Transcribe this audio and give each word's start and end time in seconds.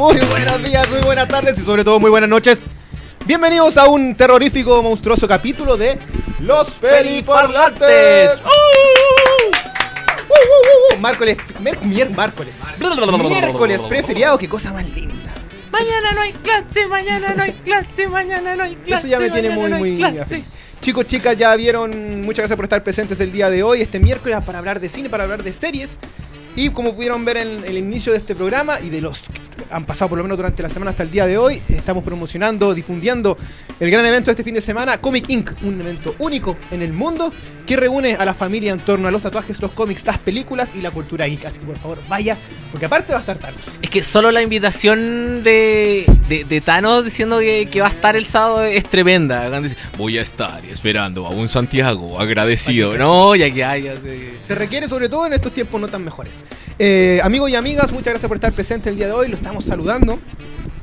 Muy 0.00 0.18
buenos 0.18 0.64
días, 0.64 0.88
muy 0.88 1.00
buenas 1.00 1.28
tardes 1.28 1.58
y 1.58 1.60
sobre 1.60 1.84
todo 1.84 2.00
muy 2.00 2.08
buenas 2.08 2.30
noches. 2.30 2.68
Bienvenidos 3.26 3.76
a 3.76 3.86
un 3.86 4.14
terrorífico, 4.14 4.82
monstruoso 4.82 5.28
capítulo 5.28 5.76
de 5.76 5.98
Los 6.38 6.70
Peliparlantes. 6.70 8.34
¡Uh! 8.36 8.48
¡Uh, 10.26 10.32
uh, 10.32 10.94
uh, 10.94 10.96
uh! 10.96 11.00
Miércoles, 11.02 11.36
miércoles, 11.84 12.58
miércoles 13.28 13.82
preferiado, 13.82 14.38
qué 14.38 14.48
cosa 14.48 14.72
más 14.72 14.88
linda. 14.88 15.34
Mañana 15.70 16.12
no 16.14 16.22
hay 16.22 16.32
clase, 16.32 16.86
mañana 16.86 17.34
no 17.36 17.42
hay 17.42 17.52
clase, 17.52 18.08
mañana 18.08 18.56
no 18.56 18.62
hay 18.62 18.76
clase. 18.76 19.06
Eso 19.06 19.18
ya 19.18 19.20
me 19.20 19.30
tiene 19.30 19.50
muy, 19.50 19.70
muy 19.70 19.96
clase. 19.98 20.42
Chicos, 20.80 21.06
chicas, 21.08 21.36
ya 21.36 21.54
vieron, 21.56 22.22
muchas 22.22 22.44
gracias 22.44 22.56
por 22.56 22.64
estar 22.64 22.82
presentes 22.82 23.20
el 23.20 23.32
día 23.32 23.50
de 23.50 23.62
hoy, 23.62 23.82
este 23.82 24.00
miércoles, 24.00 24.38
para 24.46 24.60
hablar 24.60 24.80
de 24.80 24.88
cine, 24.88 25.10
para 25.10 25.24
hablar 25.24 25.42
de 25.42 25.52
series. 25.52 25.98
Y 26.56 26.70
como 26.70 26.94
pudieron 26.94 27.22
ver 27.26 27.36
en 27.36 27.64
el 27.66 27.76
inicio 27.76 28.12
de 28.12 28.18
este 28.18 28.34
programa 28.34 28.80
y 28.80 28.88
de 28.88 29.02
los 29.02 29.22
han 29.70 29.84
pasado 29.84 30.10
por 30.10 30.18
lo 30.18 30.24
menos 30.24 30.38
durante 30.38 30.62
la 30.62 30.68
semana 30.68 30.90
hasta 30.90 31.02
el 31.02 31.10
día 31.10 31.26
de 31.26 31.38
hoy, 31.38 31.62
estamos 31.68 32.04
promocionando, 32.04 32.74
difundiendo 32.74 33.36
el 33.78 33.90
gran 33.90 34.04
evento 34.06 34.26
de 34.26 34.32
este 34.32 34.44
fin 34.44 34.54
de 34.54 34.60
semana, 34.60 34.98
Comic 34.98 35.28
Inc., 35.30 35.50
un 35.62 35.80
evento 35.80 36.14
único 36.18 36.56
en 36.70 36.82
el 36.82 36.92
mundo 36.92 37.32
que 37.70 37.76
reúne 37.76 38.16
a 38.16 38.24
la 38.24 38.34
familia 38.34 38.72
en 38.72 38.80
torno 38.80 39.06
a 39.06 39.12
los 39.12 39.22
tatuajes, 39.22 39.60
los 39.60 39.70
cómics, 39.70 40.04
las 40.04 40.18
películas 40.18 40.72
y 40.74 40.80
la 40.80 40.90
cultura 40.90 41.28
geek. 41.28 41.44
Así 41.44 41.60
que 41.60 41.66
por 41.66 41.78
favor, 41.78 41.98
vaya, 42.08 42.36
porque 42.72 42.86
aparte 42.86 43.12
va 43.12 43.18
a 43.18 43.20
estar 43.20 43.38
Thanos. 43.38 43.60
Es 43.80 43.88
que 43.88 44.02
solo 44.02 44.32
la 44.32 44.42
invitación 44.42 45.44
de, 45.44 46.04
de, 46.28 46.42
de 46.42 46.60
Thanos 46.60 47.04
diciendo 47.04 47.38
que, 47.38 47.68
que 47.70 47.80
va 47.80 47.86
a 47.86 47.90
estar 47.90 48.16
el 48.16 48.26
sábado 48.26 48.64
es 48.64 48.82
tremenda. 48.82 49.60
Dice, 49.60 49.76
voy 49.96 50.18
a 50.18 50.22
estar 50.22 50.60
esperando 50.64 51.28
a 51.28 51.30
un 51.30 51.48
Santiago 51.48 52.18
agradecido. 52.18 52.98
No, 52.98 53.36
ya 53.36 53.48
que 53.52 53.98
sí. 54.02 54.32
Se 54.44 54.56
requiere 54.56 54.88
sobre 54.88 55.08
todo 55.08 55.26
en 55.26 55.34
estos 55.34 55.52
tiempos 55.52 55.80
no 55.80 55.86
tan 55.86 56.04
mejores. 56.04 56.42
Eh, 56.76 57.20
amigos 57.22 57.50
y 57.50 57.54
amigas, 57.54 57.92
muchas 57.92 58.14
gracias 58.14 58.26
por 58.26 58.38
estar 58.38 58.52
presentes 58.52 58.90
el 58.90 58.96
día 58.96 59.06
de 59.06 59.12
hoy. 59.12 59.28
Lo 59.28 59.36
estamos 59.36 59.64
saludando. 59.64 60.18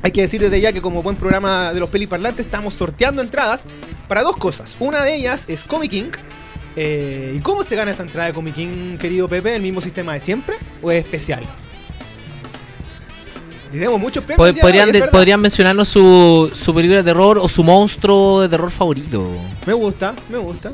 Hay 0.04 0.12
que 0.12 0.22
decir 0.22 0.40
desde 0.40 0.62
ya 0.62 0.72
que 0.72 0.82
como 0.82 1.04
buen 1.04 1.18
programa 1.18 1.74
de 1.74 1.82
los 1.82 1.90
peliparlantes 1.90 2.46
estamos 2.46 2.76
sorteando 2.76 3.22
entradas 3.22 3.66
para 4.08 4.24
dos 4.24 4.38
cosas. 4.38 4.78
Una 4.80 5.04
de 5.04 5.18
ellas 5.18 5.44
es 5.50 5.66
Comic 5.66 5.92
Inc. 5.92 6.18
Eh, 6.80 7.33
¿Y 7.36 7.39
cómo 7.39 7.64
se 7.64 7.75
gana 7.75 7.89
esa 7.89 8.03
entrada 8.03 8.28
de 8.28 8.33
Comic 8.33 8.56
Inc, 8.59 9.00
querido 9.00 9.28
Pepe? 9.28 9.56
¿El 9.56 9.64
mismo 9.64 9.81
sistema 9.81 10.14
de 10.14 10.20
siempre 10.20 10.56
o 10.81 10.92
es 10.92 11.03
especial? 11.03 11.44
Tenemos 13.72 14.00
muchos 14.00 14.23
premios. 14.23 14.50
Pod- 14.56 14.61
Podrían, 14.61 14.92
de- 14.92 15.08
podrían 15.08 15.42
mencionarnos 15.42 15.88
su, 15.89 16.52
su 16.53 16.73
película 16.73 17.00
de 17.00 17.03
terror 17.03 17.38
o 17.38 17.50
su 17.50 17.64
monstruo 17.64 18.42
de 18.42 18.50
terror 18.50 18.72
favorito. 18.72 19.30
Me 19.66 19.73
gusta, 19.73 20.14
me 20.30 20.38
gusta. 20.38 20.72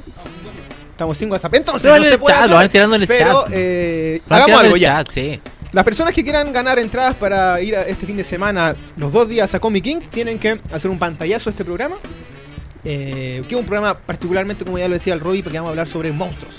Estamos 0.92 1.18
sin 1.18 1.32
WhatsApp. 1.32 1.56
Entonces, 1.56 1.90
no 1.90 1.96
en 1.96 2.04
se 2.04 2.14
el 2.14 2.20
puede 2.20 2.34
chat, 2.36 2.42
lo 2.42 2.46
hacer, 2.58 2.58
van 2.58 2.70
tirando 2.70 2.96
en 2.98 3.02
el 3.02 3.08
pero, 3.08 3.44
chat. 3.46 3.52
eh, 3.54 4.22
hagamos 4.30 4.60
algo 4.60 4.78
ya. 4.78 4.98
chat, 5.04 5.10
sí. 5.12 5.40
Las 5.72 5.84
personas 5.84 6.14
que 6.14 6.24
quieran 6.24 6.54
ganar 6.54 6.78
entradas 6.78 7.16
para 7.16 7.60
ir 7.62 7.76
a 7.76 7.82
este 7.88 8.06
fin 8.06 8.16
de 8.16 8.24
semana, 8.24 8.76
los 8.96 9.12
dos 9.12 9.28
días 9.28 9.56
a 9.56 9.60
Comic 9.60 9.84
King, 9.86 9.98
tienen 10.12 10.38
que 10.38 10.60
hacer 10.72 10.92
un 10.92 11.00
pantallazo 11.00 11.50
a 11.50 11.52
este 11.52 11.66
programa. 11.66 11.96
Eh, 12.86 13.44
que 13.48 13.56
es 13.56 13.60
un 13.60 13.66
programa 13.66 13.98
particularmente, 13.98 14.66
como 14.66 14.78
ya 14.78 14.88
lo 14.88 14.94
decía 14.96 15.14
el 15.14 15.20
Robbie, 15.20 15.44
porque 15.44 15.58
vamos 15.58 15.70
a 15.70 15.72
hablar 15.72 15.88
sobre 15.88 16.12
monstruos. 16.12 16.56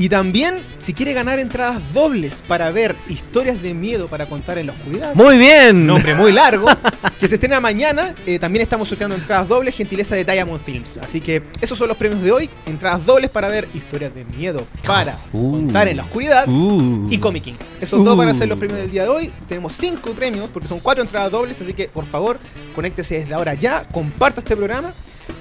Y 0.00 0.08
también, 0.08 0.58
si 0.78 0.94
quiere 0.94 1.12
ganar 1.12 1.40
entradas 1.40 1.82
dobles 1.92 2.40
para 2.46 2.70
ver 2.70 2.94
historias 3.08 3.60
de 3.62 3.74
miedo 3.74 4.06
para 4.06 4.26
contar 4.26 4.56
en 4.56 4.68
la 4.68 4.72
oscuridad, 4.72 5.12
Muy 5.16 5.36
bien. 5.38 5.88
nombre 5.88 6.14
muy 6.14 6.30
largo, 6.30 6.68
que 7.20 7.26
se 7.26 7.34
estrena 7.34 7.58
mañana, 7.58 8.14
eh, 8.24 8.38
también 8.38 8.62
estamos 8.62 8.86
sorteando 8.88 9.16
entradas 9.16 9.48
dobles, 9.48 9.74
gentileza 9.74 10.14
de 10.14 10.24
Diamond 10.24 10.60
Films. 10.62 10.98
Así 10.98 11.20
que 11.20 11.42
esos 11.60 11.76
son 11.76 11.88
los 11.88 11.96
premios 11.96 12.22
de 12.22 12.30
hoy, 12.30 12.48
entradas 12.66 13.04
dobles 13.04 13.28
para 13.28 13.48
ver 13.48 13.66
historias 13.74 14.14
de 14.14 14.24
miedo 14.24 14.64
para 14.86 15.18
Uh. 15.32 15.50
contar 15.50 15.88
en 15.88 15.96
la 15.96 16.04
oscuridad 16.04 16.48
Uh. 16.48 17.08
y 17.10 17.18
Comic 17.18 17.42
King. 17.42 17.54
Esos 17.80 18.04
dos 18.04 18.14
Uh. 18.14 18.18
van 18.18 18.28
a 18.28 18.34
ser 18.34 18.46
los 18.48 18.56
premios 18.56 18.78
del 18.78 18.92
día 18.92 19.02
de 19.02 19.08
hoy. 19.08 19.32
Tenemos 19.48 19.72
cinco 19.74 20.12
premios 20.12 20.48
porque 20.52 20.68
son 20.68 20.78
cuatro 20.78 21.02
entradas 21.02 21.32
dobles, 21.32 21.60
así 21.60 21.72
que 21.72 21.88
por 21.88 22.06
favor, 22.06 22.38
conéctese 22.76 23.18
desde 23.18 23.34
ahora 23.34 23.54
ya, 23.54 23.82
comparta 23.90 24.42
este 24.42 24.54
programa. 24.54 24.92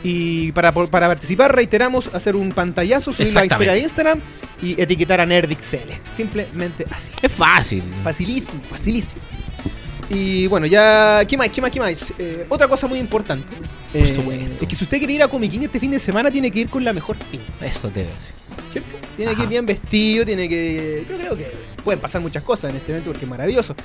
Y 0.04 0.52
para, 0.52 0.72
para 0.72 1.08
participar, 1.08 1.54
reiteramos 1.56 2.14
hacer 2.14 2.36
un 2.36 2.52
pantallazo, 2.52 3.12
subir 3.14 3.34
la 3.34 3.46
historia 3.46 3.74
de 3.74 3.80
Instagram 3.80 4.20
y 4.62 4.80
etiquetar 4.82 5.20
a 5.22 5.26
NerdXL. 5.26 5.92
Simplemente 6.16 6.86
así. 6.92 7.12
Es 7.22 7.32
fácil. 7.32 7.84
Facilísimo, 8.04 8.62
facilísimo. 8.70 9.22
Y 10.10 10.48
bueno, 10.48 10.66
ya. 10.68 11.24
¿Qué 11.28 11.38
más? 11.38 11.50
¿Qué 11.50 11.62
más? 11.62 11.72
¿Qué 11.72 11.80
más? 11.80 12.14
Eh, 12.18 12.46
otra 12.48 12.68
cosa 12.68 12.88
muy 12.88 13.00
importante. 13.00 13.46
eh, 13.94 14.06
supuesto. 14.06 14.64
Es 14.64 14.68
que 14.70 14.76
si 14.76 14.84
usted 14.86 15.00
quiere 15.00 15.14
ir 15.14 15.24
a 15.24 15.28
Comic 15.28 15.52
King 15.52 15.62
este 15.64 15.80
fin 15.80 15.92
de 15.92 16.00
semana, 16.00 16.32
tiene 16.32 16.50
que 16.52 16.60
ir 16.60 16.70
con 16.70 16.84
la 16.86 16.94
mejor 16.94 17.18
pinta. 17.18 17.66
Eso 17.66 17.90
te 17.90 18.04
voy 18.04 18.12
a 18.12 18.14
decir. 18.14 18.34
¿Cierto? 18.72 18.90
Tiene 19.18 19.36
que 19.36 19.44
ir 19.44 19.50
bien 19.50 19.66
vestido, 19.66 20.26
tiene 20.26 20.48
que. 20.48 21.06
Yo 21.10 21.18
creo 21.18 21.36
que 21.36 21.52
pueden 21.84 22.00
pasar 22.00 22.22
muchas 22.22 22.44
cosas 22.44 22.70
en 22.70 22.78
este 22.78 22.92
evento 22.92 23.12
porque 23.12 23.26
es 23.26 23.30
maravilloso. 23.30 23.76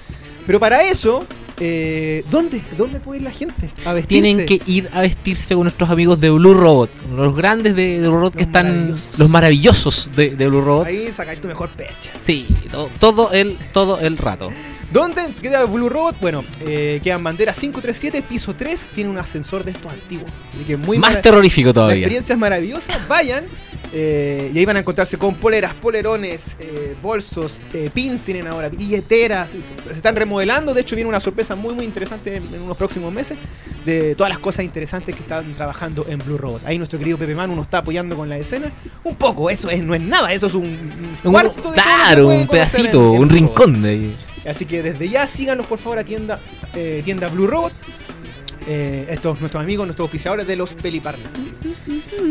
Pero 0.47 0.61
para 0.61 0.83
eso, 0.83 1.27
eh, 1.65 2.25
¿dónde? 2.31 2.61
¿Dónde 2.77 2.99
puede 2.99 3.19
ir 3.21 3.25
la 3.25 3.31
gente? 3.31 3.71
A 3.85 3.93
vestirse. 3.93 4.23
Tienen 4.23 4.47
que 4.47 4.61
ir 4.67 4.89
a 4.93 5.01
vestirse 5.03 5.55
con 5.55 5.63
nuestros 5.65 5.89
amigos 5.91 6.21
de 6.21 6.31
Blue 6.31 6.55
Robot. 6.55 6.91
Los 7.15 7.37
grandes 7.37 7.77
de, 7.77 8.01
Blue 8.01 8.11
Robot 8.17 8.35
que 8.35 8.43
están. 8.43 8.67
maravillosos. 8.67 9.19
Los 9.19 9.31
maravillosos 9.31 10.09
de, 10.17 10.31
de 10.31 10.49
Blue 10.49 10.61
Robot. 10.61 10.87
Ahí 10.87 11.09
sacáis 11.15 11.41
tu 11.41 11.47
mejor 11.49 11.69
pecha. 11.71 12.11
Sí, 12.21 12.47
to- 12.73 12.91
todo 12.99 13.31
el, 13.33 13.57
todo 13.73 14.01
el 14.01 14.19
rato. 14.19 14.51
¿Dónde 14.93 15.23
queda 15.41 15.65
Blue 15.65 15.89
Robot? 15.89 16.17
Bueno, 16.21 16.45
eh, 16.61 17.01
quedan 17.03 17.25
bandera 17.25 17.53
537, 17.53 18.23
piso 18.23 18.55
3, 18.55 18.89
tiene 18.95 19.11
un 19.11 19.19
ascensor 19.19 19.65
de 19.65 19.71
estos 19.73 19.91
antiguos. 19.93 20.31
Así 20.55 20.65
que 20.65 20.77
muy 20.77 20.99
Más 20.99 21.21
terrorífico 21.23 21.69
La 21.69 21.73
todavía. 21.75 21.97
experiencia 21.97 22.33
es 22.35 22.39
maravillosa, 22.39 22.99
vayan. 23.09 23.45
eh, 23.95 24.51
y 24.55 24.59
ahí 24.59 24.65
van 24.65 24.77
a 24.77 24.81
encontrarse 24.81 25.19
con 25.19 25.35
poleras, 25.35 25.75
polerones, 25.75 26.57
eh, 26.59 26.95
bolsos, 27.03 27.61
eh, 27.75 27.91
pins 27.93 28.23
tienen 28.23 28.47
ahora, 28.47 28.69
billeteras. 28.71 29.51
Se 29.87 29.93
están 29.95 30.17
remodelando. 30.17 30.73
De 30.73 30.81
hecho, 30.81 30.95
viene 30.97 31.09
una 31.09 31.21
sorpresa 31.21 31.55
muy, 31.57 31.75
muy 31.75 31.85
interesante 31.85 32.37
en, 32.37 32.43
en 32.55 32.63
unos 32.63 32.77
próximos 32.79 33.13
meses 33.13 33.37
de 33.85 34.15
todas 34.15 34.31
las 34.31 34.39
cosas 34.39 34.65
interesantes 34.65 35.15
que 35.15 35.21
están 35.23 35.53
trabajando 35.55 36.07
en 36.09 36.19
Blue 36.21 36.39
Robot. 36.39 36.63
Ahí 36.67 36.79
nuestro 36.79 36.99
querido 36.99 37.19
Pepe 37.19 37.35
Manu 37.35 37.55
nos 37.55 37.65
está 37.67 37.79
apoyando 37.79 38.17
con 38.17 38.29
la 38.31 38.39
escena. 38.39 38.71
Un 39.05 39.17
poco, 39.17 39.51
eso 39.51 39.69
es, 39.69 39.83
no 39.83 39.95
es 39.95 40.01
nada, 40.01 40.33
eso 40.33 40.47
es 40.47 40.55
un, 40.55 40.65
un 41.25 41.33
cuarto 41.33 41.71
de 41.71 41.75
claro, 41.75 42.29
un 42.29 42.47
pedacito, 42.47 43.11
en- 43.11 43.15
en 43.17 43.23
un 43.23 43.29
rincón 43.31 43.83
de 43.83 43.89
ahí. 43.91 44.17
Así 44.49 44.67
que 44.67 44.83
desde 44.83 45.09
ya 45.09 45.27
síganos 45.27 45.67
por 45.67 45.79
favor 45.79 45.99
a 45.99 46.05
tienda, 46.05 46.41
eh, 46.75 47.03
tienda 47.05 47.29
Blue 47.29 47.47
Robot. 47.47 47.73
Eh, 48.69 49.07
estos 49.11 49.41
nuestros 49.41 49.63
amigos, 49.63 49.87
nuestros 49.87 50.07
auspiciadores 50.07 50.47
de 50.47 50.55
los 50.55 50.73
peliparlantes. 50.75 51.67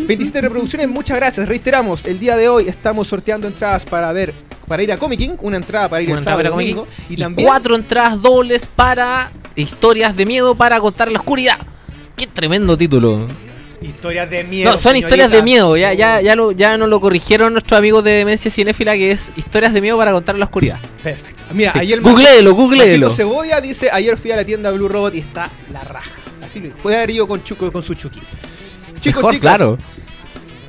27 0.07 0.41
reproducciones, 0.41 0.87
muchas 0.87 1.17
gracias. 1.17 1.47
Reiteramos, 1.47 2.05
el 2.05 2.19
día 2.19 2.37
de 2.37 2.47
hoy 2.47 2.69
estamos 2.69 3.07
sorteando 3.07 3.47
entradas 3.47 3.83
para 3.83 4.11
ver, 4.13 4.33
para 4.65 4.81
ir 4.81 4.91
a 4.93 4.97
Comic 4.97 5.19
King, 5.19 5.31
una 5.41 5.57
entrada 5.57 5.89
para 5.89 6.01
ir 6.01 6.09
Una 6.09 6.19
el 6.19 6.23
sábado 6.23 6.43
para 6.43 6.49
domingo, 6.51 6.85
Comic 6.85 7.09
y, 7.09 7.13
Y, 7.15 7.17
también 7.17 7.47
cuatro 7.47 7.75
entradas 7.75 8.21
dobles 8.21 8.65
para 8.65 9.29
historias 9.55 10.15
de 10.15 10.25
miedo 10.25 10.55
para 10.55 10.79
contar 10.79 11.11
la 11.11 11.19
oscuridad. 11.19 11.57
Qué 12.15 12.27
tremendo 12.27 12.77
título. 12.77 13.27
historias 13.81 14.29
de 14.29 14.43
miedo. 14.45 14.71
No, 14.71 14.77
son 14.77 14.95
historias 14.95 15.31
de 15.31 15.41
miedo. 15.41 15.75
Ya, 15.75 15.93
ya, 15.93 16.21
ya, 16.21 16.35
lo, 16.35 16.53
ya 16.53 16.77
nos 16.77 16.87
lo 16.87 17.01
corrigieron 17.01 17.51
nuestros 17.51 17.77
amigos 17.77 18.05
de 18.05 18.11
Demencia 18.11 18.49
Cinéfila 18.49 18.93
que 18.93 19.11
es 19.11 19.33
historias 19.35 19.73
de 19.73 19.81
miedo 19.81 19.97
para 19.97 20.13
contar 20.13 20.35
la 20.35 20.45
oscuridad. 20.45 20.79
Perfecto. 21.03 21.40
Mira, 21.53 21.73
Sí. 21.73 21.79
ayer 21.79 22.01
Googleelo, 22.01 22.53
googleelo. 22.55 23.11
Cebolla 23.11 23.59
dice, 23.61 23.89
ayer 23.91 24.17
fui 24.17 24.31
a 24.31 24.35
la 24.37 24.45
tienda 24.45 24.71
Blue 24.71 24.87
Robot 24.87 25.15
y 25.15 25.19
está 25.19 25.49
la 25.71 25.83
raja. 25.83 26.09
Así 26.43 26.59
lo 26.59 26.69
puede 26.75 26.97
haber 26.97 27.11
ido 27.11 27.27
con, 27.27 27.43
Chuco, 27.43 27.71
con 27.71 27.83
su 27.83 27.93
Chucky. 27.93 28.19
Chicos, 28.99 29.17
Mejor, 29.17 29.33
chicos, 29.33 29.39
claro. 29.39 29.77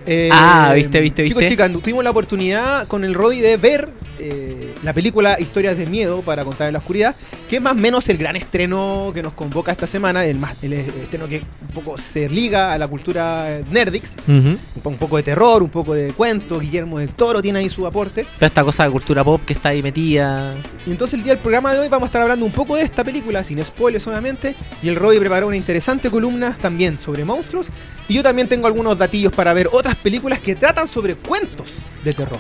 Eh, 0.06 0.28
Ah, 0.32 0.72
viste, 0.74 1.00
viste, 1.00 1.24
Chicos, 1.26 1.40
viste. 1.40 1.54
chicas, 1.54 1.70
tuvimos 1.82 2.02
la 2.04 2.10
oportunidad 2.10 2.86
con 2.88 3.04
el 3.04 3.14
Robbie 3.14 3.40
de 3.42 3.56
ver 3.56 3.88
eh, 4.18 4.74
la 4.82 4.92
película 4.92 5.36
Historias 5.38 5.76
de 5.78 5.86
Miedo 5.86 6.22
para 6.22 6.44
contar 6.44 6.66
en 6.68 6.72
la 6.74 6.78
oscuridad, 6.80 7.14
que 7.48 7.56
es 7.56 7.62
más 7.62 7.72
o 7.72 7.76
menos 7.76 8.08
el 8.08 8.18
gran 8.18 8.34
estreno 8.36 9.10
que 9.14 9.22
nos 9.22 9.32
convoca 9.32 9.70
esta 9.72 9.86
semana, 9.86 10.24
el, 10.24 10.38
más, 10.38 10.62
el 10.62 10.72
estreno 10.74 11.28
que 11.28 11.38
un 11.38 11.68
poco 11.74 11.98
se 11.98 12.28
liga 12.28 12.72
a 12.72 12.78
la 12.78 12.88
cultura 12.88 13.60
nerdix, 13.70 14.10
un, 14.28 14.58
po- 14.82 14.90
un 14.90 14.96
poco 14.96 15.16
de 15.16 15.22
terror, 15.22 15.62
un 15.62 15.68
poco 15.70 15.94
de 15.94 16.12
cuento, 16.12 16.58
Guillermo 16.58 16.98
del 16.98 17.10
Toro 17.10 17.40
tiene 17.42 17.60
ahí 17.60 17.68
su 17.70 17.86
aporte. 17.86 18.24
Toda 18.36 18.46
esta 18.48 18.64
cosa 18.64 18.84
de 18.84 18.90
cultura 18.90 19.22
pop 19.24 19.40
que 19.46 19.52
está 19.54 19.70
ahí 19.70 19.82
metida. 19.82 20.54
Y 20.86 20.90
entonces 20.90 21.14
el 21.14 21.22
día 21.24 21.32
del 21.34 21.42
programa 21.42 21.72
de 21.72 21.78
hoy 21.80 21.88
vamos 21.88 22.06
a 22.06 22.08
estar 22.08 22.22
hablando 22.22 22.44
un 22.44 22.52
poco 22.52 22.76
de 22.76 22.82
esta 22.82 23.02
película, 23.04 23.42
sin 23.44 23.64
spoilers 23.64 24.02
solamente. 24.04 24.54
Y 24.82 24.88
el 24.88 24.96
Robbie 24.96 25.20
preparó 25.20 25.46
una 25.46 25.56
interesante 25.56 26.10
columna 26.10 26.56
también 26.60 26.98
sobre 26.98 27.24
monstruos. 27.24 27.66
Y 28.12 28.16
yo 28.16 28.22
también 28.22 28.46
tengo 28.46 28.66
algunos 28.66 28.98
datillos 28.98 29.32
para 29.32 29.54
ver 29.54 29.70
otras 29.72 29.96
películas 29.96 30.38
que 30.38 30.54
tratan 30.54 30.86
sobre 30.86 31.14
cuentos 31.14 31.70
de 32.04 32.12
terror. 32.12 32.38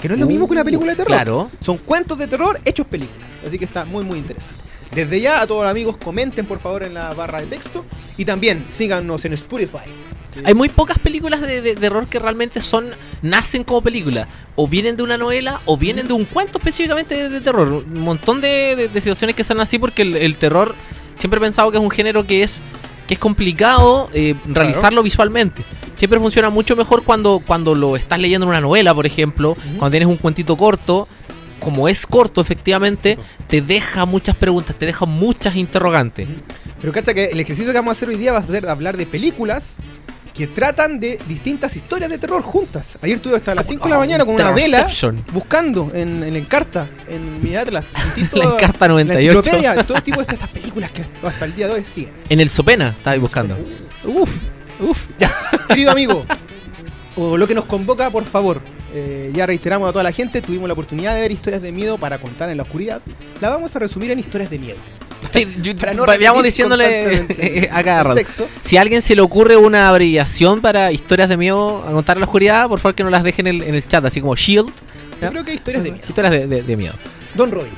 Que 0.00 0.08
no 0.08 0.14
es 0.14 0.20
lo 0.20 0.26
mismo 0.26 0.48
que 0.48 0.52
una 0.54 0.64
película 0.64 0.90
de 0.90 0.96
terror. 0.96 1.12
Claro. 1.14 1.48
Son 1.60 1.76
cuentos 1.78 2.18
de 2.18 2.26
terror 2.26 2.60
hechos 2.64 2.88
películas. 2.88 3.22
Así 3.46 3.56
que 3.56 3.64
está 3.64 3.84
muy 3.84 4.02
muy 4.02 4.18
interesante. 4.18 4.58
Desde 4.92 5.20
ya 5.20 5.40
a 5.40 5.46
todos 5.46 5.62
los 5.62 5.70
amigos 5.70 5.96
comenten 5.96 6.44
por 6.44 6.58
favor 6.58 6.82
en 6.82 6.94
la 6.94 7.14
barra 7.14 7.38
de 7.40 7.46
texto. 7.46 7.84
Y 8.16 8.24
también 8.24 8.64
síganos 8.68 9.24
en 9.24 9.32
Spotify. 9.34 9.86
Hay 10.42 10.54
muy 10.54 10.68
pocas 10.68 10.98
películas 10.98 11.40
de, 11.40 11.46
de- 11.46 11.62
de 11.62 11.74
terror 11.76 12.08
que 12.08 12.18
realmente 12.18 12.60
son 12.60 12.86
nacen 13.22 13.62
como 13.62 13.80
película. 13.80 14.26
O 14.56 14.66
vienen 14.66 14.96
de 14.96 15.04
una 15.04 15.18
novela 15.18 15.60
o 15.66 15.76
vienen 15.76 16.08
de 16.08 16.14
un 16.14 16.24
cuento 16.24 16.58
específicamente 16.58 17.14
de, 17.14 17.28
de 17.28 17.40
terror. 17.40 17.68
Un 17.68 18.00
montón 18.00 18.40
de, 18.40 18.90
situaciones 18.94 19.36
que 19.36 19.44
son 19.44 19.60
así 19.60 19.78
porque 19.78 20.02
el, 20.02 20.16
el 20.16 20.34
terror 20.34 20.74
siempre 21.16 21.38
he 21.38 21.40
pensado 21.40 21.70
que 21.70 21.76
es 21.76 21.82
un 21.84 21.90
género 21.92 22.26
que 22.26 22.42
es 22.42 22.60
que 23.12 23.16
es 23.16 23.18
complicado 23.18 24.08
eh, 24.14 24.34
realizarlo 24.46 25.02
visualmente. 25.02 25.62
Siempre 25.96 26.18
funciona 26.18 26.48
mucho 26.48 26.76
mejor 26.76 27.04
cuando, 27.04 27.42
cuando 27.46 27.74
lo 27.74 27.94
estás 27.94 28.18
leyendo 28.18 28.46
en 28.46 28.48
una 28.48 28.60
novela, 28.62 28.94
por 28.94 29.04
ejemplo, 29.04 29.54
cuando 29.76 29.90
tienes 29.90 30.08
un 30.08 30.16
cuentito 30.16 30.56
corto. 30.56 31.06
como 31.60 31.88
es 31.88 32.06
corto 32.06 32.40
efectivamente, 32.40 33.18
te 33.48 33.60
deja 33.60 34.06
muchas 34.06 34.34
preguntas, 34.34 34.76
te 34.76 34.86
deja 34.86 35.04
muchas 35.04 35.56
interrogantes. 35.56 36.26
Pero 36.80 36.90
cacha 36.94 37.12
que 37.12 37.26
el 37.26 37.38
ejercicio 37.38 37.70
que 37.70 37.78
vamos 37.78 37.90
a 37.90 37.96
hacer 37.96 38.08
hoy 38.08 38.16
día 38.16 38.32
va 38.32 38.38
a 38.38 38.46
ser 38.46 38.66
hablar 38.66 38.96
de 38.96 39.04
películas 39.04 39.76
que 40.34 40.46
tratan 40.46 40.98
de 40.98 41.18
distintas 41.28 41.76
historias 41.76 42.10
de 42.10 42.18
terror 42.18 42.42
juntas. 42.42 42.98
Ayer 43.02 43.16
estuve 43.16 43.36
hasta 43.36 43.54
las 43.54 43.66
5 43.66 43.84
de 43.84 43.90
la 43.90 43.98
mañana 43.98 44.24
con 44.24 44.34
una 44.34 44.50
vela 44.50 44.88
buscando 45.32 45.90
en, 45.94 46.22
en 46.22 46.36
Encarta, 46.36 46.86
en 47.08 47.42
mi 47.42 47.54
Atlas, 47.56 47.92
La 48.32 48.44
Encarta 48.44 48.88
la 48.88 48.94
98. 48.94 49.38
enciclopedia, 49.38 49.84
todo 49.84 50.00
tipo 50.02 50.22
de 50.22 50.32
estas 50.32 50.48
películas 50.50 50.90
que 50.90 51.04
hasta 51.26 51.44
el 51.44 51.54
día 51.54 51.68
de 51.68 51.74
hoy 51.74 51.84
siguen. 51.84 52.12
En 52.28 52.40
el 52.40 52.48
Sopena 52.48 52.88
estaba 52.88 53.14
ahí 53.14 53.20
buscando. 53.20 53.56
Uf, 54.04 54.30
uf. 54.80 55.06
Querido 55.68 55.90
amigo, 55.90 56.24
o 57.16 57.36
lo 57.36 57.46
que 57.46 57.54
nos 57.54 57.66
convoca, 57.66 58.10
por 58.10 58.24
favor, 58.24 58.60
eh, 58.94 59.30
ya 59.34 59.46
reiteramos 59.46 59.88
a 59.88 59.92
toda 59.92 60.04
la 60.04 60.12
gente, 60.12 60.40
tuvimos 60.40 60.66
la 60.66 60.72
oportunidad 60.72 61.14
de 61.14 61.20
ver 61.20 61.32
historias 61.32 61.62
de 61.62 61.72
miedo 61.72 61.98
para 61.98 62.18
contar 62.18 62.50
en 62.50 62.56
la 62.56 62.62
oscuridad. 62.62 63.00
La 63.40 63.50
vamos 63.50 63.74
a 63.76 63.78
resumir 63.78 64.10
en 64.10 64.18
historias 64.18 64.50
de 64.50 64.58
miedo. 64.58 64.78
Sí, 65.30 65.46
yo- 65.62 65.76
Para 65.76 65.94
no 65.94 66.04
vayamos 66.06 66.42
diciéndole 66.42 67.68
a 67.70 67.82
cada 67.82 68.02
rato. 68.02 68.20
Si 68.64 68.76
a 68.76 68.80
alguien 68.80 69.02
se 69.02 69.14
le 69.14 69.22
ocurre 69.22 69.56
una 69.56 69.88
abreviación 69.88 70.60
para 70.60 70.92
historias 70.92 71.28
de 71.28 71.36
miedo 71.36 71.84
a 71.86 71.92
contar 71.92 72.16
la 72.16 72.24
oscuridad, 72.24 72.68
por 72.68 72.78
favor 72.80 72.94
que 72.94 73.02
nos 73.02 73.12
las 73.12 73.22
dejen 73.24 73.46
en 73.46 73.56
el, 73.56 73.62
en 73.68 73.74
el 73.74 73.86
chat, 73.86 74.04
así 74.04 74.20
como 74.20 74.34
Shield. 74.36 74.70
Yo 75.20 75.30
creo 75.30 75.44
que 75.44 75.50
hay 75.52 75.56
historias 75.56 75.84
de 75.84 75.92
miedo. 75.92 76.04
Historias 76.08 76.32
de, 76.32 76.46
de- 76.46 76.62
de 76.62 76.76
miedo. 76.76 76.94
Don 77.34 77.50
Robin, 77.50 77.70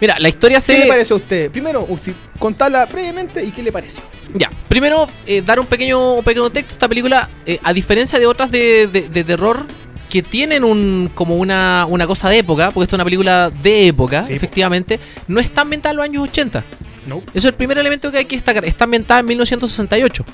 Mira, 0.00 0.18
la 0.18 0.28
historia 0.28 0.60
¿qué 0.60 0.72
le 0.74 0.82
se. 0.82 0.88
pareció 0.88 1.16
a 1.16 1.18
usted? 1.18 1.50
Primero, 1.50 1.82
uh, 1.88 1.98
contarla 2.38 2.86
brevemente 2.86 3.44
y 3.44 3.50
qué 3.50 3.62
le 3.62 3.70
pareció. 3.72 4.00
Ya, 4.34 4.48
primero, 4.68 5.06
eh, 5.26 5.42
dar 5.44 5.60
un 5.60 5.66
pequeño, 5.66 6.14
un 6.14 6.24
pequeño 6.24 6.48
texto. 6.50 6.72
Esta 6.72 6.88
película, 6.88 7.28
eh, 7.44 7.58
a 7.62 7.72
diferencia 7.74 8.18
de 8.18 8.26
otras 8.26 8.50
de, 8.50 8.86
de- 8.86 9.08
de 9.08 9.24
terror 9.24 9.62
que 10.08 10.22
tienen 10.22 10.64
un 10.64 11.10
como 11.14 11.36
una, 11.36 11.86
una 11.88 12.06
cosa 12.06 12.28
de 12.30 12.38
época, 12.38 12.70
porque 12.70 12.84
esta 12.84 12.96
es 12.96 12.98
una 12.98 13.04
película 13.04 13.50
de 13.62 13.88
época, 13.88 14.24
Sí, 14.24 14.32
efectivamente, 14.32 14.98
no 15.28 15.38
está 15.38 15.60
ambientada 15.62 15.90
en 15.92 15.96
los 15.98 16.04
años 16.04 16.22
80. 16.28 16.64
No. 17.10 17.18
Eso 17.34 17.38
es 17.38 17.44
el 17.46 17.54
primer 17.54 17.76
elemento 17.76 18.12
que 18.12 18.18
hay 18.18 18.24
que 18.24 18.36
destacar. 18.36 18.64
Está 18.64 18.84
ambientada 18.84 19.18
en 19.20 19.26
1968. 19.26 20.24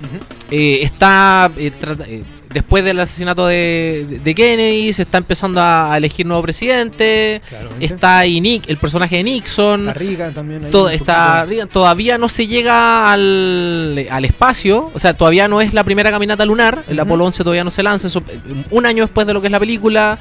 Eh, 0.51 0.81
está 0.83 1.51
eh, 1.57 1.73
eh, 2.07 2.23
después 2.53 2.85
del 2.85 3.01
asesinato 3.01 3.47
de, 3.47 4.21
de 4.23 4.35
Kennedy, 4.35 4.93
se 4.93 5.03
está 5.03 5.17
empezando 5.17 5.59
a, 5.59 5.95
a 5.95 5.97
elegir 5.97 6.27
nuevo 6.27 6.43
presidente. 6.43 7.41
Claramente. 7.49 7.87
Está 7.87 8.19
ahí 8.19 8.43
Nick, 8.43 8.69
el 8.69 8.77
personaje 8.77 9.17
de 9.17 9.23
Nixon. 9.23 9.89
Está 9.89 9.99
Reagan 9.99 10.35
también. 10.35 10.65
ahí 10.67 10.71
Todo, 10.71 10.91
está, 10.91 11.47
todavía 11.73 12.19
no 12.19 12.29
se 12.29 12.47
llega 12.47 13.11
al, 13.11 14.07
al 14.11 14.25
espacio, 14.27 14.91
o 14.93 14.99
sea, 14.99 15.15
todavía 15.15 15.49
no 15.49 15.63
es 15.63 15.73
la 15.73 15.83
primera 15.83 16.11
caminata 16.11 16.45
lunar, 16.45 16.83
el. 16.89 17.01
Apolo 17.01 17.25
11 17.25 17.43
todavía 17.43 17.65
no 17.65 17.71
se 17.71 17.83
lanza, 17.83 18.09
eso, 18.09 18.23
un 18.71 18.85
año 18.85 19.05
después 19.05 19.27
de 19.27 19.33
lo 19.33 19.41
que 19.41 19.47
es 19.47 19.53
la 19.53 19.61
película, 19.61 20.19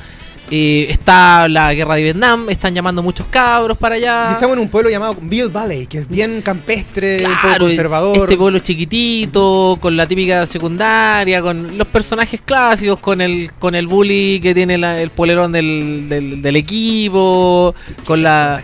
eh, 0.52 0.88
está 0.90 1.48
la 1.50 1.74
guerra 1.74 1.96
de 1.96 2.04
Vietnam, 2.04 2.50
están 2.50 2.74
llamando 2.76 3.02
muchos 3.02 3.26
cabros 3.28 3.78
para 3.78 3.96
allá. 3.96 4.28
Y 4.30 4.34
estamos 4.34 4.56
en 4.58 4.62
un 4.64 4.70
pueblo 4.70 4.90
llamado 4.90 5.16
Bill 5.22 5.50
Valley, 5.50 5.88
que 5.88 6.00
es 6.00 6.08
bien 6.10 6.42
campestre, 6.42 7.26
un 7.26 7.32
poco 7.42 7.58
conservador. 7.60 8.18
este 8.18 8.38
pueblo 8.38 8.60
chiquitito, 8.60 9.78
con 9.82 9.98
la 9.98 10.08
típica 10.08 10.46
secundaria, 10.46 11.42
con 11.42 11.78
los 11.78 11.88
personajes 11.88 12.42
clásicos, 12.42 13.00
con 13.00 13.22
el 13.22 13.52
con 13.60 13.76
el 13.76 13.88
bully 13.88 14.40
que 14.42 14.54
tiene 14.54 14.78
la- 14.78 15.02
el 15.02 15.10
polerón 15.10 15.52
del, 15.52 16.06
del, 16.10 16.42
del 16.42 16.56
equipo, 16.56 17.74
con 18.06 18.22
la 18.24 18.62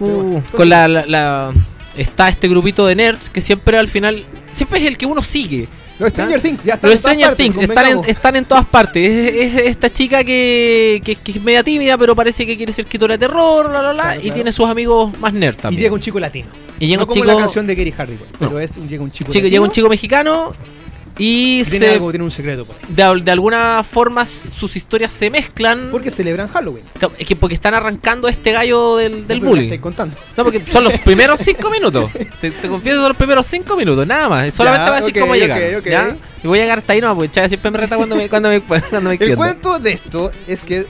uh, 0.00 0.40
con 0.54 0.68
la, 0.68 0.88
la- 0.88 1.06
la- 1.06 1.52
está 1.96 2.28
este 2.28 2.48
grupito 2.48 2.86
de 2.86 2.94
nerds 2.94 3.28
que 3.30 3.40
siempre 3.40 3.76
al 3.78 3.88
final 3.88 4.22
siempre 4.52 4.78
es 4.80 4.86
el 4.86 4.96
que 4.98 5.06
uno 5.06 5.22
sigue. 5.22 5.68
Los 5.98 6.10
Stranger 6.10 6.40
Things, 6.40 6.62
ya 6.64 6.74
están 6.74 6.90
Los 6.90 6.98
en 6.98 7.02
todas 7.02 7.16
Stranger 7.16 7.28
partes, 7.28 7.44
Things 7.54 7.68
están 7.68 7.86
en, 7.86 8.04
están 8.10 8.36
en 8.36 8.44
todas 8.44 8.66
partes. 8.66 9.34
Es, 9.34 9.54
es 9.54 9.62
esta 9.70 9.92
chica 9.92 10.22
que, 10.22 11.00
que, 11.04 11.16
que 11.16 11.32
es 11.32 11.42
media 11.42 11.62
tímida, 11.64 11.98
pero 11.98 12.14
parece 12.14 12.46
que 12.46 12.56
quiere 12.56 12.72
ser 12.72 12.84
escritora 12.84 13.14
de 13.14 13.26
terror, 13.26 13.68
bla, 13.68 13.80
bla, 13.80 13.92
bla, 13.92 14.02
Claro, 14.04 14.18
y 14.20 14.22
claro. 14.22 14.34
tiene 14.34 14.52
sus 14.52 14.68
amigos 14.68 15.18
más 15.18 15.32
nerds 15.32 15.58
Y 15.58 15.62
también. 15.62 15.82
llega 15.82 15.94
un 15.94 16.00
chico 16.00 16.20
latino. 16.20 16.46
Y 16.78 16.86
llega 16.86 16.98
no 16.98 17.02
un 17.02 17.08
como 17.08 17.20
chico, 17.24 17.26
la 17.34 17.36
canción 17.40 17.66
de 17.66 17.74
Gary 17.74 17.90
Hardy, 17.92 18.14
pues, 18.16 18.30
pero 18.38 18.50
No. 18.52 18.60
es, 18.60 18.76
llega 18.88 19.02
un 19.02 19.10
chico 19.10 19.32
llega 19.32 19.60
un 19.60 19.70
chico 19.72 19.88
mexicano 19.88 20.52
y 21.18 21.64
tiene, 21.64 21.86
se, 21.86 21.92
algo, 21.94 22.10
tiene 22.10 22.24
un 22.24 22.30
secreto 22.30 22.64
por 22.64 22.76
ahí. 22.76 22.82
de, 22.88 23.22
de 23.24 23.30
alguna 23.30 23.84
forma 23.84 24.24
sus 24.24 24.76
historias 24.76 25.12
se 25.12 25.30
mezclan. 25.30 25.88
Porque 25.90 26.10
celebran 26.10 26.48
Halloween. 26.48 26.84
Es 27.18 27.26
que 27.26 27.36
porque 27.36 27.54
están 27.54 27.74
arrancando 27.74 28.28
este 28.28 28.52
gallo 28.52 28.96
del, 28.96 29.26
del 29.26 29.40
bullying. 29.40 29.64
estoy 29.64 29.78
contando. 29.78 30.16
No, 30.36 30.44
porque 30.44 30.62
son 30.72 30.84
los 30.84 30.96
primeros 30.98 31.40
cinco 31.44 31.70
minutos. 31.70 32.10
Te, 32.40 32.50
te 32.50 32.68
confieso, 32.68 33.00
son 33.00 33.08
los 33.08 33.16
primeros 33.16 33.46
cinco 33.46 33.76
minutos, 33.76 34.06
nada 34.06 34.28
más. 34.28 34.54
Solamente 34.54 34.84
Ya, 34.84 34.90
voy 34.90 34.98
a 34.98 35.00
decir 35.00 35.16
ok, 35.16 35.20
cómo 35.20 35.34
llegar. 35.34 35.76
ok. 35.76 35.86
¿ya? 35.86 36.16
Y 36.42 36.46
voy 36.46 36.58
a 36.60 36.62
llegar 36.62 36.78
hasta 36.78 36.92
ahí, 36.92 37.00
no, 37.00 37.14
porque 37.14 37.30
Chávez 37.32 37.50
siempre 37.50 37.70
me 37.72 37.78
reta 37.78 37.96
cuando 37.96 38.14
me, 38.14 38.28
cuando 38.28 38.48
me, 38.48 38.60
cuando 38.90 39.10
me 39.10 39.16
El 39.16 39.36
cuento 39.36 39.78
de 39.80 39.92
esto 39.92 40.30
es 40.46 40.60
que 40.60 40.86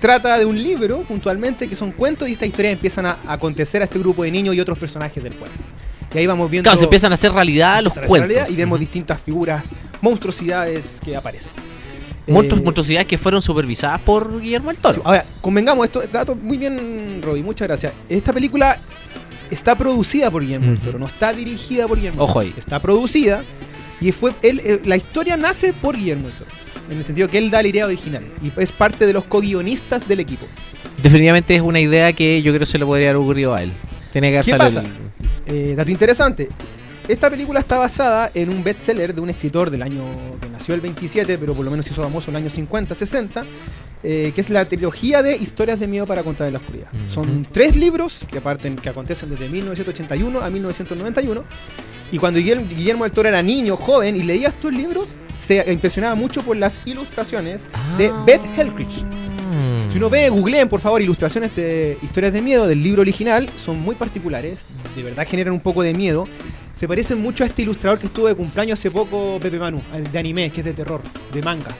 trata 0.00 0.38
de 0.38 0.44
un 0.44 0.62
libro, 0.62 1.00
puntualmente, 1.02 1.68
que 1.68 1.76
son 1.76 1.90
cuentos 1.92 2.28
y 2.28 2.32
estas 2.32 2.48
historias 2.48 2.72
empiezan 2.72 3.06
a 3.06 3.18
acontecer 3.26 3.82
a 3.82 3.84
este 3.84 3.98
grupo 3.98 4.22
de 4.22 4.30
niños 4.30 4.54
y 4.54 4.60
otros 4.60 4.78
personajes 4.78 5.22
del 5.22 5.32
pueblo. 5.34 5.56
Y 6.14 6.18
ahí 6.18 6.26
vamos 6.26 6.50
viendo... 6.50 6.64
Claro, 6.68 6.78
se 6.78 6.84
empiezan 6.84 7.10
a 7.12 7.14
hacer 7.14 7.32
realidad 7.32 7.82
los 7.82 7.92
cuentos. 7.94 8.18
realidad 8.18 8.48
y 8.48 8.54
vemos 8.56 8.78
distintas 8.78 9.20
figuras, 9.20 9.64
monstruosidades 10.00 11.00
que 11.04 11.16
aparecen. 11.16 11.50
Monstruos, 12.26 12.60
Eh, 12.60 12.64
monstruosidades 12.64 13.06
que 13.06 13.18
fueron 13.18 13.42
supervisadas 13.42 14.00
por 14.00 14.40
Guillermo 14.40 14.68
del 14.70 14.78
Toro. 14.78 14.94
Sí, 14.94 15.00
Ahora, 15.04 15.24
convengamos 15.40 15.84
esto, 15.86 16.02
dato 16.10 16.34
muy 16.34 16.56
bien, 16.56 17.20
Roby, 17.22 17.42
muchas 17.42 17.68
gracias. 17.68 17.92
Esta 18.08 18.32
película 18.32 18.78
está 19.50 19.74
producida 19.74 20.30
por 20.30 20.42
Guillermo 20.42 20.68
del. 20.68 20.78
Toro, 20.78 20.98
no 20.98 21.06
está 21.06 21.32
dirigida 21.32 21.86
por 21.86 21.98
Guillermo. 21.98 22.22
Ojo 22.22 22.40
ahí. 22.40 22.54
Está 22.56 22.78
producida 22.80 23.42
y 24.00 24.10
fue 24.12 24.32
él, 24.42 24.60
eh, 24.64 24.80
la 24.84 24.96
historia 24.96 25.36
nace 25.36 25.72
por 25.74 25.96
Guillermo 25.96 26.28
del 26.28 26.36
Toro. 26.38 26.50
En 26.90 26.98
el 26.98 27.04
sentido 27.04 27.28
que 27.28 27.38
él 27.38 27.50
da 27.50 27.60
la 27.62 27.68
idea 27.68 27.86
original 27.86 28.22
y 28.42 28.52
es 28.60 28.70
parte 28.72 29.06
de 29.06 29.12
los 29.12 29.24
co-guionistas 29.24 30.06
del 30.08 30.20
equipo. 30.20 30.46
Definitivamente 31.02 31.54
es 31.54 31.60
una 31.62 31.80
idea 31.80 32.12
que 32.12 32.40
yo 32.42 32.52
creo 32.52 32.60
que 32.60 32.66
se 32.66 32.78
le 32.78 32.86
podría 32.86 33.10
haber 33.10 33.20
ocurrido 33.22 33.54
a 33.54 33.62
él. 33.62 33.72
Tiene 34.12 34.30
que 34.30 34.36
haber 34.38 34.44
¿Qué 34.44 34.50
salido 34.52 34.80
pasa? 34.80 34.80
el- 34.80 35.03
Eh, 35.46 35.74
dato 35.76 35.90
interesante. 35.90 36.48
Esta 37.06 37.28
película 37.28 37.60
está 37.60 37.76
basada 37.78 38.30
en 38.34 38.48
un 38.48 38.64
bestseller 38.64 39.14
de 39.14 39.20
un 39.20 39.28
escritor 39.28 39.70
del 39.70 39.82
año 39.82 40.02
que 40.40 40.48
nació 40.48 40.74
el 40.74 40.80
27, 40.80 41.36
pero 41.36 41.52
por 41.52 41.64
lo 41.64 41.70
menos 41.70 41.86
hizo 41.86 42.02
famoso 42.02 42.30
en 42.30 42.36
el 42.36 42.42
año 42.44 42.50
50, 42.50 42.94
60, 42.94 43.44
eh, 44.02 44.32
que 44.34 44.40
es 44.40 44.48
la 44.48 44.64
trilogía 44.66 45.22
de 45.22 45.36
historias 45.36 45.80
de 45.80 45.86
miedo 45.86 46.06
para 46.06 46.22
contar 46.22 46.46
en 46.46 46.54
la 46.54 46.60
oscuridad. 46.60 46.86
Son 47.12 47.46
tres 47.52 47.76
libros 47.76 48.20
que 48.30 48.38
aparten, 48.38 48.76
que 48.76 48.88
acontecen 48.88 49.28
desde 49.28 49.48
1981 49.50 50.40
a 50.40 50.48
1991. 50.48 51.44
Y 52.10 52.18
cuando 52.18 52.38
Guillermo, 52.38 52.66
Guillermo 52.68 53.04
del 53.04 53.12
Toro 53.12 53.28
era 53.28 53.42
niño, 53.42 53.76
joven, 53.76 54.16
y 54.16 54.22
leía 54.22 54.48
estos 54.48 54.72
libros, 54.72 55.08
se 55.38 55.70
impresionaba 55.72 56.14
mucho 56.14 56.42
por 56.42 56.56
las 56.56 56.86
ilustraciones 56.86 57.60
de 57.98 58.06
Ah. 58.08 58.22
Beth 58.26 58.42
Helfrich. 58.56 59.04
Mm. 59.54 59.92
Si 59.92 59.98
uno 59.98 60.10
ve, 60.10 60.28
googleen 60.28 60.68
por 60.68 60.80
favor 60.80 61.00
ilustraciones 61.00 61.54
de 61.54 61.96
historias 62.02 62.32
de 62.32 62.42
miedo 62.42 62.66
del 62.66 62.82
libro 62.82 63.02
original, 63.02 63.48
son 63.56 63.80
muy 63.80 63.94
particulares, 63.94 64.60
de 64.96 65.02
verdad 65.02 65.26
generan 65.28 65.54
un 65.54 65.60
poco 65.60 65.82
de 65.82 65.94
miedo. 65.94 66.26
Se 66.74 66.88
parecen 66.88 67.20
mucho 67.20 67.44
a 67.44 67.46
este 67.46 67.62
ilustrador 67.62 67.98
que 68.00 68.06
estuvo 68.06 68.26
de 68.26 68.34
cumpleaños 68.34 68.78
hace 68.78 68.90
poco, 68.90 69.38
Pepe 69.40 69.58
Manu, 69.58 69.80
de 70.10 70.18
anime, 70.18 70.50
que 70.50 70.60
es 70.60 70.64
de 70.64 70.72
terror, 70.72 71.00
de 71.32 71.40
manga, 71.40 71.70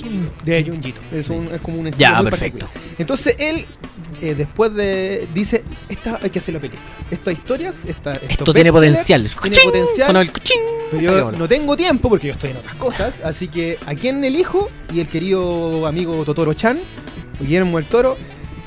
¿Quién? 0.00 0.30
de 0.44 0.64
Junjito. 0.64 1.00
Es, 1.12 1.28
un- 1.28 1.48
es 1.52 1.60
como 1.60 1.78
un 1.80 1.86
estilo 1.88 2.00
Ya, 2.10 2.20
muy 2.22 2.30
perfecto. 2.30 2.66
particular. 2.66 2.94
Entonces 2.98 3.36
él, 3.38 3.64
eh, 4.22 4.34
después 4.36 4.74
de. 4.74 5.26
dice: 5.34 5.62
esta, 5.88 6.18
hay 6.22 6.30
que 6.30 6.38
hacer 6.38 6.54
la 6.54 6.60
película. 6.60 6.82
Estas 7.10 7.34
historias, 7.34 7.74
esta, 7.86 8.12
estos 8.12 8.30
Esto 8.30 8.54
tiene 8.54 8.70
bestsellers, 8.70 9.34
potencial. 9.34 9.52
Tiene 9.52 9.56
¡Cuchín! 9.56 9.70
potencial. 9.82 10.06
Sonó 10.06 10.20
el 10.20 10.32
cuchín. 10.32 10.60
Pero 10.90 11.02
yo 11.02 11.32
no 11.32 11.48
tengo 11.48 11.76
tiempo 11.76 12.08
porque 12.08 12.28
yo 12.28 12.32
estoy 12.34 12.50
en 12.50 12.58
otras 12.58 12.74
cosas. 12.76 13.14
Así 13.24 13.48
que 13.48 13.76
a 13.86 13.94
quien 13.94 14.22
elijo 14.24 14.70
y 14.92 15.00
el 15.00 15.08
querido 15.08 15.86
amigo 15.86 16.24
Totoro 16.24 16.54
Chan, 16.54 16.78
Guillermo 17.40 17.78
el 17.78 17.84
Toro, 17.86 18.16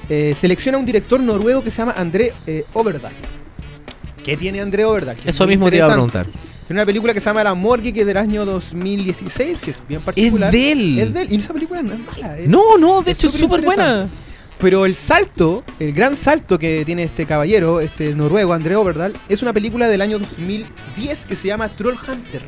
eh, 0.10 0.36
selecciona 0.40 0.78
un 0.78 0.86
director 0.86 1.20
noruego 1.22 1.64
que 1.64 1.72
se 1.72 1.78
llama 1.78 1.94
André 1.96 2.34
eh. 2.46 2.66
¿Qué 4.26 4.36
tiene 4.36 4.60
André? 4.60 4.84
Que 4.84 5.12
es 5.30 5.36
Eso 5.36 5.46
muy 5.46 5.54
mismo 5.56 5.70
te 5.70 5.78
iba 5.78 5.86
a 5.86 5.90
interesante. 5.98 6.20
preguntar. 6.20 6.49
Tiene 6.70 6.82
una 6.82 6.86
película 6.86 7.16
que 7.16 7.20
se 7.20 7.26
llama 7.26 7.44
La 7.44 7.56
Morgue, 7.56 7.92
que 7.92 8.02
es 8.02 8.06
del 8.06 8.18
año 8.18 8.46
2016, 8.46 9.60
que 9.60 9.72
es 9.72 9.78
bien 9.88 10.02
particular. 10.02 10.52
de 10.52 10.72
él. 10.72 11.00
Es 11.00 11.12
de 11.16 11.22
él. 11.24 11.28
Y 11.34 11.38
esa 11.38 11.52
película 11.52 11.82
no 11.82 11.94
es 11.94 12.00
mala. 12.00 12.38
es- 12.38 12.48
No, 12.48 12.78
no, 12.78 13.02
de 13.02 13.10
es 13.14 13.18
hecho 13.18 13.30
es 13.30 13.40
súper 13.42 13.62
buena. 13.64 14.08
Pero 14.60 14.86
el 14.86 14.94
salto, 14.94 15.64
el 15.80 15.94
gran 15.94 16.16
salto 16.16 16.60
que 16.60 16.86
tiene 16.86 17.02
este 17.02 17.26
caballero, 17.26 17.80
este 17.80 18.14
noruego, 18.14 18.54
André 18.54 18.76
Overdal, 18.76 19.14
es 19.30 19.42
una 19.42 19.52
película 19.52 19.88
del 19.88 20.00
año 20.02 20.20
2010 20.20 21.26
que 21.26 21.36
se 21.36 21.48
llama 21.48 21.70
Troll 21.70 21.96
Hunter. 22.08 22.42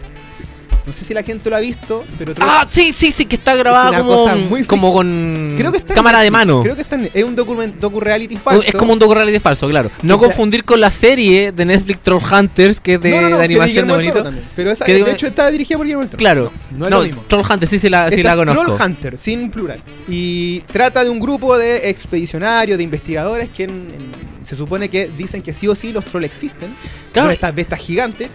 No 0.85 0.93
sé 0.93 1.05
si 1.05 1.13
la 1.13 1.21
gente 1.21 1.49
lo 1.49 1.55
ha 1.55 1.59
visto, 1.59 2.03
pero 2.17 2.33
Ah, 2.39 2.65
sí, 2.69 2.91
sí, 2.91 3.11
sí, 3.11 3.25
que 3.25 3.35
está 3.35 3.55
grabada 3.55 3.89
una 3.89 3.99
como, 3.99 4.35
muy 4.49 4.63
como 4.63 4.91
con 4.93 5.53
Creo 5.57 5.71
que 5.71 5.77
está 5.77 5.93
en 5.93 5.95
cámara 5.95 6.19
de 6.21 6.31
Netflix. 6.31 6.47
mano. 6.47 6.63
Creo 6.63 6.75
que 6.75 6.81
está 6.81 6.95
en- 6.95 7.09
es 7.13 7.23
un 7.23 7.35
docu-reality 7.35 8.37
falso. 8.37 8.63
Es 8.67 8.73
como 8.73 8.93
un 8.93 8.99
docu-reality 8.99 9.39
falso, 9.39 9.67
claro. 9.69 9.91
No 10.01 10.17
Que- 10.19 10.25
confundir 10.25 10.63
con 10.63 10.79
la 10.81 10.89
serie 10.89 11.51
de 11.51 11.65
Netflix 11.65 11.99
Troll 12.01 12.21
Hunters, 12.23 12.79
que 12.79 12.95
es 12.95 13.01
de, 13.01 13.11
No, 13.11 13.21
no, 13.21 13.29
no, 13.29 13.37
de 13.37 13.43
animación 13.45 13.87
de 13.87 13.93
bonito. 13.93 14.23
también. 14.23 14.45
Pero 14.55 14.71
esa, 14.71 14.85
Que 14.85 15.03
de 15.03 15.11
hecho 15.11 15.27
está 15.27 15.51
dirigida 15.51 15.77
por 15.77 15.85
Guillermo 15.85 16.01
del 16.01 16.09
Toro. 16.09 16.17
Claro. 16.19 16.51
No, 16.75 16.85
es 16.85 16.91
lo 16.91 17.01
mismo. 17.03 17.23
Troll 17.27 17.43
Hunters 17.47 17.69
sí, 17.69 17.77
sí 17.79 17.87
la, 17.89 18.09
sí 18.09 18.23
la 18.23 18.31
es 18.31 18.35
conozco. 18.37 18.63
Troll 18.63 18.81
Hunter, 18.81 19.17
sin 19.17 19.51
plural. 19.51 19.79
Y 20.09 20.61
trata 20.61 21.03
de 21.03 21.09
un 21.11 21.19
grupo 21.19 21.57
de 21.57 21.89
expedicionarios, 21.91 22.77
de 22.77 22.83
investigadores 22.83 23.49
que 23.49 23.65
en- 23.65 23.69
en- 23.69 24.45
se 24.47 24.55
supone 24.55 24.89
que 24.89 25.09
dicen 25.15 25.43
que 25.43 25.53
sí 25.53 25.67
o 25.67 25.75
sí 25.75 25.93
los 25.93 26.03
trolls 26.05 26.25
existen. 26.25 26.75
Claro. 27.13 27.27
Son 27.27 27.31
estas 27.33 27.53
bestas 27.53 27.79
gigantes. 27.79 28.31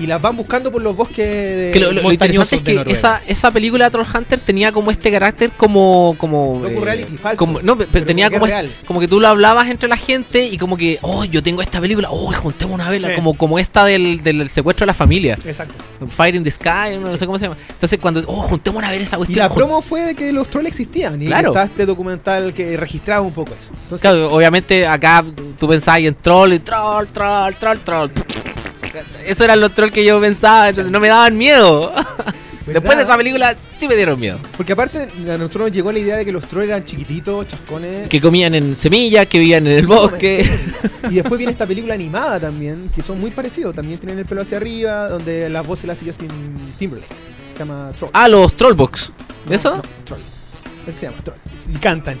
Y 0.00 0.06
las 0.06 0.20
van 0.20 0.36
buscando 0.36 0.70
por 0.72 0.82
los 0.82 0.96
bosques 0.96 1.18
de 1.26 1.70
Que 1.72 1.80
lo, 1.80 1.92
lo- 1.92 2.02
lo 2.02 2.12
interesante 2.12 2.56
es 2.56 2.62
que 2.62 2.84
esa, 2.92 3.20
esa 3.26 3.50
película 3.50 3.84
de 3.86 3.90
Trollhunter 3.90 4.38
tenía 4.40 4.72
como 4.72 4.90
este 4.90 5.10
carácter 5.10 5.50
como. 5.56 6.14
como 6.18 6.62
eh, 6.66 6.70
Docu-reality, 6.72 7.16
falso, 7.18 7.36
como- 7.36 7.60
no, 7.62 7.76
pe- 7.76 7.86
pero 7.90 8.06
tenía 8.06 8.28
como 8.30 8.40
como, 8.40 8.50
que 8.50 8.68
como 8.86 9.08
tú 9.08 9.20
lo 9.20 9.28
hablabas 9.28 9.68
entre 9.68 9.88
la 9.88 9.96
gente 9.96 10.44
y 10.46 10.56
como 10.58 10.76
que, 10.76 10.98
oh, 11.02 11.24
yo 11.24 11.42
tengo 11.42 11.62
esta 11.62 11.80
película, 11.80 12.08
oh, 12.10 12.32
juntemos 12.32 12.74
una 12.74 12.88
vela, 12.88 13.08
Sí. 13.08 13.14
como, 13.14 13.34
como 13.34 13.58
esta 13.58 13.84
del, 13.84 14.22
del 14.22 14.48
secuestro 14.48 14.84
de 14.84 14.88
la 14.88 14.94
familia. 14.94 15.38
Exacto. 15.44 15.74
Fire 16.08 16.34
in 16.34 16.44
the 16.44 16.50
Sky, 16.50 16.96
no, 17.00 17.16
sé 17.16 17.26
cómo 17.26 17.38
se 17.38 17.44
llama. 17.46 17.56
Entonces, 17.68 17.98
cuando, 17.98 18.22
oh, 18.26 18.42
juntemos 18.42 18.82
a 18.82 18.90
ver 18.90 19.02
esa 19.02 19.16
Y 19.16 19.18
cuestión. 19.18 19.38
la 19.40 19.48
jun- 19.50 19.56
promo 19.56 19.82
fue 19.82 20.02
de 20.02 20.14
que 20.14 20.32
los 20.32 20.48
trolls 20.48 20.68
existían. 20.68 21.20
Y 21.20 21.26
Claro. 21.26 21.48
está 21.50 21.64
este 21.64 21.84
documental 21.86 22.54
que 22.54 22.76
registraba 22.76 23.20
un 23.20 23.32
poco 23.32 23.52
eso. 23.52 23.68
Entonces, 23.82 24.00
Claro, 24.00 24.32
obviamente 24.32 24.86
acá 24.86 25.24
tú 25.58 25.68
pensabas 25.68 26.00
en 26.00 26.14
troll 26.14 26.54
y 26.54 26.58
troll, 26.60 27.06
troll, 27.08 27.54
troll, 27.54 27.78
troll. 27.84 28.10
Eso 29.26 29.44
eran 29.44 29.60
los 29.60 29.72
trolls 29.74 29.92
que 29.92 30.04
yo 30.04 30.20
pensaba, 30.20 30.68
entonces 30.68 30.90
no 30.90 31.00
me 31.00 31.08
daban 31.08 31.36
miedo. 31.36 31.92
Después 32.66 32.96
de 32.96 33.02
esa 33.04 33.16
película 33.16 33.56
sí 33.78 33.88
me 33.88 33.96
dieron 33.96 34.20
miedo. 34.20 34.38
Porque 34.56 34.72
aparte 34.72 35.08
a 35.28 35.36
nosotros 35.36 35.68
nos 35.68 35.72
llegó 35.72 35.90
la 35.90 35.98
idea 35.98 36.16
de 36.16 36.24
que 36.24 36.32
los 36.32 36.44
trolls 36.46 36.68
eran 36.68 36.84
chiquititos, 36.84 37.48
chascones. 37.48 38.08
Que 38.08 38.20
comían 38.20 38.54
en 38.54 38.76
semillas, 38.76 39.26
que 39.26 39.38
vivían 39.38 39.66
en 39.66 39.78
el 39.78 39.86
bosque. 39.86 40.48
Y 41.10 41.14
después 41.14 41.38
viene 41.38 41.52
esta 41.52 41.66
película 41.66 41.94
animada 41.94 42.38
también, 42.40 42.90
que 42.94 43.02
son 43.02 43.20
muy 43.20 43.30
parecidos. 43.30 43.74
También 43.74 43.98
tienen 43.98 44.18
el 44.18 44.24
pelo 44.24 44.42
hacia 44.42 44.58
arriba, 44.58 45.08
donde 45.08 45.48
las 45.48 45.66
voces 45.66 45.86
las 45.86 45.96
hace 45.96 46.06
Justin 46.06 46.28
Timberlake. 46.78 47.10
Se 47.54 47.58
llama 47.60 47.90
Troll. 47.98 48.10
Ah, 48.12 48.28
los 48.28 48.52
Trollbox. 48.56 49.12
No, 49.46 49.54
¿Eso? 49.54 49.76
no, 49.76 49.82
Troll. 50.04 50.20
Ese 50.86 50.98
se 50.98 51.06
llama 51.06 51.18
Troll. 51.24 51.38
Y 51.74 51.78
cantan. 51.78 52.18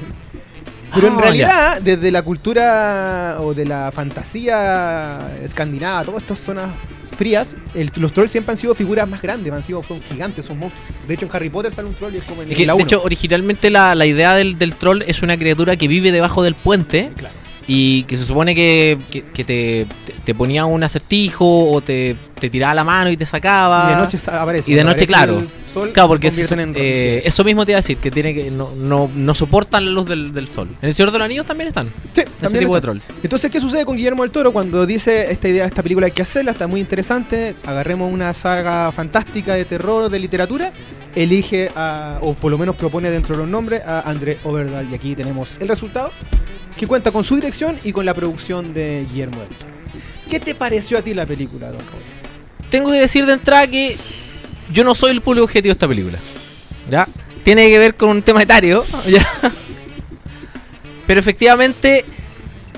Pero 0.94 1.06
en 1.08 1.14
Ah, 1.14 1.20
realidad, 1.20 1.80
desde 1.82 2.10
la 2.10 2.22
cultura 2.22 3.36
o 3.40 3.54
de 3.54 3.64
la 3.66 3.92
fantasía 3.92 5.18
escandinava, 5.44 6.04
todas 6.04 6.22
estas 6.22 6.40
zonas 6.40 6.70
frías, 7.16 7.54
el- 7.74 7.92
los 7.96 8.12
trolls 8.12 8.30
siempre 8.32 8.52
han 8.52 8.56
sido 8.56 8.74
figuras 8.74 9.06
más 9.08 9.20
grandes, 9.20 9.52
han 9.52 9.62
sido 9.62 9.82
son 9.82 10.00
gigantes, 10.02 10.44
son 10.46 10.58
monstruos. 10.58 10.86
De 11.06 11.14
hecho, 11.14 11.26
en 11.26 11.30
Harry 11.34 11.50
Potter 11.50 11.72
sale 11.72 11.88
un 11.88 11.94
troll 11.94 12.14
y 12.14 12.16
es 12.16 12.22
como 12.24 12.42
en 12.42 12.50
Es 12.50 12.56
que, 12.56 12.64
la 12.66 12.72
de 12.72 12.76
uno. 12.76 12.84
hecho, 12.84 13.02
originalmente 13.02 13.68
la, 13.70 13.94
la 13.94 14.06
idea 14.06 14.34
del, 14.34 14.58
del 14.58 14.74
troll 14.74 15.02
es 15.06 15.22
una 15.22 15.36
criatura 15.36 15.76
que 15.76 15.86
vive 15.86 16.12
debajo 16.12 16.42
del 16.42 16.54
puente 16.54 17.12
Claro. 17.16 17.34
Y 17.72 18.02
que 18.02 18.16
se 18.16 18.24
supone 18.24 18.52
que, 18.52 18.98
que- 19.12 19.22
que 19.22 19.44
te, 19.44 19.86
te- 20.24 20.34
ponía 20.34 20.64
un 20.64 20.82
acertijo 20.82 21.70
o 21.70 21.80
te, 21.80 22.16
te 22.40 22.50
tiraba 22.50 22.74
la 22.74 22.82
mano 22.82 23.10
y 23.10 23.16
te 23.16 23.24
sacaba. 23.24 23.86
Y 23.86 23.94
de 23.94 24.00
noche 24.00 24.18
aparece. 24.32 24.70
Y 24.70 24.74
de 24.74 24.82
noche, 24.82 25.06
claro. 25.06 25.40
sol, 25.72 25.92
Claro, 25.92 26.08
porque 26.08 26.32
se 26.32 26.52
en 26.54 26.72
eh, 26.74 27.22
eso 27.24 27.44
mismo 27.44 27.64
te 27.64 27.70
iba 27.72 27.76
a 27.78 27.82
decir, 27.82 27.98
que 27.98 28.10
tiene 28.10 28.34
que 28.34 28.50
no, 28.50 28.70
no, 28.74 29.08
no 29.14 29.34
soportan 29.36 29.84
la 29.84 29.90
luz 29.92 30.08
del, 30.08 30.32
del 30.32 30.48
sol. 30.48 30.68
En 30.82 30.88
el 30.88 30.94
Señor 30.94 31.12
de 31.12 31.18
los 31.18 31.24
Anillos 31.26 31.46
también 31.46 31.68
están, 31.68 31.86
Sí, 32.12 32.22
ese 32.22 32.30
también 32.40 32.64
tipo 32.64 32.74
de 32.74 32.80
troll. 32.80 32.98
Entonces, 33.22 33.50
¿qué 33.52 33.60
sucede 33.60 33.84
con 33.84 33.94
Guillermo 33.96 34.22
del 34.24 34.32
Toro 34.32 34.52
cuando 34.52 34.84
dice 34.84 35.30
esta 35.30 35.48
idea, 35.48 35.64
esta 35.66 35.82
película 35.84 36.06
hay 36.06 36.12
que 36.12 36.22
hacerla, 36.22 36.50
está 36.50 36.66
muy 36.66 36.80
interesante, 36.80 37.54
agarremos 37.64 38.12
una 38.12 38.34
saga 38.34 38.90
fantástica 38.90 39.54
de 39.54 39.64
terror, 39.64 40.10
de 40.10 40.18
literatura, 40.18 40.72
elige, 41.14 41.70
a- 41.76 42.18
o 42.20 42.34
por 42.34 42.50
lo 42.50 42.58
menos 42.58 42.74
propone 42.74 43.10
dentro 43.10 43.36
de 43.36 43.42
los 43.42 43.48
nombres, 43.48 43.82
a 43.86 44.00
André 44.10 44.38
Overdahl, 44.42 44.88
y 44.90 44.94
aquí 44.96 45.14
tenemos 45.14 45.50
el 45.60 45.68
resultado, 45.68 46.10
que 46.78 46.86
cuenta 46.86 47.10
con 47.12 47.24
su 47.24 47.34
dirección 47.36 47.76
y 47.84 47.92
con 47.92 48.06
la 48.06 48.14
producción 48.14 48.72
de 48.74 49.06
Guillermo 49.10 49.40
del 49.40 49.48
Toro. 49.48 49.70
¿Qué 50.28 50.40
te 50.40 50.54
pareció 50.54 50.98
a 50.98 51.02
ti 51.02 51.12
la 51.14 51.26
película, 51.26 51.66
Don 51.68 51.78
Raúl? 51.78 52.02
Tengo 52.70 52.90
que 52.92 52.98
decir 53.00 53.26
de 53.26 53.32
entrada 53.34 53.66
que 53.66 53.96
yo 54.72 54.84
no 54.84 54.94
soy 54.94 55.10
el 55.10 55.20
público 55.20 55.44
objetivo 55.44 55.70
de 55.70 55.72
esta 55.72 55.88
película. 55.88 56.18
¿Ya? 56.90 57.06
Tiene 57.42 57.68
que 57.68 57.78
ver 57.78 57.94
con 57.96 58.10
un 58.10 58.22
tema 58.22 58.42
etario. 58.42 58.84
¿ya? 59.08 59.26
Pero 61.06 61.20
efectivamente 61.20 62.04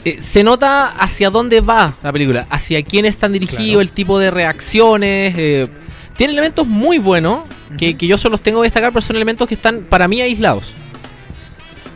eh, 0.05 0.19
se 0.21 0.43
nota 0.43 0.87
hacia 0.87 1.31
dónde 1.31 1.61
va 1.61 1.95
la 2.03 2.13
película, 2.13 2.47
hacia 2.51 2.83
quién 2.83 3.05
están 3.05 3.33
dirigidos, 3.33 3.59
Claro. 3.67 3.81
el 3.81 3.91
tipo 3.91 4.19
de 4.19 4.31
reacciones. 4.31 5.35
eh, 5.37 5.69
tiene 6.17 6.33
elementos 6.35 6.67
muy 6.67 6.99
buenos 6.99 7.41
que 7.79 7.95
yo 7.95 8.19
solo 8.19 8.33
los 8.33 8.43
tengo 8.43 8.61
que 8.61 8.67
destacar, 8.67 8.93
pero 8.93 9.01
son 9.01 9.17
elementos 9.17 9.49
que 9.49 9.55
están 9.55 9.81
para 9.89 10.07
mí 10.09 10.21
aislados. 10.21 10.73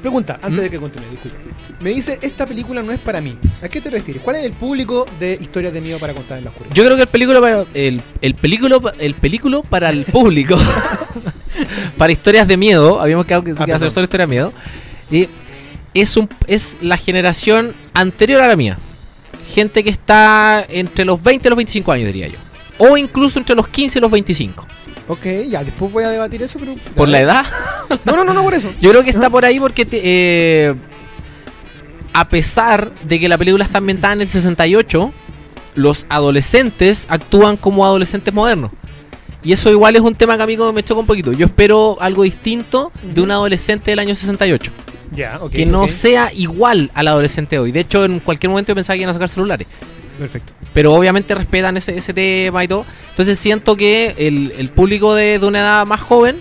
Pregunta, 0.00 0.38
antes 0.42 0.60
¿Mm? 0.60 0.62
de 0.62 0.70
que 0.70 0.78
continúe, 0.78 1.10
disculpe. 1.10 1.36
Me 1.80 1.90
dice, 1.90 2.18
esta 2.22 2.46
película 2.46 2.82
no 2.82 2.92
es 2.92 3.00
para 3.00 3.20
mí. 3.20 3.36
¿A 3.62 3.68
qué 3.68 3.80
te 3.80 3.90
refieres? 3.90 4.22
¿Cuál 4.22 4.36
es 4.36 4.44
el 4.44 4.52
público 4.52 5.06
de 5.18 5.38
historias 5.40 5.72
de 5.72 5.80
miedo 5.80 5.98
para 5.98 6.14
contar 6.14 6.38
en 6.38 6.44
la 6.44 6.50
oscuridad? 6.50 6.74
Yo 6.74 6.84
creo 6.84 6.96
que 6.96 7.02
el 7.02 7.08
película 7.08 7.40
para, 7.40 7.64
el, 7.74 8.00
el 8.20 8.34
película 8.34 8.80
el 8.98 9.14
película 9.14 9.62
para 9.62 9.90
el 9.90 10.04
público 10.04 10.56
para 11.98 12.12
historias 12.12 12.46
de 12.46 12.56
miedo, 12.56 13.00
habíamos 13.00 13.26
quedado 13.26 13.42
que 13.44 13.54
se 13.54 13.62
Ah, 13.62 13.66
hacer 13.74 13.90
solo 13.90 14.04
historias 14.04 14.28
de 14.28 14.34
miedo. 14.34 14.52
Y 15.10 15.28
es 15.94 16.16
un 16.16 16.28
es 16.46 16.76
la 16.80 16.96
generación 16.96 17.74
anterior 17.94 18.42
a 18.42 18.48
la 18.48 18.56
mía. 18.56 18.78
Gente 19.52 19.82
que 19.84 19.90
está 19.90 20.64
entre 20.68 21.04
los 21.04 21.22
20 21.22 21.46
y 21.46 21.50
los 21.50 21.56
25 21.56 21.92
años, 21.92 22.06
diría 22.06 22.28
yo. 22.28 22.38
O 22.78 22.96
incluso 22.96 23.38
entre 23.38 23.56
los 23.56 23.68
15 23.68 23.98
y 23.98 24.02
los 24.02 24.10
25. 24.10 24.66
Ok, 25.08 25.24
ya, 25.48 25.62
después 25.62 25.92
voy 25.92 26.04
a 26.04 26.10
debatir 26.10 26.42
eso, 26.42 26.58
pero... 26.58 26.74
Por 26.94 27.08
la 27.08 27.20
edad, 27.20 27.46
No, 28.04 28.16
no, 28.16 28.24
no, 28.24 28.34
no 28.34 28.42
por 28.42 28.54
eso. 28.54 28.72
yo 28.80 28.90
creo 28.90 29.04
que 29.04 29.10
está 29.10 29.30
por 29.30 29.44
ahí 29.44 29.60
porque 29.60 29.84
te- 29.86 30.00
eh, 30.02 30.74
a 32.12 32.28
pesar 32.28 32.90
de 33.04 33.20
que 33.20 33.28
la 33.28 33.38
película 33.38 33.64
está 33.64 33.78
ambientada 33.78 34.14
en 34.14 34.22
el 34.22 34.28
68, 34.28 35.12
los 35.74 36.06
adolescentes 36.08 37.06
actúan 37.10 37.56
como 37.56 37.84
adolescentes 37.84 38.32
modernos. 38.32 38.70
Y 39.44 39.52
eso 39.52 39.70
igual 39.70 39.94
es 39.94 40.02
un 40.02 40.14
tema 40.14 40.36
que 40.36 40.42
a 40.42 40.46
mí 40.46 40.56
me 40.56 40.82
choca 40.82 41.00
un 41.00 41.06
poquito. 41.06 41.32
Yo 41.32 41.46
espero 41.46 41.98
algo 42.00 42.24
distinto 42.24 42.90
de 43.14 43.20
un 43.20 43.30
adolescente 43.30 43.92
del 43.92 44.00
año 44.00 44.14
68. 44.14 44.72
Ya, 45.14 45.38
ok. 45.40 45.52
que 45.52 45.66
no 45.66 45.86
sea 45.86 46.32
igual 46.34 46.90
al 46.94 47.06
adolescente 47.06 47.54
de 47.56 47.60
hoy. 47.60 47.70
De 47.70 47.80
hecho, 47.80 48.04
en 48.04 48.18
cualquier 48.18 48.50
momento 48.50 48.70
yo 48.70 48.74
pensaba 48.74 48.96
que 48.96 49.02
iban 49.02 49.10
a 49.10 49.12
sacar 49.12 49.28
celulares. 49.28 49.68
Perfecto. 50.18 50.52
Pero 50.72 50.94
obviamente 50.94 51.34
respetan 51.34 51.76
ese, 51.76 51.96
ese 51.96 52.12
tema 52.12 52.62
y 52.64 52.68
todo. 52.68 52.84
Entonces 53.10 53.38
siento 53.38 53.76
que 53.76 54.14
el, 54.18 54.52
el 54.58 54.68
público 54.70 55.14
de, 55.14 55.38
de 55.38 55.46
una 55.46 55.60
edad 55.60 55.86
más 55.86 56.00
joven 56.00 56.36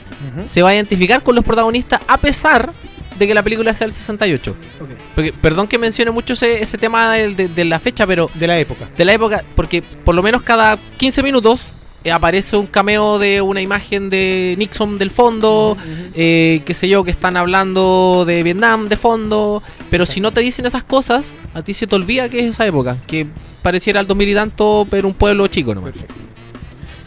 se 0.45 0.61
va 0.61 0.69
a 0.69 0.75
identificar 0.75 1.21
con 1.21 1.35
los 1.35 1.43
protagonistas 1.45 2.01
a 2.07 2.17
pesar 2.17 2.73
de 3.19 3.27
que 3.27 3.33
la 3.33 3.43
película 3.43 3.73
sea 3.73 3.85
del 3.87 3.93
68. 3.93 4.55
Ok. 4.81 4.89
Porque, 5.15 5.31
perdón 5.33 5.67
que 5.67 5.77
mencione 5.77 6.11
mucho 6.11 6.33
ese, 6.33 6.61
ese 6.61 6.77
tema 6.77 7.13
del- 7.13 7.35
de, 7.35 7.47
de 7.47 7.63
la 7.65 7.79
fecha, 7.79 8.05
pero 8.05 8.29
De 8.33 8.47
la 8.47 8.59
época. 8.59 8.87
de 8.97 9.05
la 9.05 9.13
época, 9.13 9.43
porque 9.55 9.81
por 9.81 10.15
lo 10.15 10.21
menos 10.23 10.41
cada 10.41 10.77
15 10.97 11.23
minutos 11.23 11.61
eh, 12.03 12.11
aparece 12.11 12.57
un 12.57 12.67
cameo 12.67 13.17
de 13.17 13.39
una 13.41 13.61
imagen 13.61 14.09
de 14.09 14.55
Nixon 14.57 14.97
del 14.97 15.11
fondo, 15.11 15.77
eh, 16.13 16.61
qué 16.65 16.73
sé 16.73 16.89
yo, 16.89 17.03
que 17.05 17.11
están 17.11 17.37
hablando 17.37 18.25
de 18.27 18.43
Vietnam 18.43 18.89
de 18.89 18.97
fondo, 18.97 19.63
pero 19.89 20.05
si 20.05 20.19
no 20.19 20.31
te 20.33 20.41
dicen 20.41 20.65
esas 20.65 20.83
cosas, 20.83 21.35
a 21.53 21.61
ti 21.61 21.73
se 21.73 21.87
te 21.87 21.95
olvida 21.95 22.27
que 22.27 22.39
es 22.39 22.45
esa 22.51 22.65
época, 22.65 22.97
que 23.07 23.25
pareciera 23.65 23.99
el 23.99 24.05
2000 24.07 24.29
y 24.29 24.33
tanto, 24.35 24.85
pero 24.89 25.07
un 25.07 25.15
pueblo 25.15 25.47
chico 25.47 25.73
nomás. 25.73 25.91
Perfecto. 25.93 26.13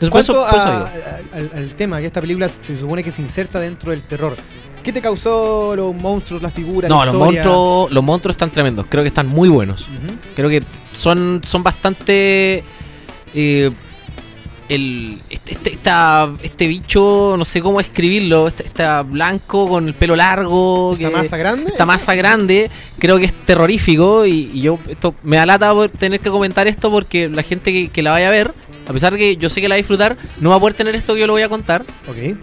Entonces, 0.01 0.11
por 0.11 0.21
eso- 0.21 0.33
Cuanto 0.35 0.51
por 0.51 0.59
eso 0.59 0.69
a- 0.69 0.73
digo. 0.73 0.87
a- 1.33 1.37
al, 1.37 1.51
al 1.65 1.69
tema, 1.75 2.01
que 2.01 2.07
esta 2.07 2.21
película 2.21 2.49
se 2.49 2.77
supone 2.79 3.03
que 3.05 3.13
se 3.13 3.23
inserta 3.23 3.61
dentro 3.61 3.93
del 3.93 4.03
terror. 4.03 4.37
¿Qué 4.83 4.93
te 4.93 5.01
causó 5.01 5.75
los 5.77 5.95
monstruos, 5.95 6.43
las 6.43 6.53
figuras? 6.53 6.89
No, 6.89 6.99
la 6.99 7.07
los 7.07 7.15
historia? 7.15 7.43
monstruos, 7.43 7.93
los 7.93 8.05
monstruos 8.05 8.35
están 8.35 8.51
tremendos, 8.51 8.87
creo 8.89 9.03
que 9.05 9.09
están 9.09 9.27
muy 9.29 9.49
buenos. 9.49 9.83
Ujú. 9.83 10.15
Creo 10.37 10.49
que 10.49 10.63
son, 10.93 11.41
son 11.45 11.63
bastante. 11.63 12.65
eh, 13.35 13.71
el, 14.69 15.19
este, 15.31 15.53
este, 15.53 15.71
esta- 15.73 16.29
este 16.43 16.67
bicho, 16.67 17.35
no 17.39 17.45
sé 17.45 17.61
cómo 17.63 17.81
escribirlo, 17.81 18.49
está 18.49 19.03
blanco 19.03 19.69
con 19.69 19.89
el 19.89 19.95
pelo 19.95 20.15
largo. 20.17 20.93
¿Esta 20.95 21.09
que- 21.09 21.17
masa 21.17 21.37
grande? 21.37 21.71
esta 21.71 21.87
masa 21.87 22.15
grande, 22.15 22.71
creo 22.99 23.19
que 23.19 23.25
es 23.27 23.33
terrorífico. 23.33 24.27
Y, 24.27 24.51
y 24.55 24.61
yo, 24.63 24.79
esto 24.89 25.15
me 25.23 25.37
da 25.37 25.47
lata 25.47 25.73
por 25.73 25.89
tener 25.89 26.21
que 26.21 26.31
comentar 26.31 26.67
esto 26.69 26.91
porque 26.91 27.29
la 27.29 27.43
gente 27.43 27.73
que, 27.73 27.89
que 27.89 28.03
la 28.03 28.11
vaya 28.13 28.29
a 28.29 28.31
ver, 28.31 28.53
a 28.89 28.93
pesar 28.93 29.13
de 29.13 29.19
que 29.19 29.37
yo 29.37 29.51
sé 29.51 29.61
que 29.61 29.69
la 29.69 29.75
va 29.75 29.77
a 29.77 29.79
disfrutar, 29.79 30.17
no 30.41 30.51
va 30.51 30.57
a 30.57 30.61
poder 30.61 30.75
tener 30.75 30.95
esto 30.95 31.15
que 31.15 31.21
yo 31.21 31.27
lo 31.27 31.33
voy 31.35 31.43
a 31.43 31.49
contar. 31.49 31.85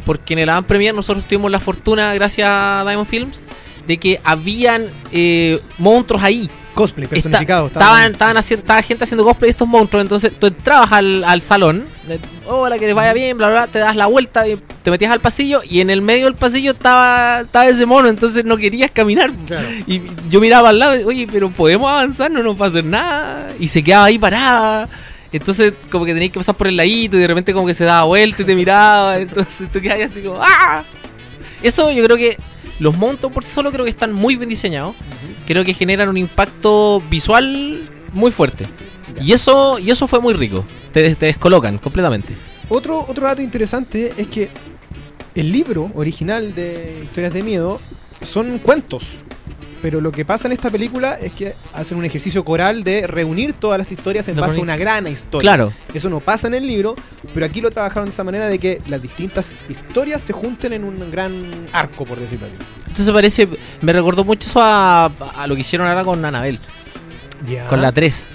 Porque 0.05 0.33
en 0.33 0.39
el 0.39 0.49
Avant 0.49 0.67
Premier 0.67 0.93
nosotros 0.93 1.25
tuvimos 1.27 1.51
la 1.51 1.59
fortuna, 1.59 2.13
gracias 2.13 2.47
a 2.51 2.83
Diamond 2.85 3.07
Films, 3.07 3.43
de 3.87 3.97
que 3.97 4.19
habían 4.23 4.85
eh, 5.11 5.59
monstruos 5.77 6.23
ahí. 6.23 6.49
Cosplay, 6.75 7.07
personificado. 7.07 7.67
estaban, 7.67 8.11
estaban 8.11 8.37
haciendo, 8.37 8.61
estaba 8.61 8.81
gente 8.81 9.05
haciendo 9.05 9.23
cosplay 9.23 9.47
de 9.47 9.51
estos 9.51 9.67
monstruos. 9.67 10.03
Entonces 10.03 10.33
tú 10.37 10.47
entrabas 10.47 10.91
al, 10.91 11.23
al 11.23 11.41
salón, 11.41 11.85
de, 12.07 12.19
hola, 12.47 12.77
que 12.77 12.85
te 12.85 12.93
vaya 12.93 13.13
bien, 13.13 13.37
bla, 13.37 13.47
bla, 13.47 13.63
bla, 13.63 13.67
te 13.67 13.79
das 13.79 13.95
la 13.95 14.07
vuelta, 14.07 14.47
y 14.47 14.59
te 14.83 14.91
metías 14.91 15.11
al 15.11 15.21
pasillo 15.21 15.61
y 15.67 15.79
en 15.79 15.89
el 15.89 16.01
medio 16.01 16.25
del 16.25 16.35
pasillo 16.35 16.71
estaba, 16.71 17.41
estaba 17.41 17.65
ese 17.65 17.85
mono, 17.85 18.07
entonces 18.09 18.45
no 18.45 18.57
querías 18.57 18.91
caminar. 18.91 19.31
Claro. 19.47 19.67
Y 19.87 20.01
yo 20.29 20.39
miraba 20.39 20.69
al 20.69 20.79
lado, 20.79 21.07
oye, 21.07 21.27
pero 21.31 21.49
podemos 21.49 21.89
avanzar, 21.89 22.29
no 22.29 22.43
nos 22.43 22.59
va 22.61 22.65
a 22.65 22.69
hacer 22.69 22.83
nada. 22.83 23.47
Y 23.59 23.67
se 23.67 23.81
quedaba 23.81 24.05
ahí 24.05 24.19
parada. 24.19 24.89
Entonces, 25.31 25.73
como 25.89 26.05
que 26.05 26.13
tenías 26.13 26.31
que 26.31 26.39
pasar 26.39 26.55
por 26.55 26.67
el 26.67 26.77
ladito 26.77 27.17
y 27.17 27.19
de 27.19 27.27
repente, 27.27 27.53
como 27.53 27.67
que 27.67 27.73
se 27.73 27.83
daba 27.83 28.05
vuelta 28.05 28.41
y 28.41 28.45
te 28.45 28.55
miraba. 28.55 29.17
Entonces, 29.19 29.71
tú 29.71 29.81
quedabas 29.81 30.11
así 30.11 30.21
como, 30.21 30.39
¡ah! 30.41 30.83
Eso 31.63 31.89
yo 31.91 32.03
creo 32.03 32.17
que 32.17 32.37
los 32.79 32.95
montos 32.95 33.31
por 33.31 33.43
sí 33.43 33.51
solo 33.51 33.71
creo 33.71 33.85
que 33.85 33.91
están 33.91 34.13
muy 34.13 34.35
bien 34.35 34.49
diseñados. 34.49 34.95
Creo 35.45 35.63
que 35.63 35.73
generan 35.73 36.09
un 36.09 36.17
impacto 36.17 37.01
visual 37.09 37.81
muy 38.13 38.31
fuerte. 38.31 38.65
Y 39.21 39.33
eso, 39.33 39.79
y 39.79 39.91
eso 39.91 40.07
fue 40.07 40.19
muy 40.19 40.33
rico. 40.33 40.65
Te, 40.91 41.15
te 41.15 41.27
descolocan 41.27 41.77
completamente. 41.77 42.33
Otro, 42.69 43.05
otro 43.07 43.27
dato 43.27 43.41
interesante 43.41 44.13
es 44.17 44.27
que 44.27 44.49
el 45.35 45.51
libro 45.51 45.91
original 45.95 46.55
de 46.55 47.01
Historias 47.03 47.33
de 47.33 47.43
Miedo 47.43 47.79
son 48.23 48.57
cuentos. 48.59 49.17
Pero 49.85 50.01
lo 50.01 50.11
que 50.11 50.25
pasa 50.25 50.47
en 50.47 50.51
esta 50.51 50.71
película 50.71 51.13
es 51.21 51.31
que 51.33 51.53
hacen 51.75 51.95
un 51.95 52.05
ejercicio 52.05 52.43
coral 52.43 52.83
de 52.83 53.05
reunir 53.05 53.53
todas 53.53 53.77
las 53.77 53.91
historias 53.91 54.27
en 54.27 54.35
base 54.35 54.59
a 54.59 54.63
una 54.63 54.75
gran 54.77 55.05
historia. 55.05 55.41
Claro. 55.41 55.71
Eso 55.93 56.09
no 56.09 56.21
pasa 56.21 56.47
en 56.47 56.55
el 56.55 56.65
libro, 56.65 56.95
pero 57.35 57.45
aquí 57.45 57.61
lo 57.61 57.69
trabajaron 57.69 58.05
de 58.05 58.11
esa 58.11 58.23
manera 58.23 58.47
de 58.47 58.57
que 58.57 58.81
las 58.87 58.99
distintas 58.99 59.53
historias 59.69 60.23
se 60.23 60.33
junten 60.33 60.73
en 60.73 60.85
un 60.85 61.11
gran 61.11 61.43
arco, 61.71 62.03
por 62.03 62.19
decirlo 62.19 62.47
así. 62.47 62.55
Entonces 62.79 63.13
parece, 63.13 63.47
me 63.81 63.93
recordó 63.93 64.25
mucho 64.25 64.49
eso 64.49 64.59
a, 64.59 65.05
a 65.05 65.45
lo 65.45 65.53
que 65.53 65.61
hicieron 65.61 65.87
ahora 65.87 66.03
con 66.03 66.25
Anabel, 66.25 66.57
con 67.69 67.79
la 67.79 67.91
3. 67.91 68.25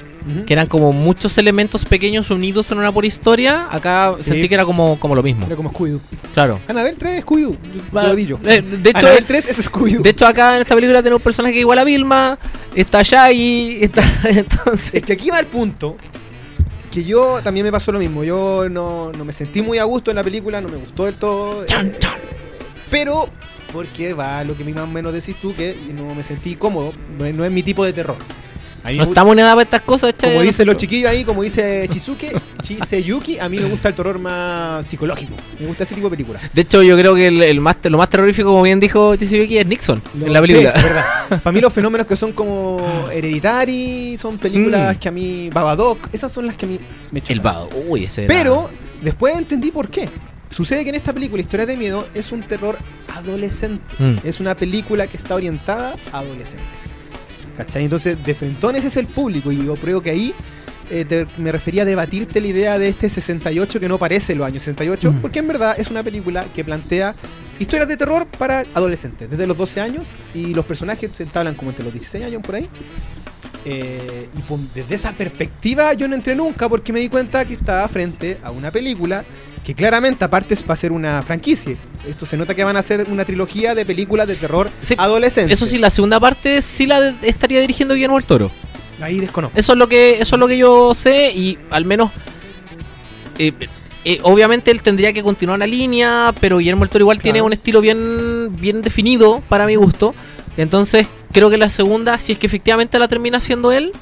Que 0.47 0.53
eran 0.53 0.67
como 0.67 0.93
muchos 0.93 1.37
elementos 1.39 1.85
pequeños 1.85 2.31
unidos 2.31 2.71
en 2.71 2.79
una 2.79 2.93
pura 2.93 3.07
historia. 3.07 3.67
Acá 3.71 4.15
Sí. 4.19 4.25
sentí 4.31 4.49
que 4.49 4.55
era 4.55 4.65
como, 4.65 4.99
como 5.01 5.15
lo 5.15 5.23
mismo. 5.23 5.47
Era 5.47 5.57
como 5.57 5.71
Scooby-Doo. 5.73 6.01
Claro. 6.35 6.61
Anabel 6.69 6.97
3 6.99 7.19
es 7.19 7.25
Scooby-Doo. 7.27 7.57
Lo 7.93 8.15
digo. 8.15 8.39
eh, 8.45 8.61
de 8.63 8.91
hecho, 8.91 8.99
Anabel 9.07 9.25
3 9.25 9.45
es 9.49 9.71
Scooby-Doo. 9.71 10.03
De 10.03 10.11
hecho, 10.11 10.27
acá 10.27 10.57
en 10.57 10.63
esta 10.63 10.75
película 10.75 11.03
tenemos 11.03 11.21
un 11.21 11.25
personaje 11.25 11.59
igual 11.59 11.79
a 11.79 11.85
Vilma, 11.85 12.39
está 12.75 13.03
Shaggy, 13.03 13.79
está. 13.83 14.03
Entonces. 14.29 14.95
Es 14.95 15.03
que 15.03 15.13
aquí 15.15 15.31
va 15.31 15.41
el 15.41 15.47
punto 15.47 15.97
que 16.91 17.05
yo 17.05 17.41
también 17.43 17.65
me 17.65 17.73
pasó 17.73 17.93
lo 17.93 17.99
mismo. 17.99 18.25
Yo 18.25 18.69
no, 18.69 19.13
no 19.13 19.25
me 19.25 19.33
sentí 19.33 19.63
muy 19.63 19.79
a 19.79 19.85
gusto 19.85 20.11
en 20.11 20.17
la 20.17 20.25
película, 20.25 20.61
no 20.61 20.69
me 20.69 20.77
gustó 20.77 21.05
del 21.05 21.15
todo. 21.15 21.65
Chan, 21.67 21.87
eh, 21.87 21.97
chan. 22.01 22.15
pero 22.91 23.29
porque 23.73 24.13
va 24.15 24.43
lo 24.43 24.57
que 24.57 24.65
más 24.65 24.83
o 24.83 24.87
menos 24.89 25.13
decís 25.13 25.37
tú, 25.41 25.55
que 25.55 25.77
no 25.97 26.13
me 26.15 26.25
sentí 26.25 26.57
cómodo. 26.57 26.93
No 27.17 27.25
es, 27.25 27.33
no 27.35 27.45
es 27.45 27.51
mi 27.53 27.63
tipo 27.63 27.85
de 27.85 27.93
terror. 27.93 28.17
No 28.97 29.03
estamos 29.05 29.33
en 29.35 29.41
edad 29.41 29.51
para 29.53 29.63
estas 29.63 29.81
cosas, 29.83 30.15
che, 30.17 30.29
como 30.29 30.43
dicen 30.43 30.67
los 30.67 30.77
chiquillos 30.77 31.11
ahí, 31.11 31.23
como 31.25 31.43
dice 31.43 31.87
Chizuke, 31.93 32.33
Chiseyuki, 32.63 33.39
a 33.39 33.49
mí 33.49 33.59
me 33.59 33.69
gusta 33.69 33.89
el 33.89 33.95
terror 33.95 34.19
más 34.19 34.87
psicológico. 34.87 35.35
Me 35.61 35.67
gusta 35.67 35.85
ese 35.85 35.95
tipo 35.95 36.09
de 36.09 36.17
películas. 36.17 36.43
De 36.53 36.63
hecho, 36.63 36.83
yo 36.83 36.97
creo 36.97 37.15
que 37.15 37.27
el, 37.27 37.43
el 37.43 37.61
más, 37.61 37.77
lo 37.85 37.99
más 37.99 38.09
terrorífico, 38.09 38.49
como 38.51 38.63
bien 38.63 38.81
dijo 38.81 39.15
Chizuyuki, 39.17 39.59
es 39.59 39.67
Nixon 39.67 40.03
en 40.21 40.33
la 40.33 40.41
película. 40.41 40.73
Sí, 40.73 40.79
es 40.79 40.85
verdad. 40.85 41.05
Para 41.43 41.53
mí 41.53 41.61
los 41.61 41.73
fenómenos 41.73 42.07
que 42.07 42.17
son 42.17 42.33
como 42.33 42.81
Hereditary, 43.13 44.17
son 44.21 44.39
películas 44.39 44.97
Mm. 44.97 44.99
que 44.99 45.09
a 45.09 45.13
mí... 45.13 45.51
Babadook, 45.53 46.09
esas 46.13 46.33
son 46.33 46.47
las 46.47 46.57
que 46.57 46.67
a 46.67 46.69
mí 46.69 46.79
me 47.11 47.21
chocan. 47.21 47.37
El 47.37 47.41
vago. 47.41 47.69
Uy, 47.89 48.05
ese 48.05 48.25
era- 48.25 48.35
Pero 48.35 48.71
después 49.03 49.37
entendí 49.37 49.71
por 49.71 49.89
qué. 49.89 50.09
Sucede 50.51 50.83
que 50.85 50.91
en 50.91 50.97
esta 50.97 51.13
película, 51.13 51.41
Historias 51.41 51.69
de 51.69 51.77
Miedo, 51.77 52.07
es 52.15 52.33
un 52.33 52.43
terror 52.43 52.77
adolescente. 53.15 53.83
Mm. 53.99 54.17
Es 54.25 54.41
una 54.41 54.55
película 54.55 55.07
que 55.07 55.17
está 55.17 55.35
orientada 55.35 55.95
a 56.13 56.19
adolescentes. 56.19 56.67
¿Cachai? 57.65 57.85
Entonces, 57.85 58.17
de 58.25 58.35
frentón 58.35 58.77
ese 58.77 58.89
es 58.89 58.97
el 58.97 59.07
público. 59.07 59.53
Y 59.53 59.65
yo 59.65 59.75
creo 59.77 60.01
que 60.03 60.11
ahí 60.11 60.35
eh, 60.91 61.05
te- 61.05 61.27
me 61.37 61.53
refería 61.53 61.83
a 61.83 61.85
debatirte 61.85 62.41
la 62.41 62.47
idea 62.49 62.79
de 62.79 62.89
este 62.89 63.09
68 63.11 63.79
que 63.79 63.89
no 63.89 63.99
parece 63.99 64.35
los 64.35 64.47
años 64.47 64.63
68. 64.63 65.13
Mm. 65.13 65.17
Porque 65.21 65.39
en 65.41 65.49
verdad 65.49 65.75
es 65.79 65.91
una 65.91 66.03
película 66.03 66.45
que 66.55 66.65
plantea 66.65 67.15
historias 67.59 67.87
de 67.89 67.97
terror 67.99 68.27
para 68.27 68.65
adolescentes, 68.75 69.31
desde 69.31 69.47
los 69.47 69.57
12 69.59 69.81
años. 69.81 70.05
Y 70.35 70.55
los 70.55 70.65
personajes 70.65 71.11
se 71.17 71.23
entablan 71.25 71.55
como 71.55 71.71
entre 71.71 71.85
los 71.85 71.93
16 71.93 72.25
años 72.25 72.43
por 72.43 72.55
ahí. 72.55 72.69
Eh, 73.67 74.29
y 74.35 74.75
desde 74.75 74.95
esa 74.95 75.13
perspectiva 75.13 75.93
yo 75.93 76.09
no 76.09 76.15
entré 76.15 76.35
nunca 76.35 76.67
porque 76.67 76.95
me 76.95 77.01
di 77.01 77.11
cuenta 77.11 77.45
que 77.45 77.53
estaba 77.55 77.87
frente 77.89 78.39
a 78.43 78.51
una 78.51 78.71
película 78.71 79.23
que 79.63 79.75
claramente 79.75 80.25
aparte 80.25 80.55
es- 80.55 80.65
va 80.69 80.73
a 80.73 80.77
ser 80.79 80.93
una 80.93 81.21
franquicia. 81.23 81.77
Esto 82.09 82.27
se 82.27 82.37
nota 82.37 82.55
que 82.55 82.65
van 82.65 82.77
a 82.77 82.83
ser 82.83 83.07
una 83.11 83.25
trilogía 83.25 83.75
de 83.75 83.85
películas 83.85 84.27
de 84.27 84.35
terror 84.37 84.71
Sí, 84.83 84.95
adolescentes. 84.97 85.57
Eso 85.57 85.67
sí, 85.67 85.79
la 85.79 85.91
segunda 85.91 86.19
parte 86.19 86.63
sí 86.63 86.87
la 86.87 87.15
estaría 87.23 87.61
dirigiendo 87.61 87.95
Guillermo 87.95 88.17
del 88.17 88.27
Toro. 88.27 88.51
Ahí 89.01 89.19
desconozco. 89.19 89.59
Eso 89.59 89.73
es 89.73 89.79
lo 89.79 89.89
que, 89.89 90.21
eso 90.21 90.37
es 90.37 90.41
lo 90.41 90.49
que 90.49 90.59
yo 90.59 90.95
sé 90.95 91.33
y 91.35 91.59
al 91.71 91.85
menos 91.85 92.11
eh, 93.39 93.53
eh, 94.05 94.19
obviamente 94.23 94.71
él 94.71 94.83
tendría 94.83 95.13
que 95.13 95.23
continuar 95.23 95.59
la 95.59 95.67
línea, 95.67 96.35
pero 96.41 96.59
Guillermo 96.59 96.85
del 96.85 96.91
Toro 96.91 97.03
igual 97.03 97.21
tiene 97.21 97.43
un 97.43 97.53
estilo 97.53 97.81
bien, 97.81 98.57
bien 98.57 98.83
definido 98.83 99.43
para 99.49 99.67
mi 99.67 99.77
gusto. 99.77 100.15
Entonces 100.57 101.07
creo 101.33 101.51
que 101.51 101.59
la 101.59 101.69
segunda, 101.69 102.17
si 102.19 102.33
es 102.33 102.39
que 102.39 102.47
efectivamente 102.47 102.99
la 102.99 103.09
termina 103.09 103.39
haciendo 103.39 103.73
él, 103.73 103.93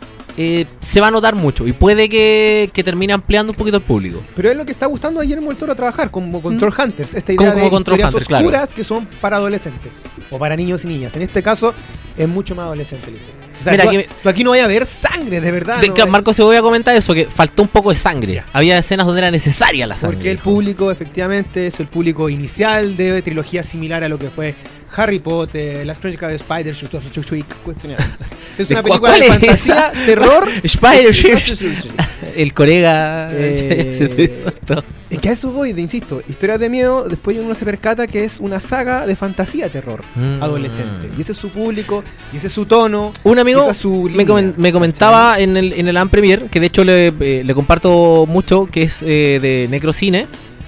eh, 0.40 0.66
se 0.80 1.00
va 1.00 1.08
a 1.08 1.10
notar 1.10 1.34
mucho 1.34 1.66
y 1.66 1.72
puede 1.72 2.08
que, 2.08 2.70
que 2.72 2.84
termine 2.84 3.12
ampliando 3.12 3.50
un 3.52 3.56
poquito 3.58 3.78
el 3.78 3.82
público. 3.82 4.22
Pero 4.36 4.50
es 4.50 4.56
lo 4.56 4.64
que 4.64 4.70
está 4.72 4.86
gustando 4.86 5.18
a 5.18 5.24
Guillermo 5.24 5.48
del 5.48 5.58
Toro 5.58 5.74
trabajar, 5.74 6.10
como 6.12 6.40
Control 6.40 6.72
Hunters, 6.78 7.12
esta 7.14 7.32
idea 7.32 7.50
Como- 7.52 7.64
de 7.64 7.70
Control 7.70 7.96
historias 7.98 8.14
Hunter, 8.14 8.26
claro. 8.28 8.46
oscuras 8.46 8.68
que 8.72 8.84
son 8.84 9.04
para 9.20 9.36
adolescentes 9.38 9.94
o 10.30 10.38
para 10.38 10.54
niños 10.56 10.84
y 10.84 10.88
niñas. 10.88 11.14
En 11.16 11.22
este 11.22 11.42
caso 11.42 11.74
es 12.16 12.28
mucho 12.28 12.54
más 12.54 12.66
adolescente. 12.66 13.08
O 13.60 13.62
sea, 13.64 13.72
Mira, 13.72 13.82
tú, 13.84 13.88
aquí 13.88 13.96
me- 13.98 14.06
tú 14.22 14.28
aquí 14.28 14.44
no 14.44 14.50
vaya 14.50 14.64
a 14.66 14.68
ver 14.68 14.86
sangre, 14.86 15.40
de 15.40 15.50
verdad. 15.50 15.80
De- 15.80 15.88
no 15.88 16.06
Marco 16.06 16.32
se 16.32 16.44
voy 16.44 16.54
a 16.54 16.62
comentar 16.62 16.94
eso, 16.94 17.12
que 17.12 17.24
faltó 17.26 17.62
un 17.62 17.68
poco 17.68 17.90
de 17.90 17.96
sangre. 17.96 18.44
Había 18.52 18.78
escenas 18.78 19.04
donde 19.04 19.20
era 19.22 19.32
necesaria 19.32 19.84
la 19.88 19.96
sangre. 19.96 20.16
Porque 20.18 20.30
el 20.30 20.36
dijo. 20.36 20.50
público, 20.50 20.92
efectivamente, 20.92 21.66
es 21.66 21.80
el 21.80 21.88
público 21.88 22.28
inicial 22.28 22.96
de 22.96 23.20
trilogía 23.22 23.64
similar 23.64 24.04
a 24.04 24.08
lo 24.08 24.16
que 24.20 24.30
fue 24.30 24.54
Harry 24.96 25.18
Potter, 25.18 25.84
Las 25.86 25.98
Crónicas 25.98 26.30
de 26.30 26.36
Spider. 26.36 26.74
Es 28.58 28.66
¿De 28.68 28.74
una 28.74 28.82
cu- 28.82 28.88
película 28.88 29.12
de 29.14 29.22
fantasía, 29.28 29.52
esa? 29.52 29.92
terror. 30.04 30.48
Spider 30.64 31.14
El 32.36 32.52
colega. 32.52 33.28
Eh, 33.32 34.14
Exacto. 34.18 34.82
Es 35.10 35.18
que 35.20 35.28
a 35.28 35.32
eso 35.32 35.50
voy, 35.52 35.70
insisto, 35.70 36.20
historias 36.28 36.58
de 36.58 36.68
miedo, 36.68 37.08
después 37.08 37.38
uno 37.38 37.54
se 37.54 37.64
percata 37.64 38.06
que 38.08 38.24
es 38.24 38.40
una 38.40 38.58
saga 38.60 39.06
de 39.06 39.14
fantasía 39.16 39.68
terror 39.68 40.02
Mm. 40.16 40.42
adolescente. 40.42 41.08
Y 41.16 41.20
ese 41.20 41.32
es 41.32 41.38
su 41.38 41.50
público, 41.50 42.02
y 42.32 42.38
ese 42.38 42.48
es 42.48 42.52
su 42.52 42.66
tono. 42.66 43.12
Un 43.22 43.38
amigo 43.38 43.62
esa 43.62 43.70
es 43.70 43.76
su 43.76 44.02
me, 44.02 44.10
línea, 44.10 44.26
comen- 44.26 44.54
me 44.56 44.72
comentaba 44.72 45.38
en 45.38 45.56
el, 45.56 45.72
en 45.74 45.86
el 45.88 45.96
Am 45.96 46.08
Premier, 46.08 46.46
que 46.46 46.58
de 46.60 46.66
hecho 46.66 46.82
le, 46.84 47.08
eh, 47.20 47.42
le 47.44 47.54
comparto 47.54 48.26
mucho, 48.28 48.66
que 48.66 48.82
es 48.82 49.02
eh, 49.02 49.38
de 49.40 49.68
Necrocine, 49.70 50.26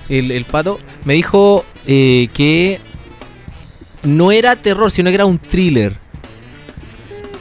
el, 0.09 0.31
el 0.31 0.45
pato, 0.45 0.79
me 1.05 1.15
dijo 1.15 1.65
eh, 1.87 2.29
que 2.33 2.79
no 4.03 4.33
era 4.33 4.57
terror, 4.57 4.91
sino 4.91 5.11
que 5.11 5.15
era 5.15 5.27
un 5.27 5.39
thriller. 5.39 5.97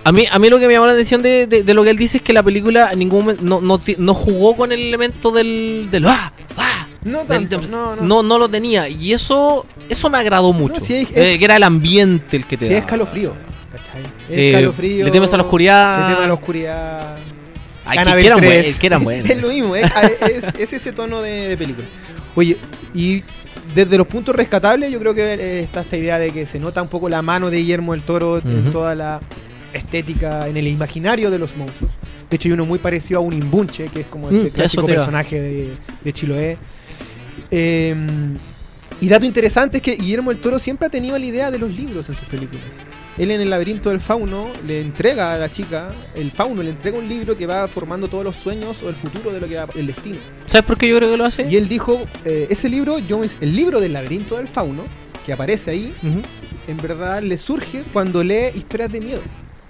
A 0.03 0.11
mí, 0.11 0.25
a 0.31 0.39
mí 0.39 0.49
lo 0.49 0.57
que 0.59 0.67
me 0.67 0.73
llamó 0.73 0.85
la 0.87 0.93
atención 0.93 1.21
de, 1.21 1.45
de- 1.45 1.63
de 1.63 1.73
lo 1.73 1.83
que 1.83 1.89
él 1.91 1.97
dice 1.97 2.17
es 2.17 2.23
que 2.23 2.33
la 2.33 2.41
película 2.41 2.89
en 2.91 2.99
ningún 2.99 3.19
momento 3.21 3.43
no, 3.43 3.61
no, 3.61 3.79
no 3.97 4.13
jugó 4.13 4.55
con 4.55 4.71
el 4.71 4.79
elemento 4.79 5.29
del, 5.31 5.87
del 5.91 6.05
¡ah! 6.07 6.31
¡ah! 6.57 6.87
No 7.03 7.19
tanto, 7.19 7.59
del- 7.59 7.69
no, 7.69 7.95
no. 7.97 8.01
no, 8.01 8.23
no 8.23 8.39
lo 8.39 8.49
tenía. 8.49 8.87
Y 8.89 9.13
eso 9.13 9.65
eso 9.89 10.09
me 10.09 10.17
agradó 10.17 10.51
mucho. 10.53 10.79
sí, 10.81 10.95
es- 10.95 11.09
Eh, 11.15 11.37
que 11.37 11.45
era 11.45 11.57
el 11.57 11.63
ambiente 11.63 12.37
el 12.37 12.45
que 12.45 12.57
te 12.57 12.77
es. 12.77 12.83
¿cachai? 12.85 13.01
Es 14.29 14.37
Eh, 14.37 14.49
escalofrío. 14.51 15.05
le 15.05 15.11
temes 15.11 15.33
a 15.33 15.37
la 15.37 15.43
oscuridad. 15.43 15.99
Le 15.99 16.05
temes 16.13 16.23
a 16.23 16.27
la 16.27 16.33
oscuridad. 16.33 17.15
Ay, 17.85 17.97
que- 17.97 18.25
eran 18.25 18.39
3. 18.39 18.63
buen- 18.65 18.77
que 18.79 18.87
eran 18.87 19.03
buenas. 19.03 19.29
es 19.29 19.41
lo 19.41 19.49
mismo, 19.49 19.75
es, 19.75 19.91
es- 20.21 20.43
es 20.59 20.73
ese 20.73 20.91
tono 20.91 21.21
de, 21.21 21.49
de 21.49 21.57
película. 21.57 21.87
Oye, 22.35 22.57
y 22.93 23.23
desde 23.75 23.97
los 23.97 24.07
puntos 24.07 24.35
rescatables, 24.35 24.91
yo 24.91 24.99
creo 24.99 25.13
que 25.13 25.33
eh, 25.33 25.59
está 25.61 25.81
esta 25.81 25.97
idea 25.97 26.17
de 26.17 26.31
que 26.31 26.45
se 26.45 26.59
nota 26.59 26.81
un 26.81 26.87
poco 26.87 27.09
la 27.09 27.21
mano 27.21 27.49
de 27.49 27.57
Guillermo 27.57 27.93
del 27.93 28.01
Toro 28.01 28.39
en 28.39 28.71
toda 28.71 28.95
la 28.95 29.19
estética, 29.73 30.47
en 30.47 30.57
el 30.57 30.67
imaginario 30.67 31.29
de 31.29 31.39
los 31.39 31.55
monstruos. 31.55 31.91
De 32.29 32.35
hecho, 32.35 32.47
hay 32.47 32.53
uno 32.53 32.65
muy 32.65 32.79
parecido 32.79 33.19
a 33.19 33.23
un 33.23 33.33
imbunche, 33.33 33.85
que 33.85 34.01
es 34.01 34.07
como 34.07 34.29
Mm, 34.29 34.35
este 34.35 34.51
clásico 34.51 34.85
personaje 34.85 35.41
de, 35.41 35.69
de 36.03 36.13
Chiloé. 36.13 36.57
Eh, 37.51 37.95
y 39.01 39.07
dato 39.07 39.25
interesante 39.25 39.77
es 39.77 39.83
que 39.83 39.95
Guillermo 39.95 40.31
del 40.31 40.39
Toro 40.39 40.59
siempre 40.59 40.87
ha 40.87 40.89
tenido 40.89 41.17
la 41.17 41.25
idea 41.25 41.51
de 41.51 41.57
los 41.57 41.73
libros 41.73 42.09
en 42.09 42.15
sus 42.15 42.27
películas. 42.27 42.63
Él 43.19 43.31
en 43.31 43.41
el 43.41 43.49
laberinto 43.49 43.89
del 43.89 43.99
fauno 43.99 44.47
le 44.65 44.79
entrega 44.81 45.33
a 45.33 45.37
la 45.37 45.51
chica, 45.51 45.89
el 46.15 46.31
fauno 46.31 46.63
le 46.63 46.69
entrega 46.69 46.97
un 46.97 47.07
libro 47.09 47.37
que 47.37 47.45
va 47.45 47.67
formando 47.67 48.07
todos 48.07 48.23
los 48.23 48.35
sueños 48.37 48.77
o 48.81 48.89
el 48.89 48.95
futuro 48.95 49.31
de 49.31 49.41
lo 49.41 49.47
que 49.47 49.55
va, 49.57 49.65
el 49.75 49.87
destino. 49.87 50.15
¿Sabes 50.47 50.65
por 50.65 50.77
qué 50.77 50.87
yo 50.87 50.95
creo 50.97 51.11
que 51.11 51.17
lo 51.17 51.25
hace? 51.25 51.45
Y 51.49 51.57
él 51.57 51.67
dijo, 51.67 52.01
eh, 52.23 52.47
ese 52.49 52.69
libro, 52.69 52.97
yo, 52.99 53.21
el 53.41 53.55
libro 53.55 53.81
del 53.81 53.91
laberinto 53.93 54.37
del 54.37 54.47
fauno, 54.47 54.83
que 55.25 55.33
aparece 55.33 55.69
ahí, 55.71 55.93
en 56.67 56.77
verdad 56.77 57.21
le 57.21 57.37
surge 57.37 57.83
cuando 57.91 58.23
lee 58.23 58.51
historias 58.55 58.91
de 58.91 59.01
miedo. 59.01 59.21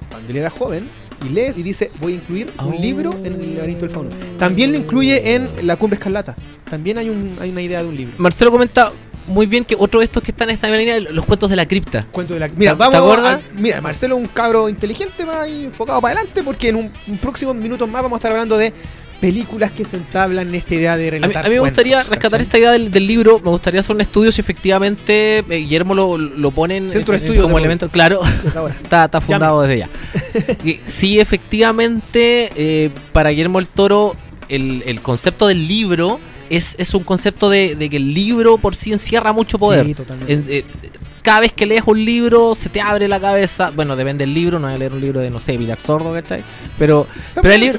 Cuando 0.09 0.29
él 0.29 0.37
era 0.37 0.49
joven 0.51 0.87
y 1.25 1.29
lee 1.29 1.51
y 1.55 1.63
dice, 1.63 1.89
voy 1.99 2.13
a 2.13 2.15
incluir 2.15 2.47
un 2.63 2.73
Oh. 2.75 2.79
libro 2.79 3.11
en 3.23 3.33
el 3.33 3.55
laberinto 3.55 3.81
del 3.85 3.89
fauno. 3.93 4.09
También 4.37 4.71
lo 4.71 4.77
incluye 4.77 5.33
en 5.35 5.49
La 5.63 5.75
Cumbre 5.75 5.97
Escarlata. 5.97 6.35
También 6.69 6.99
hay, 6.99 7.09
un, 7.09 7.35
hay 7.41 7.49
una 7.49 7.61
idea 7.63 7.81
de 7.81 7.89
un 7.89 7.95
libro. 7.95 8.13
Marcelo 8.19 8.51
comenta 8.51 8.91
muy 9.29 9.45
bien 9.45 9.63
que 9.63 9.75
otro 9.79 9.99
de 9.99 10.05
estos 10.05 10.21
que 10.21 10.31
están 10.31 10.49
en 10.49 10.55
esta 10.55 10.67
misma 10.67 10.79
línea, 10.79 10.99
los 11.11 11.23
cuentos 11.25 11.49
de 11.49 11.55
la 11.55 11.65
cripta. 11.67 12.05
Cuento 12.11 12.33
de 12.33 12.41
la... 12.41 12.49
Mira, 12.49 12.73
¿Te- 12.73 12.77
vamos 12.77 13.19
a- 13.19 13.39
Mira, 13.55 13.79
Marcelo 13.81 14.17
es 14.17 14.21
un 14.23 14.27
cabro 14.27 14.67
inteligente 14.69 15.25
más 15.25 15.47
enfocado 15.47 16.01
para 16.01 16.15
adelante 16.15 16.43
porque 16.43 16.69
en 16.69 16.75
un, 16.75 16.91
un 17.07 17.17
próximo 17.17 17.53
minutos 17.53 17.87
más 17.87 18.01
vamos 18.01 18.17
a 18.17 18.19
estar 18.19 18.31
hablando 18.31 18.57
de 18.57 18.73
películas 19.21 19.71
que 19.73 19.83
se 19.83 19.97
entablan 19.97 20.47
en 20.47 20.55
esta 20.55 20.75
idea 20.75 20.95
de 20.95 21.03
A 21.09 21.11
mí, 21.11 21.19
relatar 21.19 21.45
a 21.45 21.49
mí 21.49 21.55
me 21.55 21.59
gustaría 21.59 21.95
cuentos, 21.97 22.09
rescatar 22.09 22.31
¿cachai? 22.39 22.43
esta 22.43 22.57
idea 22.57 22.71
del, 22.71 22.89
del 22.89 23.05
libro, 23.05 23.39
me 23.43 23.49
gustaría 23.49 23.81
hacer 23.81 23.93
un 23.93 23.99
estudio 24.01 24.31
si 24.31 24.39
efectivamente 24.39 25.39
eh, 25.39 25.43
Guillermo 25.57 25.93
lo, 25.93 26.17
lo 26.17 26.51
pone 26.51 26.77
en- 26.77 26.89
Centro 26.89 27.11
de 27.11 27.17
en- 27.17 27.23
estudio 27.25 27.43
como 27.43 27.57
elemento, 27.59 27.89
claro, 27.89 28.21
está, 28.81 29.05
está 29.05 29.19
fundado 29.21 29.61
desde 29.61 29.79
ya. 29.79 29.89
Y 30.63 30.79
sí, 30.85 31.19
efectivamente, 31.19 32.49
eh, 32.55 32.89
para 33.13 33.29
Guillermo 33.31 33.59
el 33.59 33.67
Toro, 33.67 34.15
el, 34.47 34.83
el 34.85 35.01
concepto 35.01 35.47
del 35.47 35.67
libro 35.67 36.19
es, 36.49 36.75
es 36.79 36.93
un 36.93 37.03
concepto 37.03 37.49
de, 37.49 37.75
de 37.75 37.89
que 37.89 37.97
el 37.97 38.13
libro 38.13 38.57
por 38.57 38.75
sí 38.75 38.91
encierra 38.91 39.33
mucho 39.33 39.57
poder. 39.59 39.85
Sí, 39.85 39.93
totalmente. 39.93 40.33
En- 40.33 40.43
eh, 40.47 40.63
cada 41.21 41.41
vez 41.41 41.51
que 41.51 41.65
lees 41.65 41.83
un 41.85 42.03
libro 42.03 42.55
se 42.55 42.69
te 42.69 42.79
abre 42.81 43.07
la 43.07 43.19
cabeza. 43.19 43.71
Bueno, 43.75 43.95
depende 43.95 44.23
del 44.25 44.33
libro, 44.33 44.57
no 44.57 44.67
voy 44.67 44.75
a 44.75 44.79
leer 44.79 44.93
un 44.93 45.01
libro 45.01 45.19
de, 45.19 45.29
no 45.29 45.39
sé, 45.39 45.57
Villar 45.57 45.79
Sordo, 45.79 46.13
¿cachai? 46.13 46.41
Pero, 46.79 47.07
pero 47.35 47.53
hay, 47.53 47.71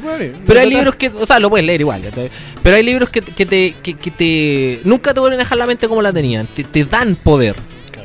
pero 0.46 0.60
hay 0.60 0.68
libros 0.68 0.94
que, 0.96 1.08
o 1.08 1.24
sea, 1.26 1.40
lo 1.40 1.48
puedes 1.48 1.66
leer 1.66 1.80
igual, 1.80 2.02
¿cachai? 2.02 2.30
Pero 2.62 2.76
hay 2.76 2.82
libros 2.82 3.08
que, 3.08 3.22
que 3.22 3.46
te, 3.46 3.74
que, 3.82 3.94
que 3.94 4.10
te. 4.10 4.80
Nunca 4.84 5.14
te 5.14 5.20
vuelven 5.20 5.40
a 5.40 5.44
dejar 5.44 5.56
la 5.58 5.66
mente 5.66 5.88
como 5.88 6.02
la 6.02 6.12
tenían. 6.12 6.46
Te, 6.48 6.64
te 6.64 6.84
dan 6.84 7.16
poder. 7.16 7.56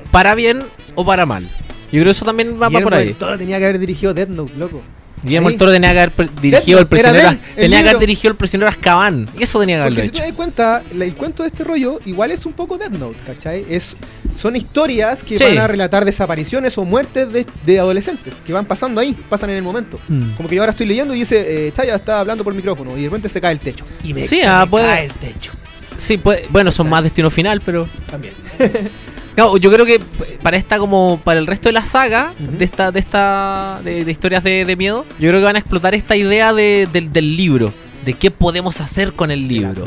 Para 0.09 0.35
bien 0.35 0.63
o 0.95 1.05
para 1.05 1.25
mal. 1.25 1.43
Yo 1.91 2.01
creo 2.01 2.05
que 2.05 2.11
eso 2.11 2.25
también 2.25 2.59
va, 2.59 2.67
Guillermo 2.69 2.89
por 2.89 2.93
ahí. 2.97 3.15
tenía 3.37 3.59
que 3.59 3.65
haber 3.65 3.79
dirigido 3.79 4.13
Death 4.13 4.29
Note, 4.29 4.53
loco. 4.57 4.81
Guillermo 5.23 5.49
del 5.49 5.57
Toro 5.57 5.71
tenía 5.71 5.91
que 5.93 5.99
haber 5.99 6.13
dirigido 6.41 6.79
el 6.79 6.87
prisionero. 6.87 7.29
de 7.29 7.35
él, 7.35 7.39
el 7.55 7.61
tenía 7.63 7.81
que 7.83 7.89
haber 7.89 7.99
dirigido 7.99 8.31
el 8.31 8.37
prisionero 8.37 8.69
Azkaban. 8.69 9.27
Eso 9.39 9.59
tenía 9.59 9.77
que 9.77 9.81
haberlo 9.81 9.95
Porque 9.97 10.07
si 10.07 10.11
te 10.11 10.17
hecho. 10.19 10.27
das 10.27 10.35
cuenta, 10.35 10.83
el 10.99 11.13
cuento 11.15 11.43
de 11.43 11.49
este 11.49 11.63
rollo 11.63 11.99
igual 12.05 12.31
es 12.31 12.45
un 12.45 12.53
poco 12.53 12.77
Death 12.77 12.91
Note, 12.91 13.17
¿cachai? 13.25 13.65
Es, 13.69 13.95
son 14.39 14.55
historias 14.55 15.23
que 15.23 15.37
Sí. 15.37 15.43
van 15.43 15.57
a 15.57 15.67
relatar 15.67 16.05
desapariciones 16.05 16.77
o 16.77 16.85
muertes 16.85 17.31
de, 17.33 17.45
de 17.65 17.79
adolescentes 17.79 18.33
que 18.45 18.53
van 18.53 18.65
pasando 18.65 19.01
ahí, 19.01 19.15
pasan 19.29 19.49
en 19.49 19.55
el 19.57 19.63
momento. 19.63 19.99
Mm. 20.07 20.31
Como 20.37 20.47
que 20.47 20.55
yo 20.55 20.61
ahora 20.61 20.71
estoy 20.71 20.85
leyendo 20.85 21.15
y 21.15 21.19
dice, 21.19 21.67
eh, 21.67 21.71
Chaya 21.71 21.95
está 21.95 22.19
hablando 22.19 22.43
por 22.43 22.53
micrófono 22.53 22.91
y 22.97 23.01
de 23.01 23.07
repente 23.07 23.29
se 23.29 23.41
cae 23.41 23.53
el 23.53 23.59
techo. 23.59 23.85
Y 24.03 24.13
me, 24.13 24.19
Sí, 24.19 24.41
se 24.41 24.45
ah, 24.45 24.61
me 24.65 24.67
puede- 24.69 24.85
cae 24.85 25.05
el 25.05 25.13
techo. 25.13 25.51
Sí, 25.97 26.17
pues, 26.17 26.41
bueno, 26.49 26.71
son 26.73 26.89
más 26.89 27.03
destino 27.03 27.31
final, 27.31 27.61
pero. 27.65 27.87
También. 28.11 28.33
No, 29.37 29.57
yo 29.57 29.71
creo 29.71 29.85
que 29.85 29.99
para 30.41 30.55
esta 30.57 30.79
como 30.79 31.19
para 31.23 31.39
el 31.39 31.47
resto 31.47 31.67
de 31.69 31.73
la 31.73 31.85
saga 31.85 32.33
de 32.39 32.63
esta 32.63 32.91
de 32.91 32.99
esta 32.99 33.81
de, 33.83 34.05
de 34.05 34.11
historias 34.11 34.43
de, 34.43 34.63
de 34.65 34.75
miedo, 34.75 35.05
yo 35.19 35.29
creo 35.29 35.39
que 35.41 35.45
van 35.45 35.55
a 35.57 35.59
explotar 35.59 35.93
esta 35.93 36.15
idea 36.15 36.53
de- 36.53 36.87
del, 36.91 37.35
libro, 37.37 37.73
de 38.05 38.13
qué 38.13 38.31
podemos 38.31 38.79
hacer 38.81 39.11
con 39.13 39.31
el 39.31 39.41
La 39.41 39.47
libro. 39.47 39.83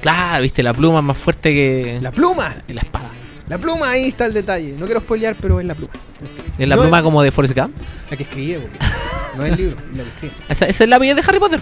Claro, 0.00 0.42
viste, 0.42 0.62
la 0.62 0.72
pluma 0.72 0.98
es 1.00 1.04
más 1.04 1.18
fuerte 1.18 1.52
que 1.52 1.98
La 2.00 2.12
pluma. 2.12 2.56
la 2.68 2.80
espada. 2.80 3.10
La 3.48 3.58
pluma, 3.58 3.90
ahí 3.90 4.08
está 4.08 4.26
el 4.26 4.34
detalle. 4.34 4.74
No 4.78 4.86
quiero 4.86 5.00
spoilear, 5.00 5.34
pero 5.40 5.58
es 5.60 5.66
la 5.66 5.74
pluma. 5.74 5.92
Es 6.58 6.68
la 6.68 6.76
No 6.76 6.82
pluma 6.82 6.98
es- 6.98 7.02
como 7.04 7.22
de 7.22 7.30
Forrest 7.32 7.56
Gump. 7.56 7.74
La 8.10 8.16
que 8.16 8.22
escribí, 8.24 8.54
porque 8.54 8.78
no 9.36 9.44
es 9.44 9.52
el 9.52 9.56
libro, 9.58 9.76
es 9.92 9.96
la 9.98 10.02
que 10.04 10.08
escribí. 10.10 10.34
Esa, 10.48 10.66
esa 10.66 10.84
es 10.84 10.90
la 10.90 10.98
vida 11.00 11.14
de 11.14 11.22
Harry 11.26 11.38
Potter. 11.40 11.60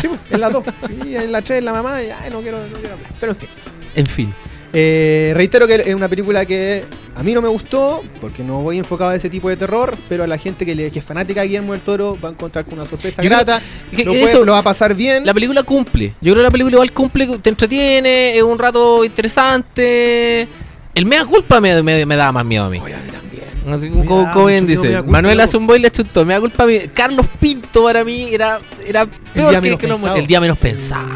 Sí, 0.00 0.08
pues, 0.08 0.20
en 0.30 0.40
las 0.40 0.52
dos. 0.52 0.64
Y 1.04 1.16
en 1.16 1.32
la 1.32 1.42
3 1.42 1.62
la 1.64 1.72
mamá, 1.72 2.02
y, 2.02 2.10
ay, 2.10 2.30
no 2.30 2.40
quiero, 2.42 2.58
no 2.58 2.76
quiero 2.78 2.94
hablar. 2.94 3.10
Pero 3.18 3.32
en 3.32 3.38
fin. 3.38 3.48
En 3.96 4.06
fin. 4.06 4.34
Eh, 4.72 5.32
reitero 5.34 5.66
que 5.66 5.74
es 5.74 5.94
una 5.94 6.08
película 6.08 6.44
que 6.46 6.84
a 7.16 7.22
mí 7.24 7.32
no 7.34 7.42
me 7.42 7.48
gustó, 7.48 8.02
porque 8.20 8.42
no 8.44 8.60
voy 8.62 8.78
enfocado 8.78 9.10
a 9.10 9.16
ese 9.16 9.28
tipo 9.28 9.48
de 9.48 9.56
terror, 9.56 9.96
pero 10.08 10.22
a 10.24 10.26
la 10.28 10.38
gente 10.38 10.64
que, 10.64 10.74
le, 10.76 10.90
que 10.92 11.00
es 11.00 11.04
fanática 11.04 11.40
de 11.40 11.48
Guillermo 11.48 11.72
del 11.72 11.80
Toro 11.80 12.16
va 12.22 12.28
a 12.28 12.32
encontrar 12.32 12.64
con 12.64 12.74
una 12.78 12.86
sorpresa 12.88 13.20
Yo 13.20 13.28
creo 13.28 13.38
grata, 13.38 13.60
que- 13.90 14.04
lo, 14.04 14.12
que 14.12 14.18
puede- 14.20 14.32
eso- 14.32 14.44
lo 14.44 14.52
va 14.52 14.58
a 14.58 14.62
pasar 14.62 14.94
bien. 14.94 15.26
La 15.26 15.34
película 15.34 15.62
cumple. 15.64 16.14
Yo 16.20 16.32
creo 16.32 16.36
que 16.36 16.42
la 16.44 16.50
película 16.52 16.74
igual 16.76 16.92
cumple, 16.92 17.26
te 17.38 17.50
entretiene, 17.50 18.36
es 18.36 18.42
un 18.44 18.58
rato 18.58 19.04
interesante. 19.04 20.46
El 20.94 21.06
mea 21.06 21.24
culpa 21.24 21.60
me, 21.60 21.82
me, 21.82 22.06
me 22.06 22.16
da 22.16 22.30
más 22.32 22.44
miedo 22.44 22.64
a 22.64 22.70
mí. 22.70 22.78
Oye, 22.82 22.94
a 22.94 22.98
mí 22.98 23.10
también. 23.10 23.74
Así 23.74 23.90
como, 23.90 24.46
bien 24.46 24.66
dice. 24.66 24.88
culpa, 24.88 25.02
Manuel 25.02 25.40
hace 25.40 25.56
un 25.56 25.66
boy 25.66 25.78
le 25.80 25.90
chutó. 25.90 26.24
Me 26.24 26.34
da 26.34 26.40
culpa 26.40 26.64
a 26.64 26.66
mí. 26.66 26.78
Carlos 26.94 27.26
Pinto 27.38 27.84
para 27.84 28.04
mí 28.04 28.28
era, 28.32 28.58
era 28.86 29.06
peor 29.34 29.60
que, 29.60 29.76
pensado. 29.76 30.16
el 30.16 30.26
día 30.26 30.40
menos 30.40 30.58
pensado. 30.58 31.06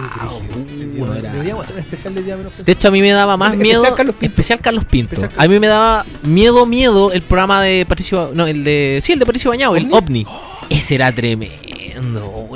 El 0.96 1.00
menos- 1.02 1.16
era- 1.18 1.32
Deberíamos 1.32 1.64
hacer 1.64 1.76
un 1.76 1.80
especial 1.82 2.14
del 2.14 2.24
día 2.24 2.36
menos 2.36 2.52
pensado. 2.52 2.64
De 2.66 2.72
hecho, 2.72 2.88
a 2.88 2.90
mí 2.90 3.00
me 3.00 3.10
daba 3.10 3.36
más 3.36 3.52
Especial 3.54 3.80
miedo. 3.82 3.94
Carlos 3.96 4.14
Pinto. 4.16 4.32
Especial 4.32 4.60
Carlos 4.60 4.84
Pinto. 4.84 5.14
Especial 5.14 5.32
A 5.44 5.48
mí 5.48 5.58
me 5.58 5.66
daba 5.66 6.04
miedo, 6.22 6.66
miedo 6.66 7.12
el 7.12 7.22
programa 7.22 7.60
de 7.62 7.84
Patricio. 7.88 8.30
No, 8.34 8.46
el 8.46 8.64
de. 8.64 9.00
Sí, 9.02 9.12
el 9.12 9.18
de 9.18 9.26
Patricio 9.26 9.50
Bañado, 9.50 9.76
el 9.76 9.84
¿OVNI? 9.92 9.94
OVNI. 9.96 10.26
Ese 10.70 10.94
era 10.94 11.12
tremendo. 11.12 11.54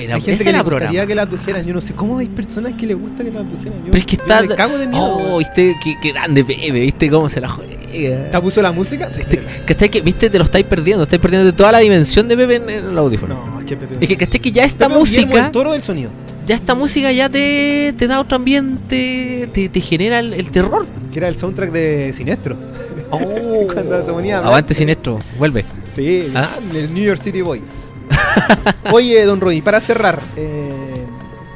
Era, 0.01 0.15
Hay 0.17 0.21
gente 0.21 0.35
ese 0.35 0.45
que 0.45 0.51
era 0.51 0.59
le 0.59 0.65
programa. 0.65 1.07
que 1.07 1.15
la 1.15 1.23
abdujeran. 1.23 1.65
Yo 1.65 1.75
no 1.75 1.81
sé 1.81 1.93
cómo 1.95 2.19
hay 2.19 2.29
personas 2.29 2.73
que 2.75 2.87
les 2.87 2.97
gusta 2.99 3.25
que 3.25 3.31
la 3.31 3.41
abdujeran. 3.41 3.79
Yo, 3.81 3.85
Pero 3.87 3.99
es 3.99 4.07
que 4.07 4.17
yo 4.17 4.23
está. 4.23 4.43
me 4.43 4.55
cago 4.55 4.79
de 4.79 4.87
miedo. 4.87 5.05
Oh, 5.05 5.39
viste, 5.39 5.77
qué, 5.83 5.97
qué 6.01 6.13
grande 6.13 6.45
Pepe, 6.45 6.71
viste 6.73 7.11
cómo 7.11 7.29
se 7.29 7.41
la 7.41 7.49
juega. 7.49 7.73
¿Te 8.31 8.41
puso 8.41 8.61
la 8.63 8.71
música? 8.73 9.11
Sí. 9.13 9.23
Este, 9.23 9.43
¿Cachai 9.65 9.89
que, 9.89 10.01
viste, 10.03 10.29
te 10.31 10.39
lo 10.39 10.45
estáis 10.45 10.65
perdiendo? 10.67 11.03
Estáis 11.05 11.21
perdiendo 11.21 11.53
toda 11.55 11.73
la 11.73 11.79
dimensión 11.79 12.29
de 12.29 12.37
Pepe 12.37 12.57
en, 12.57 12.71
en 12.71 12.87
el 12.91 12.99
audífono. 12.99 13.35
No, 13.53 13.59
es 13.61 13.65
que 13.67 13.77
Pepe. 13.77 13.97
Es 14.01 14.09
que, 14.09 14.17
¿cachai 14.17 14.41
que 14.41 14.53
ya 14.53 14.65
esta 14.65 14.89
Pepe 14.89 14.99
música, 15.01 15.43
del 15.43 15.51
toro 15.51 15.73
del 15.73 15.83
sonido. 15.83 16.11
Ya 16.49 16.55
esta 16.55 16.75
música 16.75 17.13
ya 17.13 17.29
te, 17.29 17.95
te 17.99 18.07
da 18.07 18.19
otro 18.21 18.37
ambiente, 18.37 19.51
te, 19.53 19.69
te 19.69 19.81
genera 19.83 20.19
el, 20.19 20.33
el 20.33 20.51
terror. 20.51 20.87
Que 21.13 21.19
era 21.19 21.29
el 21.29 21.37
soundtrack 21.37 21.71
de 21.71 22.15
Sinestro. 22.17 22.57
Oh, 23.11 23.67
Cuando 23.73 24.03
se 24.03 24.11
ponía. 24.11 24.39
Avante 24.39 24.73
Sinestro, 24.73 25.19
vuelve. 25.39 25.67
Sí, 25.95 26.33
¿Ah? 26.35 26.53
ah, 26.57 26.59
el 26.75 26.93
New 26.95 27.05
York 27.05 27.21
City 27.23 27.43
Boy. 27.43 27.61
Oye, 28.93 29.23
don 29.27 29.41
Roddy, 29.41 29.61
para 29.61 29.79
cerrar, 29.81 30.21
eh, 30.37 31.05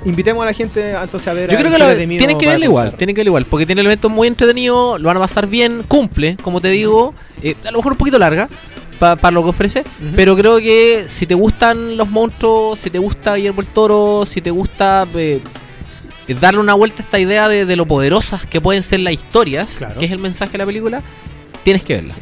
invitemos 0.04 0.42
a 0.42 0.46
la 0.46 0.52
gente 0.52 0.94
a, 0.94 1.04
entonces 1.04 1.26
a 1.26 1.32
ver. 1.32 1.50
Yo 1.50 1.56
a 1.56 1.60
creo 1.60 1.72
que 1.72 1.78
lo- 1.78 1.96
tienen 2.18 2.36
que 2.38 2.46
verlo 2.46 2.64
igual, 2.66 2.94
tienen 2.94 3.16
que 3.16 3.20
verlo 3.20 3.30
igual, 3.30 3.46
porque 3.46 3.64
tiene 3.64 3.80
elementos 3.80 4.10
muy 4.10 4.28
entretenidos, 4.28 5.00
lo 5.00 5.06
van 5.08 5.16
a 5.16 5.20
pasar 5.20 5.46
bien, 5.46 5.84
cumple, 5.88 6.36
como 6.42 6.60
te 6.60 6.68
digo, 6.68 7.14
eh, 7.42 7.54
a 7.64 7.70
lo 7.70 7.78
mejor 7.78 7.92
un 7.92 7.98
poquito 7.98 8.18
larga 8.18 8.46
para 9.16 9.30
lo 9.30 9.42
que 9.42 9.50
ofrece, 9.50 9.84
pero 10.16 10.36
creo 10.36 10.58
que 10.58 11.04
si 11.08 11.26
te 11.26 11.34
gustan 11.34 11.96
los 11.96 12.08
monstruos, 12.10 12.78
si 12.78 12.90
te 12.90 12.98
gusta 12.98 13.34
Guillermo 13.34 13.60
el 13.60 13.68
Toro, 13.68 14.24
si 14.24 14.40
te 14.40 14.50
gusta 14.50 15.06
eh, 15.14 15.40
darle 16.40 16.60
una 16.60 16.74
vuelta 16.74 17.02
a 17.02 17.04
esta 17.04 17.18
idea 17.18 17.48
de, 17.48 17.64
de 17.66 17.76
lo 17.76 17.84
poderosas 17.86 18.46
que 18.46 18.60
pueden 18.60 18.82
ser 18.82 19.00
las 19.00 19.12
historias, 19.14 19.68
Claro. 19.78 19.98
que 19.98 20.06
es 20.06 20.12
el 20.12 20.18
mensaje 20.18 20.52
de 20.52 20.58
la 20.58 20.66
película, 20.66 21.02
tienes 21.62 21.82
que 21.82 21.94
verla. 21.94 22.14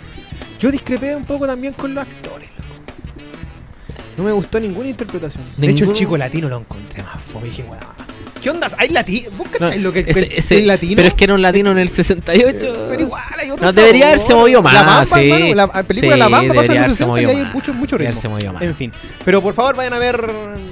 Yo 0.58 0.70
discrepé 0.70 1.14
un 1.16 1.24
poco 1.24 1.46
también 1.46 1.72
con 1.74 1.94
los 1.94 2.02
actores. 2.02 2.48
No 4.16 4.24
me 4.24 4.32
gustó 4.32 4.60
ninguna 4.60 4.88
interpretación. 4.88 5.42
De 5.56 5.70
hecho, 5.70 5.84
el 5.84 5.92
chico 5.92 6.16
latino 6.18 6.48
lo 6.48 6.58
encontré 6.58 7.02
más 7.02 7.22
fome. 7.22 7.46
Dije, 7.46 7.62
weón, 7.62 7.80
¿qué 8.40 8.50
onda? 8.50 8.70
¿Hay 8.79 8.88
latino? 8.88 9.31
¿Vos 9.37 9.46
No, 9.53 9.59
cacháis 9.66 9.83
lo 9.83 9.92
que 9.92 10.00
ese- 10.00 10.20
el, 10.26 10.33
ese- 10.33 10.59
el 10.59 10.66
latino? 10.66 10.96
Pero 10.96 11.09
es 11.09 11.14
que 11.14 11.24
era 11.24 11.35
un 11.35 11.42
latino 11.42 11.70
en 11.72 11.79
el 11.79 11.88
68. 11.88 12.87
Pero 12.90 13.03
igual 13.03 13.22
hay 13.38 13.50
otro 13.50 13.64
No, 13.66 13.72
debería 13.72 14.00
sabor. 14.03 14.14
haberse 14.14 14.35
movido 14.35 14.62
más, 14.62 14.74
La 14.74 14.83
Bamba, 14.83 15.05
sí. 15.18 15.31
hermano, 15.31 15.55
la 15.55 15.66
la 15.66 15.83
película 15.83 16.12
Sí, 16.14 16.18
La 16.18 16.29
Bamba 16.29 16.55
pasa 16.55 16.72
en 16.72 16.79
haberse 16.79 16.96
60 16.96 17.20
y 17.20 17.24
hay 17.24 17.37
más. 17.44 17.55
mucho, 17.55 17.74
mucho 17.74 17.98
ritmo. 17.98 18.31
más. 18.53 18.62
En 18.62 18.74
fin. 18.74 18.92
Pero 19.24 19.42
por 19.42 19.55
favor, 19.55 19.76
vayan 19.76 19.92
a 19.94 19.98
ver 19.98 20.24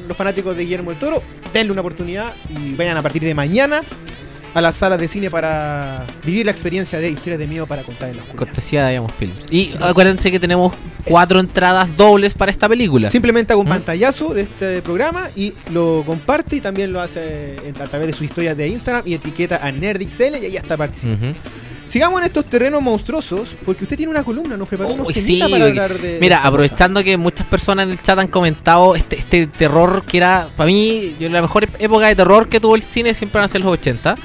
los 0.08 0.16
fanáticos 0.16 0.56
de 0.56 0.62
Guillermo 0.64 0.90
el 0.90 0.96
Toro. 0.96 1.22
Denle 1.52 1.72
una 1.72 1.80
oportunidad 1.82 2.32
y 2.50 2.74
vayan 2.74 2.96
a 2.96 3.02
partir 3.02 3.22
de 3.22 3.34
mañana 3.34 3.82
a 4.58 4.60
las 4.60 4.76
salas 4.76 5.00
de 5.00 5.08
cine 5.08 5.30
para 5.30 6.04
vivir 6.24 6.44
la 6.46 6.52
experiencia 6.52 6.98
de 6.98 7.10
historias 7.10 7.38
de 7.38 7.46
miedo 7.46 7.66
para 7.66 7.82
contar 7.82 8.10
en 8.10 8.16
oscuridad. 8.16 8.38
Cortesía 8.46 8.84
de 8.84 8.90
Diamond 8.92 9.12
Films. 9.14 9.46
Y 9.50 9.72
acuérdense 9.80 10.30
que 10.30 10.40
tenemos 10.40 10.72
cuatro 11.04 11.40
entradas 11.40 11.88
dobles 11.96 12.34
para 12.34 12.50
esta 12.50 12.68
película. 12.68 13.10
Simplemente 13.10 13.52
hago 13.52 13.62
un 13.62 13.68
¿Mm? 13.68 13.70
pantallazo 13.70 14.34
de 14.34 14.42
este 14.42 14.82
programa 14.82 15.28
y 15.34 15.52
lo 15.72 16.02
comparte 16.04 16.56
y 16.56 16.60
también 16.60 16.92
lo 16.92 17.00
hace 17.00 17.56
a 17.80 17.86
través 17.86 18.08
de 18.08 18.12
sus 18.12 18.22
historias 18.22 18.56
de 18.56 18.68
Instagram 18.68 19.02
y 19.06 19.14
etiqueta 19.14 19.60
a 19.62 19.72
NerdXL 19.72 20.36
y 20.42 20.46
ahí 20.46 20.56
está 20.56 20.76
participando. 20.76 21.34
Sigamos 21.88 22.20
en 22.20 22.26
estos 22.26 22.44
terrenos 22.44 22.82
monstruosos 22.82 23.54
porque 23.64 23.84
usted 23.84 23.96
tiene 23.96 24.10
una 24.10 24.22
columna, 24.22 24.58
nos 24.58 24.68
preparó 24.68 24.90
temitas 24.90 25.22
sí, 25.22 25.40
para 25.40 25.64
hablar 25.64 25.98
de... 25.98 26.18
Mira, 26.20 26.42
aprovechando 26.44 27.02
que 27.02 27.16
muchas 27.16 27.46
personas 27.46 27.84
en 27.84 27.92
el 27.92 28.02
chat 28.02 28.18
han 28.18 28.28
comentado 28.28 28.94
este, 28.94 29.16
este 29.16 29.46
terror 29.46 30.02
que 30.04 30.18
era, 30.18 30.48
para 30.54 30.66
mí, 30.66 31.14
yo, 31.18 31.30
la 31.30 31.40
mejor 31.40 31.66
época 31.78 32.08
de 32.08 32.14
terror 32.14 32.50
que 32.50 32.60
tuvo 32.60 32.76
el 32.76 32.82
cine 32.82 33.14
siempre 33.14 33.38
van 33.38 33.46
a 33.46 33.48
ser 33.48 33.62
los 33.62 33.72
80. 33.72 34.16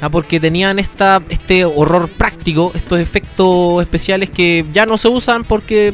Ah, 0.00 0.08
Porque 0.08 0.38
tenían 0.40 0.78
esta, 0.78 1.22
este 1.28 1.64
horror 1.64 2.08
práctico, 2.08 2.72
estos 2.74 2.98
efectos 3.00 3.82
especiales 3.82 4.30
que 4.30 4.64
ya 4.72 4.86
no 4.86 4.98
se 4.98 5.08
usan 5.08 5.44
porque 5.44 5.92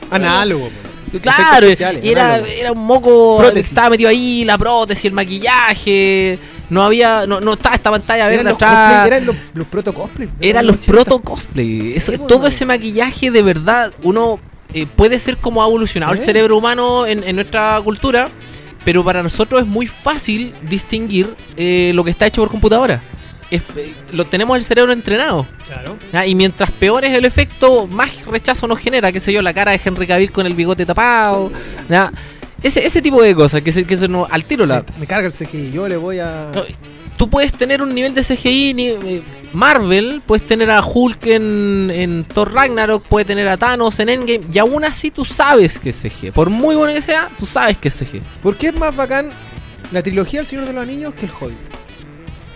cosa. 0.00 0.16
Análogo. 0.16 0.66
po. 0.68 1.18
Claro, 1.20 1.38
Efectos 1.42 1.62
especiales, 1.70 2.04
y 2.04 2.10
era, 2.10 2.26
análogo. 2.34 2.46
era 2.52 2.72
un 2.72 2.84
moco 2.86 3.36
Prótesis. 3.38 3.68
estaba 3.68 3.90
metido 3.90 4.10
ahí, 4.10 4.44
la 4.44 4.58
prótesis, 4.58 5.04
el 5.06 5.12
maquillaje, 5.12 6.38
no 6.68 6.82
había, 6.82 7.26
no, 7.26 7.40
no 7.40 7.52
estaba 7.54 7.74
esta 7.76 7.90
pantalla 7.90 8.24
Eran 8.26 8.30
verde 8.38 8.44
los, 8.44 8.54
atrás. 8.54 8.72
cosplay, 8.72 9.06
eran 9.06 9.26
los, 9.26 9.36
los 9.54 9.66
proto 9.68 9.94
cosplay. 9.94 10.28
Eran 10.40 10.66
los 10.66 10.76
proto 10.78 11.18
cosplay. 11.20 11.92
Eso, 11.96 12.12
Sí, 12.12 12.18
pues, 12.18 12.28
todo 12.28 12.40
no. 12.40 12.46
ese 12.48 12.66
maquillaje 12.66 13.30
de 13.30 13.42
verdad, 13.42 13.92
uno 14.02 14.40
eh, 14.74 14.86
puede 14.96 15.18
ser 15.20 15.36
como 15.38 15.62
ha 15.62 15.66
evolucionado 15.66 16.12
Sí. 16.14 16.18
el 16.18 16.24
cerebro 16.24 16.56
humano 16.58 17.06
en, 17.06 17.22
en 17.22 17.36
nuestra 17.36 17.80
cultura, 17.84 18.28
pero 18.84 19.04
para 19.04 19.22
nosotros 19.22 19.62
es 19.62 19.66
muy 19.66 19.86
fácil 19.86 20.52
distinguir 20.68 21.28
eh, 21.56 21.92
lo 21.94 22.02
que 22.04 22.10
está 22.10 22.26
hecho 22.26 22.42
por 22.42 22.50
computadora. 22.50 23.00
Es- 23.50 23.62
lo 24.12 24.24
tenemos 24.24 24.56
el 24.56 24.64
cerebro 24.64 24.92
entrenado. 24.92 25.46
Y 26.26 26.34
mientras 26.34 26.70
peor 26.70 27.04
es 27.04 27.12
el 27.16 27.24
efecto, 27.24 27.86
más 27.86 28.24
rechazo 28.26 28.66
nos 28.66 28.78
genera, 28.78 29.12
qué 29.12 29.20
sé 29.20 29.32
yo, 29.32 29.40
la 29.42 29.54
cara 29.54 29.72
de 29.72 29.80
Henry 29.84 30.06
Cavill 30.06 30.32
con 30.32 30.46
el 30.46 30.54
bigote 30.54 30.84
tapado. 30.86 31.50
Ese, 32.62 32.84
ese 32.84 33.02
tipo 33.02 33.22
de 33.22 33.34
cosas, 33.34 33.60
que 33.62 33.70
se, 33.70 33.84
que 33.84 33.96
se 33.96 34.08
nos, 34.08 34.28
al 34.30 34.44
tiro 34.44 34.66
la, 34.66 34.84
Me 34.98 35.06
carga 35.06 35.28
el 35.28 35.32
CGI, 35.32 35.70
yo 35.72 35.86
le 35.88 35.96
voy 35.96 36.18
a... 36.18 36.50
no, 36.54 36.62
tú 37.16 37.28
puedes 37.30 37.52
tener 37.52 37.82
un 37.82 37.94
nivel 37.94 38.14
de 38.14 38.22
CGI 38.24 38.74
ni- 38.74 38.86
eh, 38.88 39.22
Marvel, 39.52 40.20
puedes 40.26 40.46
tener 40.46 40.70
a 40.70 40.82
Hulk 40.84 41.26
en, 41.26 41.90
en 41.94 42.24
Thor 42.24 42.52
Ragnarok, 42.52 43.04
puedes 43.04 43.26
tener 43.28 43.46
a 43.46 43.56
Thanos 43.56 43.98
en 44.00 44.08
Endgame, 44.08 44.40
y 44.52 44.58
aún 44.58 44.84
así 44.84 45.10
tú 45.10 45.24
sabes 45.24 45.78
que 45.78 45.90
es 45.90 45.96
CG. 45.96 46.32
Por 46.32 46.50
muy 46.50 46.74
bueno 46.76 46.92
que 46.92 47.02
sea, 47.02 47.28
tú 47.38 47.46
sabes 47.46 47.76
que 47.76 47.88
es 47.88 47.94
CG. 47.94 48.20
¿Por 48.42 48.56
qué 48.56 48.68
es 48.68 48.78
más 48.78 48.96
bacán 48.96 49.28
la 49.92 50.02
trilogía 50.02 50.40
del 50.40 50.46
Señor 50.48 50.66
de 50.66 50.72
los 50.72 50.82
Anillos 50.82 51.14
que 51.14 51.26
el 51.26 51.32
Hobbit? 51.38 51.56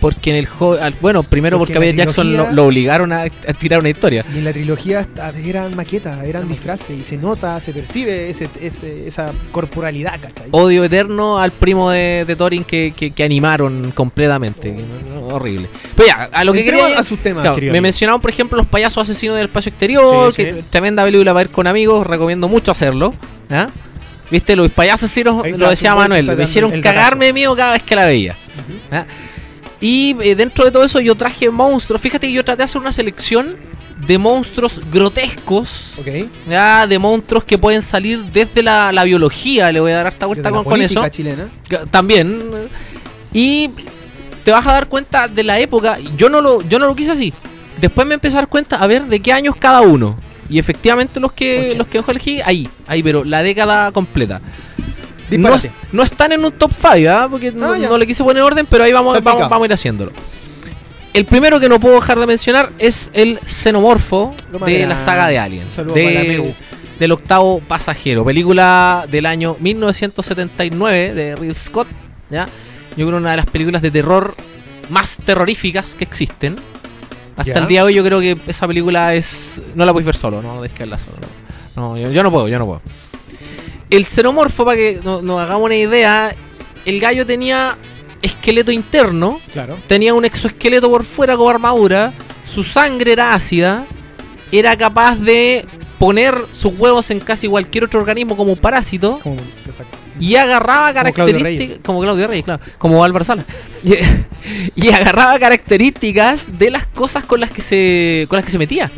Porque 0.01 0.31
en 0.31 0.37
el 0.37 0.47
juego, 0.47 0.79
bueno, 1.03 1.23
primero 1.23 1.59
Porque 1.59 1.75
porque, 1.75 1.87
a 1.87 1.91
la 1.91 1.93
Peter 1.93 2.07
Jackson 2.07 2.27
trilogía- 2.29 2.49
lo, 2.51 2.57
lo 2.57 2.67
obligaron 2.67 3.13
a, 3.13 3.23
a 3.25 3.29
tirar 3.59 3.81
una 3.81 3.91
historia. 3.91 4.25
Y 4.35 4.39
en 4.39 4.45
la 4.45 4.53
trilogía 4.53 5.07
eran 5.45 5.77
maquetas, 5.77 6.25
eran 6.25 6.49
disfraces 6.49 6.91
y 6.99 7.03
se 7.03 7.19
nota, 7.19 7.61
se 7.61 7.73
percibe 7.73 8.31
ese, 8.31 8.49
ese- 8.63 9.07
esa 9.07 9.31
corporalidad, 9.53 10.19
¿cachai? 10.21 10.49
Odio 10.53 10.85
eterno 10.85 11.39
al 11.39 11.51
primo 11.51 11.91
de, 11.91 12.25
de 12.27 12.35
Thorin 12.37 12.65
que, 12.65 12.95
que- 12.97 13.11
que 13.11 13.25
animaron 13.25 13.91
completamente. 13.95 14.75
No, 15.15 15.35
horrible. 15.35 15.69
Pero 15.97 16.07
ya, 16.09 16.31
a 16.33 16.45
lo 16.45 16.53
que 16.55 16.65
quería. 16.65 16.99
a 16.99 17.05
sus 17.05 17.19
temas, 17.19 17.43
Claro, 17.43 17.61
me 17.73 17.81
mencionaron, 17.83 18.21
por 18.23 18.31
ejemplo, 18.31 18.57
los 18.57 18.67
payasos 18.67 19.03
asesinos 19.09 19.37
del 19.37 19.47
espacio 19.47 19.69
exterior. 19.71 20.33
Sí, 20.33 20.43
que 20.45 20.53
sí. 20.55 20.61
Tremenda 20.71 21.05
película 21.05 21.33
para 21.35 21.45
ver 21.45 21.51
con 21.53 21.67
amigos. 21.67 22.07
Recomiendo 22.07 22.49
mucho 22.49 22.71
hacerlo. 22.73 23.13
¿ah? 23.51 23.67
Viste, 24.31 24.57
los 24.57 24.71
payasos 24.71 25.05
asesinos, 25.11 25.47
lo 25.59 25.69
decía 25.69 25.95
Manuel, 25.95 26.25
me 26.37 26.45
hicieron 26.45 26.81
cagarme 26.81 27.27
de 27.27 27.33
miedo 27.33 27.55
cada 27.57 27.73
vez 27.73 27.83
que 27.83 27.97
la 27.97 28.05
veía. 28.07 28.35
¿ah? 28.93 29.05
Y 29.81 30.17
eh, 30.21 30.35
dentro 30.35 30.65
de 30.65 30.71
todo 30.71 30.85
eso 30.85 31.01
yo 31.01 31.15
traje 31.15 31.51
monstruos. 31.51 32.01
Fíjate 32.03 32.27
que 32.27 32.33
yo 32.33 32.45
traté 32.45 32.59
de 32.59 32.65
hacer 32.65 32.81
una 32.81 32.93
selección 32.93 33.57
de 34.07 34.19
monstruos 34.19 34.81
grotescos. 34.91 35.95
Ok. 35.99 36.27
Ya, 36.49 36.87
de 36.87 36.99
monstruos 36.99 37.45
que 37.45 37.59
pueden 37.59 37.83
salir 37.83 38.21
desde 38.25 38.63
la, 38.63 38.93
la 38.93 39.05
biología, 39.05 39.73
le 39.73 39.81
voy 39.81 39.93
a 39.93 39.97
dar 39.97 40.07
harta 40.09 40.27
vuelta 40.27 40.51
con, 40.51 40.65
con 40.65 40.81
eso. 40.83 41.07
chilena. 41.09 41.49
También. 41.91 42.43
Y 43.33 43.71
te 44.45 44.51
vas 44.51 44.67
a 44.67 44.73
dar 44.73 44.89
cuenta 44.89 45.29
de 45.29 45.45
la 45.45 45.59
época. 45.59 45.99
Yo 46.17 46.29
no 46.29 46.41
lo, 46.41 46.63
yo 46.63 46.79
no 46.79 46.87
lo 46.87 46.95
quise 46.95 47.13
así. 47.13 47.33
Después 47.81 48.07
me 48.07 48.15
empecé 48.15 48.37
a 48.37 48.41
dar 48.41 48.49
cuenta 48.49 48.77
a 48.77 48.87
ver 48.87 49.05
de 49.05 49.21
qué 49.21 49.33
años 49.33 49.57
cada 49.59 49.81
uno. 49.81 50.19
Y 50.51 50.59
efectivamente 50.59 51.21
los 51.21 51.33
que 51.33 51.59
Ochenta. 51.59 51.79
los 51.79 51.87
que 51.87 52.11
elegí, 52.11 52.41
ahí, 52.45 52.69
ahí, 52.87 53.03
pero 53.03 53.25
la 53.25 53.43
década 53.43 53.93
completa. 53.93 54.41
No, 55.39 55.51
no 55.93 56.03
están 56.03 56.33
en 56.33 56.45
un 56.45 56.53
top 56.53 56.73
5, 56.73 57.29
porque 57.31 57.53
no, 57.53 57.73
Ah, 57.73 57.79
no 57.79 57.99
le 57.99 58.07
quise 58.07 58.23
poner 58.25 58.43
orden, 58.43 58.67
pero 58.69 58.85
ahí 58.85 58.93
vamos, 58.93 59.23
vamos, 59.23 59.49
vamos 59.49 59.63
a 59.63 59.67
ir 59.67 59.73
haciéndolo. 59.73 60.13
El 61.13 61.25
primero 61.25 61.59
que 61.59 61.69
no 61.69 61.81
puedo 61.81 61.97
dejar 61.97 62.19
de 62.21 62.27
mencionar 62.27 62.71
es 62.79 63.11
el 63.13 63.41
xenomorfo 63.45 64.35
de 64.65 64.87
la 64.87 64.97
saga 64.97 65.27
de 65.27 65.39
Alien. 65.39 65.67
De, 65.93 66.55
del 67.01 67.13
octavo 67.13 67.61
pasajero. 67.67 68.25
Película 68.25 69.07
del 69.11 69.27
año 69.27 69.57
1979 69.59 71.15
de 71.15 71.37
Real 71.37 71.57
Scott. 71.57 71.89
¿ya? 72.31 72.47
Yo 72.97 73.07
creo 73.07 73.19
una 73.19 73.33
de 73.33 73.39
las 73.39 73.47
películas 73.47 73.83
de 73.83 73.91
terror 73.91 74.35
más 74.91 75.19
terroríficas 75.25 75.95
que 75.95 76.05
existen. 76.05 76.57
Hasta 77.37 77.59
el 77.59 77.67
día 77.67 77.81
de 77.81 77.87
hoy 77.87 77.95
yo 77.95 78.05
creo 78.05 78.21
que 78.21 78.37
esa 78.47 78.67
película 78.67 79.15
es... 79.15 79.61
No 79.75 79.85
la 79.85 79.93
podéis 79.93 80.07
ver 80.07 80.17
solo, 80.17 80.43
no 80.43 80.61
dejes 80.63 80.77
que 80.77 80.83
verla 80.85 80.99
solo. 80.99 81.17
No, 81.75 81.95
No, 81.95 81.99
yo, 81.99 82.11
yo 82.13 82.23
no 82.23 82.31
puedo, 82.31 82.49
yo 82.49 82.59
no 82.59 82.67
puedo. 82.67 82.83
El 83.91 84.05
xenomorfo, 84.05 84.65
para 84.65 84.77
que 84.77 85.01
no- 85.05 85.21
nos 85.23 85.41
hagamos 85.41 85.65
una 85.67 85.77
idea, 85.77 86.35
el 86.85 87.01
gallo 87.01 87.27
tenía 87.27 87.77
esqueleto 88.23 88.71
interno, 88.71 89.41
Claro. 89.53 89.77
tenía 89.87 90.15
un 90.15 90.25
exoesqueleto 90.25 90.89
por 90.91 91.05
fuera 91.05 91.37
como 91.37 91.51
armadura, 91.51 92.13
su 92.53 92.63
sangre 92.65 93.13
era 93.13 93.35
ácida, 93.35 93.85
era 94.53 94.77
capaz 94.77 95.17
de 95.17 95.65
poner 95.99 96.35
sus 96.53 96.73
huevos 96.79 97.11
en 97.11 97.21
casi 97.21 97.47
cualquier 97.49 97.85
otro 97.85 98.01
organismo 98.01 98.37
como 98.37 98.53
un 98.53 98.59
parásito 98.59 99.19
Como, 99.23 99.37
y 100.19 100.35
agarraba 100.37 100.93
características 100.95 101.79
como 101.85 102.01
Claudio 102.01 102.27
Reyes, 102.27 102.45
claro, 102.45 102.63
como 102.79 103.03
Álvaro 103.05 103.25
Sala. 103.25 103.45
Y, 103.85 103.95
y 104.77 104.89
agarraba 104.91 105.39
características 105.39 106.59
de 106.59 106.71
las 106.71 106.87
cosas 106.87 107.25
con 107.25 107.41
las 107.41 107.51
que 107.51 107.63
se 107.63 108.27
con 108.29 108.37
las 108.37 108.45
que 108.45 108.51
se 108.51 108.59
metía. 108.59 108.91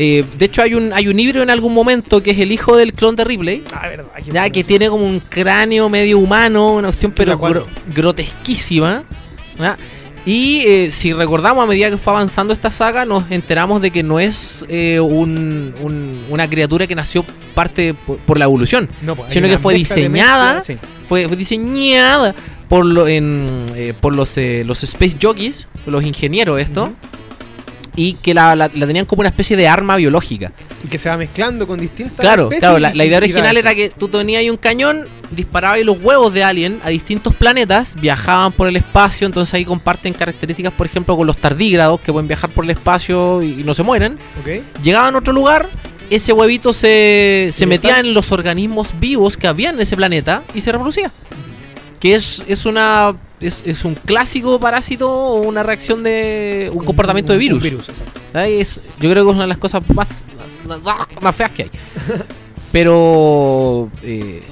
Eh, 0.00 0.24
de 0.38 0.44
hecho 0.44 0.62
hay 0.62 0.74
un 0.74 0.92
hay 0.92 1.08
un 1.08 1.18
híbrido 1.18 1.42
en 1.42 1.50
algún 1.50 1.74
momento 1.74 2.22
que 2.22 2.30
es 2.30 2.38
el 2.38 2.52
hijo 2.52 2.76
del 2.76 2.92
clon 2.92 3.16
de 3.16 3.24
Ripley, 3.24 3.64
Ah, 3.72 3.88
verdad. 3.88 4.06
ya 4.30 4.48
que 4.48 4.62
tiene 4.62 4.88
como 4.88 5.04
un 5.04 5.18
cráneo 5.20 5.88
medio 5.88 6.18
humano, 6.20 6.74
una 6.74 6.88
cuestión 6.88 7.10
pero 7.10 7.36
gro- 7.38 7.66
grotesquísima. 7.94 9.02
Y 10.24 10.58
eh, 10.66 10.90
si 10.92 11.12
recordamos 11.14 11.64
a 11.64 11.66
medida 11.66 11.88
que 11.90 11.96
fue 11.96 12.12
avanzando 12.12 12.52
esta 12.52 12.70
saga, 12.70 13.04
nos 13.06 13.30
enteramos 13.30 13.80
de 13.80 13.90
que 13.90 14.02
no 14.02 14.20
es 14.20 14.64
eh, 14.68 15.00
un- 15.00 15.72
un- 15.80 16.20
una 16.28 16.48
criatura 16.48 16.86
que 16.86 16.94
nació 16.94 17.24
parte 17.54 17.94
por, 17.94 18.18
por 18.18 18.38
la 18.38 18.44
evolución, 18.44 18.88
No, 19.02 19.16
pues, 19.16 19.32
sino 19.32 19.48
que 19.48 19.56
fue 19.58 19.74
diseñada, 19.74 20.56
mezcla, 20.56 20.74
sí. 20.74 20.78
fue, 21.08 21.26
fue 21.28 21.36
diseñada 21.36 22.34
por, 22.68 22.84
lo, 22.84 23.08
en, 23.08 23.64
eh, 23.74 23.94
por 23.98 24.14
los, 24.14 24.36
eh, 24.36 24.64
los 24.66 24.82
Space 24.84 25.16
Jockeys, 25.20 25.68
los 25.86 26.04
ingenieros 26.04 26.60
esto. 26.60 26.92
Y 28.00 28.12
que 28.12 28.32
la, 28.32 28.54
la- 28.54 28.70
la 28.72 28.86
tenían 28.86 29.06
como 29.06 29.20
una 29.20 29.28
especie 29.30 29.56
de 29.56 29.66
arma 29.66 29.96
biológica. 29.96 30.52
Y 30.84 30.86
que 30.86 30.98
se 30.98 31.08
va 31.08 31.16
mezclando 31.16 31.66
con 31.66 31.80
distintas 31.80 32.20
Claro, 32.20 32.44
especies 32.44 32.60
claro, 32.60 32.78
la, 32.78 33.04
idea 33.04 33.18
original 33.18 33.56
era 33.56 33.74
que 33.74 33.90
tú 33.90 34.06
tenías 34.06 34.38
ahí 34.38 34.50
un 34.50 34.56
cañón, 34.56 35.04
disparabas 35.32 35.80
los 35.80 36.00
huevos 36.00 36.32
de 36.32 36.44
alien 36.44 36.80
a 36.84 36.90
distintos 36.90 37.34
planetas, 37.34 37.96
viajaban 38.00 38.52
por 38.52 38.68
el 38.68 38.76
espacio, 38.76 39.26
entonces 39.26 39.52
ahí 39.54 39.64
comparten 39.64 40.12
características, 40.14 40.72
por 40.74 40.86
ejemplo, 40.86 41.16
con 41.16 41.26
los 41.26 41.36
tardígrados, 41.38 42.00
que 42.00 42.12
pueden 42.12 42.28
viajar 42.28 42.50
por 42.50 42.62
el 42.64 42.70
espacio 42.70 43.42
y, 43.42 43.60
y 43.60 43.64
no 43.64 43.74
se 43.74 43.82
mueren. 43.82 44.16
Llegaban 44.84 45.16
a 45.16 45.18
otro 45.18 45.32
lugar, 45.32 45.66
ese 46.08 46.32
huevito 46.32 46.72
se, 46.72 47.48
se 47.52 47.66
metía 47.66 47.98
en 47.98 48.14
los 48.14 48.30
organismos 48.30 48.88
vivos 49.00 49.36
que 49.36 49.48
había 49.48 49.70
en 49.70 49.80
ese 49.80 49.96
planeta 49.96 50.42
y 50.54 50.60
se 50.60 50.70
reproducía. 50.70 51.10
Que 51.98 52.14
es, 52.14 52.44
es 52.46 52.64
una 52.64 53.16
es, 53.40 53.62
es 53.66 53.84
un 53.84 53.94
clásico 53.94 54.58
parásito 54.60 55.10
o 55.10 55.40
una 55.42 55.62
reacción 55.62 56.02
de 56.02 56.70
un 56.74 56.84
comportamiento 56.84 57.32
de 57.32 57.38
Un- 57.38 57.52
un 57.54 57.60
virus. 57.60 57.62
virus, 57.62 57.86
es- 58.60 58.80
yo 59.00 59.10
creo 59.10 59.24
que 59.24 59.30
es 59.30 59.34
una 59.34 59.44
de 59.44 59.48
las 59.48 59.58
cosas 59.58 59.82
más, 59.94 60.22
más, 60.66 60.82
más- 60.82 61.06
más 61.22 61.34
feas 61.36 61.50
que 61.52 61.62
hay. 61.64 61.70
Pero 62.72 63.88
eh, 64.02 64.42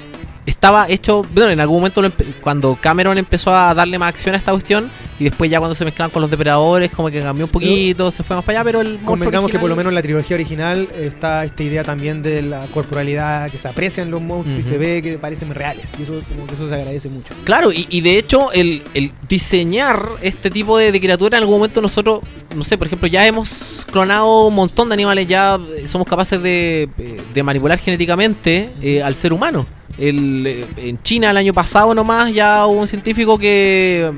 estaba 0.47 0.89
hecho, 0.89 1.25
bueno, 1.35 1.51
en 1.51 1.61
algún 1.61 1.79
momento 1.79 2.03
cuando 2.41 2.79
Cameron 2.81 3.19
empezó 3.19 3.55
a 3.55 3.75
darle 3.75 3.99
más 3.99 4.11
acción 4.11 4.35
a 4.35 4.39
esta 4.39 4.53
cuestión 4.53 4.89
y 5.19 5.25
después 5.25 5.51
ya 5.51 5.59
cuando 5.59 5.75
se 5.75 5.85
mezclaban 5.85 6.11
con 6.11 6.23
los 6.23 6.31
depredadores 6.31 6.91
como 6.93 7.11
que 7.11 7.21
cambió 7.21 7.47
un 7.47 7.51
poquito, 7.51 8.11
se 8.11 8.23
fue 8.23 8.37
más 8.37 8.45
para 8.45 8.61
allá, 8.61 8.65
pero 8.65 8.81
el 8.81 8.99
Convengamos 9.05 9.51
que 9.51 9.59
por 9.59 9.69
lo 9.69 9.77
menos 9.77 9.91
en 9.91 9.95
la 9.97 10.03
trilogía 10.03 10.37
original 10.37 10.89
está 10.95 11.45
esta 11.45 11.63
idea 11.63 11.85
también 11.85 12.23
de 12.23 12.43
la 12.43 12.67
corporalidad, 12.67 13.51
que 13.51 13.59
se 13.59 13.69
aprecian 13.69 14.11
los 14.11 14.23
monstruos 14.23 14.61
y 14.61 14.63
se 14.63 14.79
ve 14.79 15.03
que 15.03 15.19
parecen 15.19 15.53
reales. 15.55 15.91
Y 15.99 16.03
eso, 16.03 16.21
como 16.29 16.47
que 16.47 16.55
eso 16.55 16.69
se 16.69 16.75
agradece 16.75 17.09
mucho. 17.09 17.35
Claro, 17.45 17.73
y, 17.73 17.87
y 17.91 18.01
de 18.01 18.19
hecho 18.19 18.53
el, 18.53 18.83
el 18.95 19.13
diseñar 19.29 20.09
este 20.23 20.51
tipo 20.51 20.79
de, 20.79 20.93
de 20.93 21.01
criatura 21.01 21.39
en 21.39 21.43
algún 21.43 21.57
momento 21.59 21.81
nosotros, 21.81 22.21
no 22.55 22.63
sé, 22.65 22.79
por 22.79 22.87
ejemplo, 22.87 23.09
ya 23.09 23.27
hemos 23.27 23.85
clonado 23.91 24.47
un 24.47 24.55
montón 24.55 24.89
de 24.89 24.95
animales, 24.95 25.27
ya 25.27 25.59
somos 25.87 26.07
capaces 26.07 26.43
de, 26.43 26.89
eh, 26.99 27.21
de 27.35 27.43
manipular 27.43 27.79
genéticamente 27.79 28.71
eh, 28.83 29.03
al 29.03 29.15
ser 29.15 29.33
humano. 29.33 29.67
Eh, 29.99 30.65
en 30.77 31.03
China 31.03 31.31
el 31.31 31.37
año 31.37 31.55
pasado 31.55 31.95
nomás 31.95 32.33
ya 32.33 32.67
hubo 32.67 32.81
un 32.81 32.89
científico 32.89 33.39
que, 33.39 34.11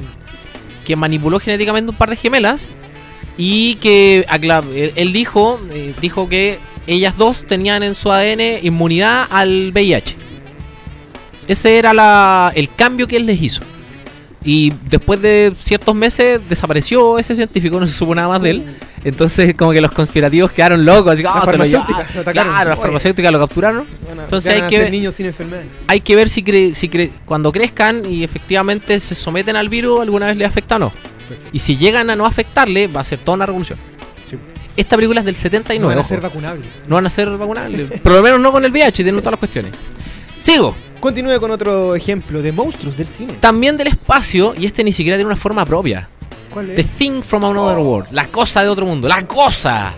que 0.85 0.97
manipuló 0.97 1.39
genéticamente 1.39 1.91
un 1.91 1.97
par 1.97 2.11
de 2.11 2.17
gemelas 2.17 2.71
y 3.37 3.77
que 3.77 4.27
él 4.97 5.13
dijo, 5.13 5.61
eh, 5.71 5.95
dijo 6.01 6.29
que 6.29 6.59
ellas 6.89 7.17
dos 7.17 7.45
tenían 7.47 7.83
en 7.83 7.95
su 7.95 8.11
ADN 8.11 8.65
inmunidad 8.65 9.27
al 9.31 9.71
VIH. 9.73 10.17
Ese 11.47 11.79
era 11.79 11.95
la, 11.95 12.53
el 12.55 12.75
cambio 12.75 13.07
que 13.07 13.17
él 13.17 13.27
les 13.27 13.41
hizo. 13.41 13.63
Y 14.51 14.73
después 14.89 15.21
de 15.21 15.53
ciertos 15.61 15.95
meses 15.95 16.41
desapareció 16.49 17.19
ese 17.19 17.35
científico, 17.35 17.79
no 17.79 17.87
se 17.87 17.93
supo 17.93 18.15
nada 18.15 18.29
más 18.29 18.41
de 18.41 18.51
él. 18.51 18.77
Entonces 19.05 19.55
como 19.55 19.73
que 19.73 19.81
los 19.83 19.91
conspirativos 19.93 20.51
quedaron 20.53 20.87
locos. 20.87 21.13
Así, 21.13 21.19
que, 21.23 21.25
La 21.29 21.33
"Ah, 21.35 21.39
lo 21.41 21.45
farmacéutica, 21.45 21.87
llevaron". 21.93 22.15
lo 22.15 22.21
atacaron. 22.23 22.53
Claro, 22.53 22.71
las 22.71 22.79
Oye. 22.79 22.83
farmacéuticas 22.87 23.33
lo 23.33 23.39
capturaron. 23.41 23.87
Entonces 24.23 24.55
hay 24.63 24.69
que 24.69 24.79
ver- 24.79 24.91
niños 24.91 25.15
sin 25.15 25.27
enfermedades. 25.27 25.69
Hay 25.87 26.01
que 26.01 26.17
ver 26.17 26.31
si, 26.31 26.43
cre- 26.43 26.73
si 26.73 26.89
cre- 26.89 27.11
cuando 27.27 27.53
crezcan 27.53 28.07
y 28.07 28.25
efectivamente 28.25 28.99
se 29.01 29.15
someten 29.15 29.55
al 29.55 29.69
virus, 29.69 30.01
alguna 30.01 30.27
vez 30.29 30.37
les 30.39 30.49
afecta 30.49 30.77
o 30.77 30.79
no. 30.79 30.91
Perfecto. 30.91 31.51
Y 31.53 31.59
si 31.59 31.77
llegan 31.77 32.09
a 32.09 32.17
no 32.17 32.25
afectarle, 32.25 32.87
va 32.87 33.03
a 33.03 33.05
ser 33.05 33.19
toda 33.19 33.35
una 33.37 33.45
revolución. 33.47 33.79
Sí. 34.31 34.39
Esta 34.79 34.97
película 34.97 35.21
es 35.21 35.27
del 35.27 35.35
No 35.35 35.41
79. 35.43 35.89
van 35.89 35.99
a 35.99 36.01
ojo. 36.01 36.09
ser 36.09 36.21
vacunables. 36.23 36.67
no 36.89 36.95
van 36.95 37.07
a 37.07 37.11
ser 37.11 37.29
vacunables. 37.37 38.01
Por 38.01 38.13
lo 38.13 38.23
menos 38.23 38.41
no 38.41 38.51
con 38.51 38.65
el 38.65 38.73
VIH, 38.73 39.03
tienen 39.05 39.21
todas 39.21 39.33
las 39.33 39.39
cuestiones. 39.41 39.73
Sigo. 40.39 40.75
Continúe 41.01 41.39
con 41.41 41.51
otro 41.51 41.95
ejemplo 41.95 42.43
de 42.43 42.51
monstruos 42.53 42.97
del 42.97 43.07
cine. 43.09 43.35
También 43.41 43.77
del 43.77 43.87
espacio, 43.89 44.55
y 44.57 44.67
este 44.67 44.83
ni 44.83 44.93
siquiera 44.93 45.17
tiene 45.17 45.27
una 45.27 45.37
forma 45.37 45.65
propia. 45.65 46.09
¿Cuál 46.53 46.75
The 46.75 46.85
Thing 46.85 47.23
from 47.23 47.45
Another 47.45 47.79
World. 47.79 48.09
La 48.13 48.27
cosa 48.27 48.63
de 48.63 48.69
otro 48.69 48.85
mundo. 48.87 49.07
La 49.07 49.27
cosa. 49.27 49.93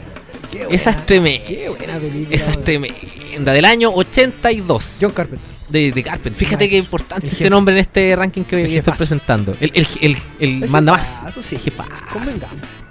Qué 0.50 0.66
Esa 0.70 0.90
buena- 0.90 1.00
es 1.00 1.06
tremenda. 1.06 1.46
Qué 1.46 1.68
buena 1.68 1.98
película. 1.98 2.36
Esa 2.36 2.50
es 2.50 2.64
tremenda. 2.64 3.52
Del 3.52 3.64
año 3.64 3.90
82. 3.94 4.98
John 5.00 5.12
Carpenter. 5.12 5.48
De, 5.70 5.92
de 5.92 6.02
Carpenter. 6.02 6.34
Fíjate 6.34 6.68
qué 6.68 6.78
importante 6.78 7.28
ese 7.28 7.48
nombre 7.48 7.74
en 7.74 7.80
este 7.80 8.14
ranking 8.16 8.42
que 8.42 8.56
que 8.56 8.62
estoy 8.62 8.74
jefazo. 8.76 8.98
presentando. 8.98 9.56
El, 9.60 9.70
el, 9.74 9.86
el, 10.00 10.16
el 10.40 10.62
El 10.64 10.68
manda 10.70 10.92
más. 10.92 11.20
sí. 11.42 11.56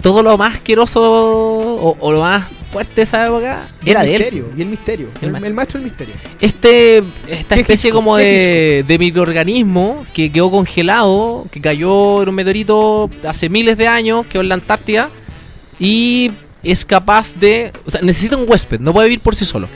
Todo 0.02 0.22
lo 0.22 0.38
más 0.38 0.54
asqueroso 0.54 1.00
o, 1.02 1.96
o 2.00 2.12
lo 2.12 2.20
más 2.20 2.46
fuerte 2.72 2.94
de 2.96 3.02
esa 3.02 3.26
época 3.26 3.66
Y 3.84 3.90
era 3.90 4.02
de 4.02 4.14
él. 4.16 4.44
Y 4.56 4.62
el 4.62 4.68
misterio. 4.68 5.08
El 5.20 5.26
El, 5.26 5.30
maestro. 5.32 5.48
el 5.48 5.54
maestro 5.54 5.80
del 5.80 5.84
misterio. 5.90 6.14
Este, 6.40 7.02
esta 7.28 7.56
especie 7.56 7.90
como 7.90 8.16
de, 8.16 8.84
de 8.88 8.98
microorganismo 8.98 10.06
que 10.14 10.32
quedó 10.32 10.50
congelado, 10.50 11.46
que 11.50 11.60
cayó 11.60 12.22
en 12.22 12.28
un 12.30 12.34
meteorito 12.34 13.10
hace 13.28 13.48
miles 13.50 13.76
de 13.76 13.88
años, 13.88 14.24
quedó 14.26 14.40
en 14.42 14.48
la 14.48 14.54
Antártida 14.54 15.10
y 15.78 16.30
es 16.62 16.84
capaz 16.84 17.34
de... 17.34 17.72
O 17.86 17.90
sea, 17.90 18.00
necesita 18.02 18.36
un 18.36 18.48
huésped, 18.48 18.80
no 18.80 18.92
puede 18.92 19.08
vivir 19.08 19.20
por 19.20 19.34
sí 19.36 19.44
solo. 19.44 19.68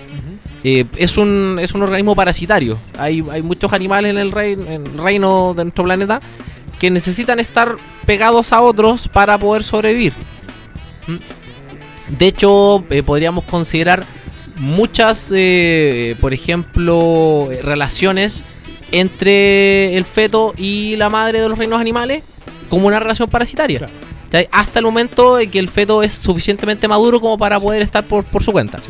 Eh, 0.64 0.86
es, 0.96 1.18
un, 1.18 1.58
es 1.60 1.72
un 1.72 1.82
organismo 1.82 2.16
parasitario. 2.16 2.78
Hay, 2.98 3.22
hay 3.30 3.42
muchos 3.42 3.72
animales 3.74 4.10
en 4.10 4.18
el, 4.18 4.32
rein- 4.32 4.66
en 4.66 4.86
el 4.86 4.98
reino 4.98 5.52
de 5.54 5.64
nuestro 5.64 5.84
planeta 5.84 6.20
que 6.80 6.90
necesitan 6.90 7.38
estar 7.38 7.76
pegados 8.06 8.52
a 8.52 8.62
otros 8.62 9.06
para 9.06 9.36
poder 9.38 9.62
sobrevivir. 9.62 10.14
¿Mm? 11.06 12.16
De 12.18 12.26
hecho, 12.26 12.82
eh, 12.90 13.02
podríamos 13.02 13.44
considerar 13.44 14.04
muchas, 14.56 15.32
eh, 15.34 16.16
por 16.20 16.32
ejemplo, 16.32 17.48
relaciones 17.62 18.42
entre 18.92 19.96
el 19.96 20.04
feto 20.04 20.54
y 20.56 20.96
la 20.96 21.10
madre 21.10 21.40
de 21.40 21.48
los 21.48 21.58
reinos 21.58 21.80
animales 21.80 22.24
como 22.70 22.86
una 22.86 23.00
relación 23.00 23.28
parasitaria. 23.28 23.88
Hasta 24.50 24.78
el 24.78 24.84
momento 24.84 25.38
en 25.38 25.50
que 25.50 25.58
el 25.58 25.68
feto 25.68 26.02
es 26.02 26.12
suficientemente 26.12 26.88
maduro 26.88 27.20
como 27.20 27.38
para 27.38 27.60
poder 27.60 27.82
estar 27.82 28.02
por, 28.02 28.24
por 28.24 28.42
su 28.42 28.50
cuenta. 28.50 28.80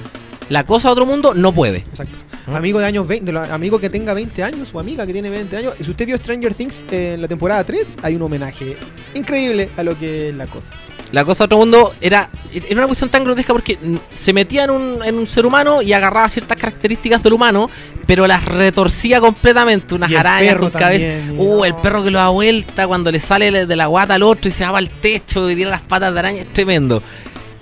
La 0.51 0.65
cosa 0.65 0.89
de 0.89 0.93
otro 0.93 1.07
mundo 1.07 1.35
no 1.35 1.53
puede. 1.53 1.79
Exacto. 1.79 2.15
¿Ah? 2.47 2.57
Amigo 2.59 2.79
de 2.79 2.85
años 2.87 3.07
20, 3.09 3.25
de 3.27 3.33
los- 3.33 3.49
amigo 3.49 3.79
que 3.81 3.89
tenga 3.89 4.13
20 4.13 4.43
años 4.43 4.69
o 4.73 4.79
amiga 4.81 5.07
que 5.07 5.13
tiene 5.15 5.31
20 5.31 5.57
años. 5.57 5.75
Si 5.83 5.91
usted 5.91 6.07
vio 6.07 6.17
Stranger 6.19 6.53
Things 6.55 6.83
en 6.91 7.23
la 7.23 7.29
temporada 7.29 7.65
3, 7.65 7.97
hay 8.03 8.17
un 8.17 8.23
homenaje 8.23 8.77
increíble 9.15 9.71
a 9.77 9.83
lo 9.83 9.99
que 9.99 10.29
es 10.29 10.35
la 10.35 10.47
cosa. 10.47 10.69
La 11.13 11.25
cosa 11.25 11.45
de 11.45 11.47
otro 11.47 11.59
mundo 11.59 11.95
era, 12.01 12.29
era 12.53 12.75
una 12.81 12.87
cuestión 12.87 13.09
tan 13.09 13.23
grotesca 13.25 13.53
porque 13.53 13.79
mm, 13.81 13.97
se 14.15 14.33
metía 14.33 14.65
en 14.65 14.71
un, 14.71 14.99
en 15.05 15.17
un 15.17 15.27
ser 15.27 15.47
humano 15.47 15.81
y 15.81 15.93
agarraba 15.93 16.29
ciertas 16.29 16.59
características 16.59 17.23
del 17.23 17.33
humano, 17.35 17.71
pero 18.07 18.27
las 18.27 18.45
retorcía 18.45 19.21
completamente. 19.21 19.95
Unas 19.95 20.11
arañas 20.13 20.57
con 20.57 20.71
cabeza. 20.71 21.07
también, 21.07 21.37
Uh, 21.39 21.65
el 21.65 21.75
perro 21.77 22.03
que 22.03 22.11
lo 22.11 22.19
da 22.19 22.29
vuelta 22.31 22.87
cuando 22.89 23.11
le 23.13 23.21
sale 23.21 23.51
le- 23.51 23.65
de 23.67 23.77
la 23.77 23.87
guata 23.87 24.15
al 24.15 24.23
otro 24.25 24.49
y 24.49 24.53
se 24.53 24.67
va 24.67 24.77
al 24.77 24.91
techo 24.91 25.49
y 25.49 25.55
tiene 25.55 25.71
las 25.71 25.83
patas 25.83 26.13
de 26.13 26.19
araña. 26.19 26.43
Es 26.43 26.49
tremendo. 26.53 27.01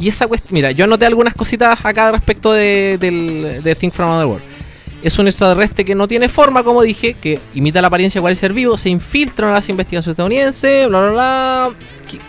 Y 0.02 0.08
esa 0.08 0.26
cuestión, 0.26 0.54
mira, 0.54 0.72
yo 0.72 0.82
anoté 0.82 1.06
algunas 1.06 1.32
cositas 1.32 1.78
acá 1.84 2.10
respecto 2.10 2.52
de, 2.52 2.98
del, 2.98 3.62
de 3.62 3.74
Think 3.76 3.94
from 3.94 4.08
Another 4.10 4.26
World. 4.26 4.42
Es 5.00 5.16
un 5.16 5.28
extraterrestre 5.28 5.84
que 5.84 5.94
no 5.94 6.08
tiene 6.08 6.28
forma, 6.28 6.64
como 6.64 6.82
dije, 6.82 7.14
que 7.14 7.38
imita 7.54 7.80
la 7.80 7.86
apariencia 7.86 8.18
de 8.18 8.22
cualquier 8.22 8.40
ser 8.40 8.52
vivo, 8.52 8.76
se 8.76 8.88
infiltra 8.88 9.46
en 9.46 9.54
las 9.54 9.68
investigaciones 9.68 10.14
estadounidenses, 10.14 10.88
bla, 10.88 11.00
bla, 11.02 11.10
bla. 11.10 11.70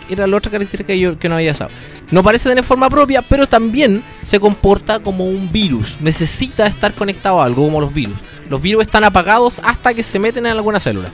Era 0.08 0.28
la 0.28 0.36
otra 0.36 0.52
característica 0.52 0.86
que 0.86 1.00
yo 1.00 1.18
que 1.18 1.28
no 1.28 1.34
había 1.34 1.52
sabido. 1.52 1.76
No 2.12 2.22
parece 2.22 2.48
tener 2.48 2.62
forma 2.62 2.88
propia, 2.88 3.22
pero 3.22 3.48
también 3.48 4.04
se 4.22 4.38
comporta 4.38 5.00
como 5.00 5.26
un 5.26 5.50
virus. 5.50 5.96
Necesita 6.00 6.68
estar 6.68 6.92
conectado 6.92 7.42
a 7.42 7.44
algo, 7.44 7.64
como 7.64 7.80
los 7.80 7.92
virus. 7.92 8.16
Los 8.48 8.62
virus 8.62 8.84
están 8.84 9.02
apagados 9.02 9.60
hasta 9.64 9.94
que 9.94 10.04
se 10.04 10.20
meten 10.20 10.46
en 10.46 10.52
alguna 10.52 10.78
célula. 10.78 11.08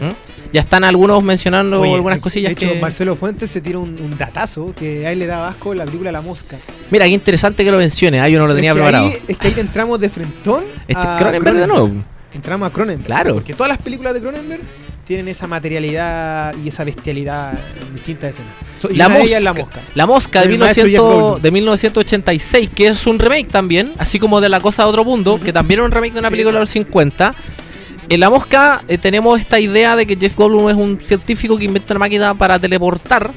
¿Mm? 0.00 0.29
Ya 0.52 0.60
están 0.62 0.82
algunos 0.84 1.22
mencionando 1.22 1.80
Oye, 1.80 1.94
algunas 1.94 2.18
cosillas 2.18 2.48
De 2.50 2.52
hecho, 2.64 2.74
que... 2.74 2.80
Marcelo 2.80 3.14
Fuentes 3.16 3.50
se 3.50 3.60
tira 3.60 3.78
un, 3.78 3.90
un 4.00 4.18
datazo 4.18 4.74
que 4.76 5.06
a 5.06 5.12
él 5.12 5.20
le 5.20 5.26
da 5.26 5.48
asco 5.48 5.74
la 5.74 5.84
película 5.84 6.10
La 6.10 6.22
Mosca. 6.22 6.56
Mira, 6.90 7.04
qué 7.06 7.12
interesante 7.12 7.64
que 7.64 7.70
lo 7.70 7.78
mencione. 7.78 8.20
Ah, 8.20 8.28
yo 8.28 8.38
no 8.40 8.46
lo 8.48 8.54
tenía 8.54 8.70
es 8.70 8.74
que 8.76 8.80
preparado. 8.82 9.06
Ahí, 9.08 9.18
es 9.28 9.36
que 9.38 9.48
ahí 9.48 9.54
entramos 9.58 10.00
de 10.00 10.10
frentón. 10.10 10.64
Este 10.88 10.94
a 11.00 11.16
Cronenberg 11.18 11.56
de 11.56 11.66
nuevo. 11.66 11.90
Entramos 12.34 12.68
a 12.68 12.72
Cronenberg. 12.72 13.06
Claro. 13.06 13.34
Porque 13.34 13.54
todas 13.54 13.68
las 13.68 13.78
películas 13.78 14.12
de 14.14 14.20
Cronenberg 14.20 14.60
tienen 15.06 15.28
esa 15.28 15.46
materialidad 15.48 16.54
y 16.64 16.68
esa 16.68 16.84
bestialidad 16.84 17.52
en 17.52 17.94
distintas 17.94 18.30
escenas. 18.30 18.52
So- 18.80 18.90
y 18.90 18.96
La 18.96 19.08
mosca, 19.08 19.40
La 19.40 19.52
Mosca. 19.52 19.80
La 19.94 20.06
Mosca 20.06 20.40
de, 20.42 20.48
Del 20.48 20.58
maestro 20.58 20.84
1900 20.84 20.90
Jeff 20.90 21.20
Goldblum. 21.22 21.42
de 21.42 21.50
1986, 21.50 22.70
que 22.74 22.86
es 22.88 23.06
un 23.06 23.18
remake 23.18 23.48
también, 23.48 23.92
así 23.98 24.18
como 24.18 24.40
de 24.40 24.48
La 24.48 24.60
Cosa 24.60 24.82
de 24.84 24.88
Otro 24.88 25.04
Mundo, 25.04 25.38
que 25.42 25.52
también 25.52 25.80
era 25.80 25.86
un 25.86 25.92
remake 25.92 26.12
de 26.14 26.18
una 26.20 26.28
Sí. 26.28 26.32
película 26.32 26.54
de 26.54 26.60
los 26.60 26.70
50. 26.70 27.34
En 28.10 28.18
La 28.20 28.28
Mosca 28.28 28.82
eh, 28.88 28.98
tenemos 28.98 29.38
esta 29.38 29.60
idea 29.60 29.94
de 29.96 30.04
que 30.04 30.16
Jeff 30.16 30.34
Goldblum 30.36 30.68
es 30.68 30.76
un 30.76 31.00
científico 31.00 31.56
que 31.56 31.64
inventa 31.64 31.94
una 31.94 32.00
máquina 32.00 32.34
para 32.34 32.58
teleportar 32.58 33.30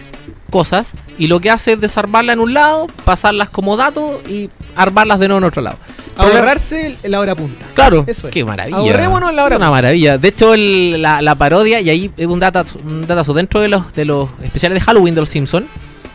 cosas 0.49 0.93
y 1.17 1.27
lo 1.27 1.39
que 1.39 1.49
hace 1.51 1.73
es 1.73 1.79
desarmarla 1.81 2.33
en 2.33 2.39
un 2.39 2.53
lado, 2.53 2.87
pasarlas 3.05 3.49
como 3.49 3.77
datos 3.77 4.19
y 4.27 4.49
armarlas 4.75 5.19
de 5.19 5.27
nuevo 5.27 5.37
en 5.39 5.43
otro 5.45 5.61
lado. 5.61 5.77
Ahorrarse 6.17 6.95
la 7.03 7.19
hora 7.19 7.33
punta. 7.35 7.65
Claro, 7.75 8.03
Eso 8.07 8.27
es. 8.27 8.33
qué 8.33 8.43
maravilla. 8.43 8.77
Ahorrémonos 8.77 9.29
en 9.31 9.35
la 9.35 9.45
hora 9.45 9.57
Una 9.57 9.69
maravilla. 9.71 10.17
De 10.19 10.27
hecho, 10.27 10.53
el- 10.53 11.01
la, 11.01 11.21
la 11.23 11.33
parodia, 11.35 11.79
y 11.81 11.89
ahí 11.89 12.11
es 12.17 12.27
un 12.27 12.39
datazo, 12.39 12.79
un 12.83 13.05
datazo 13.07 13.33
dentro 13.33 13.61
de 13.61 13.67
los, 13.67 13.93
de 13.93 14.05
los 14.05 14.29
especiales 14.43 14.75
de 14.79 14.81
Halloween 14.81 15.15
de 15.15 15.21
los 15.21 15.29
Simpsons. 15.29 15.65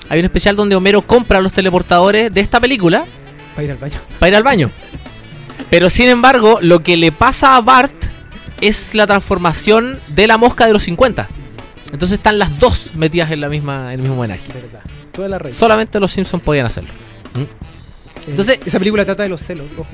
Hay 0.08 0.18
un 0.20 0.24
especial 0.24 0.54
donde 0.56 0.74
Homero 0.76 1.02
compra 1.02 1.40
los 1.40 1.52
teleportadores 1.52 2.32
de 2.32 2.40
esta 2.40 2.60
película 2.60 3.04
Para 3.54 3.64
ir 3.64 3.70
al 3.72 3.76
baño. 3.78 3.96
para 4.20 4.28
ir 4.30 4.36
al 4.36 4.42
baño. 4.44 4.70
Pero 5.68 5.90
sin 5.90 6.08
embargo, 6.08 6.58
lo 6.62 6.80
que 6.82 6.96
le 6.96 7.10
pasa 7.12 7.56
a 7.56 7.60
Bart 7.60 7.92
es 8.60 8.94
la 8.94 9.06
transformación 9.06 9.98
de 10.08 10.26
la 10.26 10.36
mosca 10.36 10.66
de 10.66 10.72
los 10.72 10.82
50. 10.84 11.28
Entonces 11.92 12.18
están 12.18 12.38
las 12.38 12.58
dos 12.58 12.90
metidas 12.96 13.30
en 13.30 13.40
la 13.40 13.48
misma 13.48 13.92
en 13.94 14.00
el 14.00 14.02
mismo 14.02 14.16
homenaje. 14.18 14.52
Verdad. 14.52 14.80
Toda 15.12 15.28
la 15.28 15.38
red. 15.38 15.52
Solamente 15.52 15.98
los 16.00 16.12
Simpsons 16.12 16.42
podían 16.42 16.66
hacerlo. 16.66 16.90
entonces- 18.26 18.60
esa 18.64 18.78
película 18.78 19.04
trata 19.04 19.22
de 19.22 19.28
los 19.30 19.40
celos, 19.42 19.66
ojo. 19.78 19.88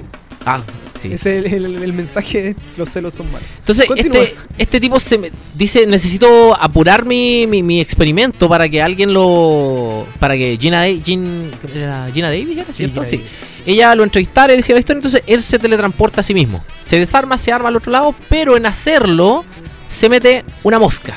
Ah, 0.46 0.60
sí. 1.00 1.12
Es 1.12 1.24
el, 1.26 1.46
el- 1.46 1.82
el 1.82 1.92
mensaje 1.92 2.54
los 2.76 2.88
celos 2.90 3.14
son 3.14 3.26
malos. 3.32 3.48
Entonces, 3.58 3.86
Continúa. 3.86 4.22
este, 4.22 4.36
este 4.58 4.80
tipo 4.80 5.00
se 5.00 5.18
me 5.18 5.30
dice, 5.54 5.86
necesito 5.86 6.54
apurar 6.60 7.04
mi, 7.04 7.46
mi, 7.46 7.62
mi 7.62 7.80
experimento 7.80 8.48
para 8.48 8.68
que 8.68 8.82
alguien 8.82 9.12
lo... 9.14 10.06
Para 10.18 10.36
que 10.36 10.58
Gina, 10.60 10.80
Da- 10.80 10.88
Gin- 10.88 11.50
era 11.74 12.08
Gina 12.12 12.28
Davis, 12.30 12.58
¿era 12.58 12.72
cierto? 12.72 12.94
Gina 13.04 13.06
Sí. 13.06 13.22
Ella 13.66 13.94
lo 13.94 14.04
entrevistara, 14.04 14.48
le 14.48 14.56
decía 14.56 14.74
la 14.74 14.80
historia, 14.80 14.98
entonces 14.98 15.22
él 15.26 15.42
se 15.42 15.58
teletransporta 15.58 16.20
a 16.20 16.24
sí 16.24 16.34
mismo. 16.34 16.62
Se 16.84 16.98
desarma, 16.98 17.38
se 17.38 17.50
arma 17.50 17.68
al 17.70 17.76
otro 17.76 17.90
lado, 17.90 18.14
pero 18.28 18.58
en 18.58 18.66
hacerlo 18.66 19.42
se 19.90 20.10
mete 20.10 20.44
una 20.64 20.78
mosca 20.78 21.14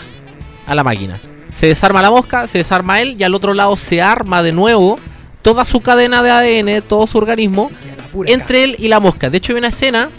a 0.65 0.73
la 0.73 0.81
máquina. 0.85 1.19
Se 1.53 1.67
desarma 1.67 2.01
la 2.01 2.09
mosca, 2.09 2.47
se 2.47 2.59
desarma 2.59 3.01
él 3.01 3.15
y 3.19 3.23
al 3.23 3.35
otro 3.35 3.53
lado 3.53 3.75
se 3.75 4.01
arma 4.01 4.41
de 4.43 4.53
nuevo 4.53 4.97
toda 5.41 5.65
su 5.65 5.81
cadena 5.81 6.23
de 6.23 6.31
ADN, 6.31 6.81
todo 6.87 7.05
su 7.07 7.17
organismo, 7.17 7.69
pura 8.17 8.31
entre 8.31 8.63
él 8.63 8.75
y 8.79 8.87
la 8.87 8.99
mosca. 8.99 9.29
De 9.29 9.37
hecho, 9.37 9.53
hay 9.53 9.59
una 9.59 9.67
escena 9.69 10.09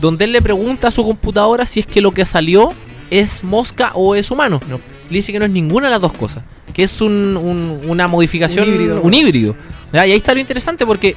donde 0.00 0.24
él 0.24 0.32
le 0.32 0.42
pregunta 0.42 0.88
a 0.88 0.90
su 0.90 1.02
computadora 1.04 1.64
si 1.66 1.80
es 1.80 1.86
que 1.86 2.00
lo 2.00 2.12
que 2.12 2.24
salió 2.24 2.68
es 3.10 3.42
mosca 3.44 3.92
o 3.94 4.14
es 4.14 4.30
humano. 4.30 4.60
No. 4.68 4.78
Le 5.08 5.16
dice 5.16 5.32
que 5.32 5.38
no 5.38 5.44
es 5.44 5.50
ninguna 5.50 5.86
de 5.86 5.92
las 5.92 6.00
dos 6.00 6.12
cosas. 6.12 6.42
Que 6.72 6.82
es 6.82 7.00
un- 7.00 7.36
un- 7.36 7.80
una 7.88 8.06
modificación, 8.08 8.68
Un 9.02 9.14
híbrido. 9.14 9.56
Y 9.92 9.96
ahí 9.98 10.12
está 10.12 10.34
lo 10.34 10.40
interesante 10.40 10.84
porque 10.84 11.14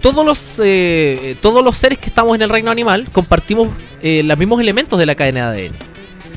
todos 0.00 0.24
los, 0.24 0.40
eh, 0.58 1.36
todos 1.42 1.62
los 1.64 1.76
seres 1.76 1.98
que 1.98 2.06
estamos 2.08 2.34
en 2.34 2.42
el 2.42 2.48
reino 2.48 2.70
animal 2.70 3.08
compartimos 3.12 3.68
eh, 4.02 4.22
los 4.24 4.36
mismos 4.38 4.60
elementos 4.60 4.98
de 4.98 5.06
la 5.06 5.14
cadena 5.14 5.52
de 5.52 5.66
ADN. 5.66 5.74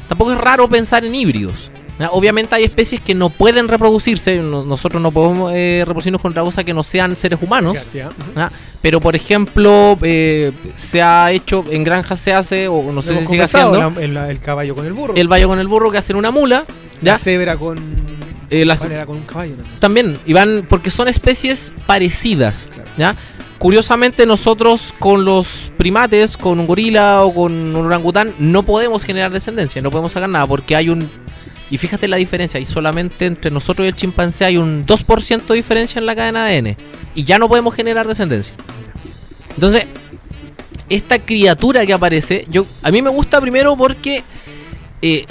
Tampoco 0.08 0.32
es 0.34 0.38
raro 0.38 0.68
pensar 0.70 1.04
en 1.06 1.16
híbridos. 1.16 1.72
¿Ya? 2.00 2.10
Obviamente 2.12 2.56
hay 2.56 2.64
especies 2.64 3.02
que 3.02 3.14
no 3.16 3.30
pueden 3.30 3.68
reproducirse. 3.68 4.38
no- 4.38 4.64
nosotros 4.64 5.02
no 5.02 5.12
podemos 5.12 5.52
eh, 5.54 5.84
reproducirnos 5.86 6.22
con 6.22 6.32
otra 6.32 6.44
cosa 6.44 6.64
que 6.64 6.74
no 6.74 6.84
sean 6.84 7.16
seres 7.16 7.40
humanos. 7.42 7.78
¿ah? 8.36 8.50
Pero 8.82 9.00
por 9.02 9.16
ejemplo, 9.16 9.98
eh, 10.02 10.52
se 10.76 11.02
ha 11.02 11.32
hecho, 11.32 11.64
en 11.72 11.84
granjas 11.84 12.20
se 12.20 12.34
hace, 12.34 12.68
o 12.68 12.92
no 12.92 13.02
sé 13.02 13.14
Lo 13.14 13.20
si 13.22 13.26
sigue 13.28 13.44
haciendo, 13.44 13.78
la- 13.80 14.02
el, 14.02 14.16
el 14.18 14.40
caballo 14.40 14.76
con 14.76 14.86
el 14.86 14.94
burro. 14.94 15.14
el 15.16 15.28
vallo 15.28 15.48
con 15.48 15.60
el 15.60 15.68
burro 15.68 15.90
que 15.92 15.98
hacen 15.98 16.16
una 16.16 16.32
mula. 16.32 16.66
La 17.02 17.14
¿ya? 17.14 17.18
cebra 17.18 17.58
con. 17.58 17.78
Eh, 18.52 18.64
las- 18.64 18.78
¿Cuál 18.80 18.92
era 18.92 19.06
con 19.08 19.18
un 19.18 19.24
caballo 19.24 19.56
también? 19.56 19.80
también, 19.80 20.20
y 20.28 20.34
van, 20.34 20.66
porque 20.70 20.92
son 20.92 21.08
especies 21.08 21.72
parecidas. 21.88 22.68
Claro. 22.74 22.90
¿ya? 22.98 23.16
Curiosamente, 23.58 24.26
nosotros 24.28 24.94
con 25.00 25.26
los 25.26 25.72
primates, 25.78 26.38
con 26.38 26.60
un 26.60 26.68
gorila 26.68 27.24
o 27.24 27.34
con 27.34 27.52
un 27.54 27.86
orangután, 27.86 28.34
no 28.38 28.64
podemos 28.64 29.04
generar 29.04 29.32
descendencia, 29.32 29.82
no 29.82 29.90
podemos 29.90 30.12
sacar 30.12 30.30
nada, 30.30 30.46
porque 30.46 30.76
hay 30.76 30.90
un. 30.90 31.10
Y 31.72 31.78
fíjate 31.78 32.08
la 32.08 32.18
diferencia, 32.18 32.60
y 32.60 32.66
solamente 32.66 33.26
entre 33.26 33.50
nosotros 33.50 33.86
y 33.86 33.90
el 33.90 33.96
chimpancé 33.96 34.46
hay 34.46 34.58
un 34.58 34.86
2% 34.86 35.46
de 35.46 35.56
diferencia 35.56 36.00
en 36.00 36.06
la 36.06 36.16
cadena 36.16 36.46
de 36.46 36.58
ADN. 36.58 36.78
Y 37.16 37.24
ya 37.24 37.40
no 37.40 37.50
podemos 37.50 37.74
generar 37.74 38.08
descendencia. 38.08 38.54
Entonces, 39.56 39.86
esta 40.90 41.20
criatura 41.20 41.86
que 41.86 41.94
aparece, 41.94 42.46
yo 42.50 42.66
a 42.84 42.92
mí 42.92 43.02
me 43.02 43.10
gusta 43.10 43.42
primero 43.42 43.76
porque 43.76 44.24
eh, 45.02 45.26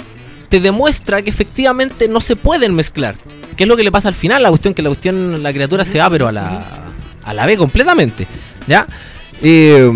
te 0.49 0.59
demuestra 0.59 1.21
que 1.21 1.29
efectivamente 1.29 2.07
no 2.07 2.19
se 2.19 2.35
pueden 2.35 2.75
mezclar. 2.75 3.15
Que 3.55 3.63
es 3.63 3.69
lo 3.69 3.77
que 3.77 3.83
le 3.83 3.91
pasa 3.91 4.09
al 4.09 4.15
final, 4.15 4.43
la 4.43 4.49
cuestión 4.49 4.73
que 4.73 4.81
la 4.81 4.89
cuestión, 4.89 5.41
la 5.41 5.53
criatura 5.53 5.85
se 5.85 5.99
va, 5.99 6.09
pero 6.09 6.27
a 6.27 6.31
la, 6.33 6.65
a 7.23 7.33
la 7.33 7.45
B 7.45 7.55
completamente. 7.55 8.27
¿Ya? 8.67 8.85
Eh, 9.41 9.89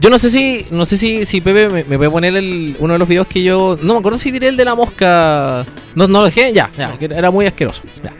yo 0.00 0.08
no 0.10 0.18
sé 0.18 0.30
si, 0.30 0.66
no 0.70 0.86
sé 0.86 0.96
si, 0.96 1.26
si 1.26 1.40
Pepe 1.40 1.68
me, 1.68 1.84
me 1.84 1.96
puede 1.98 2.10
poner 2.10 2.34
el, 2.36 2.74
uno 2.78 2.94
de 2.94 2.98
los 2.98 3.06
videos 3.08 3.26
que 3.26 3.42
yo. 3.42 3.78
No 3.82 3.94
me 3.94 3.98
acuerdo 4.00 4.18
si 4.18 4.30
diré 4.30 4.48
el 4.48 4.56
de 4.56 4.64
la 4.64 4.74
mosca. 4.74 5.64
No, 5.94 6.08
no 6.08 6.20
lo 6.20 6.24
dejé, 6.26 6.52
ya, 6.52 6.70
ya, 6.76 6.96
que 6.98 7.04
era 7.06 7.30
muy 7.30 7.46
asqueroso. 7.46 7.82
Ya. 8.02 8.12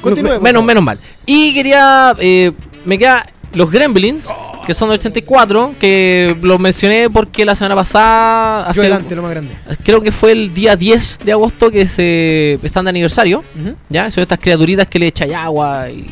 Continúe, 0.00 0.40
menos, 0.40 0.62
menos 0.64 0.82
mal. 0.82 0.98
Y 1.26 1.54
quería. 1.54 2.14
eh, 2.18 2.52
me 2.84 2.98
queda 2.98 3.26
los 3.54 3.70
Gremlins, 3.70 4.28
que 4.66 4.74
son 4.74 4.90
del 4.90 4.98
84, 5.00 5.74
que 5.80 6.36
los 6.42 6.60
mencioné 6.60 7.08
porque 7.10 7.44
la 7.44 7.56
semana 7.56 7.74
pasada. 7.74 8.64
Yo 8.66 8.70
hace- 8.70 8.80
adelante, 8.82 9.16
lo 9.16 9.22
más 9.22 9.30
grande. 9.32 9.52
creo 9.82 10.00
que 10.00 10.12
fue 10.12 10.32
el 10.32 10.52
día 10.54 10.76
10 10.76 11.18
de 11.24 11.32
agosto 11.32 11.70
que 11.70 11.88
se 11.88 12.58
están 12.62 12.84
de 12.84 12.90
aniversario. 12.90 13.42
¿Ya? 13.88 14.10
Son 14.10 14.22
estas 14.22 14.38
criaturitas 14.38 14.86
que 14.86 14.98
le 14.98 15.06
echan 15.06 15.34
agua 15.34 15.88
y, 15.90 16.06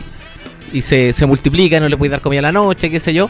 y 0.72 0.80
se, 0.80 1.12
se 1.12 1.26
multiplican, 1.26 1.82
no 1.82 1.88
le 1.88 1.96
puedes 1.96 2.10
dar 2.10 2.20
comida 2.22 2.40
a 2.40 2.42
la 2.42 2.52
noche, 2.52 2.90
qué 2.90 2.98
sé 2.98 3.12
yo. 3.14 3.28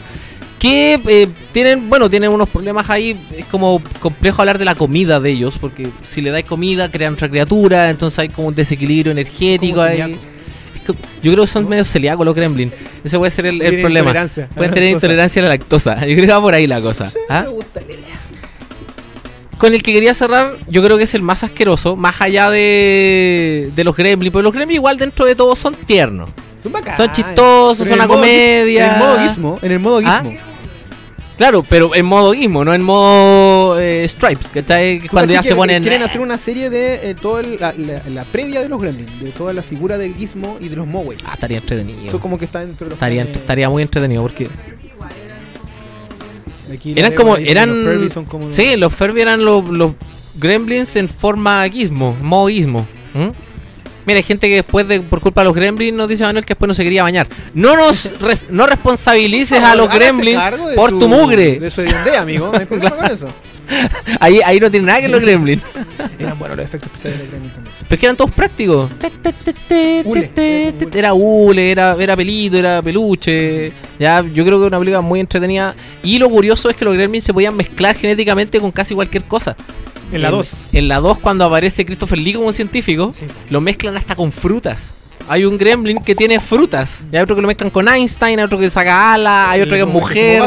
Que 0.59 0.99
eh, 1.07 1.27
tienen, 1.53 1.89
bueno, 1.89 2.09
tienen 2.09 2.31
unos 2.31 2.49
problemas 2.49 2.89
ahí. 2.89 3.15
Es 3.35 3.45
como 3.45 3.81
complejo 3.99 4.41
hablar 4.41 4.57
de 4.57 4.65
la 4.65 4.75
comida 4.75 5.19
de 5.19 5.31
ellos, 5.31 5.57
porque 5.59 5.89
si 6.03 6.21
le 6.21 6.31
dais 6.31 6.45
comida, 6.45 6.89
crean 6.89 7.13
otra 7.13 7.29
criatura, 7.29 7.89
entonces 7.89 8.19
hay 8.19 8.29
como 8.29 8.47
un 8.47 8.55
desequilibrio 8.55 9.11
energético 9.11 9.81
ahí. 9.81 9.97
celíaco. 9.97 10.21
Es 10.75 10.81
que 10.81 10.93
yo 11.21 11.31
creo 11.31 11.43
que 11.43 11.47
son 11.47 11.69
medio 11.69 11.85
celíacos 11.85 12.25
los 12.25 12.35
gremlins. 12.35 12.73
Ese 13.03 13.17
puede 13.17 13.31
ser 13.31 13.45
el, 13.45 13.81
problema. 13.81 14.13
Pueden 14.55 14.73
tener 14.73 14.91
intolerancia 14.91 15.41
a 15.41 15.43
la 15.43 15.49
lactosa. 15.49 15.99
Yo 16.05 16.15
creo 16.15 16.25
que 16.25 16.33
va 16.33 16.41
por 16.41 16.53
ahí 16.53 16.67
la 16.67 16.81
cosa. 16.81 17.09
Sí, 17.09 17.17
¿ah? 17.29 17.43
me 17.43 17.49
gusta. 17.49 17.81
Con 19.57 19.73
el 19.73 19.81
que 19.81 19.91
quería 19.91 20.13
cerrar, 20.13 20.53
yo 20.67 20.83
creo 20.83 20.97
que 20.97 21.05
es 21.05 21.15
el 21.15 21.23
más 21.23 21.43
asqueroso, 21.43 21.95
más 21.95 22.21
allá 22.21 22.51
de, 22.51 23.71
de 23.75 23.83
los 23.83 23.95
gremlins, 23.95 24.31
pero 24.31 24.43
los 24.43 24.53
gremlins 24.53 24.75
igual 24.75 24.97
dentro 24.97 25.25
de 25.25 25.35
todo 25.35 25.55
son 25.55 25.73
tiernos. 25.73 26.29
Son. 26.69 26.95
Son 26.95 27.11
chistosos, 27.11 27.87
Pero 27.87 27.95
son 28.01 28.05
gis- 28.05 28.13
comedia. 28.15 28.85
En 28.87 28.93
el 28.93 28.99
modo 28.99 29.17
guismo. 29.27 29.59
En 29.61 29.71
el 29.71 29.79
modo 29.79 30.01
¿Ah? 30.05 30.21
guismo. 30.23 30.39
Claro, 31.37 31.61
pero 31.69 31.93
en 31.93 32.03
modo 32.07 32.31
guismo, 32.31 32.65
no 32.65 32.73
en 32.73 32.81
modo 32.81 33.79
eh, 33.79 34.07
stripes, 34.09 34.47
¿cachai? 34.51 35.01
¿Tú 35.01 35.07
Cuando 35.11 35.33
ya 35.33 35.43
se 35.43 35.53
ponen... 35.55 35.83
Quieren 35.83 36.01
hacer 36.01 36.19
una 36.19 36.35
serie 36.35 36.71
de 36.71 37.11
eh, 37.11 37.15
todo 37.15 37.39
el- 37.39 37.57
la, 37.59 37.73
la- 37.77 38.01
la 38.09 38.23
previa 38.25 38.59
de 38.61 38.69
los 38.69 38.81
Gremlins, 38.81 39.19
de 39.19 39.29
toda 39.29 39.53
la 39.53 39.61
figura 39.61 39.99
del 39.99 40.15
Gizmo 40.15 40.57
y 40.59 40.67
de 40.69 40.75
los 40.77 40.87
Moway. 40.87 41.15
Ah, 41.25 41.33
estaría 41.35 41.59
entretenido. 41.59 41.99
Eso 42.07 42.19
como 42.19 42.39
que 42.39 42.45
está 42.45 42.61
dentro 42.61 42.85
de 42.85 42.89
los 42.89 42.95
Estaría, 42.97 43.21
estaría 43.21 43.69
muy 43.69 43.83
entretenido 43.83 44.23
porque 44.23 44.49
aquí 46.73 46.93
la 46.95 46.99
eran 47.01 47.13
como... 47.13 47.37
eran 47.37 47.69
los 47.85 47.93
Furby 47.95 48.09
son 48.09 48.25
como- 48.25 48.49
Sí, 48.49 48.75
los 48.75 48.93
Furby 48.93 49.21
eran 49.21 49.45
los, 49.45 49.67
los 49.69 49.91
gremlins 50.39 50.95
en 50.95 51.07
forma 51.07 51.63
guismo, 51.65 52.15
modo 52.21 52.47
guismo. 52.47 52.85
¿m? 53.13 53.31
Mira, 54.07 54.17
hay 54.17 54.23
gente 54.23 54.47
que 54.49 54.55
después 54.55 54.87
de 54.87 55.01
por 55.01 55.19
culpa 55.19 55.41
de 55.41 55.45
los 55.45 55.53
gremlins 55.53 55.95
nos 55.95 56.07
dice 56.09 56.23
Manuel 56.23 56.45
que 56.45 56.53
después 56.55 56.67
no 56.67 56.73
se 56.73 56.83
quería 56.83 57.03
bañar. 57.03 57.27
No 57.53 57.75
nos 57.75 58.19
re- 58.21 58.37
no 58.49 58.65
responsabilices 58.65 59.61
a 59.61 59.75
los 59.75 59.93
gremlins 59.93 60.39
por 60.75 60.89
su- 60.91 60.99
tu 60.99 61.07
mugre. 61.09 61.59
De 61.59 61.69
su 61.69 61.81
amigo. 62.17 62.49
No 62.51 62.57
hay 62.57 62.65
problema 62.65 62.95
con 62.95 63.05
eso. 63.11 63.27
Ahí, 64.21 64.39
ahí 64.45 64.61
no 64.61 64.71
tiene 64.71 64.85
nada 64.87 65.01
que 65.01 65.09
los 65.09 65.19
gremlins. 65.19 65.61
Eran 66.17 66.39
buenos 66.39 66.55
los 66.55 66.65
efectos 66.65 66.87
especiales 66.89 67.19
de 67.19 67.23
los 67.25 67.31
Gremlins 67.33 67.53
también. 67.53 67.75
Pero 67.81 67.93
es 67.95 67.99
que 67.99 68.05
eran 68.05 68.15
todos 68.15 68.31
prácticos. 68.31 68.89
Era 70.93 71.13
hule, 71.13 71.71
era, 71.71 71.95
era 71.99 72.15
pelito, 72.15 72.57
era 72.57 72.81
peluche. 72.81 73.73
Ya, 73.99 74.21
yo 74.21 74.45
creo 74.45 74.59
que 74.59 74.65
es 74.65 74.69
una 74.69 74.79
película 74.79 75.01
muy 75.01 75.19
entretenida. 75.19 75.75
Y 76.01 76.17
lo 76.17 76.29
curioso 76.29 76.69
es 76.69 76.77
que 76.77 76.85
los 76.85 76.93
gremlins 76.93 77.25
se 77.25 77.33
podían 77.33 77.55
mezclar 77.57 77.95
genéticamente 77.97 78.59
con 78.61 78.71
casi 78.71 78.95
cualquier 78.95 79.23
cosa. 79.23 79.55
En 80.11 80.21
la 80.21 80.31
2. 80.31 80.49
En 80.73 80.87
la 80.87 80.97
2, 80.99 81.19
cuando 81.19 81.45
aparece 81.45 81.85
Christopher 81.85 82.17
Lee 82.19 82.33
como 82.33 82.47
un 82.47 82.53
científico, 82.53 83.11
Sí. 83.13 83.25
lo 83.49 83.61
mezclan 83.61 83.97
hasta 83.97 84.15
con 84.15 84.31
frutas. 84.31 84.93
Hay 85.29 85.43
un 85.43 85.57
gremlin 85.57 85.97
que 85.97 86.15
tiene 86.15 86.39
frutas. 86.39 87.05
Y 87.11 87.17
hay 87.17 87.21
otro 87.23 87.35
que 87.35 87.41
lo 87.41 87.49
mezclan 87.49 87.69
con 87.69 87.85
Einstein, 87.89 88.39
hay 88.39 88.45
otro 88.45 88.57
que 88.57 88.69
saca 88.69 89.13
alas, 89.13 89.47
hay 89.49 89.59
otro 89.59 89.75
que 89.75 89.81
es 89.81 89.87
mujer. 89.87 90.41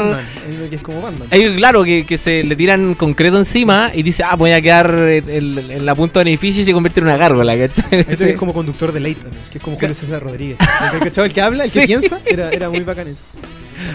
Que 0.70 0.76
es 0.76 0.80
como 0.80 1.02
Batman. 1.02 1.28
Hay, 1.30 1.54
claro, 1.56 1.84
que, 1.84 2.06
que 2.06 2.16
se 2.16 2.42
le 2.44 2.56
tiran 2.56 2.94
concreto 2.94 3.36
encima 3.36 3.90
y 3.94 4.02
dice, 4.02 4.24
ah, 4.24 4.36
voy 4.36 4.52
a 4.52 4.62
quedar 4.62 4.90
en, 4.98 5.84
la 5.84 5.94
punta 5.94 6.20
del 6.20 6.28
edificio 6.28 6.62
y 6.62 6.64
se 6.64 6.72
convierte 6.72 7.00
en 7.00 7.04
una 7.08 7.18
gárgola, 7.18 7.58
¿cachai? 7.58 8.00
Este 8.00 8.16
Sí. 8.16 8.24
es 8.30 8.36
como 8.36 8.54
conductor 8.54 8.90
de 8.92 9.00
Leighton, 9.00 9.30
que 9.52 9.58
es 9.58 9.64
como 9.64 9.76
Julio 9.78 9.94
César 9.94 10.22
Rodríguez. 10.22 10.56
El, 11.02 11.10
que- 11.12 11.28
que 11.34 11.40
habla, 11.42 11.64
el 11.66 11.70
que 11.70 11.80
Sí. 11.82 11.86
piensa, 11.86 12.18
era, 12.24 12.50
era 12.50 12.70
muy 12.70 12.80
bacán 12.80 13.06
eso. 13.08 13.20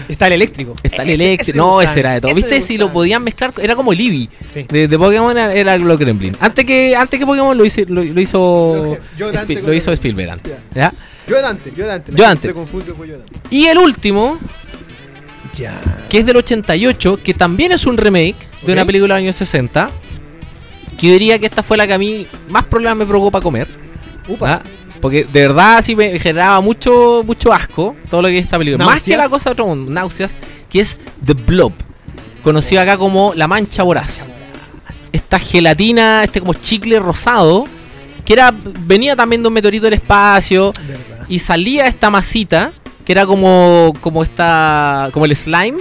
Está 0.08 0.26
el 0.28 0.34
eléctrico. 0.34 0.74
Está 0.82 1.02
el 1.02 1.10
eléctrico. 1.10 1.56
No, 1.58 1.80
ese 1.82 2.00
era 2.00 2.12
de 2.14 2.20
todo. 2.20 2.34
¿Viste? 2.34 2.60
Si 2.62 2.78
lo 2.78 2.92
podían 2.92 3.22
mezclar, 3.24 3.52
era 3.60 3.74
como 3.76 3.92
el 3.92 4.00
Eevee. 4.00 4.28
Sí. 4.52 4.64
De, 4.68 4.88
de 4.88 4.98
Pokémon 4.98 5.36
era, 5.36 5.52
era 5.54 5.76
los 5.78 5.98
Gremlin. 5.98 6.36
Antes 6.40 6.64
que, 6.64 6.94
antes 6.96 7.18
que 7.20 7.26
Pokémon 7.26 7.56
lo, 7.56 7.64
hizo 7.64 7.82
lo, 7.88 8.02
lo 8.04 8.20
hizo, 8.20 8.98
Yo 9.18 9.32
Dante 9.32 9.54
Spi- 9.54 9.60
con 9.60 9.66
lo 9.70 9.74
hizo 9.74 9.90
el- 9.90 9.94
Spielberg 9.94 10.30
antes. 10.30 10.52
¿ya? 10.74 10.92
Yo 11.28 11.40
Dante, 11.42 11.72
yo 11.76 11.86
Dante. 11.86 12.12
Yo 12.14 12.22
Dante. 12.24 12.48
Se 12.48 12.54
confunde 12.54 12.92
fue 12.92 13.08
yo 13.08 13.18
Dante. 13.18 13.32
Y 13.50 13.66
el 13.66 13.78
último, 13.78 14.38
Ya. 15.58 15.80
que 16.08 16.18
es 16.18 16.26
del 16.26 16.36
88, 16.36 17.18
que 17.22 17.34
también 17.34 17.72
es 17.72 17.86
un 17.86 17.96
remake 17.96 18.36
de 18.64 18.72
una 18.72 18.84
película 18.84 19.14
de 19.14 19.20
los 19.20 19.24
años 19.24 19.36
60. 19.36 19.90
Que 20.98 21.06
yo 21.08 21.12
diría 21.12 21.38
que 21.38 21.46
esta 21.46 21.62
fue 21.62 21.76
la 21.76 21.86
que 21.86 21.92
a 21.94 21.98
mí 21.98 22.26
más 22.48 22.64
problemas 22.64 22.96
me 22.96 23.06
provocó 23.06 23.30
para 23.30 23.42
comer. 23.42 23.66
Upa. 24.28 24.54
¿ah? 24.54 24.62
Porque 25.00 25.24
de 25.24 25.40
verdad 25.40 25.82
sí 25.84 25.94
me 25.94 26.18
generaba 26.18 26.60
mucho 26.60 27.22
mucho 27.26 27.52
asco 27.52 27.94
todo 28.10 28.22
lo 28.22 28.28
que 28.28 28.38
es 28.38 28.44
esta 28.44 28.58
película. 28.58 28.84
Más 28.84 29.02
que 29.02 29.16
la 29.16 29.28
cosa 29.28 29.50
de 29.50 29.52
otro 29.52 29.66
mundo, 29.66 29.90
náuseas, 29.90 30.36
que 30.70 30.80
es 30.80 30.96
The 31.24 31.34
Blob. 31.34 31.72
Conocido 32.42 32.80
acá 32.80 32.96
como 32.96 33.32
La 33.34 33.46
Mancha 33.46 33.82
Voraz. 33.82 34.24
Esta 35.12 35.38
gelatina, 35.38 36.24
este 36.24 36.40
como 36.40 36.54
chicle 36.54 36.98
rosado, 36.98 37.66
que 38.24 38.32
era 38.32 38.52
venía 38.80 39.16
también 39.16 39.42
de 39.42 39.48
un 39.48 39.54
meteorito 39.54 39.84
del 39.84 39.94
espacio 39.94 40.72
Verdad. 40.72 41.26
y 41.28 41.38
salía 41.38 41.86
esta 41.86 42.10
masita, 42.10 42.72
que 43.04 43.12
era 43.12 43.26
como 43.26 43.92
como 44.00 44.22
esta 44.22 45.08
como 45.12 45.24
el 45.26 45.34
slime, 45.36 45.78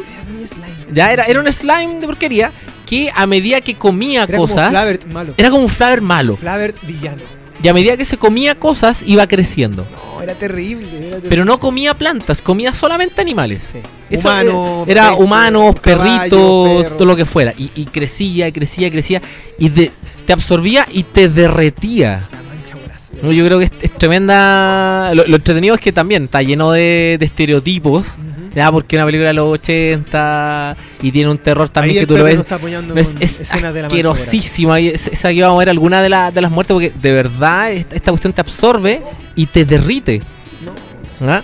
ya 0.93 1.11
era 1.11 1.23
era 1.25 1.39
un 1.39 1.51
slime 1.51 1.99
de 1.99 2.05
porquería 2.07 2.51
que 2.85 3.11
a 3.15 3.25
medida 3.25 3.61
que 3.61 3.73
comía 3.75 4.23
Era 4.23 4.37
como 4.37 4.47
cosas 4.47 4.69
Flavert 4.69 5.05
malo. 5.07 5.33
era 5.37 5.49
como 5.49 5.63
un 5.63 5.69
flavor 5.69 6.01
malo. 6.01 6.37
Flavert 6.37 6.75
villano. 6.83 7.21
Y 7.63 7.67
a 7.67 7.73
medida 7.73 7.97
que 7.97 8.05
se 8.05 8.17
comía 8.17 8.55
cosas 8.55 9.01
iba 9.05 9.25
creciendo. 9.27 9.85
No, 10.15 10.21
era 10.21 10.33
terrible. 10.33 10.87
Era 10.89 11.01
terrible. 11.07 11.29
Pero 11.29 11.45
no 11.45 11.59
comía 11.59 11.93
plantas, 11.93 12.41
comía 12.41 12.73
solamente 12.73 13.21
animales. 13.21 13.69
Sí. 13.71 13.79
Eso 14.09 14.29
era, 14.31 14.41
era 14.87 15.03
perros, 15.09 15.19
humanos, 15.19 15.75
perritos, 15.79 16.83
perros. 16.83 16.97
todo 16.97 17.05
lo 17.05 17.15
que 17.15 17.25
fuera. 17.25 17.53
Y, 17.57 17.71
y 17.75 17.85
crecía, 17.85 18.51
crecía, 18.51 18.91
crecía. 18.91 19.21
Y 19.57 19.69
de- 19.69 19.91
te 20.27 20.33
absorbía 20.33 20.87
y 20.91 21.03
te 21.03 21.29
derretía. 21.29 22.21
No, 23.21 23.31
Yo 23.31 23.45
creo 23.45 23.59
que 23.59 23.65
es, 23.65 23.71
es 23.81 23.91
tremenda. 23.93 25.11
Lo, 25.15 25.25
lo 25.25 25.35
entretenido 25.37 25.73
es 25.75 25.81
que 25.81 25.91
también 25.91 26.25
está 26.25 26.41
lleno 26.41 26.71
de, 26.71 27.15
de 27.19 27.25
estereotipos. 27.25 28.15
Ya, 28.55 28.71
porque 28.71 28.95
una 28.95 29.05
película 29.05 29.27
de 29.27 29.33
los 29.33 29.47
80 29.53 30.77
y 31.01 31.11
tiene 31.11 31.29
un 31.29 31.37
terror 31.37 31.63
Ahí 31.67 31.73
también 31.73 31.99
que 31.99 32.07
tú 32.07 32.17
lo 32.17 32.23
ves. 32.23 32.39
está 32.39 32.57
No, 32.57 32.95
es, 32.95 33.15
es 33.19 33.49
de 33.51 33.81
asquerosísima. 33.81 34.79
Y 34.79 34.87
es- 34.89 35.07
esa 35.07 35.29
que 35.33 35.41
vamos 35.41 35.57
a 35.57 35.59
ver 35.59 35.69
alguna 35.69 36.01
de, 36.01 36.09
la- 36.09 36.31
de 36.31 36.41
las 36.41 36.49
muertes 36.51 36.73
porque 36.73 36.91
de 36.95 37.11
verdad 37.11 37.71
esta, 37.71 37.95
esta 37.95 38.11
cuestión 38.11 38.31
te 38.33 38.41
absorbe 38.41 39.01
y 39.35 39.45
te 39.47 39.65
derrite. 39.65 40.21
No. 41.19 41.29
¿Ah? 41.29 41.41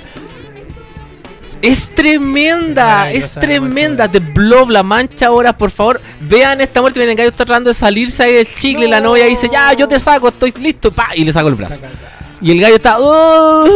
Es 1.61 1.89
tremenda, 1.93 3.11
es 3.11 3.33
tremenda. 3.33 4.07
The 4.09 4.17
Blob, 4.19 4.71
la 4.71 4.81
mancha 4.81 5.27
ahora, 5.27 5.55
por 5.55 5.69
favor. 5.69 6.01
Vean 6.21 6.59
esta 6.59 6.81
muerte. 6.81 6.99
Miren, 6.99 7.11
el 7.11 7.17
gallo 7.17 7.29
está 7.29 7.45
tratando 7.45 7.69
de 7.69 7.73
salirse 7.75 8.23
ahí 8.23 8.33
del 8.33 8.51
chicle. 8.51 8.87
La 8.87 8.99
No. 8.99 9.09
novia 9.09 9.25
dice, 9.25 9.47
ya, 9.51 9.71
yo 9.73 9.87
te 9.87 9.99
saco, 9.99 10.29
estoy 10.29 10.51
listo. 10.59 10.91
Pa, 10.91 11.09
y 11.15 11.23
le 11.23 11.31
saco 11.31 11.49
el 11.49 11.55
brazo. 11.55 11.75
Saca 11.75 11.87
el 11.87 11.93
brazo. 11.93 12.15
Y 12.41 12.51
el 12.51 12.61
gallo 12.61 12.75
está, 12.77 12.97
oh, 12.99 13.67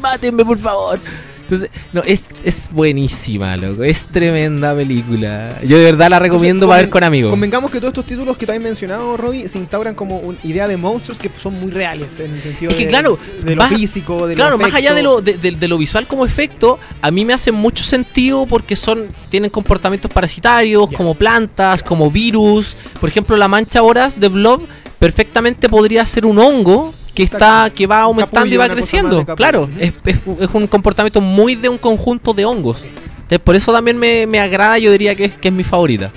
mátenme 0.00 0.44
por 0.46 0.56
favor. 0.58 0.98
Entonces, 1.44 1.70
no, 1.92 2.02
es, 2.02 2.24
es 2.42 2.68
buenísima, 2.72 3.56
loco. 3.56 3.84
Es 3.84 4.06
tremenda 4.06 4.74
película. 4.74 5.60
Yo 5.62 5.76
de 5.78 5.84
verdad 5.84 6.08
la 6.10 6.18
recomiendo 6.18 6.64
Entonces, 6.64 6.68
para 6.68 6.82
ver 6.82 6.90
con 6.90 7.04
amigos. 7.04 7.30
Convengamos 7.30 7.70
que 7.70 7.78
todos 7.78 7.90
estos 7.92 8.06
títulos 8.06 8.36
que 8.36 8.46
te 8.46 8.52
has 8.52 8.60
mencionado, 8.60 9.16
Robbie, 9.16 9.46
se 9.48 9.58
instauran 9.58 9.94
como 9.94 10.18
una 10.20 10.38
idea 10.42 10.66
de 10.66 10.76
monstruos 10.76 11.18
que 11.18 11.30
son 11.42 11.58
muy 11.60 11.70
reales 11.70 12.18
en 12.20 12.32
el 12.32 12.42
sentido 12.42 12.70
Es 12.70 12.76
que 12.76 12.84
de, 12.84 12.88
claro, 12.88 13.18
de 13.42 13.50
lo 13.54 13.56
más- 13.62 13.74
físico, 13.74 14.26
de 14.26 14.34
Claro, 14.34 14.52
lo 14.52 14.58
más 14.58 14.72
allá 14.74 14.94
de 14.94 15.02
lo, 15.02 15.20
de, 15.20 15.34
de- 15.34 15.52
de 15.52 15.68
lo 15.68 15.76
visual 15.78 16.06
como 16.06 16.24
efecto, 16.24 16.78
a 17.02 17.10
mí 17.10 17.24
me 17.24 17.34
hace 17.34 17.52
mucho 17.52 17.84
sentido 17.84 18.46
porque 18.46 18.74
son 18.74 19.08
tienen 19.28 19.50
comportamientos 19.50 20.10
parasitarios, 20.10 20.88
como 20.96 21.14
plantas, 21.14 21.82
como 21.82 22.10
virus. 22.10 22.74
Por 23.00 23.08
ejemplo, 23.08 23.36
la 23.36 23.48
mancha 23.48 23.80
voraz 23.82 24.18
de 24.18 24.28
Blob 24.28 24.62
perfectamente 24.98 25.68
podría 25.68 26.06
ser 26.06 26.24
un 26.24 26.38
hongo 26.38 26.94
que 27.14 27.22
está 27.22 27.70
que 27.74 27.86
va 27.86 28.00
aumentando 28.02 28.36
capullo, 28.40 28.54
y 28.54 28.56
va 28.58 28.68
creciendo. 28.68 29.24
Claro, 29.36 29.68
es, 29.78 29.92
es- 30.04 30.20
es 30.40 30.48
un 30.52 30.66
comportamiento 30.66 31.20
muy 31.20 31.54
de 31.54 31.68
un 31.68 31.78
conjunto 31.78 32.34
de 32.34 32.44
hongos. 32.44 32.82
Entonces, 32.82 33.38
por 33.38 33.56
eso 33.56 33.72
también 33.72 33.98
me, 33.98 34.26
me 34.26 34.40
agrada, 34.40 34.78
yo 34.78 34.90
diría 34.92 35.14
que 35.14 35.26
es, 35.26 35.32
que 35.36 35.48
es 35.48 35.54
mi 35.54 35.64
favorita. 35.64 36.10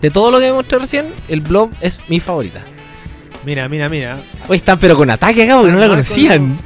De 0.00 0.10
todo 0.10 0.30
lo 0.30 0.38
que 0.38 0.52
mostré 0.52 0.78
recién, 0.78 1.06
el 1.28 1.40
Blob 1.40 1.70
es 1.80 1.98
mi 2.08 2.20
favorita. 2.20 2.60
Mira, 3.44 3.68
mira, 3.68 3.88
mira. 3.88 4.18
Hoy 4.48 4.58
están 4.58 4.78
pero 4.78 4.96
con 4.96 5.10
ataque 5.10 5.42
acá 5.44 5.56
porque 5.56 5.72
no 5.72 5.78
la 5.78 5.88
conocían. 5.88 6.58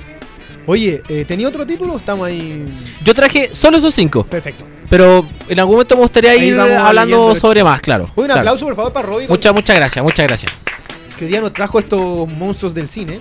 Oye, 0.66 1.02
eh, 1.08 1.24
¿tenía 1.26 1.48
otro 1.48 1.66
título? 1.66 1.94
o 1.94 1.96
Estamos 1.96 2.26
ahí. 2.26 2.64
Yo 3.02 3.14
traje 3.14 3.48
solo 3.54 3.78
esos 3.78 3.94
cinco. 3.94 4.24
Perfecto. 4.24 4.64
Pero 4.90 5.26
en 5.48 5.58
algún 5.58 5.76
momento 5.76 5.94
me 5.96 6.02
gustaría 6.02 6.32
Ahí 6.32 6.48
ir 6.48 6.58
hablando 6.60 7.34
sobre 7.34 7.64
más, 7.64 7.80
claro. 7.80 8.04
Oye, 8.14 8.22
un 8.22 8.26
claro. 8.26 8.40
aplauso, 8.40 8.66
por 8.66 8.76
favor, 8.76 8.92
para 8.92 9.06
Robbie. 9.06 9.28
Muchas, 9.28 9.54
muchas 9.54 9.76
gracias, 9.76 10.02
muchas 10.04 10.26
gracias. 10.26 10.52
que 11.18 11.24
hoy 11.24 11.30
día 11.30 11.40
nos 11.40 11.52
trajo 11.52 11.78
estos 11.78 12.28
monstruos 12.32 12.74
del 12.74 12.88
cine. 12.88 13.20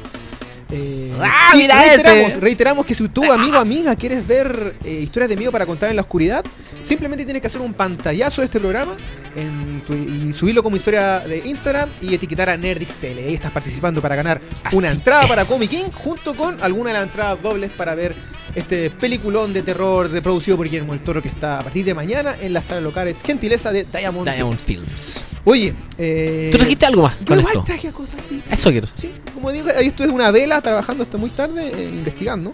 Eh, 0.69 1.13
¡Ah, 1.21 1.53
mira 1.55 1.81
reiteramos, 1.81 2.31
ese! 2.31 2.39
reiteramos 2.39 2.85
que 2.85 2.93
si 2.93 3.07
tú, 3.07 3.31
amigo 3.31 3.57
amiga, 3.57 3.95
quieres 3.95 4.25
ver 4.27 4.75
eh, 4.83 4.99
historias 5.01 5.29
de 5.29 5.37
miedo 5.37 5.51
para 5.51 5.65
contar 5.65 5.89
en 5.89 5.95
la 5.95 6.01
oscuridad, 6.01 6.43
simplemente 6.87 7.25
tienes 7.25 7.41
que 7.41 7.47
hacer 7.47 7.61
un 7.61 7.73
pantallazo 7.73 8.41
de 8.41 8.45
este 8.45 8.59
programa 8.59 8.93
en 9.35 9.81
tu- 9.85 9.93
y 9.93 10.33
subirlo 10.33 10.63
como 10.63 10.75
historia 10.77 11.19
de 11.19 11.39
Instagram 11.45 11.89
y 12.01 12.13
etiquetar 12.13 12.49
a 12.49 12.57
NerdXL. 12.57 13.17
Ahí 13.19 13.33
estás 13.35 13.51
participando 13.51 14.01
para 14.01 14.15
ganar 14.15 14.39
una 14.71 14.89
entrada 14.89 15.27
para. 15.27 15.45
Comic 15.45 15.69
King 15.69 15.85
junto 15.93 16.33
con 16.33 16.61
alguna 16.63 16.89
de 16.89 16.93
las 16.95 17.03
entradas 17.03 17.41
dobles 17.41 17.71
para 17.71 17.93
ver 17.95 18.15
este 18.55 18.89
peliculón 18.89 19.53
de 19.53 19.61
terror 19.61 20.09
de 20.09 20.21
producido 20.21 20.57
por 20.57 20.65
Guillermo 20.65 20.93
el 20.93 20.99
Toro 21.01 21.21
que 21.21 21.27
está 21.27 21.59
a 21.59 21.63
partir 21.63 21.85
de 21.85 21.93
mañana 21.93 22.35
en 22.41 22.53
las 22.53 22.65
salas 22.65 22.83
locales. 22.83 23.17
Gentileza 23.23 23.71
de 23.71 23.83
Diamond. 23.83 24.27
Diamond 24.29 24.57
Films. 24.59 24.87
Films. 24.87 25.25
Oye, 25.45 25.73
eh, 25.97 26.49
¿Tú 26.51 26.57
trajiste 26.57 26.85
algo 26.85 27.03
más 27.03 27.19
yo 27.19 27.25
con 27.25 27.39
igual 27.39 27.53
esto? 27.53 27.65
traje 27.65 27.89
cosas 27.91 28.15
así. 28.25 28.41
Eso 28.51 28.71
quiero. 28.71 28.87
Sí, 28.99 29.11
como 29.33 29.51
digo, 29.51 29.67
ahí 29.77 29.87
esto 29.87 30.03
es 30.03 30.09
una 30.09 30.31
vela 30.31 30.59
trabajando 30.61 31.03
hasta 31.03 31.17
muy 31.17 31.29
tarde, 31.29 31.67
eh, 31.73 31.89
investigando. 31.93 32.51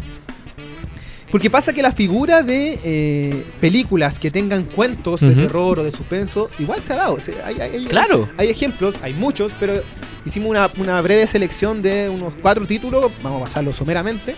Porque 1.33 1.49
pasa 1.49 1.73
que 1.73 1.81
la 1.81 1.91
figura 1.91 2.43
de 2.43 2.79
eh, 2.83 3.43
películas 3.59 4.19
que 4.19 4.29
tengan 4.29 4.63
cuentos 4.65 5.19
de 5.21 5.33
terror 5.33 5.79
o 5.79 5.83
de 5.83 5.89
suspenso, 5.91 6.47
igual 6.59 6.79
se 6.83 6.93
ha 6.93 6.97
dado. 6.97 7.19
Se- 7.19 7.33
hay, 7.43 7.59
hay- 7.59 7.71
hay- 7.77 7.85
Claro. 7.87 8.29
hay 8.37 8.49
ejemplos, 8.49 8.93
hay 9.01 9.13
muchos, 9.15 9.51
pero 9.59 9.81
hicimos 10.27 10.51
una, 10.51 10.69
una 10.77 11.01
breve 11.01 11.25
selección 11.25 11.81
de 11.81 12.07
unos 12.07 12.33
cuatro 12.39 12.67
títulos, 12.67 13.11
vamos 13.23 13.41
a 13.41 13.45
pasarlo 13.45 13.73
someramente, 13.73 14.35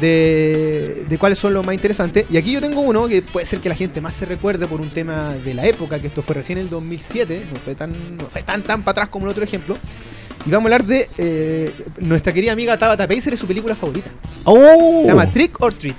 de, 0.00 1.04
de 1.08 1.18
cuáles 1.18 1.38
son 1.38 1.54
los 1.54 1.64
más 1.64 1.74
interesantes. 1.76 2.26
Y 2.28 2.36
aquí 2.36 2.50
yo 2.52 2.60
tengo 2.60 2.80
uno 2.80 3.06
que 3.06 3.22
puede 3.22 3.46
ser 3.46 3.60
que 3.60 3.68
la 3.68 3.76
gente 3.76 4.00
más 4.00 4.14
se 4.14 4.26
recuerde 4.26 4.66
por 4.66 4.80
un 4.80 4.90
tema 4.90 5.34
de 5.44 5.54
la 5.54 5.64
época, 5.66 6.00
que 6.00 6.08
esto 6.08 6.22
fue 6.22 6.34
recién 6.34 6.58
en 6.58 6.64
el 6.64 6.70
2007, 6.70 7.42
no 7.52 7.60
fue 7.60 7.74
tan, 7.76 7.92
no 8.18 8.24
fue 8.26 8.42
tan, 8.42 8.62
tan 8.62 8.82
para 8.82 8.92
atrás 8.92 9.08
como 9.10 9.26
el 9.26 9.30
otro 9.30 9.44
ejemplo. 9.44 9.76
Y 10.44 10.50
vamos 10.50 10.72
a 10.72 10.74
hablar 10.74 10.84
de 10.88 11.08
eh, 11.18 11.70
nuestra 12.00 12.32
querida 12.32 12.50
amiga 12.52 12.76
Tabata 12.76 13.06
Pacer 13.06 13.32
y 13.32 13.36
su 13.36 13.46
película 13.46 13.76
favorita. 13.76 14.10
Oh. 14.44 15.02
Se 15.02 15.08
llama 15.08 15.30
Trick 15.30 15.60
or 15.62 15.72
Treat. 15.72 15.94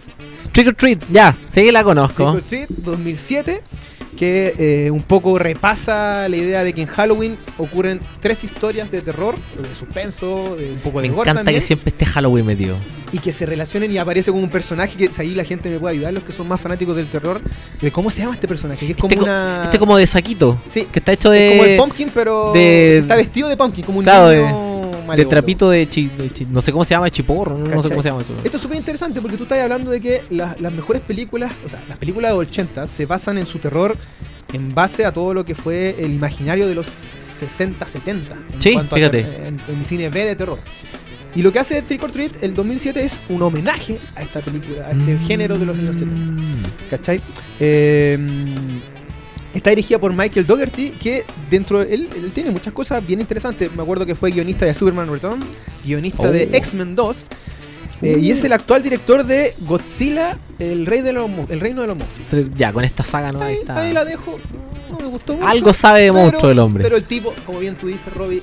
Trick 0.54 0.68
or 0.70 0.76
Treat. 0.76 1.04
Ya, 1.12 1.36
sí 1.47 1.64
la 1.72 1.80
Trick 1.82 1.84
conozco. 1.86 2.24
or 2.26 2.41
Treat 2.41 2.70
2007, 2.70 3.62
que 4.18 4.54
eh, 4.86 4.91
un 4.91 5.01
poco 5.01 5.38
repasa 5.39 6.30
la 6.30 6.38
idea 6.38 6.64
de 6.64 6.72
que 6.74 6.82
en 6.84 6.88
Halloween 6.88 7.38
ocurren 7.58 7.99
tres 8.22 8.43
historias 8.43 8.91
de 8.91 9.01
terror, 9.01 9.36
de 9.60 9.74
suspenso, 9.76 10.56
de 10.56 10.72
un 10.72 10.78
poco 10.80 10.97
Me 11.01 11.04
de 11.04 11.10
gore 11.10 11.30
encanta 11.32 11.39
también, 11.39 11.60
que 11.60 11.66
siempre 11.66 11.89
esté 11.89 12.06
Halloween 12.06 12.45
metido. 12.45 12.78
y 13.12 13.18
que 13.18 13.32
se 13.34 13.45
relacionen 13.47 13.91
y 13.91 13.97
aparece 13.97 14.30
como 14.32 14.43
un 14.43 14.49
personaje 14.49 14.95
que 14.97 15.10
si 15.12 15.22
ahí 15.22 15.34
la 15.34 15.43
gente 15.43 15.70
me 15.70 15.80
puede 15.80 15.95
ayudar, 15.95 16.14
los 16.14 16.24
que 16.24 16.32
son 16.32 16.47
más 16.47 16.62
fanáticos 16.62 16.95
del 16.95 17.08
terror, 17.08 17.41
de 17.82 17.91
cómo 17.91 18.12
se 18.12 18.22
llama 18.22 18.36
este 18.36 18.47
personaje, 18.47 18.86
que 18.86 18.91
es 18.91 18.97
como 18.97 19.10
Este, 19.12 19.24
una... 19.24 19.62
este 19.66 19.80
como 19.80 19.97
de 19.97 20.06
saquito. 20.06 20.60
Sí, 20.70 20.88
Que 20.91 20.99
está 20.99 21.12
hecho 21.14 21.34
es 21.34 21.51
como 21.54 21.64
el 21.64 21.70
de. 21.72 21.78
pumpkin, 21.78 22.12
pero 22.14 22.51
de- 22.54 22.99
está 22.99 23.16
vestido 23.16 23.49
de 23.49 23.58
pumpkin, 23.58 23.84
como 23.84 23.97
un 23.99 24.04
Claro, 24.06 24.30
niño 24.32 24.45
malévolo. 25.04 25.30
trapito 25.30 25.70
de, 25.70 25.88
chi- 25.89 26.08
de 26.18 26.30
chi- 26.32 26.45
No 26.49 26.62
sé 26.62 26.72
cómo 26.72 26.84
se 26.86 26.91
llama, 26.93 27.10
chiporro. 27.10 27.58
No, 27.58 27.66
no 27.76 27.82
sé 27.82 27.89
cómo 27.89 28.01
se 28.01 28.10
llama 28.10 28.22
eso. 28.22 28.34
Esto 28.43 28.58
es 28.58 28.64
súper 28.64 28.78
interesante 28.78 29.22
porque 29.22 29.38
tú 29.38 29.43
estás 29.43 29.60
hablando 29.60 29.91
de 29.91 30.01
que 30.01 30.22
las, 30.30 30.60
las 30.62 30.74
mejores 30.74 31.01
películas, 31.01 31.51
o 31.66 31.70
sea, 31.70 31.82
las 31.88 31.97
películas 31.97 32.32
de 32.32 32.38
80 32.38 32.88
se 32.88 33.06
basan 33.06 33.38
en 33.38 33.45
su 33.45 33.60
terror 33.60 33.95
en 34.54 34.74
base 34.74 35.06
a 35.06 35.12
todo 35.12 35.34
lo 35.34 35.43
que 35.45 35.56
fue 35.56 35.95
el 35.99 36.14
imaginario 36.14 36.68
de 36.68 36.76
los 36.76 36.86
60, 37.39 37.88
70. 37.88 38.34
En 38.54 38.62
Sí, 38.62 38.76
a 38.76 38.84
fíjate. 38.84 39.20
en, 39.47 39.60
en 39.68 39.86
cine 39.86 40.10
B 40.10 40.26
de 40.26 40.36
terror. 40.36 40.58
Y 41.36 41.41
lo 41.41 41.51
que 41.51 41.58
hace 41.58 41.82
Trick 41.82 42.04
or 42.04 42.12
Treat 42.12 42.43
el 42.43 42.54
2007 42.54 43.04
es 43.04 43.20
un 43.30 43.41
homenaje 43.41 43.97
a 44.16 44.22
esta 44.22 44.39
película, 44.39 44.86
a 44.88 44.91
este 44.91 45.16
Mm. 45.16 45.20
género 45.26 45.58
de 45.58 45.66
los 45.66 45.76
años 45.78 45.95
70. 45.95 46.43
¿Cachai? 46.91 47.20
Eh, 47.60 48.20
está 49.54 49.70
dirigida 49.70 49.99
por 49.99 50.14
Michael 50.14 50.45
Dougherty, 50.45 50.89
que 50.91 51.24
dentro 51.49 51.80
de 51.80 51.93
él, 51.93 52.10
él 52.16 52.32
tiene 52.34 52.51
muchas 52.51 52.74
cosas 52.74 53.06
bien 53.06 53.22
interesantes. 53.22 53.74
Me 53.76 53.82
acuerdo 53.84 54.06
que 54.06 54.16
fue 54.16 54.32
guionista 54.32 54.66
de 54.66 54.74
Superman 54.74 55.10
Returns, 55.12 55.45
guionista 55.86 56.30
de 56.32 56.49
Oh. 56.51 56.56
X-Men 56.58 56.95
2, 56.95 57.18
eh, 58.01 58.18
y 58.20 58.32
es 58.32 58.43
el 58.43 58.51
actual 58.54 58.84
director 58.84 59.26
de 59.26 59.54
Godzilla, 59.62 60.38
el, 60.60 60.86
rey 60.86 61.01
de 61.01 61.14
los, 61.14 61.30
el 61.49 61.60
reino 61.60 61.82
de 61.82 61.88
los 61.88 61.97
monstruos. 61.97 62.28
Pero 62.32 62.49
ya, 62.56 62.74
con 62.74 62.84
esta 62.84 63.04
saga 63.04 63.32
no 63.32 63.41
Ahí, 63.41 63.56
está. 63.56 63.80
ahí 63.80 63.93
la 63.93 64.04
dejo, 64.04 64.38
no 64.91 64.97
me 64.99 65.06
gustó 65.06 65.34
mucho. 65.36 65.47
Algo 65.47 65.74
sabe 65.74 66.01
de 66.01 66.12
monstruo 66.12 66.51
el 66.51 66.60
hombre. 66.60 66.84
Pero 66.84 66.97
el 66.97 67.04
tipo, 67.06 67.34
como 67.45 67.60
bien 67.60 67.76
tú 67.76 67.88
dices, 67.88 68.12
Robbie, 68.14 68.41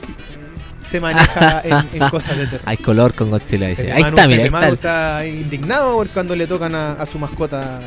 se 0.80 0.98
maneja 0.98 1.60
en, 1.64 2.02
en 2.02 2.08
cosas 2.08 2.38
de 2.38 2.44
terror. 2.46 2.62
Hay 2.64 2.78
color 2.78 3.12
con 3.12 3.28
Godzilla 3.30 3.68
dice. 3.68 3.92
Ahí 3.92 4.02
Manu- 4.02 4.08
está, 4.16 4.26
mira, 4.28 4.42
ahí 4.42 4.46
está. 4.46 4.66
El- 4.68 4.74
está 4.74 5.26
indignado 5.26 6.06
cuando 6.14 6.34
le 6.34 6.46
tocan 6.46 6.74
a, 6.74 6.92
a 6.92 7.04
su 7.04 7.18
mascota. 7.18 7.80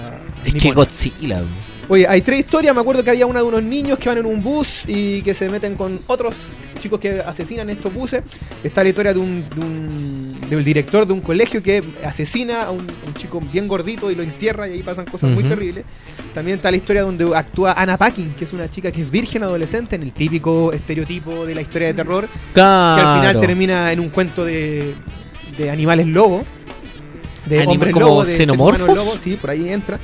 Es 0.46 0.54
que. 0.54 0.72
Godzilla. 0.74 1.42
Oye, 1.90 2.08
hay 2.08 2.22
tres 2.22 2.40
historias. 2.40 2.74
Me 2.74 2.82
acuerdo 2.82 3.04
que 3.04 3.10
había 3.12 3.26
una 3.26 3.40
de 3.40 3.46
unos 3.46 3.64
niños 3.64 3.98
que 4.00 4.10
van 4.10 4.18
en 4.18 4.26
un 4.26 4.42
bus 4.42 4.84
y 4.88 5.22
que 5.22 5.34
se 5.34 5.50
meten 5.50 5.76
con 5.76 6.00
otros 6.08 6.34
chicos 6.80 7.00
que 7.00 7.20
asesinan 7.22 7.70
estos 7.70 7.94
buses. 7.94 8.24
Está 8.64 8.84
la 8.84 8.90
historia 8.90 9.14
de 9.14 9.20
un, 9.20 9.44
de 9.54 9.60
un- 9.62 10.34
del 10.50 10.64
director 10.64 11.06
de 11.08 11.14
un 11.14 11.22
colegio 11.22 11.64
que 11.64 11.82
asesina 12.06 12.64
a 12.64 12.72
un, 12.72 12.82
un 12.82 13.14
chico 13.16 13.40
bien 13.52 13.68
gordito 13.68 14.12
y 14.12 14.16
lo 14.16 14.24
entierra 14.24 14.68
y 14.68 14.74
ahí 14.74 14.84
pasan 14.84 15.06
cosas 15.06 15.30
muy 15.32 15.44
terribles. 15.44 15.86
También 16.34 16.58
está 16.58 16.70
la 16.72 16.78
historia 16.78 17.04
donde 17.04 17.26
actúa 17.36 17.74
Anna 17.74 17.98
Paquin, 17.98 18.34
que 18.38 18.46
es 18.46 18.54
una 18.54 18.70
chica 18.70 18.92
que 18.92 19.02
es 19.04 19.10
virgen 19.12 19.44
adolescente 19.44 19.96
en 19.96 20.04
el 20.04 20.12
típico 20.12 20.72
estereotipo 20.74 21.46
de 21.46 21.56
la 21.56 21.62
historia 21.62 21.88
de 21.88 21.94
terror, 21.94 22.28
que 22.96 23.02
al 23.02 23.20
final 23.20 23.40
termina 23.40 23.92
en 23.92 24.00
un 24.00 24.10
cuento 24.10 24.44
de, 24.46 24.94
de 25.58 25.70
animales 25.72 26.08
lobo. 26.08 26.44
De 27.46 27.58
Anima- 27.60 27.72
hombres 27.74 27.94
como 27.94 28.06
lobo, 28.06 28.26
de 28.26 28.38
xenomorfos. 28.38 28.88
lobo, 28.96 29.18
sí, 29.22 29.38
por 29.40 29.50
ahí 29.50 29.70
entra. 29.70 30.00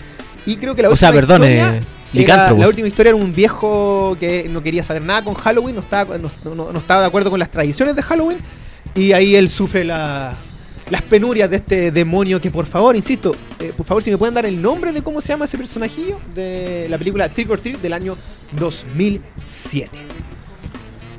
Y 0.51 0.57
creo 0.57 0.75
que 0.75 0.81
la 0.81 0.89
O 0.89 0.95
sea, 0.95 1.09
última 1.09 1.27
perdón, 1.27 1.41
historia 1.49 1.75
eh, 1.75 2.21
era- 2.23 2.51
la 2.53 2.67
última 2.67 2.87
historia 2.87 3.09
era 3.11 3.15
un 3.17 3.33
viejo 3.33 4.17
que 4.19 4.47
no 4.49 4.61
quería 4.63 4.83
saber 4.83 5.01
nada 5.03 5.23
con 5.23 5.33
Halloween, 5.35 5.75
no 5.75 5.81
estaba, 5.81 6.17
no, 6.17 6.31
no- 6.55 6.71
no 6.73 6.79
estaba 6.79 7.01
de 7.01 7.07
acuerdo 7.07 7.29
con 7.29 7.39
las 7.39 7.51
tradiciones 7.51 7.95
de 7.95 8.01
Halloween. 8.01 8.37
Y 8.95 9.11
ahí 9.13 9.35
él 9.35 9.49
sufre 9.49 9.83
la- 9.83 10.35
las 10.89 11.01
penurias 11.03 11.49
de 11.51 11.57
este 11.57 11.91
demonio 11.91 12.41
que, 12.41 12.49
por 12.49 12.65
favor, 12.65 12.95
insisto, 12.95 13.35
eh, 13.59 13.71
por 13.77 13.85
favor, 13.85 14.01
si 14.01 14.09
me 14.09 14.17
pueden 14.17 14.33
dar 14.33 14.45
el 14.47 14.59
nombre 14.59 14.91
de 14.91 15.03
cómo 15.03 15.21
se 15.21 15.27
llama 15.27 15.45
ese 15.45 15.57
personajillo 15.57 16.19
de 16.33 16.87
la 16.89 16.97
película 16.97 17.29
Trick 17.29 17.49
or 17.51 17.61
Treat 17.61 17.79
del 17.79 17.93
año 17.93 18.17
2007. 18.59 19.89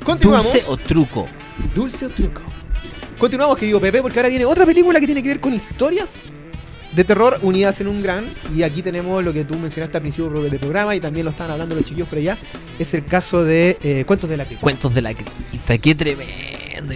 Continuamos. 0.03 0.51
Dulce 0.51 0.65
o 0.67 0.77
truco. 0.77 1.27
Dulce 1.75 2.05
o 2.05 2.09
truco. 2.09 2.41
Continuamos, 3.17 3.55
querido 3.57 3.79
Pepe, 3.79 4.01
porque 4.01 4.17
ahora 4.19 4.29
viene 4.29 4.45
otra 4.45 4.65
película 4.65 4.99
que 4.99 5.05
tiene 5.05 5.21
que 5.21 5.29
ver 5.29 5.39
con 5.39 5.53
historias 5.53 6.23
de 6.95 7.03
terror 7.03 7.39
unidas 7.41 7.79
en 7.81 7.87
un 7.87 8.01
gran. 8.01 8.25
Y 8.55 8.63
aquí 8.63 8.81
tenemos 8.81 9.23
lo 9.23 9.33
que 9.33 9.43
tú 9.43 9.57
mencionaste 9.57 9.97
al 9.97 10.01
principio 10.01 10.29
del 10.41 10.59
programa 10.59 10.95
y 10.95 10.99
también 10.99 11.25
lo 11.25 11.31
estaban 11.31 11.53
hablando 11.53 11.75
los 11.75 11.85
chiquillos 11.85 12.07
por 12.07 12.17
allá. 12.17 12.37
Es 12.79 12.93
el 12.93 13.05
caso 13.05 13.43
de 13.43 13.77
eh, 13.83 14.03
Cuentos 14.05 14.29
de 14.29 14.37
la 14.37 14.45
Cripta. 14.45 14.61
Cuentos 14.61 14.93
de 14.93 15.01
la 15.01 15.13
cripta. 15.13 15.77
Qué 15.77 15.95
tremendo. 15.95 16.93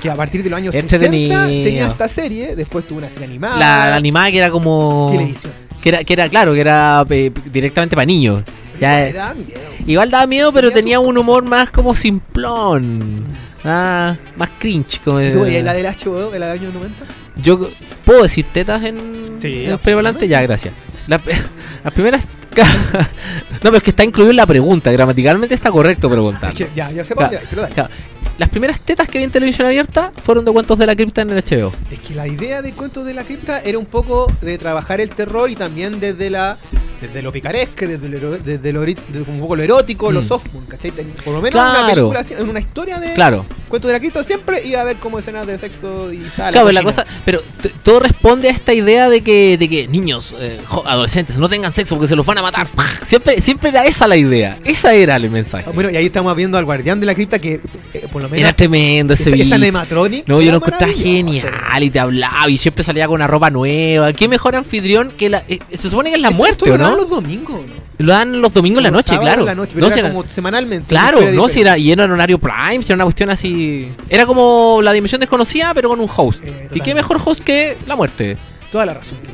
Que 0.00 0.10
a 0.10 0.16
partir 0.16 0.42
de 0.42 0.50
los 0.50 0.56
años 0.56 0.74
Entretenido. 0.74 1.40
60 1.40 1.64
tenía 1.64 1.86
esta 1.88 2.08
serie, 2.08 2.54
después 2.54 2.86
tuvo 2.86 2.98
una 2.98 3.08
serie 3.08 3.24
animada. 3.24 3.58
La, 3.58 3.90
la 3.90 3.96
animada 3.96 4.30
que 4.30 4.38
era 4.38 4.50
como. 4.50 5.08
televisión. 5.10 5.52
Que 5.82 5.88
era, 5.88 6.04
que 6.04 6.12
era, 6.12 6.28
claro, 6.28 6.54
que 6.54 6.60
era 6.60 7.04
eh, 7.10 7.32
directamente 7.52 7.96
para 7.96 8.06
niños. 8.06 8.44
Ya, 8.80 9.34
miedo. 9.36 9.60
igual 9.86 10.10
daba 10.10 10.26
miedo, 10.26 10.52
pero 10.52 10.70
Tenía 10.70 10.98
un 10.98 11.16
humor 11.16 11.44
más 11.44 11.70
como 11.70 11.94
simplón. 11.94 13.24
Ah, 13.64 14.16
más 14.36 14.50
cringe. 14.58 15.00
Como, 15.04 15.20
¿Y 15.20 15.30
tú 15.30 15.44
la 15.44 15.72
del 15.72 15.86
HBO 15.86 16.30
de 16.30 16.38
la 16.38 16.46
de 16.46 16.52
años 16.52 16.74
90? 16.74 17.21
Yo 17.36 17.68
puedo 18.04 18.22
decir 18.22 18.46
tetas 18.52 18.82
en, 18.84 19.38
Sí, 19.40 19.64
en 19.66 19.78
prevalente, 19.78 20.28
ya, 20.28 20.42
gracias. 20.42 20.74
La- 21.08 21.20
las 21.84 21.92
primeras. 21.92 22.24
no, 22.52 23.58
pero 23.62 23.76
es 23.78 23.82
que 23.82 23.90
está 23.90 24.04
incluido 24.04 24.30
en 24.30 24.36
la 24.36 24.46
pregunta. 24.46 24.92
Gramaticalmente 24.92 25.54
está 25.54 25.70
correcto 25.70 26.10
preguntar. 26.10 26.50
Es 26.50 26.56
que 26.56 26.68
ya, 26.74 26.90
ya 26.90 27.02
Claro. 27.02 27.32
dale. 27.32 27.72
Claro, 27.74 27.88
Las 28.38 28.48
primeras 28.50 28.80
tetas 28.80 29.08
que 29.08 29.18
vi 29.18 29.24
en 29.24 29.30
televisión 29.30 29.66
abierta 29.66 30.12
fueron 30.22 30.44
de 30.44 30.52
cuentos 30.52 30.78
de 30.78 30.86
la 30.86 30.94
cripta 30.94 31.22
en 31.22 31.30
el 31.30 31.38
HBO. 31.42 31.72
Es 31.90 32.00
que 32.00 32.14
la 32.14 32.26
idea 32.28 32.60
de 32.60 32.72
Cuentos 32.72 33.04
de 33.06 33.14
la 33.14 33.24
Cripta 33.24 33.60
era 33.60 33.78
un 33.78 33.86
poco 33.86 34.30
de 34.42 34.58
trabajar 34.58 35.00
el 35.00 35.08
terror 35.10 35.50
y 35.50 35.54
también 35.54 35.98
desde 36.00 36.28
la 36.30 36.58
desde 37.02 37.20
lo 37.20 37.30
picaresque, 37.32 37.86
desde 37.86 38.08
lo, 38.08 38.38
desde 38.38 38.72
lo 38.72 38.80
desde 38.82 38.96
un 39.26 39.40
poco 39.40 39.56
lo 39.56 39.62
erótico, 39.62 40.10
lo 40.10 40.22
Mm. 40.22 40.24
softball, 40.28 40.62
¿cachai? 40.68 40.90
Por 40.92 41.34
lo 41.34 41.42
menos 41.42 41.54
en 41.54 41.60
una 41.80 41.86
película, 41.88 42.24
en 42.38 42.48
una 42.48 42.60
historia 42.60 42.98
de 43.00 43.12
Claro, 43.12 43.44
Cuentos 43.68 43.88
de 43.88 43.92
la 43.94 44.00
Cripta 44.00 44.22
siempre 44.24 44.64
iba 44.66 44.78
a 44.78 44.82
haber 44.82 44.96
como 44.96 45.18
escenas 45.18 45.46
de 45.46 45.58
sexo 45.58 46.12
y 46.12 46.18
tal. 46.36 46.52
claro, 46.52 46.70
la 46.72 46.82
cosa, 46.82 47.04
pero 47.24 47.42
todo 47.82 48.00
responde 48.00 48.48
a 48.48 48.52
esta 48.52 48.72
idea 48.72 49.08
de 49.10 49.22
que, 49.22 49.56
de 49.58 49.68
que 49.68 49.88
niños, 49.88 50.34
eh, 50.38 50.58
adolescentes, 50.84 51.36
no 51.38 51.48
tengan 51.48 51.72
sexo 51.72 51.94
porque 51.96 52.08
se 52.08 52.16
los 52.16 52.24
van 52.24 52.38
a 52.38 52.42
matar. 52.42 52.68
Siempre, 53.02 53.40
siempre 53.40 53.70
era 53.70 53.84
esa 53.84 54.06
la 54.06 54.16
idea. 54.16 54.58
Esa 54.64 54.94
era 54.94 55.16
el 55.16 55.28
mensaje. 55.30 55.64
Bueno, 55.74 55.90
y 55.90 55.96
ahí 55.96 56.06
estamos 56.06 56.34
viendo 56.36 56.56
al 56.58 56.64
guardián 56.64 57.00
de 57.00 57.06
la 57.06 57.14
cripta 57.14 57.38
que 57.38 57.60
eh, 57.94 58.06
por 58.12 58.22
lo 58.22 58.28
menos 58.28 58.40
Era 58.42 58.52
tremendo 58.54 59.14
ese 59.14 59.30
esa, 59.34 59.42
esa 59.42 59.54
animatronic 59.56 60.28
No, 60.28 60.40
yo 60.40 60.50
lo 60.50 60.58
encontraba 60.58 60.92
genial 60.92 61.82
y 61.82 61.90
te 61.90 61.98
hablaba 61.98 62.48
y 62.48 62.58
siempre 62.58 62.84
salía 62.84 63.06
con 63.06 63.14
una 63.16 63.26
ropa 63.26 63.50
nueva. 63.50 64.12
¿Qué 64.12 64.28
mejor 64.28 64.54
anfitrión 64.54 65.10
que 65.16 65.28
la. 65.30 65.42
eh, 65.48 65.58
se 65.72 65.90
supone 65.90 66.10
que 66.10 66.16
es 66.16 66.22
la 66.22 66.30
muerte, 66.30 66.64
esto 66.64 66.74
¿o 66.74 66.78
lo 66.78 66.91
dan 66.92 66.96
no? 66.96 67.02
los 67.02 67.10
domingos, 67.10 67.60
¿no? 67.66 67.82
Lo 67.98 68.12
dan 68.12 68.40
los 68.42 68.52
domingos 68.54 68.78
en 68.78 68.84
la 68.84 68.90
noche, 68.90 69.18
claro. 69.18 69.44
la 69.44 69.54
noche, 69.54 69.72
pero 69.74 69.82
No, 69.82 69.86
era 69.88 69.94
si 69.94 70.00
era- 70.00 70.08
como 70.12 70.24
semanalmente. 70.30 70.86
Claro, 70.88 71.20
no, 71.32 71.48
si 71.48 71.60
era, 71.60 71.78
y 71.78 71.92
era 71.92 72.04
en 72.04 72.10
horario 72.10 72.38
prime, 72.38 72.82
si 72.82 72.86
era 72.92 72.96
una 72.96 73.04
cuestión 73.04 73.30
así. 73.30 73.92
Era 74.08 74.26
como 74.26 74.80
la 74.82 74.92
dimensión 74.92 75.20
desconocida, 75.20 75.72
pero 75.74 75.88
con 75.88 76.00
un 76.00 76.10
host. 76.14 76.42
Eh, 76.44 76.68
y 76.74 76.80
qué 76.80 76.94
mejor 76.94 77.20
host 77.24 77.42
que 77.44 77.76
la 77.86 77.94
muerte. 77.96 78.36
Toda 78.70 78.86
la 78.86 78.94
razón. 78.94 79.18
que- 79.18 79.32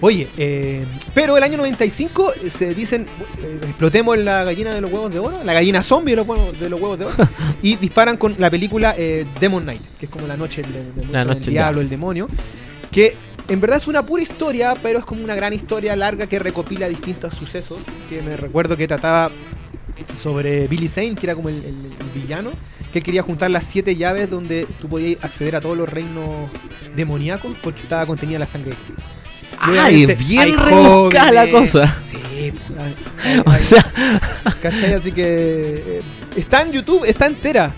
Oye, 0.00 0.28
eh, 0.36 0.84
pero 1.14 1.38
el 1.38 1.42
año 1.42 1.56
95 1.56 2.32
eh, 2.44 2.50
se 2.50 2.74
dicen, 2.74 3.06
eh, 3.42 3.58
explotemos 3.62 4.18
la 4.18 4.44
gallina 4.44 4.74
de 4.74 4.82
los 4.82 4.92
huevos 4.92 5.10
de 5.10 5.18
oro, 5.18 5.38
la 5.42 5.54
gallina 5.54 5.82
zombie 5.82 6.10
de 6.12 6.16
los 6.16 6.28
huevos 6.28 6.60
de, 6.60 6.68
los 6.68 6.78
huevos 6.78 6.98
de 6.98 7.06
oro, 7.06 7.14
y 7.62 7.76
disparan 7.76 8.18
con 8.18 8.34
la 8.38 8.50
película 8.50 8.94
eh, 8.98 9.24
Demon 9.40 9.62
Knight, 9.62 9.80
que 9.98 10.04
es 10.06 10.10
como 10.12 10.26
la 10.26 10.36
noche, 10.36 10.60
del- 10.60 10.72
de- 10.94 11.06
de- 11.06 11.12
La 11.12 11.20
del 11.24 11.28
noche, 11.38 11.50
diablo, 11.50 11.80
el 11.80 11.88
demonio, 11.88 12.28
que 12.90 13.16
en 13.48 13.60
verdad 13.60 13.78
es 13.78 13.86
una 13.86 14.02
pura 14.02 14.22
historia, 14.22 14.74
pero 14.82 14.98
es 14.98 15.04
como 15.04 15.22
una 15.24 15.34
gran 15.34 15.52
historia 15.52 15.94
larga 15.96 16.26
que 16.26 16.38
recopila 16.38 16.88
distintos 16.88 17.34
sucesos, 17.34 17.78
que 18.08 18.22
me 18.22 18.36
recuerdo 18.36 18.76
que 18.76 18.86
trataba 18.88 19.30
sobre 20.22 20.66
Billy 20.68 20.88
Zane, 20.88 21.14
que 21.14 21.26
era 21.26 21.34
como 21.34 21.48
el, 21.48 21.56
el- 21.56 21.64
el 21.64 22.20
villano, 22.22 22.50
que 22.92 22.98
él 23.00 23.04
quería 23.04 23.22
juntar 23.22 23.50
las 23.50 23.64
siete 23.64 23.96
llaves 23.96 24.30
donde 24.30 24.66
tú 24.80 24.88
podías 24.88 25.22
acceder 25.24 25.56
a 25.56 25.60
todos 25.60 25.76
los 25.76 25.88
reinos 25.88 26.50
demoníacos 26.96 27.56
porque 27.62 27.82
estaba 27.82 28.06
contenida 28.06 28.38
la 28.38 28.46
sangre 28.46 28.72
Ay, 29.58 30.06
bien 30.14 30.58
rebuscada 30.58 31.32
la 31.32 31.50
cosa. 31.50 31.94
Sí, 32.08 32.52
O 33.46 33.52
sea, 33.62 33.84
¿cachai? 34.60 34.92
Así 34.94 35.12
que 35.12 35.22
eh, 35.86 36.02
está 36.36 36.62
en 36.62 36.72
YouTube, 36.72 37.04
está 37.06 37.26
entera. 37.26 37.72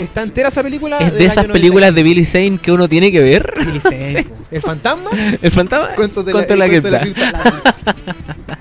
Está 0.00 0.22
entera 0.22 0.48
esa 0.48 0.62
película. 0.62 0.98
es 0.98 1.12
de 1.14 1.24
esas 1.24 1.38
año 1.38 1.48
90. 1.48 1.52
películas 1.52 1.94
de 1.94 2.02
Billy 2.02 2.24
Zane 2.24 2.58
que 2.58 2.72
uno 2.72 2.88
tiene 2.88 3.12
que 3.12 3.20
ver. 3.20 3.52
Billy 3.58 3.80
Zane. 3.80 4.26
El 4.50 4.62
fantasma. 4.62 5.10
El 5.40 5.50
fantasma. 5.50 5.88
De 5.90 5.94
Cuento 5.94 6.22
la, 6.56 6.66
la 6.66 6.66
el 6.66 6.82
cuento 6.82 6.90
de 6.90 7.00
cripta. 7.00 7.30
la 7.32 7.40
cripta. 7.42 7.62
La- 8.46 8.58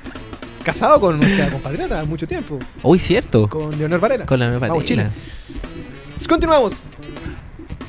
Casado 0.63 0.99
con 0.99 1.17
nuestra 1.19 1.49
compatriota 1.49 2.03
mucho 2.05 2.27
tiempo. 2.27 2.59
Uy, 2.83 2.99
cierto. 2.99 3.47
Con 3.49 3.75
Leonor 3.77 3.99
Varela. 3.99 4.25
Con 4.25 4.39
la 4.39 4.49
Vamos, 4.59 4.85
Chile. 4.85 5.07
Continuamos. 6.27 6.73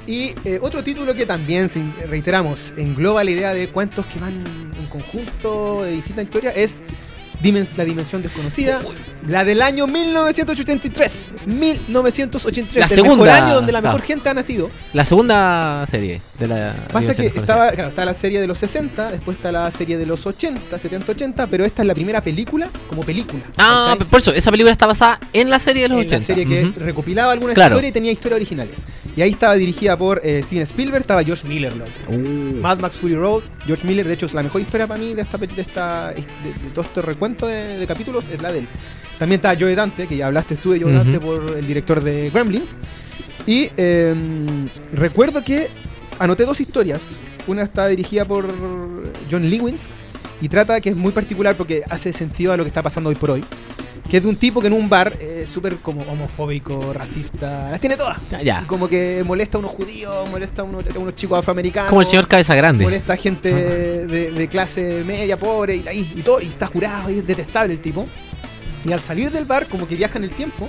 Y 0.07 0.33
eh, 0.45 0.59
otro 0.63 0.83
título 0.83 1.15
que 1.15 1.27
también, 1.27 1.69
reiteramos, 2.09 2.73
engloba 2.77 3.23
la 3.23 3.31
idea 3.33 3.53
de 3.55 3.69
cuentos 3.69 4.07
que 4.07 4.19
van 4.19 4.33
en 4.33 4.87
conjunto 4.89 5.83
de 5.85 5.93
distintas 5.93 6.25
historias 6.25 6.57
es 6.57 6.81
Dimen- 7.43 7.67
La 7.77 7.85
Dimensión 7.85 8.21
Desconocida, 8.23 8.81
la 9.29 9.45
del 9.45 9.63
año 9.63 9.87
1983. 9.87 11.33
1983, 11.47 12.75
La 12.81 12.85
el 12.87 12.91
segunda, 12.91 13.25
mejor 13.25 13.29
año 13.31 13.55
donde 13.55 13.73
la 13.73 13.81
mejor 13.81 14.03
gente 14.03 14.29
ha 14.29 14.35
nacido. 14.35 14.71
La 14.93 15.05
segunda 15.05 15.87
serie 15.91 16.21
de 16.39 16.49
la. 16.49 16.75
Pasa 16.93 17.15
que 17.15 17.27
estaba, 17.27 17.71
claro, 17.73 17.89
está 17.91 18.05
la 18.05 18.15
serie 18.15 18.41
de 18.41 18.47
los 18.47 18.59
60, 18.59 19.11
después 19.11 19.37
está 19.37 19.51
la 19.53 19.71
serie 19.71 19.97
de 19.97 20.07
los 20.07 20.27
80, 20.27 20.79
70, 20.79 21.13
80, 21.13 21.47
pero 21.47 21.65
esta 21.65 21.83
es 21.83 21.89
la 21.89 21.95
primera 21.95 22.21
película 22.21 22.69
como 22.89 23.03
película. 23.03 23.43
Ah, 23.59 23.97
por 24.11 24.21
eso, 24.21 24.33
esa 24.33 24.51
película 24.51 24.73
está 24.73 24.87
basada 24.87 25.19
en 25.33 25.49
la 25.51 25.59
serie 25.59 25.83
de 25.85 25.89
los 25.89 25.99
en 26.01 26.07
80. 26.07 26.19
la 26.19 26.27
serie 26.27 26.47
que 26.47 26.79
recopilaba 26.81 27.33
algunas 27.33 27.55
Claro. 27.55 27.77
historias 27.77 27.91
y 27.91 27.95
tenía 27.95 28.13
historias 28.13 28.37
originales. 28.37 28.75
Y 29.17 29.23
ahí 29.23 29.31
estaba 29.31 29.55
dirigida 29.55 29.97
por 29.97 30.21
eh, 30.25 30.43
Steven 30.45 30.63
Spielberg, 30.63 31.03
estaba 31.03 31.25
George 31.25 31.47
Miller. 31.49 31.75
loco. 31.77 31.91
Uh. 32.09 32.61
Mad 32.61 32.81
Max 32.81 32.97
Fury 32.97 33.17
Road, 33.17 33.43
George 33.67 33.87
Miller, 33.87 34.07
de 34.07 34.15
hecho 34.15 34.27
es 34.27 34.35
la 34.35 34.43
mejor 34.43 34.61
historia 34.61 34.87
para 34.87 35.01
mí 35.01 35.15
de 35.15 35.23
esta 35.23 35.37
de, 35.39 35.61
esta, 35.61 36.11
de, 36.11 36.21
de 36.21 36.71
todo 36.73 36.85
este 36.85 37.03
recuento 37.03 37.47
de, 37.47 37.79
de 37.79 37.87
capítulos, 37.87 38.25
es 38.33 38.41
la 38.41 38.53
de 38.53 38.61
él. 38.61 38.69
También 39.19 39.39
está 39.39 39.55
Joe 39.59 39.75
Dante, 39.75 40.07
que 40.07 40.17
ya 40.17 40.29
hablaste 40.29 40.57
tú 40.57 40.73
de 40.73 40.81
Joe. 40.81 40.95
Dante 40.95 41.21
por 41.21 41.57
el 41.59 41.67
director 41.67 42.03
de 42.03 42.31
Gremlins. 42.31 42.71
Y 43.47 43.69
eh, 43.77 44.15
recuerdo 44.95 45.45
que 45.45 45.69
anoté 46.19 46.47
dos 46.47 46.59
historias. 46.59 47.03
Una 47.47 47.63
está 47.63 47.87
dirigida 47.89 48.25
por 48.25 48.47
John 49.31 49.51
Lewins 49.51 49.89
y 50.41 50.49
trata 50.49 50.81
que 50.81 50.91
es 50.91 50.97
muy 50.97 51.13
particular 51.13 51.55
porque 51.55 51.83
hace 51.91 52.13
sentido 52.15 52.53
a 52.53 52.57
lo 52.57 52.65
que 52.65 52.69
está 52.69 52.83
pasando 52.83 53.11
hoy 53.11 53.17
por 53.17 53.31
hoy. 53.31 53.45
Que 54.11 54.17
es 54.17 54.23
de 54.25 54.29
un 54.29 54.35
tipo 54.35 54.61
que 54.61 54.67
en 54.67 54.73
un 54.73 54.89
bar 54.89 55.13
es 55.21 55.49
súper 55.49 55.77
como 55.77 56.03
homofóbico, 56.03 56.93
racista, 56.93 57.71
las 57.71 57.81
tiene 57.81 57.97
todas. 57.97 58.19
Ya, 58.31 58.43
ya. 58.43 58.65
Como 58.67 58.89
que 58.89 59.23
molesta 59.25 59.57
a 59.57 59.61
unos 59.61 59.71
judíos, 59.71 60.29
molesta 60.29 60.63
a 60.63 60.65
unos, 60.65 60.85
a 60.93 60.99
unos 60.99 61.15
chicos 61.15 61.39
afroamericanos. 61.39 61.91
Como 61.91 62.01
el 62.01 62.07
señor 62.09 62.27
Cabeza 62.27 62.57
Grande. 62.57 62.83
Molesta 62.83 63.13
a 63.13 63.17
gente 63.17 63.55
de, 63.55 64.33
de 64.33 64.49
clase 64.49 65.05
media, 65.07 65.39
pobre 65.39 65.77
y, 65.77 65.85
y, 65.93 66.13
y 66.17 66.23
todo. 66.23 66.41
Y 66.41 66.47
está 66.47 66.67
jurado 66.67 67.09
y 67.11 67.19
es 67.19 67.27
detestable 67.27 67.75
el 67.75 67.81
tipo. 67.81 68.09
Y 68.85 68.93
al 68.93 69.01
salir 69.01 69.31
del 69.31 69.45
bar, 69.45 69.67
como 69.67 69.87
que 69.87 69.95
viaja 69.95 70.19
en 70.19 70.25
el 70.25 70.31
tiempo. 70.31 70.69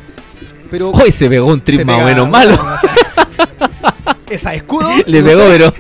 Pero 0.69 0.91
Hoy 0.91 1.11
se 1.11 1.27
pegó 1.27 1.47
un 1.47 1.61
trip 1.61 1.83
más 1.83 2.01
o 2.01 2.05
menos 2.05 2.29
malo. 2.29 2.59
esa 4.29 4.53
escudo. 4.53 4.89
Le 5.05 5.23
pegó, 5.23 5.43
pero. 5.47 5.73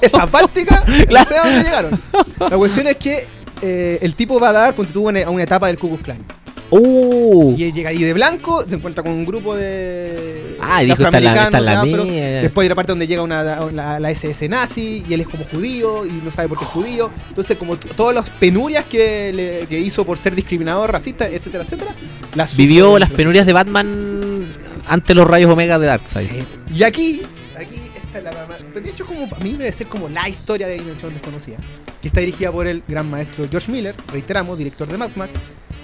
Esa 0.00 0.26
báltica, 0.26 0.84
no 0.86 1.24
sé 1.24 1.38
a 1.38 1.44
dónde 1.44 1.62
llegaron. 1.62 2.00
La 2.38 2.56
cuestión 2.56 2.86
es 2.86 2.96
que 2.96 3.26
eh, 3.62 3.98
el 4.00 4.14
tipo 4.14 4.38
va 4.38 4.50
a 4.50 4.52
dar, 4.52 4.74
ponte 4.74 4.92
tú, 4.92 5.08
a 5.08 5.30
una 5.30 5.42
etapa 5.42 5.66
del 5.66 5.78
Ku 5.78 5.88
Klux 5.88 6.02
Klan. 6.02 6.18
Uh. 6.80 7.54
Y 7.56 7.64
él 7.64 7.72
llega 7.72 7.90
ahí 7.90 7.98
de 7.98 8.12
blanco, 8.12 8.64
se 8.68 8.74
encuentra 8.74 9.02
con 9.02 9.12
un 9.12 9.24
grupo 9.24 9.54
de. 9.56 10.56
Ah, 10.60 10.80
de 10.80 10.86
dijo, 10.86 11.04
esta 11.04 11.18
es 11.18 11.24
la- 11.24 11.44
esta 11.44 11.58
es 11.58 11.64
la 11.64 11.80
afro. 11.82 12.04
Después 12.04 12.64
hay 12.64 12.66
una 12.68 12.74
parte 12.74 12.92
donde 12.92 13.06
llega 13.06 13.22
una, 13.22 13.42
la, 13.70 14.00
la 14.00 14.10
SS 14.10 14.48
nazi 14.48 15.04
y 15.08 15.14
él 15.14 15.20
es 15.20 15.28
como 15.28 15.44
judío 15.44 16.04
y 16.06 16.12
no 16.24 16.30
sabe 16.30 16.48
por 16.48 16.58
qué 16.58 16.64
es 16.64 16.70
judío. 16.70 17.10
Entonces, 17.28 17.56
como 17.58 17.76
todas 17.76 18.14
las 18.14 18.28
penurias 18.30 18.84
que, 18.86 19.32
le- 19.32 19.66
que 19.68 19.78
hizo 19.78 20.04
por 20.04 20.18
ser 20.18 20.34
discriminador, 20.34 20.90
racista, 20.90 21.28
etcétera, 21.28 21.64
etcétera, 21.64 21.92
las 22.34 22.56
Vivió 22.56 22.98
las 22.98 23.10
penurias 23.10 23.46
de 23.46 23.52
Batman 23.52 24.44
ante 24.88 25.14
los 25.14 25.26
rayos 25.26 25.50
omega 25.50 25.78
de 25.78 25.86
Darkseid. 25.86 26.28
Sí. 26.28 26.44
Y 26.76 26.82
aquí, 26.82 27.22
aquí 27.56 27.80
está 28.04 28.20
la 28.20 28.30
De 28.80 28.90
hecho, 28.90 29.06
como 29.06 29.28
para 29.28 29.42
mí 29.44 29.52
debe 29.56 29.72
ser 29.72 29.86
como 29.86 30.08
la 30.08 30.28
historia 30.28 30.66
de 30.66 30.74
Dimensión 30.74 31.12
Desconocida. 31.12 31.56
Que 32.02 32.08
está 32.08 32.20
dirigida 32.20 32.52
por 32.52 32.66
el 32.66 32.82
gran 32.86 33.08
maestro 33.10 33.46
George 33.50 33.70
Miller, 33.72 33.94
reiteramos, 34.12 34.58
director 34.58 34.86
de 34.86 34.98
Mad 34.98 35.10
Max, 35.16 35.32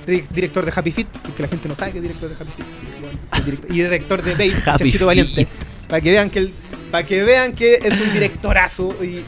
director 0.06 0.64
de 0.64 0.72
Happy 0.74 0.92
Feet, 0.92 1.06
porque 1.22 1.42
la 1.42 1.48
gente 1.48 1.68
no 1.68 1.74
sabe 1.76 1.92
que 1.92 1.98
es 1.98 2.02
director 2.02 2.28
de 2.28 2.34
Happy 2.34 2.50
Feet. 2.56 3.44
Director- 3.44 3.70
y 3.70 3.74
director 3.82 4.22
de 4.22 4.32
Happy 4.34 4.52
Chanchito. 4.64 5.06
Valiente. 5.06 5.46
Para 5.88 6.00
que 6.00 6.10
vean 6.10 6.30
que 6.30 6.38
el, 6.40 6.52
para 6.90 7.06
que 7.06 7.22
vean 7.24 7.52
que 7.52 7.74
es 7.74 7.92
un 8.00 8.12
directorazo 8.12 8.94
y 9.02 9.22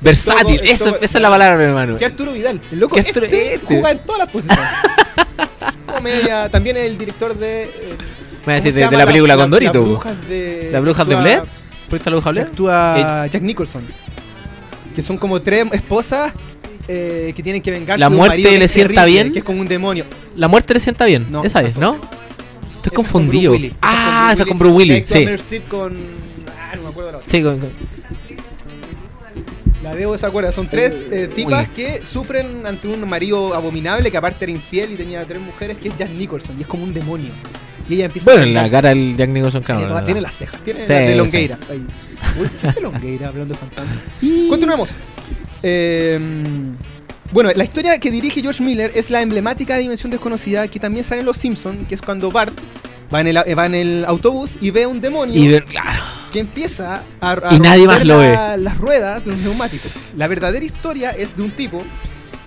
Versátil, 0.00 0.56
Todo- 0.58 0.64
eso- 0.70 0.84
todo- 0.86 0.96
esa 1.00 1.18
es 1.18 1.22
la 1.22 1.30
palabra, 1.30 1.56
mi 1.56 1.64
hermano. 1.64 1.96
que 1.96 2.04
Arturo 2.04 2.32
Vidal, 2.32 2.60
el 2.72 2.80
loco 2.80 2.96
este, 2.98 3.24
este. 3.54 3.60
juega 3.66 3.92
en 3.92 3.98
todas 4.00 4.18
las 4.18 4.30
posiciones. 4.30 4.66
Comedia, 5.86 6.48
también 6.48 6.76
es 6.76 6.84
el 6.86 6.98
director 6.98 7.36
de 7.36 7.64
eh, 7.64 7.68
Me 8.46 8.54
va 8.54 8.58
a 8.58 8.58
¿cómo 8.58 8.64
decir 8.64 8.74
de, 8.74 8.96
la 8.96 9.06
película 9.06 9.36
La- 9.36 9.42
con 9.42 9.50
Dorito. 9.50 9.78
Las 9.78 9.88
brujas 9.88 10.28
de 10.28 10.68
¿Las 10.72 10.82
brujas 10.82 11.08
de 11.08 11.14
Blair? 11.16 11.42
¿Por 11.88 11.98
esta 11.98 12.10
la 12.10 12.16
bruja 12.16 12.30
Blair? 12.30 12.46
actúa 12.46 13.26
Jack 13.26 13.42
Nicholson. 13.42 13.84
Que 14.96 15.02
son 15.02 15.16
como 15.18 15.40
tres 15.40 15.66
esposas 15.72 16.32
eh, 16.88 17.32
que 17.36 17.42
tienen 17.42 17.62
que 17.62 17.70
vengarse 17.70 18.00
La 18.00 18.06
de 18.08 18.12
un 18.12 18.16
muerte 18.18 18.32
marido 18.34 18.50
que 18.50 18.58
le 18.58 18.68
sienta 18.68 19.02
terrible, 19.02 19.22
bien. 19.22 19.32
Que 19.32 19.38
es 19.40 19.44
como 19.44 19.60
un 19.60 19.68
demonio. 19.68 20.04
La 20.36 20.48
muerte 20.48 20.74
le 20.74 20.80
sienta 20.80 21.04
bien. 21.04 21.26
No, 21.30 21.44
esa 21.44 21.62
es, 21.62 21.76
¿no? 21.76 21.94
Estoy 21.94 22.80
Esa 22.86 22.90
confundido. 22.96 23.52
con. 23.52 23.70
Ah, 23.80 24.30
esa 24.32 24.44
con 24.44 24.58
Bruce 24.58 24.74
Willis, 24.74 25.06
sí. 25.06 25.26
Con. 25.68 25.96
Ah, 26.58 26.74
no 26.76 26.82
me 26.82 26.88
acuerdo 26.88 27.12
la 27.12 27.18
otra. 27.18 27.30
Sí, 27.30 27.42
con- 27.42 27.58
con- 27.60 27.70
La 29.82 29.94
debo 29.94 30.16
se 30.16 30.26
acuerda. 30.26 30.52
Son 30.52 30.68
tres 30.68 30.92
eh, 31.10 31.28
tipas 31.34 31.66
Uy. 31.68 31.74
que 31.74 32.02
sufren 32.04 32.66
ante 32.66 32.86
un 32.88 33.08
marido 33.08 33.52
abominable 33.54 34.10
que 34.10 34.16
aparte 34.16 34.44
era 34.44 34.52
infiel 34.52 34.92
y 34.92 34.94
tenía 34.94 35.24
tres 35.24 35.40
mujeres, 35.40 35.76
que 35.78 35.88
es 35.88 35.96
Jack 35.98 36.10
Nicholson. 36.10 36.56
Y 36.58 36.62
es 36.62 36.66
como 36.68 36.84
un 36.84 36.94
demonio. 36.94 37.30
Y 37.88 37.94
ella 37.94 38.04
empieza 38.06 38.26
Bueno, 38.30 38.42
a 38.42 38.46
en 38.46 38.54
la 38.54 38.70
cara 38.70 38.88
del 38.90 39.16
Jack 39.16 39.30
Nicholson, 39.30 39.62
claro. 39.62 39.80
Tiene, 39.80 39.94
la 39.94 40.04
tiene 40.04 40.20
las 40.20 40.36
cejas, 40.36 40.60
tiene 40.64 40.86
Sí, 40.86 40.92
las 40.92 41.00
de 41.02 41.08
sí. 41.10 41.14
Longueira. 41.16 41.58
Ahí. 41.68 41.84
Uy, 42.40 42.48
¿qué 42.60 42.68
es 42.68 42.74
de 42.76 42.80
Longueira 42.80 43.28
hablando 43.28 43.54
de 43.54 43.60
Santana? 43.60 44.02
Continuemos. 44.48 44.88
Eh, 45.62 46.18
bueno, 47.32 47.50
la 47.54 47.64
historia 47.64 47.98
que 47.98 48.10
dirige 48.10 48.42
George 48.42 48.62
Miller 48.62 48.90
es 48.94 49.08
la 49.10 49.22
emblemática 49.22 49.74
de 49.74 49.80
Dimensión 49.82 50.10
Desconocida 50.10 50.68
que 50.68 50.78
también 50.78 51.04
sale 51.04 51.20
en 51.20 51.26
Los 51.26 51.38
Simpsons, 51.38 51.88
que 51.88 51.94
es 51.94 52.02
cuando 52.02 52.30
Bart 52.30 52.52
va 53.12 53.20
en 53.20 53.28
el, 53.28 53.36
eh, 53.38 53.54
va 53.54 53.66
en 53.66 53.74
el 53.74 54.04
autobús 54.06 54.50
y 54.60 54.70
ve 54.70 54.84
a 54.84 54.88
un 54.88 55.00
demonio 55.00 55.34
Y 55.42 55.48
ver, 55.48 55.64
claro. 55.64 56.02
que 56.32 56.40
empieza 56.40 57.02
a, 57.20 57.30
a 57.32 57.54
Y 57.54 57.60
nadie 57.60 57.86
más 57.86 58.00
romper 58.00 58.06
lo 58.06 58.20
la- 58.22 58.56
las 58.56 58.78
ruedas 58.78 59.24
de 59.24 59.30
los 59.30 59.40
neumáticos. 59.40 59.92
La 60.16 60.28
verdadera 60.28 60.64
historia 60.64 61.10
es 61.12 61.36
de 61.36 61.42
un 61.42 61.50
tipo 61.50 61.82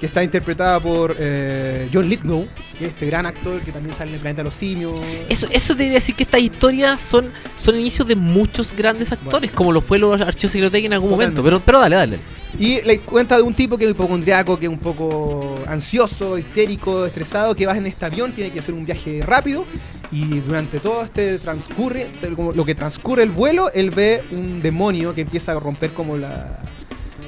que 0.05 0.07
está 0.07 0.23
interpretada 0.23 0.79
por 0.79 1.15
eh, 1.17 1.89
John 1.91 2.07
Lithgow, 2.07 2.47
que 2.77 2.85
es 2.85 2.91
este 2.91 3.07
gran 3.07 3.25
actor 3.25 3.59
que 3.61 3.71
también 3.71 3.95
sale 3.95 4.11
en 4.11 4.15
el 4.15 4.21
planeta 4.21 4.43
de 4.43 4.49
los 4.49 4.53
simios. 4.53 4.99
Eso, 5.27 5.47
eso 5.49 5.73
debería 5.73 5.95
decir 5.95 6.13
que 6.13 6.21
estas 6.21 6.41
historias 6.41 7.01
son, 7.01 7.31
son 7.55 7.75
inicios 7.75 8.07
de 8.07 8.15
muchos 8.15 8.71
grandes 8.75 9.11
actores, 9.11 9.49
como 9.49 9.71
lo 9.71 9.81
fue 9.81 9.97
los 9.97 10.21
archivos 10.21 10.51
secretos 10.51 10.79
en 10.79 10.93
algún 10.93 11.09
momento. 11.09 11.41
Pero, 11.43 11.59
pero 11.59 11.79
dale, 11.79 11.95
dale. 11.95 12.19
Y 12.59 12.81
la 12.83 12.95
cuenta 12.99 13.35
de 13.35 13.41
un 13.41 13.55
tipo 13.55 13.79
que 13.79 13.85
es 13.85 13.91
hipocondriaco, 13.91 14.59
que 14.59 14.67
es 14.67 14.71
un 14.71 14.77
poco 14.77 15.57
ansioso, 15.67 16.37
histérico, 16.37 17.07
estresado, 17.07 17.55
que 17.55 17.65
va 17.65 17.75
en 17.75 17.87
este 17.87 18.05
avión, 18.05 18.31
tiene 18.31 18.51
que 18.51 18.59
hacer 18.59 18.75
un 18.75 18.85
viaje 18.85 19.23
rápido 19.25 19.65
y 20.11 20.39
durante 20.39 20.79
todo 20.79 21.03
este 21.03 21.39
transcurre, 21.39 22.07
lo 22.53 22.63
que 22.63 22.75
transcurre 22.75 23.23
el 23.23 23.31
vuelo, 23.31 23.71
él 23.73 23.89
ve 23.89 24.23
un 24.31 24.61
demonio 24.61 25.15
que 25.15 25.21
empieza 25.21 25.53
a 25.53 25.59
romper 25.59 25.91
como 25.91 26.15
la... 26.15 26.59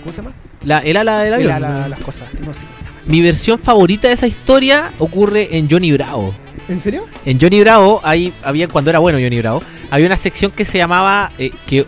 ¿Cómo 0.07 0.15
se 0.15 0.21
llama? 0.21 0.35
La, 0.63 0.79
el 0.79 0.97
ala 0.97 1.19
del 1.19 1.27
El 1.27 1.33
avión. 1.51 1.51
ala- 1.51 1.87
las 1.89 1.99
cosas. 1.99 2.23
No 2.33 2.53
sé 2.53 2.59
cómo 2.61 2.79
se 2.79 2.85
llama. 2.85 2.97
Mi 3.05 3.21
versión 3.21 3.59
favorita 3.59 4.07
de 4.07 4.13
esa 4.13 4.27
historia 4.27 4.91
ocurre 4.99 5.57
en 5.57 5.69
Johnny 5.69 5.91
Bravo. 5.91 6.33
¿En 6.69 6.81
serio? 6.81 7.05
En 7.25 7.39
Johnny 7.39 7.59
Bravo, 7.61 8.01
ahí 8.03 8.33
había, 8.43 8.67
cuando 8.67 8.89
era 8.89 8.99
bueno 8.99 9.19
Johnny 9.21 9.39
Bravo, 9.39 9.61
había 9.89 10.05
una 10.07 10.17
sección 10.17 10.51
que 10.51 10.65
se 10.65 10.77
llamaba 10.77 11.31
eh, 11.37 11.51
que 11.65 11.85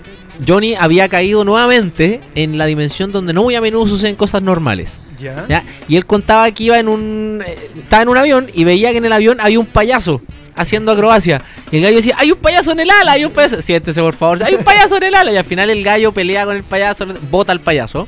Johnny 0.48 0.76
había 0.76 1.10
caído 1.10 1.44
nuevamente 1.44 2.22
en 2.36 2.58
la 2.58 2.66
dimensión 2.66 3.12
donde 3.12 3.34
no 3.34 3.44
muy 3.44 3.56
a 3.56 3.62
menudo 3.62 3.88
suceden 3.88 4.16
cosas 4.16 4.42
normales. 4.42 4.98
Ya. 5.20 5.46
¿ya? 5.50 5.64
Y 5.90 5.98
él 5.98 6.06
contaba 6.06 6.50
que 6.52 6.64
iba 6.66 6.80
en 6.80 6.88
un. 6.88 7.44
eh, 7.46 7.58
estaba 7.82 8.04
en 8.04 8.10
un 8.10 8.18
avión 8.18 8.48
y 8.54 8.64
veía 8.64 8.92
que 8.92 8.98
en 9.00 9.06
el 9.06 9.12
avión 9.14 9.40
había 9.42 9.60
un 9.60 9.66
payaso 9.66 10.22
haciendo 10.60 10.92
acrobacia. 10.92 11.42
Y 11.72 11.78
el 11.78 11.84
gallo 11.84 11.96
decía: 11.98 12.16
Hay 12.18 12.32
un 12.32 12.38
payaso 12.38 12.72
en 12.72 12.80
el 12.82 12.90
ala, 12.90 13.14
hay 13.14 13.26
un 13.26 13.32
payaso. 13.32 13.62
Siéntese, 13.62 14.02
por 14.02 14.14
favor, 14.16 14.44
hay 14.44 14.54
un 14.56 14.64
payaso 14.64 14.98
en 14.98 15.04
el 15.04 15.16
ala. 15.16 15.32
Y 15.32 15.38
al 15.38 15.46
final 15.46 15.70
el 15.70 15.84
gallo 15.84 16.12
pelea 16.12 16.46
con 16.46 16.56
el 16.56 16.64
payaso, 16.64 17.06
bota 17.32 17.52
al 17.52 17.62
payaso. 17.62 18.08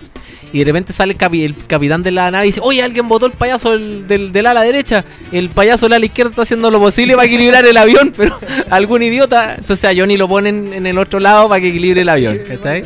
Y 0.53 0.59
de 0.59 0.65
repente 0.65 0.91
sale 0.91 1.13
el, 1.13 1.17
capi- 1.17 1.45
el 1.45 1.55
capitán 1.65 2.03
de 2.03 2.11
la 2.11 2.29
nave 2.29 2.45
y 2.45 2.49
dice: 2.49 2.59
Oye, 2.61 2.83
alguien 2.83 3.07
botó 3.07 3.25
el 3.25 3.31
payaso 3.31 3.71
del, 3.71 4.05
del, 4.07 4.31
del 4.33 4.45
ala 4.45 4.61
derecha. 4.63 5.05
El 5.31 5.49
payaso 5.49 5.85
del 5.85 5.93
ala 5.93 6.05
izquierda 6.05 6.31
está 6.31 6.41
haciendo 6.41 6.69
lo 6.69 6.79
posible 6.79 7.15
para 7.15 7.25
equilibrar 7.25 7.65
el 7.65 7.77
avión, 7.77 8.11
pero 8.17 8.37
algún 8.69 9.01
idiota. 9.01 9.55
Entonces 9.57 9.85
a 9.85 9.93
Johnny 9.97 10.17
lo 10.17 10.27
ponen 10.27 10.73
en 10.73 10.85
el 10.87 10.97
otro 10.97 11.19
lado 11.21 11.47
para 11.47 11.61
que 11.61 11.69
equilibre 11.69 12.01
el 12.01 12.09
avión. 12.09 12.37
¿cachai? 12.45 12.83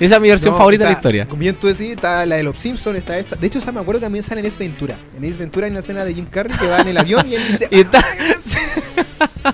Esa 0.00 0.14
es 0.16 0.20
mi 0.20 0.28
versión 0.28 0.52
No, 0.52 0.58
favorita 0.58 0.82
o 0.82 0.84
sea, 0.84 0.88
de 0.88 0.94
la 0.94 0.98
historia. 0.98 1.26
Como 1.26 1.40
bien 1.40 1.54
tú 1.56 1.66
decís, 1.66 1.90
está 1.90 2.24
la 2.26 2.36
de 2.36 2.42
los 2.42 2.56
Simpsons, 2.58 2.96
está 2.98 3.18
esta. 3.18 3.36
De 3.36 3.46
hecho, 3.46 3.58
o 3.58 3.62
sea, 3.62 3.72
me 3.72 3.80
acuerdo 3.80 4.00
que 4.00 4.06
también 4.06 4.22
sale 4.24 4.40
en 4.40 4.46
Ace 4.46 4.58
Ventura. 4.58 4.94
En 5.16 5.24
Ace 5.24 5.36
Ventura 5.38 5.66
hay 5.66 5.70
una 5.72 5.80
escena 5.80 6.04
de 6.04 6.14
Jim 6.14 6.26
Carrey 6.30 6.56
que 6.56 6.66
va 6.66 6.80
en 6.80 6.88
el 6.88 6.96
avión 6.98 7.26
y 7.28 7.34
él 7.34 7.42
dice. 7.50 7.68
Y 7.70 7.80
está- 7.80 8.04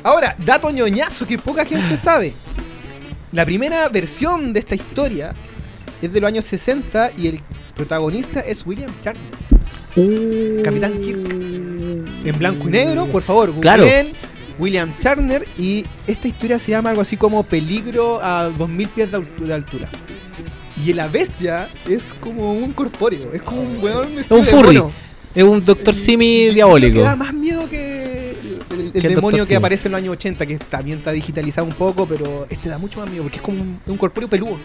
Ahora, 0.03 0.35
dato 0.45 0.71
ñoñazo 0.71 1.27
que 1.27 1.39
poca 1.39 1.65
gente 1.65 1.97
sabe. 1.97 2.33
La 3.33 3.45
primera 3.45 3.89
versión 3.89 4.53
de 4.53 4.61
esta 4.61 4.75
historia 4.75 5.33
es 6.03 6.13
de 6.13 6.21
los 6.21 6.29
años 6.29 6.45
60 6.45 7.11
y 7.17 7.29
el 7.29 7.41
protagonista 7.75 8.41
es 8.41 8.65
William 8.67 8.91
Shatner. 9.03 10.63
Capitán 10.63 11.01
Kirk. 11.01 11.29
En 12.25 12.39
blanco 12.39 12.69
y 12.69 12.71
negro, 12.73 13.07
por 13.07 13.23
favor, 13.23 13.53
Claro. 13.61 13.85
William 14.59 14.93
Shatner 15.01 15.47
y 15.59 15.85
esta 16.07 16.29
historia 16.29 16.59
se 16.59 16.71
llama 16.73 16.91
algo 16.91 17.03
así 17.03 17.17
como 17.17 17.43
Peligro 17.43 18.21
a 18.23 18.45
2000 18.57 18.89
pies 18.89 19.11
de 19.13 19.19
altu- 19.19 19.45
de 19.47 19.55
altura. 19.55 19.89
Y 20.85 20.93
la 20.93 21.09
bestia 21.09 21.69
es 21.89 22.03
como 22.21 22.53
un 22.53 22.73
corpóreo, 22.73 23.33
es 23.33 23.43
como 23.43 23.63
un 23.63 23.83
weón 23.83 24.07
un 24.09 24.17
vestido 24.17 24.41
de 24.41 24.45
furry. 24.47 24.83
Es 25.35 25.43
un 25.45 25.65
Doctor 25.65 25.95
Simi 25.95 26.51
diabólico. 26.51 27.01
da 27.03 27.17
más 27.17 27.33
miedo 27.33 27.69
que 27.69 28.37
el, 28.95 29.03
demonio 29.03 29.43
que 29.45 29.47
Simi. 29.49 29.57
aparece 29.57 29.89
en 29.89 29.93
los 29.93 29.99
años 29.99 30.13
80, 30.13 30.47
que 30.47 30.59
también 30.59 30.99
está 30.99 31.11
digitalizado 31.13 31.67
un 31.67 31.73
poco, 31.75 32.07
pero 32.07 32.47
este 32.51 32.69
da 32.69 32.79
mucho 32.79 33.01
más 33.01 33.09
miedo 33.11 33.23
porque 33.25 33.37
es 33.39 33.43
como 33.43 33.61
un, 33.61 33.81
un 33.87 33.97
corpóreo 33.97 34.29
peludo. 34.29 34.59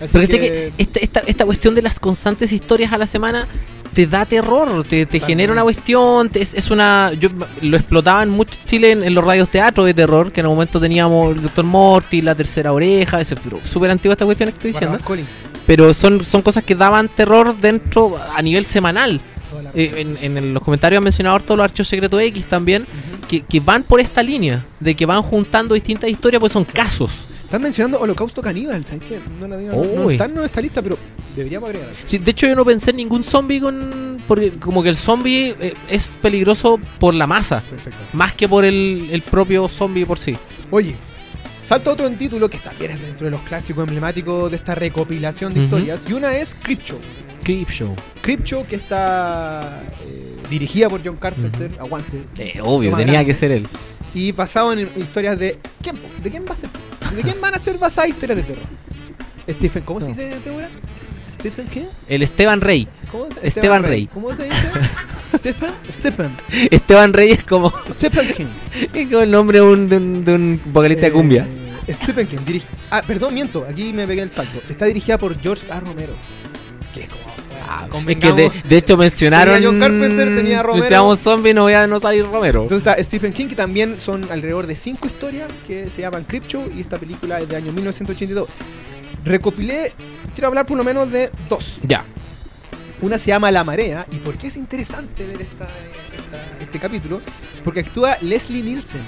Así 0.00 0.08
Pero 0.12 0.24
este 0.24 0.40
que- 0.40 0.48
que 0.48 0.72
esta, 0.82 1.00
esta, 1.00 1.20
esta 1.26 1.44
cuestión 1.44 1.74
de 1.74 1.82
las 1.82 1.98
constantes 2.00 2.52
historias 2.52 2.92
a 2.92 2.98
la 2.98 3.06
semana 3.06 3.46
te 3.94 4.06
da 4.06 4.24
terror, 4.26 4.84
te, 4.84 5.06
te 5.06 5.18
genera 5.18 5.52
una 5.52 5.62
cuestión, 5.62 6.28
te- 6.28 6.40
es, 6.42 6.54
es 6.54 6.70
una... 6.70 7.12
Yo 7.18 7.30
lo 7.62 7.76
explotaban 7.76 8.28
mucho 8.30 8.52
en 8.62 8.68
Chile 8.68 8.90
en, 8.92 9.02
en 9.02 9.14
los 9.14 9.24
radios 9.24 9.48
teatro 9.48 9.84
de 9.84 9.94
terror, 9.94 10.30
que 10.30 10.40
en 10.40 10.46
un 10.46 10.52
momento 10.52 10.78
teníamos 10.78 11.34
el 11.36 11.42
Doctor 11.42 11.64
Morty, 11.64 12.20
La 12.22 12.34
Tercera 12.34 12.72
Oreja, 12.72 13.18
pero 13.42 13.58
súper 13.64 13.90
antigua 13.90 14.12
esta 14.12 14.24
cuestión 14.24 14.50
que 14.50 14.54
estoy 14.54 14.70
diciendo. 14.72 14.98
Pero 15.66 15.92
son, 15.94 16.22
son 16.24 16.42
cosas 16.42 16.62
que 16.64 16.74
daban 16.74 17.08
terror 17.08 17.56
dentro 17.58 18.18
a 18.34 18.40
nivel 18.42 18.66
semanal. 18.66 19.20
Eh, 19.74 20.06
en, 20.22 20.36
en 20.36 20.54
los 20.54 20.62
comentarios 20.62 20.98
han 20.98 21.04
mencionado 21.04 21.36
harto 21.36 21.56
los 21.56 21.64
archivos 21.64 21.88
secretos 21.88 22.20
X 22.20 22.44
también, 22.46 22.86
que, 23.28 23.40
que 23.40 23.58
van 23.60 23.82
por 23.82 24.00
esta 24.00 24.22
línea, 24.22 24.64
de 24.80 24.94
que 24.94 25.06
van 25.06 25.22
juntando 25.22 25.74
distintas 25.74 26.08
historias, 26.08 26.40
pues 26.40 26.52
son 26.52 26.64
casos. 26.64 27.10
Están 27.48 27.62
mencionando 27.62 27.98
Holocausto 28.00 28.42
Caníbal, 28.42 28.84
¿sabes 28.84 29.02
qué? 29.08 29.18
No, 29.40 29.48
la 29.48 29.56
digo, 29.56 29.72
no- 29.72 30.02
no 30.04 30.10
están 30.10 30.36
en 30.36 30.44
esta 30.44 30.60
lista, 30.60 30.82
pero 30.82 30.98
deberíamos 31.34 31.70
agregar. 31.70 31.88
Sí, 32.04 32.18
de 32.18 32.30
hecho 32.30 32.46
yo 32.46 32.54
no 32.54 32.62
pensé 32.64 32.90
en 32.90 32.96
ningún 32.98 33.24
zombie 33.24 33.58
con... 33.58 34.18
Porque 34.28 34.50
como 34.52 34.82
que 34.82 34.90
el 34.90 34.96
zombie 34.96 35.54
eh, 35.58 35.72
es 35.88 36.18
peligroso 36.20 36.78
por 36.98 37.14
la 37.14 37.26
masa, 37.26 37.62
Perfecto. 37.62 37.98
más 38.12 38.34
que 38.34 38.46
por 38.46 38.66
el, 38.66 39.08
el 39.10 39.22
propio 39.22 39.66
zombie 39.68 40.04
por 40.04 40.18
sí. 40.18 40.36
Oye, 40.70 40.94
Salto 41.66 41.90
a 41.90 41.92
otro 41.94 42.10
título 42.10 42.48
que 42.50 42.56
también 42.58 42.92
es 42.92 43.00
dentro 43.02 43.26
de 43.26 43.30
los 43.30 43.40
clásicos 43.42 43.84
emblemáticos 43.84 44.50
de 44.50 44.56
esta 44.56 44.74
recopilación 44.74 45.52
de 45.54 45.64
historias. 45.64 46.00
Y 46.08 46.14
una 46.14 46.34
es 46.34 46.54
Creepshow. 46.54 46.98
Creepshow. 47.44 47.94
Creepshow 48.22 48.66
que 48.66 48.76
está 48.76 49.82
eh, 50.06 50.36
dirigida 50.48 50.88
por 50.88 51.02
John 51.04 51.16
Carpenter. 51.16 51.70
Aguante. 51.78 52.22
Eh, 52.38 52.60
obvio, 52.62 52.90
Lo 52.92 52.96
tenía 52.96 53.12
grande. 53.14 53.32
que 53.32 53.38
ser 53.38 53.50
él. 53.52 53.66
Y 54.14 54.32
basado 54.32 54.72
en 54.72 54.88
historias 54.96 55.38
de. 55.38 55.58
¿quién, 55.82 55.96
¿De 56.22 56.30
quién 56.30 56.44
va 56.48 56.52
a 56.52 56.56
ser? 56.56 56.70
¿De 57.16 57.22
quién 57.22 57.40
van 57.40 57.54
a 57.54 57.58
ser 57.58 57.78
basadas 57.78 58.10
historias 58.10 58.36
de 58.38 58.42
terror? 58.44 58.64
Stephen, 59.50 59.82
¿cómo 59.84 60.00
se 60.00 60.08
dice 60.08 60.36
Teura? 60.44 60.68
¿Stephen 61.32 61.66
qué? 61.68 61.86
El 62.08 62.22
Esteban 62.22 62.60
Rey. 62.60 62.88
¿Cómo 63.10 63.28
se- 63.32 63.46
Esteban 63.46 63.82
Rey. 63.82 64.06
¿Cómo 64.12 64.34
se 64.34 64.44
dice? 64.44 64.70
Stephen. 65.36 65.70
Stephen. 65.90 66.36
Esteban 66.70 67.12
Rey 67.12 67.30
es 67.30 67.44
como, 67.44 67.72
Stephen 67.90 68.32
King. 68.36 68.46
es 68.92 69.06
como 69.08 69.20
el 69.22 69.30
nombre 69.30 69.58
de 69.58 69.64
un, 69.64 69.88
de 69.88 69.96
un, 69.96 70.24
de 70.24 70.34
un 70.34 70.60
vocalista 70.66 71.06
de 71.06 71.12
cumbia. 71.12 71.46
Eh, 71.86 71.94
Stephen 72.02 72.26
King 72.26 72.38
dirige. 72.44 72.66
Ah, 72.90 73.02
perdón, 73.06 73.32
miento. 73.34 73.64
Aquí 73.68 73.92
me 73.92 74.06
pegué 74.06 74.22
el 74.22 74.30
salto. 74.30 74.60
Está 74.68 74.84
dirigida 74.86 75.16
por 75.16 75.38
George 75.40 75.70
A. 75.72 75.80
Romero. 75.80 76.12
Es 77.68 78.16
ah, 78.16 78.18
que 78.18 78.32
de, 78.64 78.76
hecho 78.76 78.96
mencionaron. 78.96 79.54
Tenía 79.54 79.68
John 79.68 79.78
Carpenter, 79.80 80.34
tenía 80.34 80.62
Romero. 80.62 80.84
Si 80.84 80.88
seamos 80.88 81.18
zombies, 81.18 81.54
no 81.54 81.62
voy 81.64 81.74
a 81.74 81.86
no 81.86 82.00
salir 82.00 82.24
Romero. 82.24 82.62
Entonces 82.62 82.86
está 82.86 83.04
Stephen 83.04 83.32
King, 83.32 83.46
que 83.48 83.56
también 83.56 84.00
son 84.00 84.24
alrededor 84.30 84.66
de 84.66 84.74
cinco 84.74 85.06
historias 85.06 85.48
que 85.66 85.90
se 85.90 86.00
llaman 86.00 86.24
Creepshow 86.24 86.70
y 86.74 86.80
esta 86.80 86.98
película 86.98 87.38
es 87.40 87.48
de 87.48 87.56
año 87.56 87.72
1982. 87.72 88.48
Recopilé, 89.24 89.92
quiero 90.34 90.48
hablar 90.48 90.64
por 90.66 90.78
lo 90.78 90.84
menos 90.84 91.10
de 91.12 91.30
dos. 91.48 91.78
Ya. 91.82 92.04
Una 93.02 93.18
se 93.18 93.26
llama 93.26 93.50
La 93.50 93.64
Marea. 93.64 94.06
¿Y 94.10 94.16
por 94.16 94.36
qué 94.36 94.46
es 94.48 94.56
interesante 94.56 95.26
ver 95.26 95.42
esta, 95.42 95.64
esta- 95.66 96.62
este 96.62 96.78
capítulo? 96.78 97.20
Porque 97.64 97.80
actúa 97.80 98.16
Leslie 98.22 98.62
Nielsen, 98.62 99.02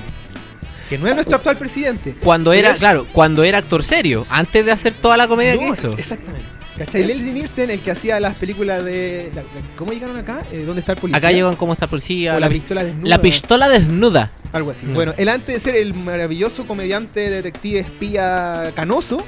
que 0.89 0.99
no 0.99 1.07
es 1.07 1.15
nuestro 1.15 1.37
actual 1.37 1.57
presidente. 1.57 2.15
Cuando 2.23 2.53
era, 2.53 2.73
es- 2.73 2.79
claro, 2.79 3.07
cuando 3.13 3.43
era 3.43 3.59
actor 3.59 3.83
serio, 3.83 4.27
antes 4.29 4.65
de 4.67 4.71
hacer 4.73 4.93
toda 4.93 5.17
la 5.17 5.27
comedia 5.27 5.55
No, 5.55 5.61
que 5.61 5.69
hizo. 5.69 5.97
Exactamente. 5.97 6.60
¿Cachai? 6.79 7.05
Leslie 7.05 7.33
Nielsen, 7.33 7.71
el 7.71 7.81
que 7.81 7.91
hacía 7.91 8.19
las 8.21 8.35
películas 8.37 8.85
de. 8.85 9.31
la- 9.35 9.43
la- 9.43 9.49
¿Cómo 9.77 9.93
llegaron 9.93 10.17
acá? 10.17 10.43
Eh, 10.53 10.63
¿Dónde 10.67 10.81
está 10.81 10.93
el 10.93 10.99
policía? 10.99 11.19
Acá 11.19 11.31
llegan 11.33 11.57
como 11.57 11.73
esta 11.73 11.87
policía. 11.87 12.33
O 12.37 12.41
la, 12.41 12.41
la, 12.41 12.49
pi- 12.49 12.55
pistola 12.61 12.85
desnuda. 12.85 13.09
la 13.09 13.19
pistola 13.23 13.69
desnuda. 13.69 14.31
Algo 14.53 14.71
así. 14.71 14.87
Mm. 14.87 14.95
Bueno, 14.95 15.15
él 15.17 15.29
antes 15.29 15.55
de 15.55 15.61
ser 15.61 15.77
el 15.77 15.95
maravilloso 15.95 16.67
comediante, 16.67 17.29
detective, 17.31 17.81
espía 17.81 18.73
canoso, 18.75 19.25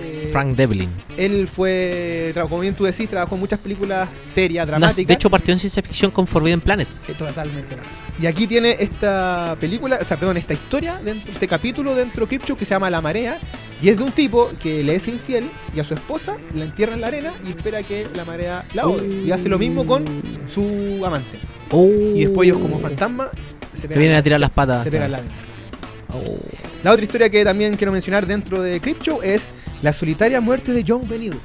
eh, 0.00 0.28
Frank 0.32 0.56
Devlin. 0.56 0.90
él 1.16 1.48
fue, 1.48 2.32
como 2.34 2.60
bien 2.60 2.74
tú 2.74 2.84
decís, 2.84 3.08
trabajó 3.08 3.34
en 3.34 3.40
muchas 3.40 3.60
películas 3.60 4.08
serias, 4.26 4.66
dramáticas. 4.66 5.06
de 5.06 5.14
hecho, 5.14 5.30
partió 5.30 5.52
en 5.52 5.58
ciencia 5.58 5.82
ficción 5.82 6.10
con 6.10 6.26
Forbidden 6.26 6.60
Planet. 6.60 6.88
Eh, 7.08 7.14
totalmente. 7.18 7.76
Y 8.20 8.26
aquí 8.26 8.46
tiene 8.46 8.76
esta 8.78 9.56
película, 9.60 9.98
o 10.00 10.04
sea, 10.04 10.16
perdón, 10.16 10.36
esta 10.36 10.54
historia, 10.54 10.98
dentro, 11.04 11.32
este 11.32 11.48
capítulo 11.48 11.94
dentro 11.94 12.24
de 12.24 12.28
Creepshow 12.28 12.56
que 12.56 12.64
se 12.64 12.74
llama 12.74 12.90
La 12.90 13.00
Marea, 13.00 13.38
y 13.82 13.88
es 13.88 13.98
de 13.98 14.04
un 14.04 14.12
tipo 14.12 14.50
que 14.62 14.84
le 14.84 14.94
es 14.94 15.08
infiel 15.08 15.48
y 15.74 15.80
a 15.80 15.84
su 15.84 15.94
esposa 15.94 16.36
la 16.54 16.64
entierra 16.64 16.94
en 16.94 17.00
la 17.00 17.06
arena 17.06 17.32
y 17.46 17.50
espera 17.50 17.82
que 17.82 18.06
la 18.14 18.24
marea 18.24 18.62
la 18.74 18.82
ahogue. 18.82 19.22
Y 19.24 19.30
hace 19.30 19.48
lo 19.48 19.58
mismo 19.58 19.86
con 19.86 20.04
su 20.52 21.02
amante. 21.04 21.38
Y 22.14 22.24
después 22.24 22.46
ellos 22.46 22.60
como 22.60 22.78
fantasma 22.78 23.30
se 23.80 23.88
pegan, 23.88 23.98
vienen 23.98 24.16
a 24.18 24.22
tirar 24.22 24.40
las 24.40 24.50
patas. 24.50 24.84
se 24.84 24.90
pegan 24.90 25.12
la 25.12 25.18
arena. 25.18 25.32
La 26.82 26.92
otra 26.92 27.04
historia 27.04 27.28
que 27.30 27.44
también 27.44 27.76
quiero 27.76 27.92
mencionar 27.92 28.26
dentro 28.26 28.60
de 28.60 28.80
Creepshow 28.80 29.20
es 29.22 29.50
La 29.82 29.92
solitaria 29.92 30.40
muerte 30.40 30.72
de 30.72 30.84
John 30.86 31.08
Benito. 31.08 31.36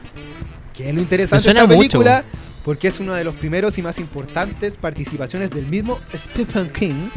Que 0.75 0.89
es 0.89 0.95
lo 0.95 1.01
interesante 1.01 1.43
de 1.43 1.49
esta 1.51 1.65
mucho. 1.67 1.77
película 1.77 2.23
porque 2.65 2.88
es 2.88 2.99
una 2.99 3.15
de 3.15 3.23
los 3.23 3.36
primeros 3.36 3.77
y 3.77 3.81
más 3.81 3.97
importantes 3.99 4.75
participaciones 4.75 5.49
del 5.51 5.67
mismo 5.67 5.99
Stephen 6.15 6.69
King. 6.69 7.09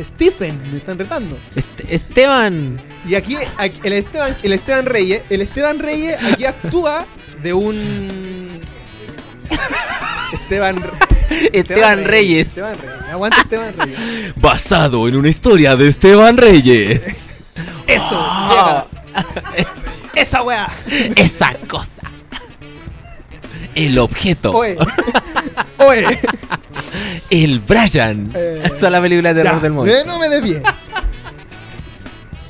Stephen, 0.00 0.58
me 0.70 0.78
están 0.78 0.98
retando. 0.98 1.36
Este- 1.54 1.94
Esteban. 1.94 2.78
Y 3.06 3.14
aquí, 3.14 3.36
aquí 3.58 3.80
el, 3.84 3.92
Esteban, 3.94 4.34
el 4.42 4.52
Esteban 4.52 4.86
Reyes, 4.86 5.22
el 5.28 5.42
Esteban 5.42 5.78
Reyes 5.80 6.16
aquí 6.32 6.44
actúa 6.46 7.04
de 7.42 7.52
un 7.52 8.60
Esteban, 10.32 10.82
Esteban 11.52 12.04
Reyes. 12.04 12.46
Esteban 12.48 12.78
Reyes. 12.78 13.10
Aguanta 13.10 13.40
Esteban 13.42 13.74
Reyes. 13.76 13.98
Basado 14.40 15.08
en 15.08 15.16
una 15.16 15.28
historia 15.28 15.76
de 15.76 15.88
Esteban 15.88 16.36
Reyes. 16.38 17.28
Eso, 17.86 18.16
Ah. 18.16 18.86
Esa 20.14 20.42
weá. 20.42 20.70
Esa 21.16 21.54
cosa. 21.68 22.02
El 23.74 23.98
objeto. 23.98 24.52
Oye. 24.52 24.76
Oye. 25.78 26.18
El 27.30 27.60
Brian. 27.60 28.30
Eh, 28.34 28.62
Esa 28.64 28.74
es 28.86 28.92
la 28.92 29.00
película 29.00 29.32
de 29.32 29.42
terror 29.42 29.60
del 29.60 29.72
mundo. 29.72 29.90
eh, 29.92 30.02
no 30.06 30.18
me 30.18 30.28
des 30.28 30.42
bien. 30.42 30.62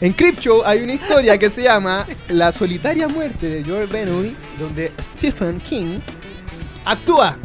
En 0.00 0.12
Creepshow 0.12 0.62
hay 0.64 0.82
una 0.82 0.94
historia 0.94 1.38
que 1.38 1.48
se 1.48 1.62
llama 1.62 2.04
La 2.28 2.50
solitaria 2.52 3.06
muerte 3.06 3.48
de 3.48 3.62
George 3.62 3.86
Benoit, 3.92 4.34
donde 4.58 4.90
Stephen 5.00 5.60
King 5.60 6.00
actúa. 6.84 7.36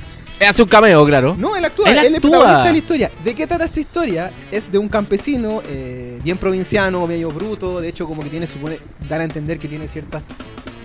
Hace 0.46 0.62
un 0.62 0.70
cameo, 0.70 1.04
claro. 1.06 1.36
No, 1.38 1.56
él 1.56 1.66
actúa, 1.66 1.90
Él 1.90 1.94
él, 1.94 1.98
es 2.00 2.06
el 2.10 2.16
actúa. 2.16 2.32
protagonista 2.32 2.64
de 2.68 2.72
la 2.72 2.78
historia. 2.78 3.12
¿De 3.24 3.34
qué 3.36 3.48
trata 3.48 3.66
esta 3.66 3.80
historia? 3.80 4.32
Es 4.52 4.72
de 4.72 4.78
un 4.78 4.88
campesino 4.88 5.62
eh, 5.68 6.20
bien 6.24 6.38
provinciano, 6.38 7.08
medio 7.08 7.32
bruto, 7.32 7.82
de 7.82 7.90
hecho 7.90 8.06
como 8.06 8.24
que 8.24 8.30
tiene, 8.30 8.46
supone, 8.46 8.78
dar 9.10 9.22
a 9.22 9.24
entender 9.24 9.58
que 9.58 9.68
tiene 9.68 9.88
ciertas 9.88 10.26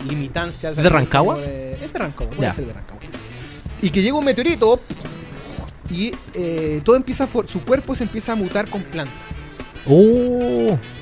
limitancias. 0.08 0.74
¿De 0.76 0.88
Rancagua? 0.88 1.38
De- 1.38 1.74
es 1.74 1.92
de 1.92 1.98
Rancagua, 1.98 2.34
puede 2.34 2.48
Ya. 2.48 2.54
ser 2.54 2.66
de 2.66 2.72
Rancagua. 2.72 3.00
Y 3.82 3.90
que 3.90 4.00
llega 4.02 4.16
un 4.16 4.24
meteorito 4.24 4.80
y 5.90 6.12
eh, 6.34 6.80
todo 6.84 6.96
empieza, 6.96 7.24
a 7.24 7.28
su 7.46 7.60
cuerpo 7.62 7.94
se 7.94 8.04
empieza 8.04 8.32
a 8.32 8.34
mutar 8.36 8.68
con 8.68 8.82
plantas. 8.82 9.14
Oh, 9.86 10.78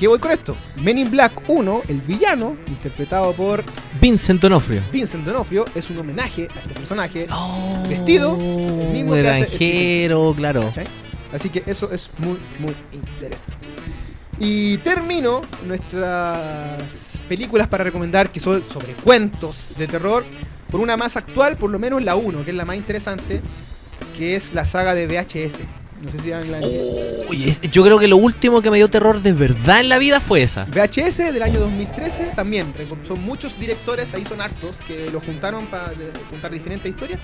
qué 0.00 0.08
voy 0.08 0.18
con 0.18 0.30
esto? 0.30 0.56
Men 0.82 0.96
in 0.96 1.10
Black 1.10 1.30
1, 1.46 1.82
el 1.88 2.00
villano, 2.00 2.56
interpretado 2.68 3.34
por 3.34 3.62
Vincent 4.00 4.40
Donofrio. 4.40 4.80
Vincent 4.90 5.26
D'Onofrio, 5.26 5.66
es 5.74 5.90
un 5.90 5.98
homenaje 5.98 6.48
a 6.56 6.60
este 6.60 6.72
personaje. 6.72 7.26
Oh, 7.30 7.82
Vestido, 7.86 8.34
el 8.34 8.88
mismo 8.94 9.12
que 9.12 9.28
hace 9.28 9.40
granjero, 9.40 10.34
claro. 10.34 10.62
¿cachai? 10.68 10.86
Así 11.34 11.50
que 11.50 11.62
eso 11.66 11.92
es 11.92 12.08
muy, 12.16 12.38
muy 12.58 12.74
interesante. 12.94 13.66
Y 14.38 14.78
termino 14.78 15.42
nuestras 15.66 17.18
películas 17.28 17.68
para 17.68 17.84
recomendar 17.84 18.30
que 18.30 18.40
son 18.40 18.64
sobre 18.72 18.94
cuentos 18.94 19.76
de 19.76 19.86
terror 19.86 20.24
por 20.70 20.80
una 20.80 20.96
más 20.96 21.18
actual, 21.18 21.58
por 21.58 21.70
lo 21.70 21.78
menos 21.78 22.02
la 22.02 22.16
1, 22.16 22.42
que 22.42 22.52
es 22.52 22.56
la 22.56 22.64
más 22.64 22.76
interesante, 22.76 23.42
que 24.16 24.34
es 24.34 24.54
la 24.54 24.64
saga 24.64 24.94
de 24.94 25.06
VHS. 25.06 25.79
No 26.02 26.10
sé 26.10 26.18
si 26.20 26.32
han 26.32 26.50
la 26.50 26.58
Uy, 27.28 27.48
es- 27.48 27.60
yo 27.60 27.84
creo 27.84 27.98
que 27.98 28.08
lo 28.08 28.16
último 28.16 28.62
que 28.62 28.70
me 28.70 28.78
dio 28.78 28.88
terror 28.88 29.20
de 29.20 29.32
verdad 29.34 29.80
en 29.80 29.88
la 29.90 29.98
vida 29.98 30.20
fue 30.20 30.42
esa. 30.42 30.64
VHS 30.64 31.30
del 31.32 31.42
año 31.42 31.60
2013 31.60 32.32
también. 32.34 32.66
Son 33.06 33.22
muchos 33.22 33.58
directores, 33.60 34.12
ahí 34.14 34.24
son 34.24 34.40
hartos, 34.40 34.70
que 34.88 35.10
lo 35.12 35.20
juntaron 35.20 35.66
para 35.66 35.92
contar 36.30 36.50
diferentes 36.50 36.88
historias. 36.90 37.20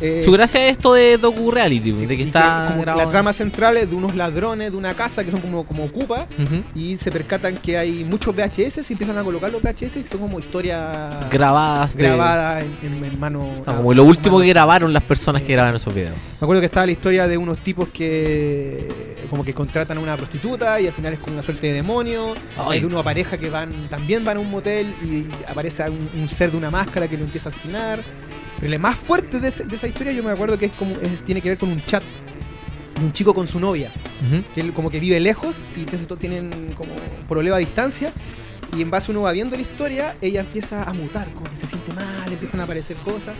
Eh, 0.00 0.22
Su 0.24 0.32
gracia 0.32 0.64
es 0.66 0.72
esto 0.72 0.92
de 0.94 1.16
docu-reality, 1.18 1.94
sí, 1.94 2.06
de 2.06 2.16
que 2.16 2.22
está 2.24 2.66
como 2.68 2.82
grabado- 2.82 3.04
la 3.06 3.10
trama 3.10 3.32
central 3.32 3.76
es 3.78 3.88
de 3.90 3.96
unos 3.96 4.14
ladrones 4.14 4.70
de 4.70 4.76
una 4.76 4.94
casa 4.94 5.24
que 5.24 5.30
son 5.30 5.40
como, 5.40 5.64
como 5.66 5.84
ocupa 5.84 6.26
y 6.74 6.96
se 6.98 7.10
percatan 7.10 7.56
que 7.56 7.76
hay 7.78 8.04
muchos 8.04 8.34
VHS 8.36 8.84
y 8.90 8.92
empiezan 8.92 9.16
a 9.18 9.22
colocar 9.24 9.50
los 9.50 9.62
VHS 9.62 9.96
y 9.98 10.04
son 10.04 10.20
como 10.20 10.38
historias 10.38 11.28
grabadas. 11.30 11.96
de- 11.96 12.02
grabadas 12.04 12.64
en, 12.82 12.92
en- 12.98 13.04
en 13.04 13.18
mano. 13.18 13.46
Ah, 13.66 13.74
como 13.76 13.94
lo 13.94 14.04
último 14.04 14.36
mano. 14.36 14.44
que 14.44 14.50
grabaron 14.50 14.92
las 14.92 15.02
personas 15.02 15.42
que 15.42 15.52
grabaron 15.52 15.76
esos 15.76 15.94
videos. 15.94 16.12
Me 16.40 16.44
acuerdo 16.44 16.60
que 16.60 16.66
estaba 16.66 16.86
la 16.86 16.92
historia 16.92 17.26
de 17.26 17.36
unos 17.38 17.58
tipos 17.58 17.88
que 17.88 18.09
como 19.28 19.44
que 19.44 19.52
contratan 19.54 19.98
a 19.98 20.00
una 20.00 20.16
prostituta 20.16 20.80
y 20.80 20.86
al 20.86 20.92
final 20.92 21.12
es 21.14 21.18
como 21.20 21.34
una 21.34 21.42
suerte 21.42 21.68
de 21.68 21.72
demonio. 21.74 22.34
Ay. 22.56 22.66
Hay 22.74 22.80
de 22.80 22.86
una 22.86 23.02
pareja 23.02 23.38
que 23.38 23.50
van 23.50 23.72
también 23.88 24.24
van 24.24 24.36
a 24.38 24.40
un 24.40 24.50
motel 24.50 24.86
y 25.04 25.26
aparece 25.50 25.88
un, 25.88 26.08
un 26.14 26.28
ser 26.28 26.50
de 26.50 26.56
una 26.56 26.70
máscara 26.70 27.06
que 27.08 27.16
lo 27.16 27.24
empieza 27.24 27.48
a 27.48 27.52
asesinar. 27.52 28.00
Pero 28.60 28.72
el 28.72 28.78
más 28.78 28.96
fuerte 28.96 29.40
de, 29.40 29.48
ese- 29.48 29.64
de 29.64 29.76
esa 29.76 29.86
historia 29.86 30.12
yo 30.12 30.22
me 30.22 30.30
acuerdo 30.30 30.58
que 30.58 30.66
es 30.66 30.72
como 30.72 30.94
es- 30.96 31.24
tiene 31.24 31.40
que 31.40 31.48
ver 31.50 31.58
con 31.58 31.70
un 31.70 31.82
chat 31.84 32.02
un 33.02 33.14
chico 33.14 33.32
con 33.32 33.48
su 33.48 33.58
novia, 33.58 33.90
que 34.54 34.60
él 34.60 34.72
como 34.74 34.90
que 34.90 35.00
vive 35.00 35.18
lejos 35.20 35.56
y 35.74 35.80
entonces 35.80 36.06
todos 36.06 36.20
tienen 36.20 36.50
como 36.76 36.90
problema 37.28 37.56
a 37.56 37.58
distancia. 37.58 38.12
Y 38.76 38.82
en 38.82 38.90
base 38.90 39.10
uno 39.10 39.22
va 39.22 39.32
viendo 39.32 39.56
la 39.56 39.62
historia, 39.62 40.14
ella 40.20 40.40
empieza 40.40 40.82
a 40.84 40.92
mutar, 40.92 41.26
como 41.32 41.44
que 41.50 41.56
se 41.56 41.66
siente 41.66 41.92
mal, 41.94 42.30
empiezan 42.30 42.60
a 42.60 42.64
aparecer 42.64 42.96
cosas. 42.98 43.34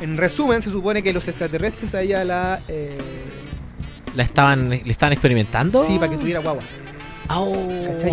En 0.00 0.16
resumen, 0.16 0.62
se 0.62 0.70
supone 0.70 1.02
que 1.02 1.12
los 1.12 1.26
extraterrestres 1.26 1.92
a 1.96 2.02
ella 2.02 2.22
la 2.24 2.60
eh, 2.68 2.96
¿La 4.18 4.24
estaban, 4.24 4.68
¿Le 4.70 4.90
estaban 4.90 5.12
experimentando? 5.12 5.86
Sí, 5.86 5.96
para 5.96 6.10
que 6.10 6.18
tuviera 6.18 6.40
guagua. 6.40 6.64
Oh. 7.30 7.54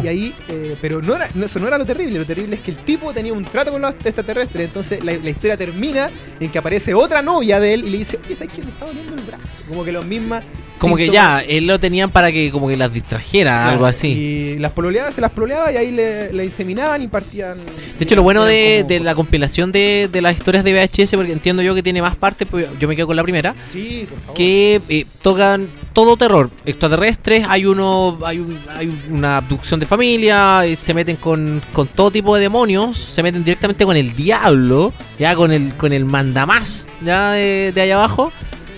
Y 0.04 0.08
ahí, 0.08 0.36
eh, 0.50 0.78
pero 0.80 1.02
no 1.02 1.16
era, 1.16 1.28
no, 1.34 1.48
eso 1.48 1.58
no 1.58 1.66
era 1.66 1.80
lo 1.80 1.86
terrible. 1.86 2.20
Lo 2.20 2.26
terrible 2.26 2.58
es 2.58 2.62
que 2.62 2.70
el 2.70 2.78
tipo 2.78 3.12
tenía 3.12 3.34
un 3.34 3.44
trato 3.44 3.72
con 3.72 3.82
los 3.82 3.92
extraterrestres. 3.92 4.68
Entonces 4.68 5.04
la, 5.04 5.14
la 5.14 5.30
historia 5.32 5.58
termina 5.58 6.12
en 6.40 6.52
que 6.52 6.60
aparece 6.60 6.94
otra 6.94 7.24
novia 7.24 7.60
de 7.60 7.74
él 7.74 7.86
y 7.86 7.90
le 7.90 7.98
dice, 7.98 8.20
oye, 8.24 8.36
¿sabes 8.36 8.54
qué? 8.54 8.62
Me 8.62 8.70
está 8.70 8.86
doliendo 8.86 9.16
el 9.16 9.22
brazo. 9.22 9.44
Como 9.68 9.84
que 9.84 9.92
los 9.92 10.06
mismas 10.06 10.46
Como 10.80 10.96
que 10.98 11.10
ya, 11.10 11.40
él 11.40 11.68
lo 11.68 11.80
tenían 11.80 12.10
para 12.12 12.32
que 12.32 12.52
como 12.52 12.68
que 12.68 12.76
las 12.78 12.92
distrajera, 12.94 13.52
Claro, 13.54 13.70
algo 13.72 13.86
así. 13.86 14.08
Y 14.56 14.60
las 14.60 14.72
pololeadas 14.72 15.16
se 15.16 15.22
las 15.22 15.32
pololeaba 15.32 15.72
y 15.72 15.78
ahí 15.78 15.92
le, 15.92 16.32
le 16.34 16.46
inseminaban 16.46 17.02
y 17.02 17.08
partían. 17.08 17.58
De 17.98 18.04
hecho, 18.04 18.16
lo 18.16 18.24
bueno 18.24 18.44
de, 18.46 18.80
como 18.82 18.90
de 18.90 19.00
la 19.00 19.16
compilación 19.16 19.72
de, 19.72 20.10
de 20.12 20.22
las 20.22 20.36
historias 20.36 20.64
de 20.64 20.74
VHS, 20.74 21.12
porque 21.16 21.32
entiendo 21.32 21.62
yo 21.64 21.74
que 21.76 21.82
tiene 21.84 22.02
más 22.02 22.16
partes, 22.16 22.48
pero 22.52 22.68
yo 22.80 22.88
me 22.88 22.96
quedo 22.96 23.08
con 23.08 23.16
la 23.16 23.24
primera, 23.24 23.56
Sí, 23.72 24.06
por 24.10 24.20
favor. 24.20 24.34
que 24.36 24.82
eh, 24.90 25.06
tocan 25.22 25.68
todo 25.94 26.18
terror. 26.18 26.50
Extraterrestres, 26.66 27.46
hay 27.48 27.66
uno 27.66 28.20
hay, 28.26 28.40
un- 28.40 28.60
hay 28.78 28.92
una 29.10 29.38
abducción 29.38 29.80
de 29.80 29.86
familia, 29.86 30.66
eh, 30.66 30.76
se 30.76 30.94
meten 30.94 31.16
con, 31.16 31.62
con 31.74 31.88
todo 31.88 32.12
tipo 32.12 32.36
de 32.36 32.42
demonios, 32.42 32.98
se 32.98 33.24
meten 33.24 33.44
directamente 33.44 33.86
con 33.86 33.96
el 33.96 34.14
diablo, 34.16 34.94
ya 35.18 35.36
con 35.36 35.52
el, 35.52 35.74
con 35.76 35.94
el 35.94 36.06
mandamás 36.06 36.86
ya 37.04 37.32
de, 37.32 37.72
de 37.74 37.82
allá 37.82 37.96
abajo. 37.96 38.32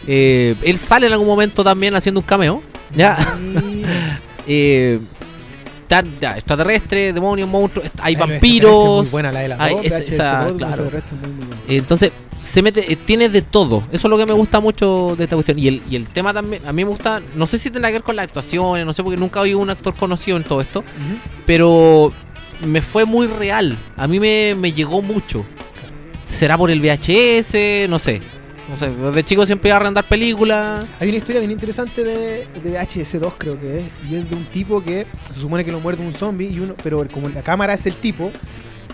Eh, 0.08 0.56
él 0.64 0.78
sale 0.78 1.08
en 1.08 1.14
algún 1.14 1.28
momento 1.28 1.64
también 1.64 1.94
haciendo 1.96 2.20
un 2.22 2.26
cameo. 2.26 2.62
Ya. 2.96 3.18
Eh, 4.50 4.98
tan- 5.90 6.08
ya, 6.22 6.38
extraterrestres, 6.38 7.14
demonios, 7.14 7.50
monstruos, 7.50 7.90
hay 8.02 8.16
vampiros. 8.16 9.04
Muy 9.04 9.12
buena 9.12 9.32
la 9.34 9.42
de 9.42 9.48
las 9.50 9.60
Ay, 9.60 9.74
dos, 9.76 9.86
esa- 9.86 9.98
VHS 10.00 10.14
esa, 10.14 10.38
dos, 10.40 10.48
los 10.48 10.58
claro. 10.58 10.72
extraterrestres 10.84 11.20
muy, 11.22 11.30
muy 11.32 11.46
buena. 11.48 11.62
Entonces, 11.68 12.12
se 12.42 12.62
mete, 12.62 12.94
eh, 12.94 12.96
tiene 12.96 13.28
de 13.28 13.42
todo. 13.42 13.84
Eso 13.92 14.08
es 14.08 14.10
lo 14.10 14.18
que 14.18 14.26
me 14.26 14.32
gusta 14.32 14.62
mucho 14.62 15.16
de 15.18 15.26
esta 15.26 15.36
cuestión. 15.36 15.60
Y 15.60 15.68
el, 15.68 15.82
y 15.90 15.98
el 15.98 16.08
tema 16.08 16.34
también, 16.34 16.62
a 16.66 16.72
mí 16.72 16.86
me 16.86 16.90
gusta, 16.92 17.22
no 17.36 17.46
sé 17.46 17.58
si 17.58 17.70
tendrá 17.72 17.90
que 17.90 17.96
ver 17.96 18.04
con 18.04 18.16
las 18.16 18.24
actuaciones, 18.24 18.86
no 18.86 18.94
sé, 18.94 19.04
porque 19.04 19.20
nunca 19.20 19.42
vi 19.42 19.54
un 19.54 19.70
actor 19.70 19.94
conocido 19.96 20.38
en 20.38 20.44
todo 20.44 20.62
esto, 20.62 20.82
pero 21.46 22.14
me 22.66 22.82
fue 22.82 23.04
muy 23.04 23.28
real. 23.28 23.76
A 23.98 24.08
mí 24.08 24.18
me, 24.22 24.56
me 24.58 24.72
llegó 24.72 25.02
mucho. 25.02 25.44
¿Será 26.26 26.58
por 26.58 26.72
el 26.72 26.80
VHS? 26.80 27.90
No 27.90 28.00
sé. 28.00 28.22
No 28.70 28.78
sé, 28.78 28.90
de 28.90 29.24
chico 29.24 29.46
siempre 29.46 29.70
iba 29.70 29.78
a 29.78 29.80
arrendar 29.80 30.04
películas. 30.04 30.86
Hay 31.00 31.08
una 31.10 31.18
historia 31.18 31.40
bien 31.40 31.52
interesante 31.52 32.04
de, 32.04 32.46
de 32.64 32.80
VHS2, 32.80 33.34
creo 33.38 33.60
que 33.60 33.80
es. 33.80 33.84
Y 34.10 34.16
es 34.16 34.30
de 34.30 34.36
un 34.36 34.44
tipo 34.46 34.84
que 34.84 35.06
se 35.34 35.40
supone 35.40 35.64
que 35.64 35.72
lo 35.72 35.80
muerde 35.80 36.06
un 36.06 36.14
zombie, 36.14 36.50
y 36.50 36.60
uno, 36.60 36.76
pero 36.84 37.06
como 37.08 37.30
la 37.30 37.42
cámara 37.42 37.74
es 37.74 37.86
el 37.86 37.96
tipo, 37.96 38.30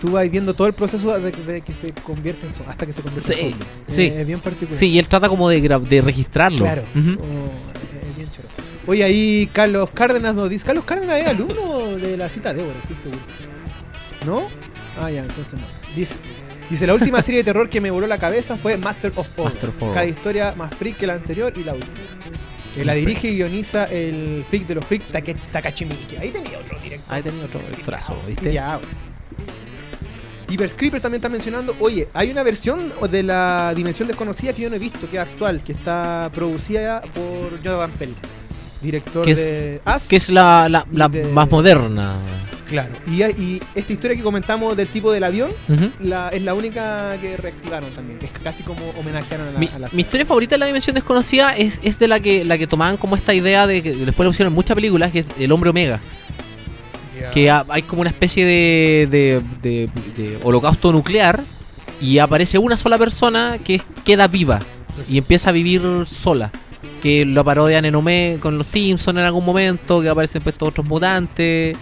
tú 0.00 0.12
vas 0.12 0.30
viendo 0.30 0.54
todo 0.54 0.68
el 0.68 0.74
proceso 0.74 1.18
de, 1.18 1.32
de 1.32 1.60
que 1.62 1.74
se 1.74 1.92
convierte 1.92 2.46
en 2.46 2.52
zombie, 2.52 2.70
hasta 2.70 2.86
que 2.86 2.92
se 2.92 3.02
convierte 3.02 3.34
Sí, 3.34 3.40
en 3.40 3.50
zombie. 3.50 3.66
sí. 3.88 4.02
Es, 4.06 4.12
es 4.14 4.26
bien 4.28 4.38
particular. 4.40 4.76
Sí, 4.78 4.86
y 4.90 4.98
él 5.00 5.08
trata 5.08 5.28
como 5.28 5.48
de, 5.48 5.60
de 5.60 6.02
registrarlo. 6.02 6.58
Claro. 6.64 6.82
Oh, 6.94 6.98
es 6.98 8.16
bien 8.16 8.28
choro. 8.30 8.48
Oye, 8.86 9.02
ahí 9.02 9.48
Carlos 9.52 9.90
Cárdenas 9.92 10.36
nos 10.36 10.48
dice. 10.50 10.64
Carlos 10.64 10.84
Cárdenas 10.84 11.20
es 11.20 11.26
alumno 11.26 11.96
de 11.96 12.16
la 12.16 12.28
cita 12.28 12.54
de 12.54 12.60
Débora, 12.62 12.78
estoy 12.78 12.96
seguro. 12.96 13.20
¿No? 14.24 14.46
Ah, 15.02 15.10
ya, 15.10 15.22
entonces 15.22 15.54
no. 15.54 15.66
Dice, 15.96 16.14
dice, 16.74 16.86
la 16.86 16.94
última 16.94 17.22
serie 17.22 17.38
de 17.40 17.44
terror 17.44 17.68
que 17.68 17.80
me 17.80 17.90
voló 17.90 18.06
la 18.06 18.18
cabeza 18.18 18.56
fue 18.56 18.76
Master 18.76 19.12
of 19.16 19.38
Horror. 19.38 19.94
Cada 19.94 20.06
historia 20.06 20.54
más 20.56 20.74
freak 20.74 20.96
que 20.98 21.06
la 21.06 21.14
anterior 21.14 21.52
y 21.56 21.64
la 21.64 21.72
última. 21.72 21.92
Eh, 22.76 22.84
la 22.84 22.94
dirige 22.94 23.28
y 23.30 23.36
guioniza 23.36 23.84
el 23.84 24.44
freak 24.48 24.66
de 24.66 24.74
los 24.74 24.84
freaks, 24.84 25.06
Take- 25.12 25.36
Takashi 25.52 25.84
Miike. 25.84 26.18
Ahí 26.18 26.30
tenía 26.30 26.58
otro 26.58 26.78
director. 26.80 27.14
Ahí 27.14 27.22
tenía 27.22 27.44
otro 27.44 27.60
trazo, 27.84 28.20
¿viste? 28.26 28.52
Ya, 28.52 28.78
Creeper 30.76 31.00
también 31.00 31.18
está 31.18 31.28
mencionando. 31.28 31.74
Oye, 31.80 32.08
hay 32.14 32.30
una 32.30 32.42
versión 32.42 32.92
de 33.10 33.22
la 33.22 33.72
Dimensión 33.74 34.06
Desconocida 34.08 34.52
que 34.52 34.62
yo 34.62 34.70
no 34.70 34.76
he 34.76 34.78
visto, 34.78 35.08
que 35.10 35.16
es 35.16 35.22
actual, 35.22 35.62
que 35.64 35.72
está 35.72 36.30
producida 36.34 37.00
por 37.00 37.60
Jonathan 37.62 37.90
Pell, 37.92 38.14
director 38.82 39.24
Que 39.24 39.30
es- 39.32 39.46
de 39.46 39.80
As. 39.84 40.06
Que 40.08 40.16
es 40.16 40.28
la, 40.30 40.68
la, 40.68 40.86
la 40.92 41.08
De- 41.08 41.24
más 41.24 41.50
moderna. 41.50 42.14
Claro. 42.74 42.92
Y, 43.06 43.22
y 43.22 43.60
esta 43.74 43.92
historia 43.92 44.16
que 44.16 44.22
comentamos 44.22 44.76
del 44.76 44.88
tipo 44.88 45.12
del 45.12 45.22
avión 45.24 45.50
la, 46.00 46.28
es 46.30 46.42
la 46.42 46.54
única 46.54 47.16
que 47.20 47.36
reactivaron 47.36 47.88
también, 47.90 48.18
que 48.18 48.26
es 48.26 48.32
casi 48.42 48.62
como 48.64 48.82
homenajearon 48.98 49.48
a 49.48 49.52
la, 49.52 49.58
Mi, 49.58 49.68
a 49.74 49.78
la 49.78 49.88
mi 49.92 50.02
historia 50.02 50.26
favorita 50.26 50.56
de 50.56 50.58
la 50.58 50.66
dimensión 50.66 50.94
desconocida 50.94 51.56
es, 51.56 51.78
es 51.82 51.98
de 51.98 52.08
la 52.08 52.18
que 52.20 52.44
la 52.44 52.58
que 52.58 52.66
tomaban 52.66 52.96
como 52.96 53.14
esta 53.16 53.32
idea 53.32 53.66
de 53.66 53.82
que 53.82 53.92
después 53.94 54.24
lo 54.24 54.30
pusieron 54.30 54.50
en 54.52 54.54
muchas 54.56 54.74
películas, 54.74 55.12
que 55.12 55.20
es 55.20 55.26
el 55.38 55.52
hombre 55.52 55.70
omega. 55.70 56.00
Que 57.32 57.50
ha- 57.50 57.64
hay 57.68 57.82
como 57.82 58.00
una 58.00 58.10
especie 58.10 58.44
de, 58.44 59.08
de- 59.10 59.40
de- 59.62 59.88
de 60.16 60.38
holocausto 60.42 60.92
nuclear 60.92 61.40
y 62.00 62.18
aparece 62.18 62.58
una 62.58 62.76
sola 62.76 62.98
persona 62.98 63.58
que 63.64 63.80
queda 64.04 64.26
viva 64.28 64.60
y 65.08 65.18
empieza 65.18 65.50
a 65.50 65.52
vivir 65.52 65.82
sola. 66.06 66.50
Que 67.02 67.24
lo 67.24 67.44
parodian 67.44 67.84
en 67.84 67.94
Ome 67.94 68.38
con 68.40 68.56
los 68.58 68.66
Simpsons 68.66 69.18
en 69.18 69.24
algún 69.24 69.44
momento, 69.44 70.00
que 70.00 70.08
aparecen 70.08 70.42
pues 70.42 70.56
otros 70.58 70.86
mutantes. 70.86 71.76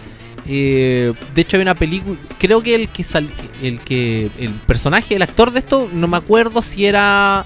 Eh, 0.47 1.13
de 1.33 1.41
hecho 1.41 1.55
hay 1.57 1.61
una 1.61 1.75
película, 1.75 2.17
creo 2.37 2.61
que 2.61 2.75
el 2.75 2.89
que 2.89 3.03
sal- 3.03 3.29
el 3.61 3.79
que 3.79 4.29
el 4.39 4.49
personaje, 4.51 5.15
el 5.15 5.21
actor 5.21 5.51
de 5.51 5.59
esto, 5.59 5.89
no 5.93 6.07
me 6.07 6.17
acuerdo 6.17 6.61
si 6.61 6.85
era 6.85 7.45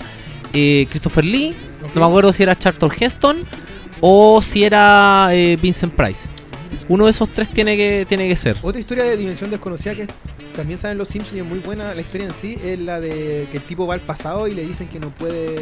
eh, 0.53 0.88
Christopher 0.89 1.23
Lee, 1.25 1.53
no 1.93 2.01
me 2.01 2.07
acuerdo 2.07 2.33
si 2.33 2.43
era 2.43 2.57
Charlton 2.57 2.91
Heston 2.99 3.38
o 4.01 4.41
si 4.41 4.63
era 4.63 5.29
eh, 5.31 5.57
Vincent 5.61 5.93
Price. 5.93 6.27
Uno 6.89 7.05
de 7.05 7.11
esos 7.11 7.29
tres 7.29 7.49
tiene 7.49 7.77
que 7.77 8.05
tiene 8.09 8.27
que 8.27 8.35
ser. 8.35 8.57
Otra 8.61 8.79
historia 8.79 9.03
de 9.03 9.15
Dimensión 9.17 9.49
Desconocida 9.51 9.93
que 9.93 10.07
también 10.55 10.79
saben 10.79 10.97
los 10.97 11.07
Simpsons 11.09 11.35
y 11.35 11.39
es 11.39 11.45
muy 11.45 11.59
buena 11.59 11.93
la 11.93 12.01
historia 12.01 12.25
en 12.27 12.33
sí, 12.33 12.57
es 12.63 12.79
la 12.79 12.99
de 12.99 13.47
que 13.51 13.57
el 13.57 13.63
tipo 13.63 13.85
va 13.85 13.93
al 13.93 13.99
pasado 13.99 14.47
y 14.47 14.55
le 14.55 14.65
dicen 14.65 14.88
que 14.88 14.99
no 14.99 15.09
puede... 15.11 15.55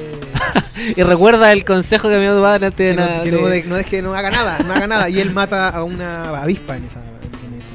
Y 0.96 1.04
recuerda 1.04 1.52
el 1.52 1.66
consejo 1.66 2.08
que 2.10 2.16
me 2.16 2.22
dio 2.22 2.36
tu 2.36 2.42
padre 2.42 2.68
antes 2.68 2.78
que 2.78 2.84
de 2.84 2.96
no, 2.96 3.02
nada. 3.02 3.24
que 3.24 3.32
de- 3.32 3.42
no, 3.42 3.48
de- 3.48 3.64
no 3.64 3.84
que 3.90 4.02
no 4.02 4.14
haga 4.14 4.30
nada, 4.32 4.60
no 4.66 4.74
haga 4.74 4.88
nada. 4.88 5.10
Y 5.10 5.20
él 5.20 5.32
mata 5.32 5.70
a 5.70 5.84
una 5.84 6.42
avispa 6.42 6.78
en 6.78 6.86
esa... 6.86 7.02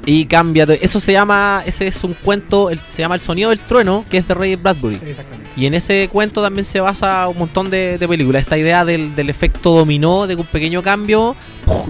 Y 0.07 0.25
cambia. 0.27 0.65
Eso 0.81 0.99
se 1.01 1.13
llama, 1.13 1.63
ese 1.67 1.87
es 1.87 2.03
un 2.05 2.15
cuento, 2.15 2.71
el- 2.71 2.81
se 2.81 3.03
llama 3.03 3.15
El 3.15 3.21
sonido 3.21 3.51
del 3.51 3.61
trueno, 3.61 4.05
que 4.11 4.17
es 4.19 4.27
de 4.27 4.35
Ray 4.35 4.57
Bradbury. 4.57 4.97
Exactamente. 4.97 5.51
Y 5.57 5.67
en 5.67 5.75
ese 5.75 6.09
cuento 6.11 6.43
también 6.43 6.65
se 6.65 6.81
basa 6.81 7.29
un 7.29 7.39
montón 7.39 7.71
de, 7.71 7.99
de 7.99 8.09
películas. 8.09 8.43
Esta 8.43 8.57
idea 8.57 8.85
del, 8.85 9.15
del 9.15 9.29
efecto 9.31 9.71
dominó, 9.73 10.27
de 10.27 10.35
que 10.37 10.41
un 10.41 10.47
pequeño 10.47 10.83
cambio 10.83 11.37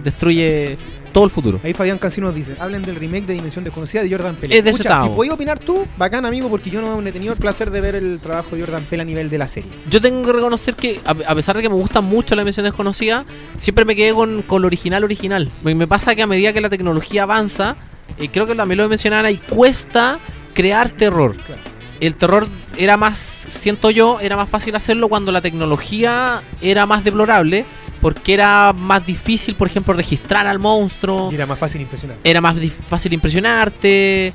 destruye 0.03 0.77
todo 1.13 1.25
el 1.25 1.31
futuro. 1.31 1.59
Ahí 1.65 1.73
Fabián 1.73 1.99
Cancino 1.99 2.29
nos 2.29 2.37
dice, 2.37 2.55
hablen 2.61 2.83
del 2.83 2.95
remake 2.95 3.27
de 3.27 3.35
Dimensión 3.35 3.65
Desconocida 3.65 4.03
de 4.03 4.11
Jordan 4.11 4.37
Peele. 4.37 4.57
Es 4.59 4.63
de 4.65 4.71
ese 4.71 4.83
Escucha, 4.83 5.03
si 5.03 5.09
podías 5.09 5.35
opinar 5.35 5.59
tú, 5.59 5.85
bacán 5.99 6.25
amigo, 6.25 6.49
porque 6.49 6.71
yo 6.71 6.81
no 6.81 7.01
he 7.05 7.13
tenido 7.13 7.33
el 7.33 7.39
placer 7.39 7.71
de 7.71 7.81
ver 7.81 7.97
el 7.97 8.21
trabajo 8.21 8.55
de 8.55 8.63
Jordan 8.63 8.85
Peele 8.85 9.03
a 9.03 9.05
nivel 9.07 9.29
de 9.29 9.39
la 9.39 9.49
serie. 9.49 9.69
Yo 9.91 10.01
tengo 10.01 10.25
que 10.25 10.33
reconocer 10.33 10.75
que, 10.75 11.01
a, 11.05 11.11
a 11.11 11.35
pesar 11.35 11.57
de 11.57 11.63
que 11.63 11.69
me 11.69 11.75
gusta 11.75 12.01
mucho 12.01 12.37
la 12.37 12.43
dimensión 12.43 12.63
desconocida, 12.65 13.25
siempre 13.57 13.85
me 13.85 13.97
quedé 13.97 14.15
con, 14.15 14.43
con 14.43 14.63
lo 14.63 14.67
original 14.69 15.03
original. 15.03 15.51
Me, 15.65 15.75
me 15.75 15.89
pasa 15.89 16.15
que 16.15 16.23
a 16.23 16.29
medida 16.29 16.53
que 16.53 16.61
la 16.61 16.69
tecnología 16.71 17.25
avanza, 17.25 17.77
eh, 18.19 18.29
creo 18.29 18.47
que 18.47 18.55
también 18.55 18.79
lo 18.79 18.89
mencionaron 18.89 19.27
ahí, 19.27 19.37
cuesta 19.37 20.19
crear 20.55 20.91
terror. 20.91 21.37
Claro. 21.37 21.63
El 22.01 22.15
terror 22.15 22.49
era 22.77 22.97
más, 22.97 23.19
siento 23.19 23.91
yo, 23.91 24.21
era 24.21 24.37
más 24.37 24.49
fácil 24.49 24.75
hacerlo 24.75 25.09
cuando 25.09 25.33
la 25.33 25.43
tecnología 25.43 26.43
era 26.63 26.87
más 26.87 27.05
deplorable, 27.05 27.67
porque 28.01 28.33
era 28.33 28.73
más 28.73 29.05
difícil, 29.05 29.55
por 29.55 29.69
ejemplo, 29.69 29.93
registrar 29.93 30.47
al 30.47 30.59
monstruo 30.59 31.29
Y 31.31 31.35
era 31.35 31.47
más 31.47 31.59
fácil 31.59 31.83
impresionar. 31.83 32.17
era 32.25 32.41
más 32.41 32.57
fácil 32.89 33.13
impresionarte. 33.13 34.33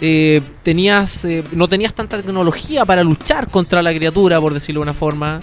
eh, 0.00 0.42
tenías 0.62 1.24
eh, 1.24 1.42
no 1.52 1.66
tenías 1.66 1.92
tanta 1.94 2.18
tecnología 2.22 2.84
para 2.84 3.02
luchar 3.02 3.48
contra 3.48 3.82
la 3.82 3.92
criatura, 3.92 4.40
por 4.40 4.54
decirlo 4.54 4.80
de 4.80 4.82
una 4.84 4.94
forma. 4.94 5.40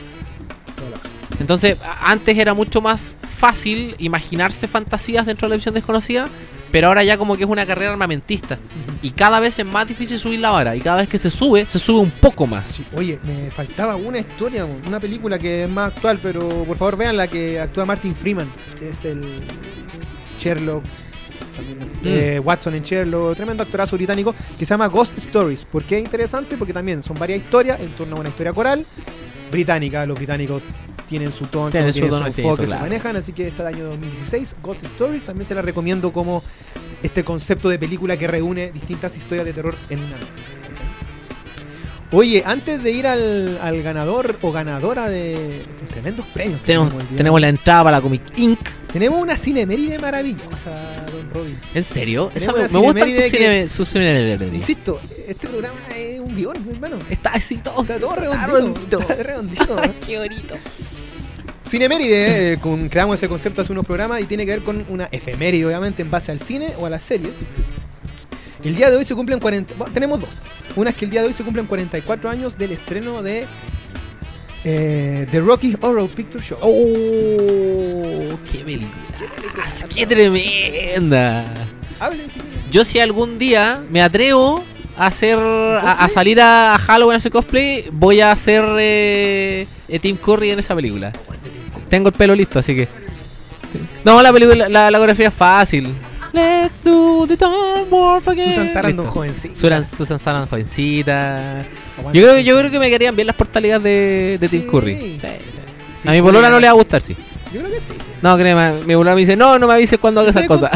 Entonces, 1.39 1.77
antes 2.01 2.37
era 2.37 2.53
mucho 2.53 2.79
más 2.79 3.13
fácil 3.37 3.95
imaginarse 3.99 4.69
fantasías 4.69 5.25
dentro 5.25 5.47
de 5.47 5.49
la 5.49 5.55
visión 5.57 5.75
desconocida, 5.75 6.29
pero 6.71 6.87
ahora 6.87 7.03
ya 7.03 7.17
como 7.17 7.37
que 7.37 7.43
es 7.43 7.49
una 7.49 7.65
carrera 7.65 7.91
armamentista. 7.91 8.57
Y 9.01 9.11
cada 9.11 9.39
vez 9.39 9.57
es 9.59 9.65
más 9.65 9.87
difícil 9.87 10.19
subir 10.19 10.39
la 10.39 10.51
vara. 10.51 10.75
Y 10.75 10.81
cada 10.81 10.97
vez 10.97 11.09
que 11.09 11.17
se 11.17 11.29
sube, 11.29 11.65
se 11.65 11.79
sube 11.79 11.99
un 11.99 12.11
poco 12.11 12.47
más. 12.47 12.79
Oye, 12.95 13.19
me 13.23 13.51
faltaba 13.51 13.95
una 13.95 14.19
historia, 14.19 14.65
una 14.65 14.99
película 14.99 15.37
que 15.39 15.63
es 15.63 15.69
más 15.69 15.93
actual, 15.93 16.19
pero 16.21 16.47
por 16.65 16.77
favor 16.77 16.97
vean 16.97 17.17
la 17.17 17.27
que 17.27 17.59
actúa 17.59 17.85
Martin 17.85 18.15
Freeman, 18.15 18.47
que 18.79 18.89
es 18.89 19.05
el 19.05 19.21
Sherlock, 20.39 20.83
también, 21.55 21.91
eh, 22.03 22.39
Watson 22.43 22.75
en 22.75 22.83
Sherlock, 22.83 23.35
tremendo 23.35 23.63
actorazo 23.63 23.95
británico, 23.95 24.35
que 24.57 24.65
se 24.65 24.69
llama 24.69 24.87
Ghost 24.87 25.17
Stories. 25.17 25.65
¿Por 25.65 25.83
qué 25.83 25.97
es 25.99 26.03
interesante? 26.03 26.57
Porque 26.57 26.73
también 26.73 27.03
son 27.03 27.17
varias 27.17 27.39
historias 27.39 27.79
en 27.79 27.91
torno 27.91 28.17
a 28.17 28.19
una 28.19 28.29
historia 28.29 28.53
coral 28.53 28.85
británica. 29.51 30.05
Los 30.05 30.17
británicos 30.17 30.63
tienen 31.07 31.31
su 31.33 31.45
tono, 31.45 31.69
Tienen 31.71 31.91
tienen, 31.91 32.09
su 32.11 32.15
tono 32.15 32.31
su 32.31 32.41
enfoque, 32.41 32.65
claro. 32.65 32.83
se 32.83 32.89
manejan, 32.89 33.15
así 33.15 33.33
que 33.33 33.47
está 33.47 33.63
del 33.65 33.75
año 33.75 33.85
2016, 33.85 34.55
Ghost 34.63 34.83
Stories, 34.83 35.23
también 35.23 35.47
se 35.47 35.55
la 35.55 35.61
recomiendo 35.61 36.11
como 36.11 36.43
este 37.03 37.23
concepto 37.23 37.69
de 37.69 37.77
película 37.79 38.17
que 38.17 38.27
reúne 38.27 38.71
distintas 38.71 39.15
historias 39.17 39.45
de 39.45 39.53
terror 39.53 39.75
en 39.89 39.99
una. 39.99 40.15
Oye, 42.11 42.43
antes 42.45 42.81
de 42.83 42.91
ir 42.91 43.07
al, 43.07 43.57
al 43.61 43.81
ganador 43.81 44.37
o 44.41 44.51
ganadora 44.51 45.09
de 45.09 45.63
tremendos 45.91 46.25
premios, 46.27 46.61
Tenemos, 46.61 46.93
el 46.93 47.07
tenemos 47.17 47.41
la 47.41 47.49
entrada 47.49 47.83
para 47.83 47.97
la 47.97 48.01
Comic 48.01 48.21
Inc. 48.37 48.59
tenemos 48.93 49.21
una 49.21 49.35
cineméride 49.35 49.97
maravillosa, 49.99 50.71
don 51.11 51.29
Robin. 51.33 51.57
¿En 51.73 51.83
serio? 51.83 52.31
Esa 52.33 52.53
me, 52.53 52.67
gusta 52.67 53.05
que- 53.05 53.29
cine, 53.29 53.69
su 53.69 53.81
Insisto, 54.53 54.99
este 55.27 55.47
programa 55.47 55.75
es 55.97 56.19
un 56.19 56.35
guion, 56.35 56.55
hermano. 56.71 56.97
Está 57.09 57.31
así 57.31 57.57
todo. 57.57 57.81
Está 57.81 57.99
todo 57.99 58.15
redondito. 58.15 58.47
redondito. 58.53 58.99
Está 58.99 59.15
redondito. 59.23 59.81
Qué 60.05 60.19
bonito. 60.19 60.55
Cineméride, 61.79 62.53
eh, 62.53 62.57
con- 62.57 62.87
creamos 62.87 63.17
ese 63.17 63.27
concepto 63.27 63.61
hace 63.61 63.73
unos 63.73 63.85
programas 63.85 64.21
y 64.21 64.23
tiene 64.23 64.45
que 64.45 64.51
ver 64.51 64.61
con 64.61 64.85
una 64.87 65.09
efeméride, 65.11 65.65
obviamente, 65.65 66.01
en 66.03 66.09
base 66.09 66.31
al 66.31 66.39
cine 66.39 66.71
o 66.79 66.85
a 66.85 66.89
las 66.89 67.03
series. 67.03 67.33
El 68.63 68.77
día 68.77 68.89
de 68.89 68.95
hoy 68.95 69.03
se 69.03 69.13
cumplen 69.13 69.39
40. 69.41 69.73
bueno, 69.77 69.93
tenemos 69.93 70.21
dos. 70.21 70.29
Una 70.77 70.91
es 70.91 70.95
que 70.95 71.03
el 71.03 71.11
día 71.11 71.21
de 71.21 71.27
hoy 71.27 71.33
se 71.33 71.43
cumplen 71.43 71.65
44 71.65 72.29
años 72.29 72.57
del 72.57 72.71
estreno 72.71 73.21
de 73.21 73.45
Eh, 74.63 75.27
The 75.31 75.41
Rocky 75.41 75.75
Horror 75.81 76.07
Picture 76.09 76.41
Show. 76.43 76.57
¡Oh! 76.61 78.39
¡Qué 78.49 78.59
película! 78.59 78.89
¡Qué 79.93 80.07
tremenda! 80.07 81.45
Hablen, 81.99 82.21
si 82.29 82.39
quieren. 82.39 82.71
Yo 82.71 82.85
si 82.85 82.99
algún 82.99 83.37
día 83.37 83.83
me 83.91 84.01
atrevo 84.01 84.63
a 84.97 85.07
hacer 85.07 85.37
a, 85.37 85.91
a 86.05 86.07
salir 86.09 86.39
a 86.41 86.77
Halloween 86.79 87.15
a 87.15 87.17
hacer 87.17 87.31
cosplay, 87.33 87.85
voy 87.91 88.21
a 88.21 88.31
hacer 88.31 88.63
eh, 88.79 89.67
eh, 89.89 89.99
Tim 89.99 90.15
Curry 90.15 90.51
en 90.51 90.59
esa 90.59 90.73
película. 90.73 91.11
Tengo 91.89 92.09
el 92.09 92.13
pelo 92.13 92.35
listo, 92.35 92.59
así 92.59 92.75
que. 92.75 92.87
No, 94.03 94.21
la 94.21 94.31
película, 94.31 94.69
la, 94.69 94.89
la 94.91 94.97
coreografía 94.97 95.27
es 95.29 95.33
fácil. 95.33 95.93
Let's 96.33 96.83
do 96.83 97.25
the 97.27 97.37
time 97.37 97.85
warp 97.89 98.27
again. 98.27 98.49
Susan 98.51 98.73
Sarandon, 98.73 99.05
jovencita. 99.07 99.55
Susan, 99.55 99.85
Susan 99.85 100.19
Sarandon, 100.19 100.49
jovencita. 100.49 101.63
Yo 102.07 102.11
creo, 102.11 102.33
que- 102.35 102.43
yo 102.43 102.57
creo 102.59 102.71
que 102.71 102.79
me 102.79 102.87
quedarían 102.87 103.15
bien 103.15 103.27
las 103.27 103.35
portalidades 103.35 103.83
de, 103.83 104.37
de 104.39 104.49
Tim 104.49 104.61
Sí. 104.63 104.67
Curry. 104.67 104.95
Sí, 105.21 105.27
A 106.07 106.11
mi 106.11 106.21
polola 106.21 106.49
no 106.49 106.59
le 106.59 106.67
va 106.67 106.71
a 106.71 106.75
gustar, 106.75 107.01
sí. 107.01 107.15
Yo 107.53 107.61
creo 107.61 107.71
que 107.71 107.77
sí. 107.79 107.93
No, 108.21 108.37
créeme, 108.37 108.81
mi 108.85 108.93
polola 108.95 109.13
me 109.15 109.21
dice, 109.21 109.35
no, 109.37 109.57
no 109.57 109.67
me 109.67 109.73
avises 109.75 109.97
cuando 109.97 110.21
haga 110.21 110.29
esas 110.31 110.45
cosas. 110.45 110.71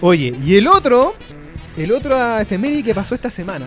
Oye, 0.00 0.34
y 0.44 0.56
el 0.56 0.66
otro, 0.68 1.14
el 1.76 1.92
otro 1.92 2.38
efeméride 2.40 2.82
que 2.84 2.94
pasó 2.94 3.14
esta 3.14 3.30
semana, 3.30 3.66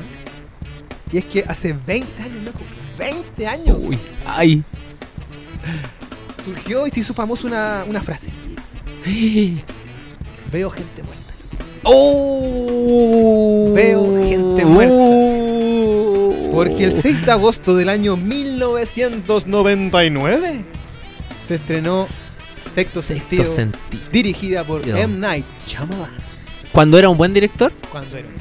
y 1.12 1.18
es 1.18 1.26
que 1.26 1.44
hace 1.48 1.74
20 1.74 2.24
años, 2.24 2.44
loco, 2.46 2.60
20 2.98 3.48
años, 3.48 3.78
Uy, 3.82 3.98
ay. 4.26 4.64
Surgió 6.44 6.88
y 6.88 6.92
se 6.92 7.02
hizo 7.02 7.14
famosa 7.14 7.46
una, 7.48 7.86
una 7.88 8.02
frase. 8.02 8.30
Veo 10.52 10.70
gente 10.70 11.02
muerta. 11.04 11.34
Oh. 11.84 13.72
Veo 13.74 14.28
gente 14.28 14.66
muerta. 14.66 14.94
Oh. 14.98 16.50
Porque 16.52 16.84
el 16.84 17.02
6 17.02 17.26
de 17.26 17.32
agosto 17.32 17.76
del 17.76 17.90
año 17.90 18.18
1999 18.18 20.62
se 21.48 21.56
estrenó 21.56 22.06
Sexto, 22.76 23.02
Sexto 23.02 23.04
Sentido, 23.04 23.46
sentido. 23.46 24.04
dirigida 24.12 24.64
por 24.64 24.86
Yo. 24.86 24.96
M. 24.98 25.18
Night 25.18 25.46
Shyamalan. 25.66 26.12
Cuando 26.72 27.00
era 27.00 27.10
un 27.10 27.18
buen 27.18 27.34
director, 27.34 27.72
Cuando 27.92 28.16
era. 28.18 28.28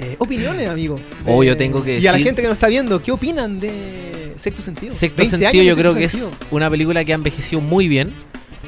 Eh, 0.00 0.14
opiniones, 0.20 0.68
amigo. 0.68 0.96
Oh, 1.26 1.42
yo 1.42 1.56
tengo 1.56 1.82
que 1.82 1.98
Y 1.98 2.06
a 2.06 2.12
la 2.12 2.18
gente 2.18 2.40
que 2.40 2.46
nos 2.46 2.54
está 2.54 2.68
viendo, 2.68 3.02
¿qué 3.02 3.10
opinan 3.10 3.58
de 3.58 4.08
Sexto 4.38 4.62
Sentido? 4.62 4.94
Sexto 4.94 5.18
20 5.22 5.38
Sentido 5.38 5.64
yo 5.64 5.76
creo 5.76 5.94
que 5.94 6.04
es 6.04 6.30
una 6.50 6.70
película 6.70 7.04
que 7.04 7.12
ha 7.12 7.16
envejecido 7.16 7.60
muy 7.60 7.88
bien. 7.88 8.12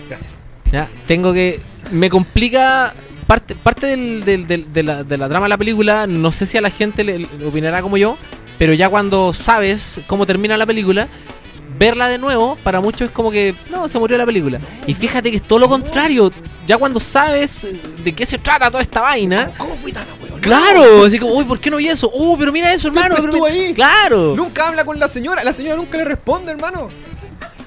Gracias. 0.08 0.32
¿ya? 0.72 0.88
Tengo 1.06 1.32
que... 1.32 1.60
Me 1.92 2.10
complica... 2.10 2.92
Parte, 3.26 3.54
parte 3.54 3.86
del- 3.86 4.24
del- 4.24 4.46
del- 4.48 4.72
de, 4.72 4.82
la, 4.82 5.04
de 5.04 5.16
la 5.16 5.28
trama 5.28 5.44
de 5.46 5.50
la 5.50 5.56
película, 5.58 6.08
no 6.08 6.32
sé 6.32 6.46
si 6.46 6.58
a 6.58 6.60
la 6.60 6.70
gente 6.70 7.04
le, 7.04 7.20
le 7.20 7.44
opinará 7.46 7.80
como 7.80 7.96
yo, 7.96 8.16
pero 8.58 8.72
ya 8.74 8.88
cuando 8.88 9.32
sabes 9.32 10.00
cómo 10.08 10.26
termina 10.26 10.56
la 10.56 10.66
película, 10.66 11.06
verla 11.78 12.08
de 12.08 12.18
nuevo, 12.18 12.56
para 12.64 12.80
muchos 12.80 13.02
es 13.02 13.10
como 13.12 13.30
que, 13.30 13.54
no, 13.70 13.86
se 13.86 14.00
murió 14.00 14.18
la 14.18 14.26
película. 14.26 14.58
Y 14.84 14.94
fíjate 14.94 15.30
que 15.30 15.36
es 15.36 15.42
todo 15.44 15.60
lo 15.60 15.68
contrario. 15.68 16.32
Ya 16.66 16.76
cuando 16.76 16.98
sabes 16.98 17.68
de 18.02 18.12
qué 18.12 18.26
se 18.26 18.38
trata 18.38 18.68
toda 18.68 18.82
esta 18.82 19.00
vaina, 19.00 19.52
¿Cómo 19.56 19.76
fui 19.76 19.92
tan? 19.92 20.04
Claro, 20.40 21.04
así 21.04 21.18
como, 21.18 21.34
uy, 21.34 21.44
¿por 21.44 21.58
qué 21.60 21.70
no 21.70 21.76
vi 21.76 21.88
eso? 21.88 22.10
Uh, 22.12 22.36
pero 22.38 22.52
mira 22.52 22.72
eso, 22.72 22.88
hermano. 22.88 23.14
Pero 23.16 23.28
estuvo 23.28 23.46
mira- 23.48 23.54
ahí. 23.66 23.74
Claro. 23.74 24.34
Nunca 24.36 24.68
habla 24.68 24.84
con 24.84 24.98
la 24.98 25.08
señora, 25.08 25.42
la 25.44 25.52
señora 25.52 25.76
nunca 25.76 25.96
le 25.98 26.04
responde, 26.04 26.52
hermano. 26.52 26.88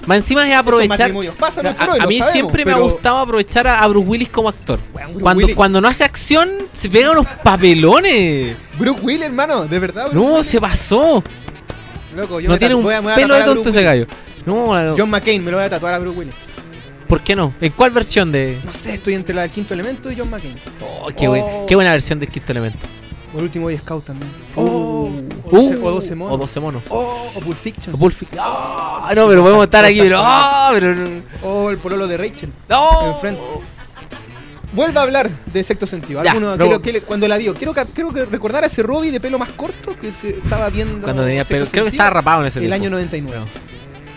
Más 0.06 0.18
encima 0.18 0.46
es 0.46 0.54
aprovechar. 0.54 1.10
pasan, 1.38 1.66
A, 1.66 1.70
a 1.70 2.06
mí 2.06 2.18
sabemos, 2.18 2.30
siempre 2.30 2.64
me 2.66 2.72
ha 2.72 2.76
gustado 2.76 3.16
aprovechar 3.18 3.66
a, 3.66 3.86
Bruce 3.88 4.06
Willis 4.06 4.28
como 4.28 4.50
actor. 4.50 4.78
Cuando, 4.92 5.40
Willis- 5.46 5.54
cuando 5.54 5.80
no 5.80 5.88
hace 5.88 6.04
acción, 6.04 6.50
se 6.74 6.90
pega 6.90 7.10
unos 7.12 7.26
papelones. 7.42 8.54
Bruce 8.78 9.00
Willis, 9.02 9.22
hermano, 9.24 9.64
de 9.64 9.78
verdad. 9.78 10.10
Bruce 10.10 10.16
No, 10.18 10.32
Willis. 10.34 10.46
se 10.46 10.60
pasó. 10.60 11.24
Loco, 12.14 12.38
yo 12.38 12.48
No 12.48 12.52
me 12.54 12.58
tiene 12.58 12.74
un 12.74 12.82
voy 12.82 12.94
a- 12.94 13.00
me 13.00 13.04
voy 13.04 13.12
a 13.12 13.16
pelo 13.16 13.34
de 13.34 13.44
tonto 13.44 13.70
ese 13.70 13.82
gallo. 13.82 14.06
No, 14.44 14.66
John 14.96 15.08
McCain, 15.08 15.42
me 15.42 15.50
lo 15.50 15.56
voy 15.56 15.64
a 15.66 15.70
tatuar 15.70 15.94
a 15.94 15.98
Bruce 15.98 16.18
Willis. 16.18 16.34
¿Por 17.14 17.22
qué 17.22 17.36
no? 17.36 17.52
¿En 17.60 17.70
cuál 17.72 17.90
versión 17.92 18.32
de.? 18.32 18.58
No 18.64 18.72
sé, 18.72 18.94
estoy 18.94 19.14
entre 19.14 19.34
la 19.34 19.42
del 19.42 19.50
quinto 19.52 19.72
elemento 19.74 20.10
y 20.10 20.16
John 20.16 20.28
McCain. 20.30 20.54
Oh, 20.80 21.08
qué, 21.16 21.28
buen- 21.28 21.44
Oh. 21.46 21.64
qué 21.66 21.74
buena 21.76 21.92
versión 21.92 22.18
del 22.18 22.28
quinto 22.28 22.50
elemento. 22.50 22.78
O 23.32 23.38
el 23.38 23.44
último 23.44 23.64
Boy 23.66 23.76
Scout 23.78 24.04
también. 24.04 24.28
Uh, 24.56 24.62
Oh, 24.62 25.10
o, 25.50 25.50
doce, 25.60 25.76
uh, 25.76 25.84
o 25.86 25.90
12 25.92 26.14
monos. 26.16 26.34
O 26.34 26.38
12 26.38 26.60
monos. 26.60 26.82
Oh, 26.88 27.30
o 27.36 27.40
Pulp 27.40 27.56
Fiction. 27.58 27.94
O 27.94 27.98
Pulp 27.98 28.14
Fiction. 28.14 28.40
Ah, 28.42 29.12
no, 29.14 29.28
pero 29.28 29.42
podemos 29.42 29.64
estar 29.64 29.84
aquí, 29.84 30.00
pero. 30.00 30.22
pero 30.72 30.94
no. 30.96 31.22
O 31.42 31.70
el 31.70 31.78
pololo 31.78 32.06
de 32.08 32.16
Rachel. 32.16 32.50
No. 32.68 33.14
En 33.14 33.20
Friends. 33.20 33.40
Vuelve 34.72 34.98
a 34.98 35.02
hablar 35.02 35.30
de 35.52 35.62
sexto 35.62 35.86
sentido. 35.86 36.20
Alguno, 36.20 36.54
pero- 36.56 36.66
creo 36.66 36.82
que 36.82 36.92
le- 36.94 37.02
cuando 37.02 37.28
la 37.28 37.36
vio, 37.36 37.54
quiero 37.54 37.72
que, 37.72 37.84
creo 37.86 38.12
que 38.12 38.24
recordar 38.24 38.64
a 38.64 38.66
ese 38.66 38.82
Robbie 38.82 39.12
de 39.12 39.20
pelo 39.20 39.38
más 39.38 39.50
corto 39.50 39.94
que 40.00 40.10
se 40.10 40.30
estaba 40.30 40.68
viendo. 40.68 41.02
Cuando 41.04 41.24
tenía 41.24 41.44
pelo. 41.44 41.66
Creo 41.70 41.84
que 41.84 41.90
estaba 41.90 42.10
rapado 42.10 42.40
en 42.40 42.48
ese 42.48 42.58
El 42.58 42.64
tiempo. 42.66 42.82
año 42.82 42.90
99. 42.90 43.44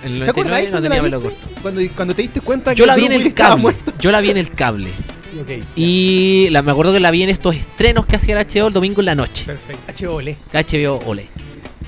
En 0.04 0.14
el 0.14 0.24
¿Te 0.24 0.30
acuerdas 0.30 0.64
99 0.70 0.72
no 0.72 0.82
tenía 0.82 1.02
pelo 1.02 1.22
corto. 1.22 1.48
Cuando, 1.62 1.82
cuando 1.96 2.14
te 2.14 2.22
diste 2.22 2.42
cuenta 2.42 2.74
Yo 2.74 2.84
que 2.84 2.88
la 2.88 2.96
vi 2.96 3.06
en 3.06 3.14
el 3.14 3.34
cable. 3.34 3.76
Yo 4.00 4.12
la 4.12 4.22
vi 4.22 4.30
en 4.30 4.38
el 4.38 4.52
cable. 4.52 4.90
Y 5.76 6.48
la, 6.52 6.62
me 6.62 6.72
acuerdo 6.72 6.94
que 6.94 7.00
la 7.00 7.12
vi 7.12 7.24
en 7.24 7.30
estos 7.30 7.56
estrenos 7.56 8.06
que 8.06 8.16
hacía 8.16 8.40
el 8.40 8.48
HBO 8.48 8.68
el 8.68 8.74
domingo 8.74 9.02
en 9.02 9.06
la 9.06 9.16
noche. 9.16 9.46
perfecto. 9.46 10.12
HOLE. 10.14 10.38
HBO 10.54 11.00
Ole. 11.06 11.28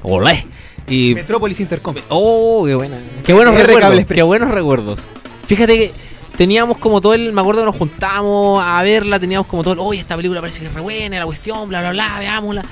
Ole. 0.03 0.45
Y. 0.87 1.13
Metropolis 1.15 1.59
Intercom. 1.59 1.95
Oh, 2.09 2.63
qué 2.65 2.75
buena. 2.75 2.97
Qué 3.25 3.33
buenos 3.33 3.55
R 3.55 3.63
recuerdos. 3.63 4.05
Qué 4.05 4.23
buenos 4.23 4.51
recuerdos. 4.51 4.99
Fíjate 5.45 5.77
que 5.77 5.91
teníamos 6.37 6.77
como 6.77 7.01
todo 7.01 7.13
el. 7.13 7.33
Me 7.33 7.41
acuerdo 7.41 7.61
que 7.61 7.65
nos 7.67 7.75
juntábamos 7.75 8.63
a 8.63 8.81
verla, 8.83 9.19
teníamos 9.19 9.47
como 9.47 9.63
todo 9.63 9.73
el. 9.73 9.79
Oye, 9.79 9.99
esta 9.99 10.15
película 10.15 10.41
parece 10.41 10.59
que 10.59 10.67
es 10.67 10.73
re 10.73 10.81
buena, 10.81 11.19
la 11.19 11.25
cuestión, 11.25 11.69
bla, 11.69 11.81
bla, 11.81 11.91
bla, 11.91 12.19
veámosla. 12.19 12.63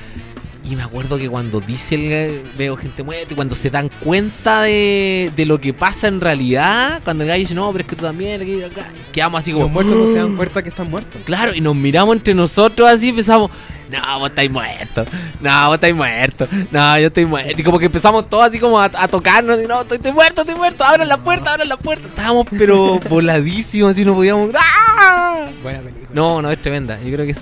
Y 0.70 0.76
me 0.76 0.84
acuerdo 0.84 1.18
que 1.18 1.30
cuando 1.30 1.62
dice 1.62 1.96
el 1.96 2.42
veo 2.58 2.76
gente 2.76 3.02
muerta 3.02 3.32
y 3.32 3.36
cuando 3.36 3.56
se 3.56 3.70
dan 3.70 3.90
cuenta 4.04 4.64
de, 4.64 5.32
de 5.36 5.46
lo 5.46 5.62
que 5.62 5.74
pasa 5.74 6.08
en 6.08 6.20
realidad, 6.20 7.02
cuando 7.06 7.24
el 7.24 7.30
gallo 7.30 7.40
dice, 7.40 7.56
no, 7.56 7.72
pero 7.72 7.84
es 7.84 7.88
que 7.88 7.96
tú 7.96 8.04
también, 8.04 8.42
aquí, 8.42 8.62
acá", 8.62 8.86
quedamos 9.14 9.40
así 9.40 9.54
como. 9.54 9.66
Los 9.66 9.72
muertos 9.72 9.96
no 9.96 10.08
se 10.08 10.16
dan 10.16 10.36
cuenta 10.36 10.64
que 10.64 10.70
están 10.70 10.90
muertos. 10.90 11.22
Claro, 11.24 11.54
y 11.54 11.62
nos 11.62 11.74
miramos 11.74 12.18
entre 12.18 12.34
nosotros 12.34 12.90
así 12.90 13.06
y 13.06 13.10
empezamos, 13.10 13.50
no, 13.90 14.20
vos 14.20 14.30
estáis 14.30 14.52
muerto, 14.52 15.06
no, 15.40 15.68
vos 15.68 15.76
estáis 15.76 15.96
muerto, 15.96 16.48
no, 16.72 17.00
yo 17.00 17.08
estoy 17.08 17.26
muerto. 17.26 17.62
Y 17.62 17.64
como 17.64 17.80
que 17.80 17.86
empezamos 17.86 18.30
todos 18.30 18.44
así 18.44 18.60
como 18.60 18.78
a, 18.78 18.92
a 18.94 19.08
tocarnos, 19.08 19.64
y 19.64 19.68
no, 19.68 19.82
estoy, 19.82 19.98
estoy 19.98 20.12
muerto, 20.12 20.42
estoy 20.42 20.56
muerto, 20.56 20.84
abran 20.84 21.08
la 21.08 21.18
puerta, 21.18 21.54
abran 21.54 21.70
la 21.70 21.78
puerta. 21.78 22.10
Estábamos 22.10 22.46
pero 22.58 23.00
voladísimos, 23.10 23.94
así 23.94 24.04
no 24.04 24.16
podíamos. 24.16 24.50
¡Ah! 24.54 25.48
Buena 25.64 25.80
película. 25.80 26.10
No, 26.14 26.42
no, 26.42 26.52
es 26.52 26.62
tremenda. 26.62 27.00
Yo 27.02 27.14
creo 27.14 27.26
que 27.26 27.32
es. 27.32 27.42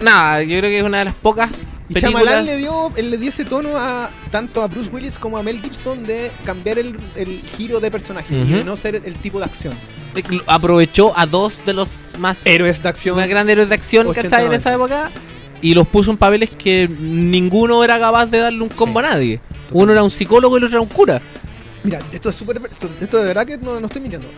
Nada, 0.00 0.42
yo 0.42 0.58
creo 0.58 0.70
que 0.70 0.78
es 0.78 0.84
una 0.84 0.98
de 1.00 1.04
las 1.06 1.14
pocas 1.14 1.50
Y 1.88 1.94
películas. 1.94 2.22
Chamalán 2.22 2.46
le 2.46 2.56
dio, 2.56 2.92
él 2.96 3.10
le 3.10 3.16
dio 3.18 3.30
ese 3.30 3.44
tono 3.44 3.76
a 3.76 4.10
tanto 4.30 4.62
a 4.62 4.66
Bruce 4.68 4.90
Willis 4.90 5.18
como 5.18 5.38
a 5.38 5.42
Mel 5.42 5.60
Gibson 5.60 6.04
de 6.04 6.30
cambiar 6.44 6.78
el, 6.78 6.96
el 7.16 7.40
giro 7.56 7.80
de 7.80 7.90
personaje 7.90 8.34
y 8.34 8.52
de 8.52 8.64
no 8.64 8.76
ser 8.76 8.96
el 9.04 9.14
tipo 9.14 9.38
de 9.38 9.46
acción. 9.46 9.74
Aprovechó 10.46 11.16
a 11.16 11.26
dos 11.26 11.64
de 11.66 11.72
los 11.72 11.88
más 12.18 12.44
Héroes 12.44 12.82
de 12.82 12.88
acción. 12.88 13.16
más 13.16 13.28
grandes 13.28 13.52
héroes 13.52 13.68
de 13.68 13.74
acción, 13.74 14.06
80, 14.06 14.28
¿cachai? 14.28 14.46
En 14.46 14.52
esa 14.52 14.70
90. 14.72 14.96
época. 14.96 15.10
Y 15.60 15.74
los 15.74 15.88
puso 15.88 16.10
en 16.12 16.16
papeles 16.16 16.50
que 16.50 16.88
ninguno 16.88 17.82
era 17.82 17.98
capaz 17.98 18.26
de 18.26 18.38
darle 18.38 18.62
un 18.62 18.68
combo 18.68 19.00
a 19.00 19.02
nadie. 19.02 19.40
Uno 19.72 19.92
era 19.92 20.02
un 20.02 20.10
psicólogo 20.10 20.56
y 20.56 20.58
el 20.58 20.64
otro 20.64 20.76
era 20.76 20.82
un 20.82 20.88
cura. 20.88 21.20
Mira, 21.82 21.98
esto 22.12 22.30
es 22.30 22.36
súper. 22.36 22.56
Esto, 22.58 22.88
esto 23.00 23.18
de 23.18 23.24
verdad 23.24 23.46
que 23.46 23.58
no, 23.58 23.80
no 23.80 23.86
estoy 23.86 24.00
mintiendo. 24.02 24.28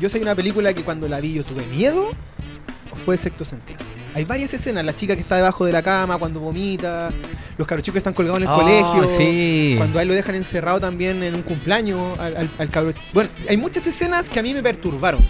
Yo 0.00 0.08
sé 0.08 0.18
una 0.20 0.34
película 0.34 0.72
que 0.72 0.82
cuando 0.82 1.06
la 1.08 1.20
vi 1.20 1.34
yo 1.34 1.44
tuve 1.44 1.64
miedo. 1.66 2.10
Fue 3.04 3.16
Sexto 3.16 3.44
Sentido. 3.44 3.78
Hay 4.14 4.24
varias 4.24 4.52
escenas. 4.54 4.84
La 4.84 4.94
chica 4.94 5.14
que 5.14 5.22
está 5.22 5.36
debajo 5.36 5.64
de 5.64 5.72
la 5.72 5.82
cama 5.82 6.18
cuando 6.18 6.40
vomita. 6.40 7.10
Los 7.56 7.66
cabros 7.68 7.84
chicos 7.84 7.94
que 7.94 7.98
están 7.98 8.14
colgados 8.14 8.38
en 8.40 8.44
el 8.44 8.50
Oh, 8.50 8.56
colegio. 8.58 9.18
sí. 9.18 9.74
Cuando 9.76 9.98
a 9.98 10.02
él 10.02 10.08
lo 10.08 10.14
dejan 10.14 10.34
encerrado 10.34 10.80
también 10.80 11.22
en 11.22 11.34
un 11.34 11.42
cumpleaños. 11.42 12.18
Al, 12.18 12.36
al, 12.36 12.50
al 12.58 12.70
cabro- 12.70 12.94
Bueno, 13.12 13.30
hay 13.48 13.56
muchas 13.56 13.86
escenas 13.86 14.28
que 14.28 14.38
a 14.40 14.42
mí 14.42 14.52
me 14.54 14.62
perturbaron. 14.62 15.20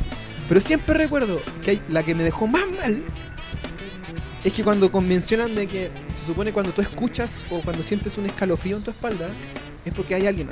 Pero 0.48 0.60
siempre 0.60 0.94
recuerdo 0.98 1.40
que 1.64 1.72
hay, 1.72 1.80
la 1.90 2.02
que 2.02 2.14
me 2.14 2.24
dejó 2.24 2.46
más 2.46 2.62
mal. 2.80 3.02
Es 4.42 4.52
que 4.52 4.64
cuando 4.64 4.90
convencionan 4.90 5.54
de 5.54 5.66
que 5.66 5.90
se 6.18 6.26
supone 6.26 6.52
cuando 6.52 6.72
tú 6.72 6.80
escuchas 6.80 7.44
o 7.50 7.60
cuando 7.60 7.82
sientes 7.82 8.16
un 8.16 8.26
escalofrío 8.26 8.76
en 8.78 8.82
tu 8.82 8.90
espalda, 8.90 9.28
es 9.84 9.92
porque 9.94 10.14
hay 10.14 10.26
alguien. 10.26 10.48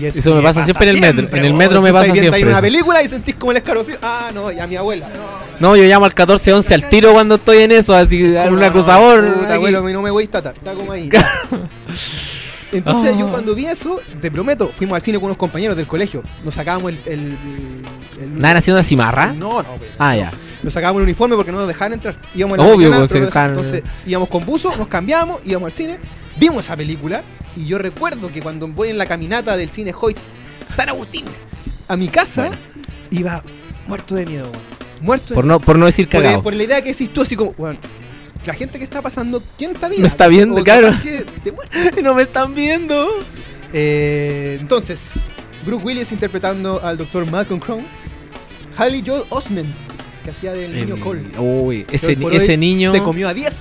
Y 0.00 0.04
Eso 0.06 0.34
me 0.34 0.42
pasa 0.42 0.64
siempre 0.64 0.90
en 0.90 0.96
el 0.96 1.00
metro. 1.00 1.36
En 1.36 1.44
el 1.44 1.54
metro 1.54 1.82
me 1.82 1.92
pasa 1.92 2.04
viendo 2.12 2.20
siempre 2.20 2.42
una 2.44 2.52
eso. 2.52 2.60
película 2.62 3.02
y 3.02 3.08
sentís 3.08 3.34
como 3.34 3.50
el 3.52 3.58
escalofrío. 3.58 3.96
Ah, 4.02 4.30
no, 4.32 4.50
y 4.52 4.58
a 4.60 4.66
mi 4.66 4.76
abuela. 4.76 5.08
No, 5.60 5.70
No, 5.70 5.76
yo 5.76 5.84
llamo 5.84 6.04
al 6.04 6.10
1411 6.12 6.74
al 6.74 6.88
tiro 6.88 7.12
cuando 7.12 7.34
estoy 7.36 7.58
en 7.58 7.72
eso, 7.72 7.94
así, 7.94 8.32
Como, 8.32 8.48
un 8.48 8.60
no, 8.60 8.66
acosador. 8.66 9.34
Puta, 9.34 9.54
abuelo, 9.54 9.80
no 9.82 10.02
me 10.02 10.10
voy 10.10 10.26
tata. 10.28 10.50
Está 10.50 10.72
como 10.74 10.92
ahí. 10.92 11.10
Entonces 12.72 13.14
Ah. 13.14 13.18
yo 13.18 13.28
cuando 13.28 13.54
vi 13.54 13.66
eso, 13.66 14.00
te 14.20 14.30
prometo, 14.30 14.68
fuimos 14.76 14.96
al 14.96 15.02
cine 15.02 15.18
con 15.18 15.26
unos 15.26 15.36
compañeros 15.36 15.76
del 15.76 15.86
colegio. 15.86 16.22
Nos 16.44 16.54
sacábamos 16.54 16.90
el... 16.92 16.98
el, 17.06 17.20
el- 18.20 18.38
¿Nada 18.40 18.58
haciendo 18.58 18.78
una 18.80 18.84
cimarra? 18.88 19.26
No, 19.32 19.62
no, 19.62 19.76
pues, 19.78 19.90
Ah, 19.98 20.14
no. 20.14 20.20
ya. 20.22 20.30
Nos 20.62 20.72
sacábamos 20.72 21.00
el 21.00 21.04
uniforme 21.04 21.36
porque 21.36 21.52
no 21.52 21.58
nos 21.58 21.68
dejaban 21.68 21.92
entrar. 21.92 22.16
Íbamos 22.34 22.58
en 22.58 22.64
la 22.64 22.70
Obvio, 22.72 22.88
mañana, 22.88 22.98
pues, 23.06 23.10
pero 23.12 23.26
dejaban- 23.26 23.50
Entonces 23.50 23.82
íbamos 24.06 24.28
con 24.28 24.44
buzo, 24.44 24.74
nos 24.76 24.88
cambiamos, 24.88 25.40
íbamos 25.44 25.66
al 25.66 25.72
cine, 25.72 25.98
vimos 26.36 26.64
esa 26.64 26.76
película 26.76 27.22
y 27.56 27.66
yo 27.66 27.78
recuerdo 27.78 28.30
que 28.32 28.40
cuando 28.40 28.66
voy 28.68 28.88
en 28.90 28.98
la 28.98 29.06
caminata 29.06 29.56
del 29.56 29.70
cine 29.70 29.92
Hoyt 29.98 30.16
San 30.76 30.88
Agustín 30.88 31.24
a 31.88 31.96
mi 31.96 32.08
casa, 32.08 32.46
Bueno. 32.46 32.56
iba 33.10 33.42
muerto 33.86 34.14
de 34.14 34.26
miedo, 34.26 34.44
weón. 34.44 34.74
Muerto 35.00 35.28
de 35.30 35.34
Por 35.34 35.44
no, 35.44 35.60
por 35.60 35.78
no 35.78 35.86
decir 35.86 36.08
por, 36.08 36.22
cagado. 36.22 36.42
por 36.42 36.54
la 36.54 36.62
idea 36.62 36.82
que 36.82 36.90
decís 36.90 37.10
tú 37.12 37.22
así 37.22 37.36
como, 37.36 37.54
weón, 37.58 37.78
la 38.46 38.54
gente 38.54 38.78
que 38.78 38.84
está 38.84 39.02
pasando, 39.02 39.42
¿quién 39.58 39.72
está 39.72 39.88
viva? 39.88 40.02
Me 40.02 40.08
está 40.08 40.26
viendo, 40.28 40.60
O 40.60 40.64
claro. 40.64 40.90
que 41.02 41.24
de 41.94 42.02
no 42.02 42.14
me 42.14 42.22
están 42.22 42.54
viendo. 42.54 43.08
Eh, 43.72 44.58
entonces, 44.60 45.00
Bruce 45.64 45.84
Willis 45.84 46.12
interpretando 46.12 46.80
al 46.82 46.96
Dr. 46.98 47.30
Malcolm 47.30 47.60
Crown. 47.60 47.84
Haley 48.76 49.02
Joel 49.06 49.22
Osment, 49.30 49.68
que 50.24 50.30
hacía 50.30 50.52
del 50.52 50.74
niño 50.74 50.96
Cole. 51.00 51.22
Uy, 51.38 51.86
ese, 51.90 52.16
niño. 52.56 52.92
Se 52.92 53.02
comió 53.02 53.28
a 53.28 53.34
10 53.34 53.52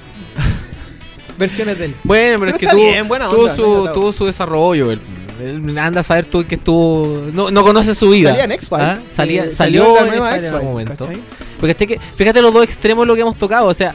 versiones 1.49 1.77
de 1.79 1.85
él. 1.85 1.95
Bueno, 2.03 2.39
pero, 2.39 2.51
Pero 2.51 2.51
es 2.51 2.59
que 2.59 2.67
tuvo, 2.67 2.89
bien, 2.91 3.07
buena 3.07 3.29
tuvo 3.29 3.41
onda, 3.43 3.55
su, 3.55 3.89
tuvo 3.93 4.11
su 4.11 4.25
desarrollo. 4.25 4.91
él- 4.91 4.99
él 5.41 5.77
anda 5.77 6.01
a 6.01 6.03
saber 6.03 6.25
tú 6.25 6.45
que 6.45 6.55
estuvo. 6.55 7.21
No, 7.33 7.49
no 7.51 7.63
conoce 7.63 7.93
su 7.95 8.09
vida. 8.09 8.29
Salía 8.29 8.43
en 8.45 8.51
X-Files. 8.53 8.83
¿Ah? 8.85 8.97
Salía, 9.11 9.45
Eh, 9.45 9.51
salió 9.51 9.97
en 10.05 10.13
en 10.13 10.19
la 10.19 10.35
en 10.37 10.45
algún 10.45 10.69
momento. 10.69 11.05
¿cachai? 11.05 11.19
Porque 11.59 11.71
este 11.71 11.87
que, 11.87 11.99
fíjate 11.99 12.41
los 12.41 12.53
dos 12.53 12.63
extremos 12.63 13.05
lo 13.07 13.15
que 13.15 13.21
hemos 13.21 13.37
tocado. 13.37 13.67
O 13.67 13.73
sea, 13.73 13.93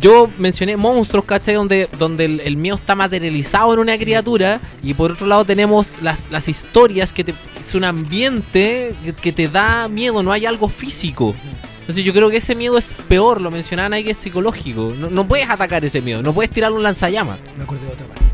yo 0.00 0.30
mencioné 0.38 0.76
monstruos, 0.76 1.24
¿cachai? 1.26 1.54
Donde, 1.54 1.88
donde 1.98 2.24
el, 2.24 2.40
el 2.40 2.56
miedo 2.56 2.76
está 2.76 2.94
materializado 2.94 3.74
en 3.74 3.80
una 3.80 3.98
criatura. 3.98 4.60
Y 4.82 4.94
por 4.94 5.12
otro 5.12 5.26
lado 5.26 5.44
tenemos 5.44 5.96
las, 6.00 6.30
las 6.30 6.48
historias 6.48 7.12
que 7.12 7.24
te, 7.24 7.34
es 7.60 7.74
un 7.74 7.84
ambiente 7.84 8.94
que, 9.04 9.12
que 9.12 9.32
te 9.32 9.48
da 9.48 9.88
miedo, 9.88 10.22
no 10.22 10.32
hay 10.32 10.46
algo 10.46 10.68
físico. 10.68 11.34
Entonces 11.82 12.04
yo 12.04 12.12
creo 12.12 12.30
que 12.30 12.36
ese 12.36 12.54
miedo 12.54 12.78
es 12.78 12.94
peor, 13.08 13.40
lo 13.40 13.50
mencionaban 13.50 13.92
ahí 13.92 14.04
que 14.04 14.12
es 14.12 14.18
psicológico. 14.18 14.92
No, 14.96 15.10
no 15.10 15.26
puedes 15.26 15.50
atacar 15.50 15.84
ese 15.84 16.00
miedo, 16.00 16.22
no 16.22 16.32
puedes 16.32 16.50
tirar 16.50 16.72
un 16.72 16.82
lanzallamas. 16.82 17.38
Me 17.58 17.64
acordé 17.64 17.84
de 17.86 17.92
otra 17.92 18.06
parte. 18.06 18.24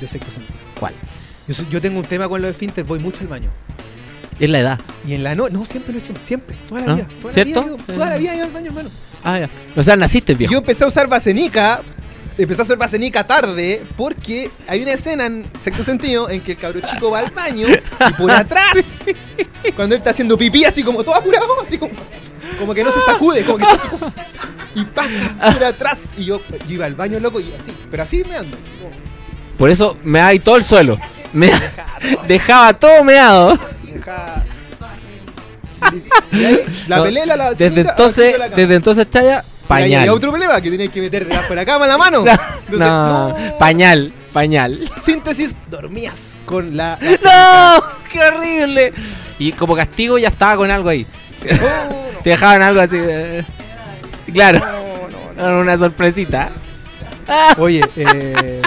De 0.00 0.06
sexto 0.06 0.30
sentido. 0.30 0.58
¿Cuál? 0.78 0.94
Yo, 1.48 1.54
yo 1.70 1.80
tengo 1.80 1.98
un 1.98 2.04
tema 2.04 2.28
con 2.28 2.40
los 2.40 2.50
esfínteres, 2.50 2.86
voy 2.86 3.00
mucho 3.00 3.18
al 3.22 3.26
baño. 3.26 3.50
Es 4.38 4.48
la 4.48 4.60
edad. 4.60 4.80
Y 5.06 5.14
en 5.14 5.24
la 5.24 5.34
noche, 5.34 5.54
no, 5.54 5.64
siempre 5.66 5.92
lo 5.92 5.98
he 5.98 6.02
hecho, 6.02 6.12
siempre, 6.24 6.54
toda 6.68 6.80
la 6.82 6.92
¿Ah? 6.92 6.94
vida. 6.94 7.08
Toda 7.20 7.34
¿Cierto? 7.34 7.60
La 7.60 7.66
vida, 7.66 7.84
toda 7.86 8.06
la 8.10 8.16
vida 8.16 8.32
he 8.32 8.36
ido 8.36 8.44
al 8.44 8.52
baño, 8.52 8.66
hermano. 8.68 8.90
Ah, 9.24 9.40
ya. 9.40 9.50
O 9.74 9.82
sea, 9.82 9.96
naciste 9.96 10.34
viejo. 10.34 10.52
Yo 10.52 10.58
empecé 10.58 10.84
a 10.84 10.86
usar 10.86 11.08
vasenica, 11.08 11.82
empecé 12.36 12.60
a 12.60 12.64
usar 12.64 12.76
vasenica 12.76 13.26
tarde, 13.26 13.82
porque 13.96 14.48
hay 14.68 14.82
una 14.82 14.92
escena 14.92 15.26
en 15.26 15.44
sexto 15.60 15.82
sentido 15.82 16.30
en 16.30 16.40
que 16.40 16.52
el 16.52 16.58
cabro 16.58 16.80
chico 16.80 17.10
va 17.10 17.18
al 17.18 17.32
baño 17.32 17.66
y 17.68 18.12
por 18.12 18.30
atrás, 18.30 19.02
cuando 19.74 19.96
él 19.96 19.98
está 19.98 20.10
haciendo 20.10 20.38
pipí, 20.38 20.64
así 20.64 20.84
como 20.84 21.02
todo 21.02 21.16
apurado, 21.16 21.60
así 21.66 21.76
como, 21.76 21.92
como 22.58 22.74
que 22.74 22.84
no 22.84 22.92
se 22.92 23.00
sacude, 23.02 23.44
como 23.44 23.58
que 23.58 23.64
está 23.64 23.76
así 23.76 23.88
como- 23.88 24.12
y 24.74 24.84
pasa 24.84 25.52
por 25.54 25.64
atrás. 25.64 25.98
Y 26.16 26.24
yo, 26.24 26.40
yo 26.66 26.74
iba 26.74 26.86
al 26.86 26.94
baño, 26.94 27.18
loco, 27.20 27.40
y 27.40 27.44
así, 27.58 27.72
pero 27.90 28.02
así 28.02 28.22
me 28.28 28.36
ando. 28.36 28.56
Por 29.58 29.70
eso 29.70 29.96
me 30.04 30.20
ahí 30.20 30.38
todo 30.38 30.56
el 30.56 30.64
suelo. 30.64 30.98
Me 31.32 31.50
dejaba 32.26 32.72
todo 32.74 33.02
meado. 33.04 33.58
Deja- 33.84 34.44
Y 36.32 36.44
ahí, 36.44 36.64
La 36.88 36.96
No, 36.98 37.02
pelela, 37.04 37.36
la 37.36 37.54
Desde 37.54 37.80
entonces, 37.82 38.18
abajo 38.18 38.32
de 38.32 38.38
la 38.38 38.44
cama. 38.46 38.56
desde 38.56 38.74
entonces, 38.74 39.10
Chaya, 39.10 39.28
Y 39.28 39.32
ahí 39.36 39.66
pañal. 39.68 40.02
hay 40.02 40.08
otro 40.08 40.30
problema 40.30 40.60
que 40.60 40.68
tienes 40.70 40.90
que 40.90 41.00
meter 41.00 41.26
debajo 41.26 41.48
de 41.50 41.56
la 41.56 41.64
cama 41.64 41.86
la 41.86 41.98
mano. 41.98 42.24
No, 42.68 42.74
Entonces, 42.74 42.78
no, 42.78 43.58
pañal, 43.58 44.12
pañal. 44.32 44.90
Síntesis, 45.02 45.54
dormías 45.70 46.36
con 46.44 46.76
la. 46.76 46.98
¡No! 47.24 47.82
¡Qué 48.12 48.20
horrible! 48.22 48.92
Y 49.38 49.52
como 49.52 49.74
castigo 49.76 50.18
ya 50.18 50.28
estaba 50.28 50.56
con 50.56 50.70
algo 50.70 50.88
ahí. 50.88 51.06
Te 52.22 52.30
dejaban 52.30 52.62
algo 52.62 52.80
así. 52.80 52.96
eh, 52.98 53.44
Claro, 54.32 54.58
no, 54.60 55.42
no, 55.42 55.50
no. 55.54 55.60
una 55.60 55.78
sorpresita. 55.78 56.50
Oye, 57.58 57.82
eh, 57.96 58.60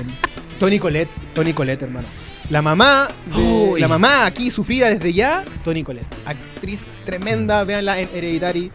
Tony 0.60 0.80
Colette, 0.80 1.12
Tony 1.34 1.54
Colette, 1.54 1.84
hermano. 1.84 2.08
La 2.50 2.62
mamá, 2.62 3.08
de- 3.36 3.80
la 3.80 3.88
mamá 3.88 4.26
aquí 4.26 4.52
sufrida 4.52 4.90
desde 4.90 5.14
ya, 5.14 5.44
Tony 5.64 5.84
Colette. 5.84 6.08
Actriz 6.26 6.80
tremenda, 7.06 7.64
véanla 7.64 8.00
en 8.00 8.10
Hereditary. 8.14 8.72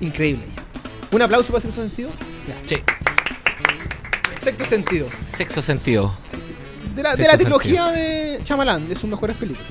Increíble. 0.00 0.44
Un 1.12 1.22
aplauso 1.22 1.52
para 1.52 1.60
sexto 1.62 1.80
sentido. 1.82 2.10
Sí. 2.66 2.76
Sexto 4.42 4.64
sentido. 4.66 5.08
Sexo 5.26 5.62
sentido. 5.62 6.12
De 6.94 7.02
la, 7.02 7.10
de 7.16 7.16
Sexto 7.24 7.32
la 7.32 7.38
trilogía 7.38 7.86
de 7.92 8.40
Shyamalan, 8.44 8.88
de 8.88 8.94
sus 8.94 9.08
mejores 9.08 9.36
películas. 9.36 9.70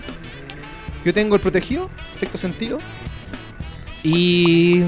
Yo 1.05 1.13
tengo 1.13 1.35
El 1.35 1.41
Protegido, 1.41 1.89
Sexto 2.17 2.37
Sentido. 2.37 2.79
¿Y 4.03 4.83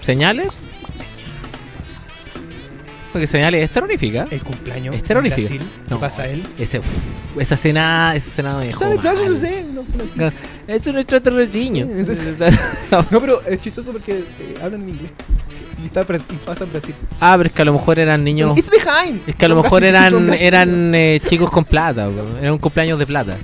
señales? 0.00 0.58
Porque 3.12 3.26
señales 3.26 3.64
es 3.64 3.70
terrorífica. 3.70 4.24
El 4.30 4.42
cumpleaños. 4.42 4.94
¿Es 4.94 5.02
terrorífica? 5.02 5.48
Brasil. 5.48 5.68
¿Qué 5.88 5.94
No. 5.94 5.98
pasa 6.00 6.22
a 6.22 6.28
él? 6.28 6.44
Ese, 6.58 6.78
uf, 6.78 7.36
esa 7.40 7.56
escena, 7.56 8.14
esa 8.14 8.28
escena 8.28 8.56
me 8.56 8.72
sé. 8.72 9.64
No, 9.74 9.84
no, 10.16 10.32
Es 10.68 10.86
un 10.86 10.98
extraterrestre. 10.98 11.70
No, 12.90 13.20
pero 13.20 13.42
es 13.46 13.60
chistoso 13.60 13.90
porque 13.92 14.12
eh, 14.12 14.54
hablan 14.62 14.82
en 14.82 14.88
inglés. 14.90 15.10
Y, 15.82 15.86
está, 15.86 16.02
y 16.02 16.36
pasa 16.44 16.64
en 16.64 16.70
Brasil. 16.72 16.94
ah, 17.20 17.34
pero 17.36 17.48
es 17.48 17.54
que 17.54 17.62
a 17.62 17.64
lo 17.64 17.72
mejor 17.72 17.98
eran 17.98 18.22
niños. 18.22 18.56
It's 18.56 18.70
behind. 18.70 19.20
Es 19.26 19.34
que 19.34 19.44
a 19.46 19.48
lo 19.48 19.60
mejor 19.62 19.82
eran 19.82 20.32
eran 20.34 20.94
eh, 20.94 21.20
chicos 21.24 21.50
con 21.50 21.64
plata. 21.64 22.08
Era 22.40 22.52
un 22.52 22.58
cumpleaños 22.58 22.98
de 22.98 23.06
plata. 23.06 23.36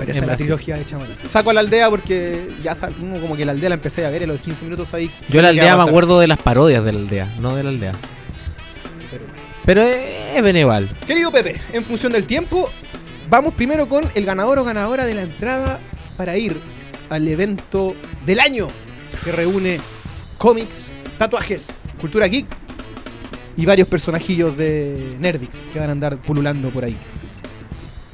Pero 0.00 0.10
esa 0.12 0.18
en 0.18 0.24
es 0.24 0.28
la 0.30 0.36
trilogía 0.36 0.76
de 0.76 0.84
Chamalan. 0.84 1.12
Saco 1.30 1.50
a 1.50 1.54
la 1.54 1.60
aldea 1.60 1.88
porque 1.90 2.48
ya 2.62 2.74
sal- 2.74 2.92
como 2.94 3.36
que 3.36 3.44
la 3.44 3.52
aldea 3.52 3.68
la 3.70 3.74
empecé 3.76 4.04
a 4.04 4.10
ver 4.10 4.22
en 4.22 4.28
los 4.30 4.40
15 4.40 4.64
minutos 4.64 4.92
ahí. 4.94 5.10
Yo 5.28 5.40
la 5.42 5.52
¿qué 5.52 5.60
va 5.60 5.62
a 5.62 5.72
aldea 5.72 5.76
me 5.84 5.90
acuerdo 5.90 6.20
de 6.20 6.26
las 6.26 6.38
parodias 6.38 6.84
de 6.84 6.92
la 6.92 6.98
aldea, 6.98 7.34
no 7.40 7.54
de 7.56 7.62
la 7.62 7.70
aldea. 7.70 7.92
Pero- 9.64 9.82
es 9.82 10.42
Beneval. 10.42 10.88
Querido 11.06 11.30
Pepe, 11.30 11.60
en 11.72 11.84
función 11.84 12.12
del 12.12 12.24
tiempo, 12.26 12.70
vamos 13.28 13.52
primero 13.54 13.88
con 13.88 14.04
el 14.14 14.24
ganador 14.24 14.58
o 14.58 14.64
ganadora 14.64 15.04
de 15.04 15.14
la 15.14 15.22
entrada 15.22 15.78
para 16.16 16.36
ir 16.36 16.56
al 17.08 17.26
evento 17.28 17.94
del 18.26 18.40
año 18.40 18.68
que 19.24 19.32
reúne 19.32 19.78
cómics, 20.38 20.92
tatuajes, 21.18 21.78
cultura 22.00 22.26
geek 22.28 22.46
y 23.56 23.66
varios 23.66 23.88
personajillos 23.88 24.56
de 24.56 25.16
Nerdic 25.20 25.50
que 25.72 25.78
van 25.80 25.88
a 25.88 25.92
andar 25.92 26.16
pululando 26.18 26.70
por 26.70 26.84
ahí. 26.84 26.96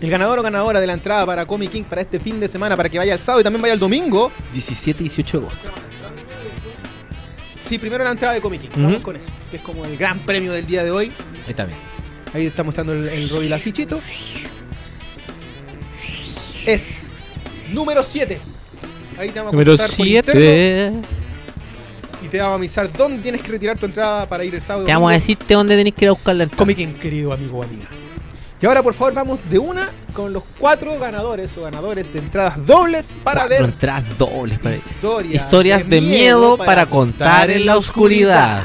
El 0.00 0.10
ganador 0.10 0.38
o 0.38 0.42
ganadora 0.42 0.80
de 0.80 0.86
la 0.86 0.92
entrada 0.92 1.24
para 1.24 1.46
Comic 1.46 1.70
King 1.70 1.84
para 1.84 2.02
este 2.02 2.20
fin 2.20 2.38
de 2.38 2.48
semana, 2.48 2.76
para 2.76 2.88
que 2.88 2.98
vaya 2.98 3.14
el 3.14 3.18
sábado 3.20 3.40
y 3.40 3.44
también 3.44 3.62
vaya 3.62 3.74
el 3.74 3.80
domingo. 3.80 4.30
17 4.52 5.02
y 5.02 5.08
18 5.08 5.40
de 5.40 5.46
agosto. 5.46 5.68
Sí, 7.66 7.78
primero 7.78 8.04
la 8.04 8.10
entrada 8.10 8.34
de 8.34 8.40
Comic 8.40 8.62
King. 8.62 8.68
Vamos 8.76 9.02
con 9.02 9.16
eso, 9.16 9.26
que 9.50 9.56
es 9.56 9.62
como 9.62 9.84
el 9.84 9.96
gran 9.96 10.18
premio 10.20 10.52
del 10.52 10.66
día 10.66 10.84
de 10.84 10.90
hoy. 10.90 11.06
Ahí 11.06 11.50
está 11.50 11.64
bien. 11.64 11.78
Ahí 12.34 12.46
está 12.46 12.62
mostrando 12.62 12.92
el, 12.92 13.08
el 13.08 13.28
Robbie 13.28 13.48
Lafichito. 13.48 14.00
Es 16.66 17.10
número 17.72 18.02
7. 18.02 18.38
Ahí 19.18 19.30
te 19.30 19.38
vamos 19.38 19.52
a 19.52 19.56
Número 19.56 19.72
contestar 19.72 19.96
por 19.96 20.06
interno 20.06 20.40
7. 20.42 20.92
y 22.22 22.28
te 22.28 22.38
vamos 22.38 22.52
a 22.52 22.56
avisar 22.56 22.92
dónde 22.92 23.22
tienes 23.22 23.40
que 23.40 23.50
retirar 23.52 23.78
tu 23.78 23.86
entrada 23.86 24.28
para 24.28 24.44
ir 24.44 24.54
el 24.54 24.60
sábado. 24.62 24.84
Te 24.84 24.92
vamos 24.92 25.10
a 25.10 25.14
decirte 25.14 25.54
dónde 25.54 25.76
tenés 25.76 25.94
que 25.94 26.04
ir 26.04 26.08
a 26.08 26.12
buscar 26.12 26.34
la 26.36 26.42
entrada. 26.44 26.58
Comic 26.58 26.76
King, 26.76 26.94
querido 27.00 27.32
amigo 27.32 27.58
o 27.58 27.62
amiga. 27.62 27.88
Y 28.60 28.66
ahora, 28.66 28.82
por 28.82 28.94
favor, 28.94 29.12
vamos 29.12 29.40
de 29.50 29.58
una 29.58 29.88
con 30.14 30.32
los 30.32 30.42
cuatro 30.58 30.98
ganadores 30.98 31.56
o 31.58 31.62
ganadores 31.62 32.10
de 32.12 32.20
entradas 32.20 32.64
dobles 32.66 33.12
para 33.22 33.42
Cuatro 33.42 33.56
ver 33.56 33.64
entradas 33.66 34.04
dobles. 34.18 34.58
para- 34.58 34.76
historias, 34.76 35.34
Historias 35.42 35.88
de 35.88 36.00
miedo 36.00 36.56
para 36.56 36.86
contar 36.86 37.50
en 37.50 37.66
la 37.66 37.76
oscuridad. 37.76 38.62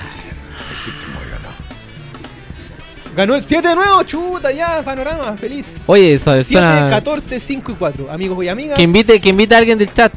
Ganó 3.13 3.35
el 3.35 3.43
7 3.43 3.67
de 3.67 3.75
nuevo, 3.75 4.01
chuta, 4.03 4.53
ya, 4.53 4.81
panorama, 4.83 5.35
feliz. 5.35 5.75
Oye, 5.85 6.13
eso 6.13 6.31
7, 6.31 6.45
suena. 6.53 6.89
14, 6.89 7.41
5 7.41 7.73
y 7.73 7.75
4, 7.75 8.09
amigos 8.09 8.41
y 8.45 8.47
amigas. 8.47 8.77
Que 8.77 8.83
invite, 8.83 9.19
que 9.19 9.29
invite 9.29 9.53
a 9.53 9.57
alguien 9.57 9.77
del 9.77 9.93
chat. 9.93 10.13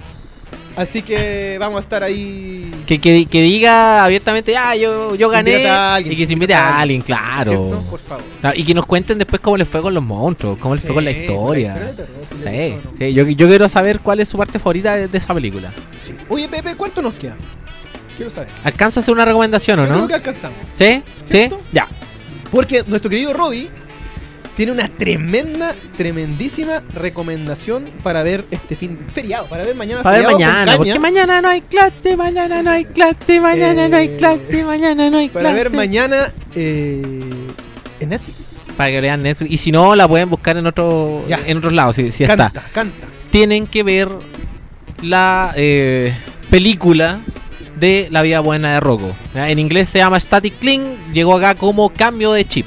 Así 0.76 1.02
que 1.02 1.56
vamos 1.60 1.78
a 1.78 1.82
estar 1.82 2.02
ahí. 2.02 2.70
Que, 2.86 2.98
que, 3.00 3.26
que 3.26 3.42
diga 3.42 4.04
abiertamente, 4.04 4.56
ah, 4.56 4.74
yo, 4.74 5.14
yo 5.14 5.28
gané. 5.28 5.52
Invítate 5.52 5.70
a 5.70 5.94
alguien, 5.94 6.12
y 6.12 6.16
que 6.16 6.26
se 6.26 6.32
invite 6.32 6.54
a 6.54 6.68
a 6.68 6.80
alguien, 6.80 7.00
claro. 7.00 7.50
¿Cierto? 7.52 7.84
Por 7.90 8.00
favor. 8.00 8.24
Claro, 8.40 8.58
Y 8.58 8.64
que 8.64 8.74
nos 8.74 8.84
cuenten 8.86 9.18
después 9.18 9.40
cómo 9.40 9.56
les 9.56 9.68
fue 9.68 9.80
con 9.82 9.94
los 9.94 10.02
monstruos, 10.02 10.58
cómo 10.58 10.74
les 10.74 10.84
fue 10.84 10.94
con 10.94 11.04
la 11.04 11.12
historia. 11.12 11.74
la 11.76 11.90
historia 11.90 12.04
de 12.04 12.42
terror, 12.42 12.80
sí, 12.92 12.98
Sí, 12.98 13.14
yo, 13.14 13.24
yo 13.28 13.48
quiero 13.48 13.68
saber 13.68 14.00
cuál 14.00 14.20
es 14.20 14.28
su 14.28 14.36
parte 14.36 14.58
favorita 14.58 14.96
de, 14.96 15.06
de 15.06 15.18
esa 15.18 15.32
película. 15.32 15.70
Oye, 16.28 16.48
Pepe, 16.48 16.74
¿cuánto 16.74 17.00
nos 17.02 17.14
queda? 17.14 17.36
Quiero 18.16 18.30
saber. 18.30 18.48
¿Alcanzo 18.64 18.98
a 18.98 19.02
hacer 19.02 19.14
una 19.14 19.24
recomendación 19.24 19.78
o 19.78 19.86
no? 19.86 19.94
creo 19.94 20.08
que 20.08 20.14
alcanzamos. 20.14 20.58
¿Sí? 20.74 21.02
¿Sí? 21.24 21.32
¿Cierto? 21.32 21.60
Ya. 21.72 21.86
Porque 22.50 22.82
nuestro 22.86 23.10
querido 23.10 23.32
Robbie 23.32 23.68
tiene 24.56 24.72
una 24.72 24.88
tremenda, 24.88 25.74
tremendísima 25.96 26.82
recomendación 26.94 27.84
para 28.02 28.22
ver 28.22 28.44
este 28.50 28.76
fin 28.76 28.98
feriado, 29.12 29.46
para 29.46 29.64
ver 29.64 29.74
mañana 29.74 30.02
Para 30.02 30.18
ver 30.18 30.26
mañana, 30.32 30.76
porque 30.76 30.98
mañana 30.98 31.42
no 31.42 31.48
hay 31.48 31.60
clase, 31.62 32.16
mañana 32.16 32.62
no 32.62 32.70
hay 32.70 32.84
clase, 32.84 33.40
mañana 33.40 33.88
no 33.88 33.96
hay 33.96 34.06
Eh, 34.06 34.16
clase, 34.16 34.64
mañana 34.64 35.10
no 35.10 35.18
hay 35.18 35.28
clase. 35.28 35.44
para 35.44 35.54
ver 35.56 35.70
mañana 35.72 36.32
eh, 36.54 37.02
en 38.00 38.08
Netflix. 38.08 38.38
Para 38.76 38.90
que 38.90 39.00
vean 39.00 39.22
Netflix. 39.22 39.50
Y 39.52 39.56
si 39.56 39.72
no, 39.72 39.94
la 39.94 40.06
pueden 40.08 40.30
buscar 40.30 40.56
en 40.56 40.66
otro, 40.66 41.24
Ya. 41.28 41.40
en 41.46 41.58
otros 41.58 41.72
lados, 41.72 41.96
si, 41.96 42.10
si 42.10 42.24
canta, 42.24 42.46
está. 42.48 42.62
canta. 42.72 43.06
Tienen 43.30 43.66
que 43.66 43.82
ver 43.82 44.08
la 45.02 45.52
eh, 45.56 46.12
película 46.50 47.20
de 47.76 48.08
La 48.10 48.22
vida 48.22 48.40
buena 48.40 48.74
de 48.74 48.80
Rocco. 48.80 49.10
En 49.34 49.58
inglés 49.58 49.88
se 49.88 49.98
llama 49.98 50.18
Static 50.20 50.58
Cling, 50.60 50.82
llegó 51.12 51.36
acá 51.36 51.54
como 51.56 51.88
cambio 51.90 52.32
de 52.32 52.44
chip. 52.46 52.66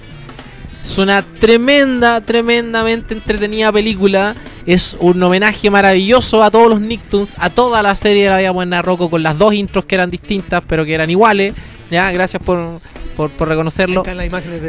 Es 0.89 0.97
una 0.97 1.21
tremenda, 1.21 2.21
tremendamente 2.21 3.13
entretenida 3.13 3.71
película. 3.71 4.35
Es 4.65 4.95
un 4.99 5.21
homenaje 5.21 5.69
maravilloso 5.69 6.43
a 6.43 6.49
todos 6.51 6.69
los 6.69 6.81
Nicktoons, 6.81 7.35
a 7.37 7.49
toda 7.49 7.81
la 7.83 7.95
serie 7.95 8.23
de 8.23 8.29
La 8.29 8.37
vida 8.39 8.51
buena 8.51 8.81
Rocco, 8.81 9.09
con 9.09 9.21
las 9.23 9.37
dos 9.37 9.53
intros 9.53 9.85
que 9.85 9.95
eran 9.95 10.09
distintas, 10.09 10.63
pero 10.67 10.85
que 10.85 10.93
eran 10.93 11.09
iguales. 11.09 11.53
Ya, 11.91 12.11
gracias 12.11 12.41
por 12.43 12.79
por, 13.15 13.31
por 13.31 13.47
reconocerlo. 13.47 14.03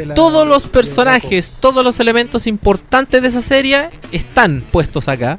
La- 0.07 0.15
Todos 0.15 0.47
los 0.47 0.63
personajes, 0.63 1.53
todos 1.59 1.83
los 1.83 1.99
elementos 1.99 2.47
importantes 2.47 3.21
de 3.21 3.27
esa 3.27 3.41
serie 3.43 3.89
están 4.11 4.63
puestos 4.71 5.07
acá. 5.07 5.37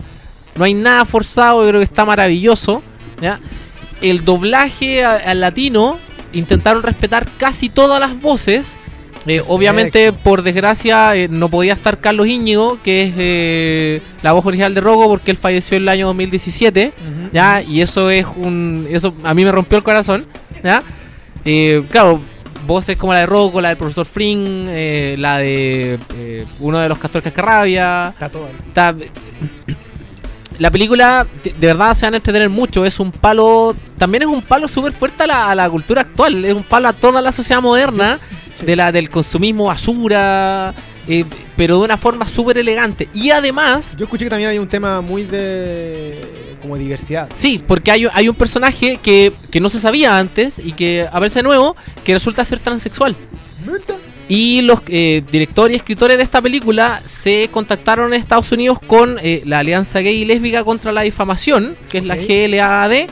No 0.57 0.65
hay 0.65 0.75
nada 0.75 1.05
forzado, 1.05 1.63
yo 1.63 1.69
creo 1.71 1.81
que 1.81 1.85
está 1.85 2.05
maravilloso. 2.05 2.83
¿ya? 3.21 3.41
El 4.01 4.25
doblaje 4.25 5.05
al 5.05 5.41
latino 5.41 5.99
intentaron 6.33 6.83
respetar 6.85 7.27
casi 7.39 7.69
todas 7.69 7.99
las 7.99 8.21
voces. 8.21 8.77
Eh, 9.27 9.43
obviamente, 9.47 10.13
por 10.13 10.43
desgracia, 10.43 11.15
eh, 11.15 11.29
no 11.29 11.49
podía 11.49 11.75
estar 11.75 11.99
Carlos 11.99 12.27
Íñigo, 12.27 12.79
que 12.83 13.03
es 13.03 13.15
eh, 13.19 14.03
la 14.23 14.33
voz 14.33 14.47
original 14.47 14.75
de 14.75 14.81
Rogo, 14.81 15.09
porque 15.09 15.31
él 15.31 15.37
falleció 15.37 15.77
en 15.77 15.83
el 15.85 15.89
año 15.91 16.07
2017. 16.07 16.93
Ujú. 16.97 17.29
¿ya? 17.33 17.61
Y 17.63 17.83
eso 17.83 18.09
es 18.11 18.27
un. 18.37 18.87
Eso 18.91 19.15
a 19.23 19.35
mí 19.35 19.45
me 19.45 19.53
rompió 19.53 19.77
el 19.79 19.85
corazón, 19.85 20.27
¿ya? 20.65 20.83
Eh, 21.45 21.83
claro, 21.91 22.21
voces 22.67 22.97
como 22.97 23.13
la 23.13 23.21
de 23.21 23.27
Rocco, 23.27 23.61
la 23.61 23.69
del 23.69 23.77
profesor 23.77 24.07
Fring, 24.07 24.67
eh, 24.69 25.17
la 25.19 25.39
de 25.39 25.99
eh, 26.17 26.47
uno 26.61 26.79
de 26.79 26.89
los 26.89 26.99
castores 26.99 27.25
cascarrabia. 27.25 28.09
Está 28.09 28.29
todo 28.31 28.49
está- 28.69 28.95
La 30.59 30.71
película, 30.71 31.27
de, 31.43 31.53
de 31.59 31.67
verdad, 31.69 31.95
se 31.95 32.05
van 32.07 32.15
a 32.15 32.17
entretener 32.19 32.49
mucho. 32.51 32.85
Es 32.85 33.01
un 33.01 33.11
palo. 33.13 33.75
También 33.99 34.23
es 34.23 34.29
un 34.29 34.43
palo 34.43 34.69
súper 34.69 34.93
fuerte 34.93 35.23
a 35.23 35.27
la, 35.27 35.51
a 35.51 35.55
la 35.55 35.71
cultura 35.71 36.03
actual. 36.03 36.45
Es 36.45 36.55
un 36.55 36.63
palo 36.65 36.89
a 36.89 36.93
toda 36.93 37.21
la 37.23 37.33
sociedad 37.33 37.63
moderna. 37.63 38.19
De 38.65 38.77
la, 38.77 38.93
del 38.93 39.11
consumismo 39.11 39.65
basura. 39.67 40.75
eh, 41.09 41.25
pero 41.57 41.79
de 41.79 41.85
una 41.85 41.97
forma 41.97 42.27
súper 42.27 42.59
elegante. 42.59 43.09
Y 43.13 43.31
además. 43.31 43.97
Yo 43.99 44.05
escuché 44.05 44.25
que 44.25 44.31
también 44.31 44.51
hay 44.51 44.59
un 44.59 44.69
tema 44.69 45.01
muy 45.01 45.25
de. 45.25 46.19
como 46.63 46.77
diversidad. 46.77 47.29
Sí, 47.35 47.63
porque 47.67 47.91
hay, 47.91 48.07
hay 48.13 48.29
un 48.29 48.35
personaje 48.35 48.99
que, 49.03 49.33
que 49.51 49.61
no 49.61 49.69
se 49.69 49.79
sabía 49.79 50.19
antes 50.19 50.59
y 50.59 50.73
que 50.73 51.07
aparece 51.11 51.41
de 51.41 51.43
nuevo, 51.45 51.77
que 52.05 52.15
resulta 52.15 52.45
ser 52.45 52.61
transexual. 52.61 53.15
Y 54.29 54.63
los 54.63 54.81
eh, 54.87 55.23
directores 55.33 55.75
y 55.75 55.77
escritores 55.79 56.17
de 56.17 56.23
esta 56.23 56.41
película 56.41 57.03
se 57.05 57.49
contactaron 57.51 58.15
en 58.15 58.21
Estados 58.21 58.53
Unidos 58.53 58.79
con 58.87 59.19
eh, 59.21 59.43
la 59.45 59.59
Alianza 59.59 60.01
Gay 60.01 60.23
y 60.23 60.25
Lésbica 60.25 60.63
contra 60.63 60.93
la 60.93 61.03
Difamación, 61.03 61.75
que 61.91 61.99
es 61.99 62.05
la. 62.05 62.15
GLAAD, 62.17 63.09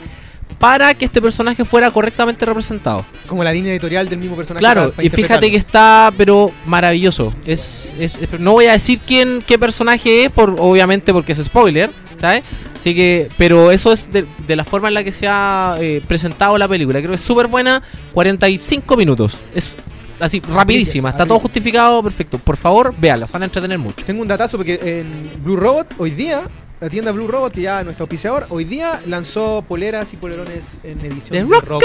para 0.59 0.93
que 0.95 1.05
este 1.05 1.23
personaje 1.23 1.65
fuera 1.65 1.91
correctamente 1.91 2.45
representado. 2.45 3.05
Como 3.27 3.45
la 3.45 3.53
línea 3.53 3.73
editorial 3.73 4.09
del 4.09 4.19
mismo 4.19 4.35
personaje. 4.37 4.61
Claro, 4.61 4.93
y 5.01 5.09
fíjate 5.09 5.51
que 5.53 5.57
está, 5.57 6.13
pero 6.17 6.51
maravilloso. 6.67 7.33
Es, 7.47 7.95
es- 7.99 8.19
es- 8.21 8.41
no 8.41 8.53
voy 8.53 8.67
a 8.67 8.73
decir 8.73 8.99
quién, 9.07 9.43
qué 9.47 9.59
personaje 9.59 10.25
es, 10.25 10.31
por, 10.33 10.57
obviamente 10.59 11.13
porque 11.13 11.33
es 11.33 11.39
spoiler, 11.45 11.91
¿sabes? 12.21 12.43
Así 12.81 12.95
que, 12.95 13.29
pero 13.37 13.71
eso 13.71 13.93
es 13.93 14.11
de, 14.13 14.25
de 14.47 14.57
la 14.57 14.65
forma 14.65 14.89
en 14.89 14.95
la 14.95 15.05
que 15.05 15.13
se 15.13 15.27
ha 15.29 15.77
eh, 15.81 16.01
presentado 16.07 16.57
la 16.59 16.67
película. 16.69 16.99
Creo 17.01 17.11
que 17.11 17.17
es 17.17 17.23
súper 17.23 17.47
buena, 17.49 17.83
45 18.13 18.97
minutos. 18.97 19.37
Es 19.55 19.75
así, 20.21 20.41
rapidísima, 20.41 21.11
está 21.11 21.25
todo 21.27 21.39
justificado, 21.41 22.03
perfecto. 22.03 22.39
Por 22.39 22.57
favor, 22.57 22.95
véanla, 22.99 23.27
se 23.27 23.33
van 23.33 23.43
a 23.43 23.45
entretener 23.47 23.79
mucho. 23.79 24.05
Tengo 24.05 24.23
un 24.23 24.29
datazo 24.29 24.57
porque 24.57 24.75
en 24.83 25.43
Blue 25.45 25.57
Robot, 25.57 25.95
hoy 25.99 26.11
día, 26.13 26.43
la 26.81 26.89
tienda 26.89 27.11
Blue 27.11 27.27
Robot, 27.27 27.53
que 27.53 27.63
ya 27.63 27.81
es 27.81 27.85
nuestro 27.85 28.05
auspiciador, 28.05 28.47
hoy 28.51 28.65
día 28.65 29.01
lanzó 29.07 29.65
poleras 29.67 30.13
y 30.13 30.17
polerones 30.17 30.79
en 30.85 31.01
edición 31.01 31.49
de 31.49 31.61
Rock 31.61 31.83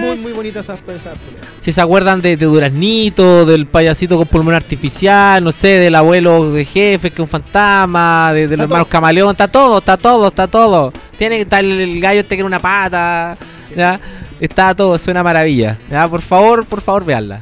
Muy, 0.00 0.16
muy 0.16 0.32
bonitas 0.32 0.64
esas, 0.64 0.78
esas 0.80 1.18
poleras. 1.18 1.46
Si 1.60 1.70
se 1.70 1.80
acuerdan 1.80 2.22
de, 2.22 2.36
de 2.36 2.46
Duraznito, 2.46 3.44
del 3.44 3.66
payasito 3.66 4.16
con 4.16 4.26
pulmón 4.26 4.54
artificial, 4.54 5.44
no 5.44 5.52
sé, 5.52 5.68
del 5.68 5.94
abuelo 5.94 6.50
de 6.50 6.64
jefe 6.64 7.10
que 7.10 7.16
es 7.16 7.20
un 7.20 7.28
fantasma, 7.28 8.32
de, 8.32 8.48
los 8.48 8.60
hermanos 8.60 8.88
camaleón, 8.88 9.32
está 9.32 9.48
todo, 9.48 9.78
está 9.78 9.98
todo, 9.98 10.28
está 10.28 10.46
todo. 10.46 10.92
Tiene 11.18 11.36
que 11.36 11.42
estar 11.42 11.62
el, 11.62 12.00
gallo 12.00 12.20
este 12.20 12.36
que 12.36 12.40
era 12.40 12.46
una 12.46 12.60
pata, 12.60 13.36
¿ya? 13.76 14.00
Está 14.40 14.74
todo, 14.74 14.94
es 14.94 15.06
una 15.08 15.22
maravilla. 15.22 15.76
¿ya? 15.90 16.08
Por 16.08 16.22
favor, 16.22 16.64
por 16.64 16.80
favor, 16.80 17.04
veanla. 17.04 17.40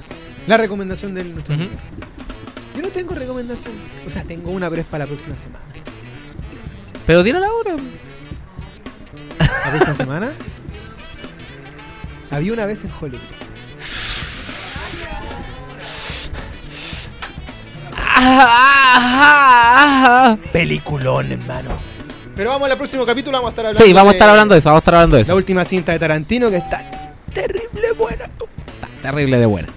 La 0.48 0.56
recomendación 0.56 1.14
de 1.14 1.24
nuestro 1.24 1.54
amigo. 1.54 1.70
Yo 2.74 2.82
no 2.82 2.88
tengo 2.88 3.14
recomendación. 3.14 3.74
O 4.06 4.10
sea, 4.10 4.24
tengo 4.24 4.50
una, 4.50 4.68
pero 4.68 4.82
es 4.82 4.86
para 4.88 5.04
la 5.04 5.08
próxima 5.08 5.36
semana. 5.38 5.64
Pero 7.06 7.22
tírala 7.22 7.46
ahora. 7.46 7.76
La 9.38 9.70
próxima 9.70 9.94
semana. 9.94 10.32
Había 12.30 12.52
una 12.52 12.66
vez 12.66 12.84
en 12.84 12.90
Hollywood. 13.00 13.20
Peliculón, 20.52 21.32
hermano. 21.32 21.70
Pero 22.36 22.50
vamos 22.50 22.68
al 22.70 22.76
próximo 22.76 23.06
capítulo, 23.06 23.36
vamos 23.38 23.48
a 23.48 23.52
estar 23.52 23.66
hablando 23.66 23.84
Sí, 23.84 23.92
vamos 23.92 24.10
a 24.10 24.14
estar 24.14 24.28
hablando 24.28 24.54
de 24.54 24.58
eso, 24.58 24.68
vamos 24.68 24.80
a 24.80 24.82
estar 24.82 24.94
hablando 24.94 25.16
de 25.16 25.22
La 25.22 25.24
eso. 25.24 25.36
última 25.36 25.64
cinta 25.64 25.92
de 25.92 25.98
Tarantino 26.00 26.50
que 26.50 26.56
está 26.56 26.82
terrible 27.32 27.92
buena. 27.96 28.28
Terrible 29.02 29.38
de 29.38 29.46
buena. 29.46 29.68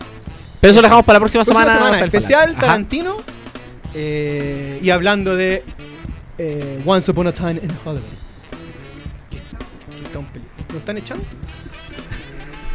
Pero 0.68 0.72
eso 0.74 0.82
lo 0.82 0.88
dejamos 0.88 1.06
para 1.06 1.16
la 1.16 1.20
próxima, 1.22 1.44
Próxima 1.46 1.66
semana. 1.66 1.86
semana, 1.86 2.06
especial. 2.06 2.52
Ajá. 2.52 2.60
Tarantino. 2.62 3.16
eh, 3.96 4.80
y 4.84 4.90
hablando 4.90 5.36
de 5.36 5.64
eh, 6.38 6.82
Once 6.86 7.10
Upon 7.10 7.28
a 7.28 7.32
Time 7.32 7.54
in 7.64 7.72
Hollywood. 7.86 8.04
Que- 9.32 9.38
que 9.38 10.06
está 10.06 10.20
un 10.20 10.26
peligro. 10.26 10.52
¿Lo 10.74 10.80
están 10.80 10.98
echando? 10.98 11.24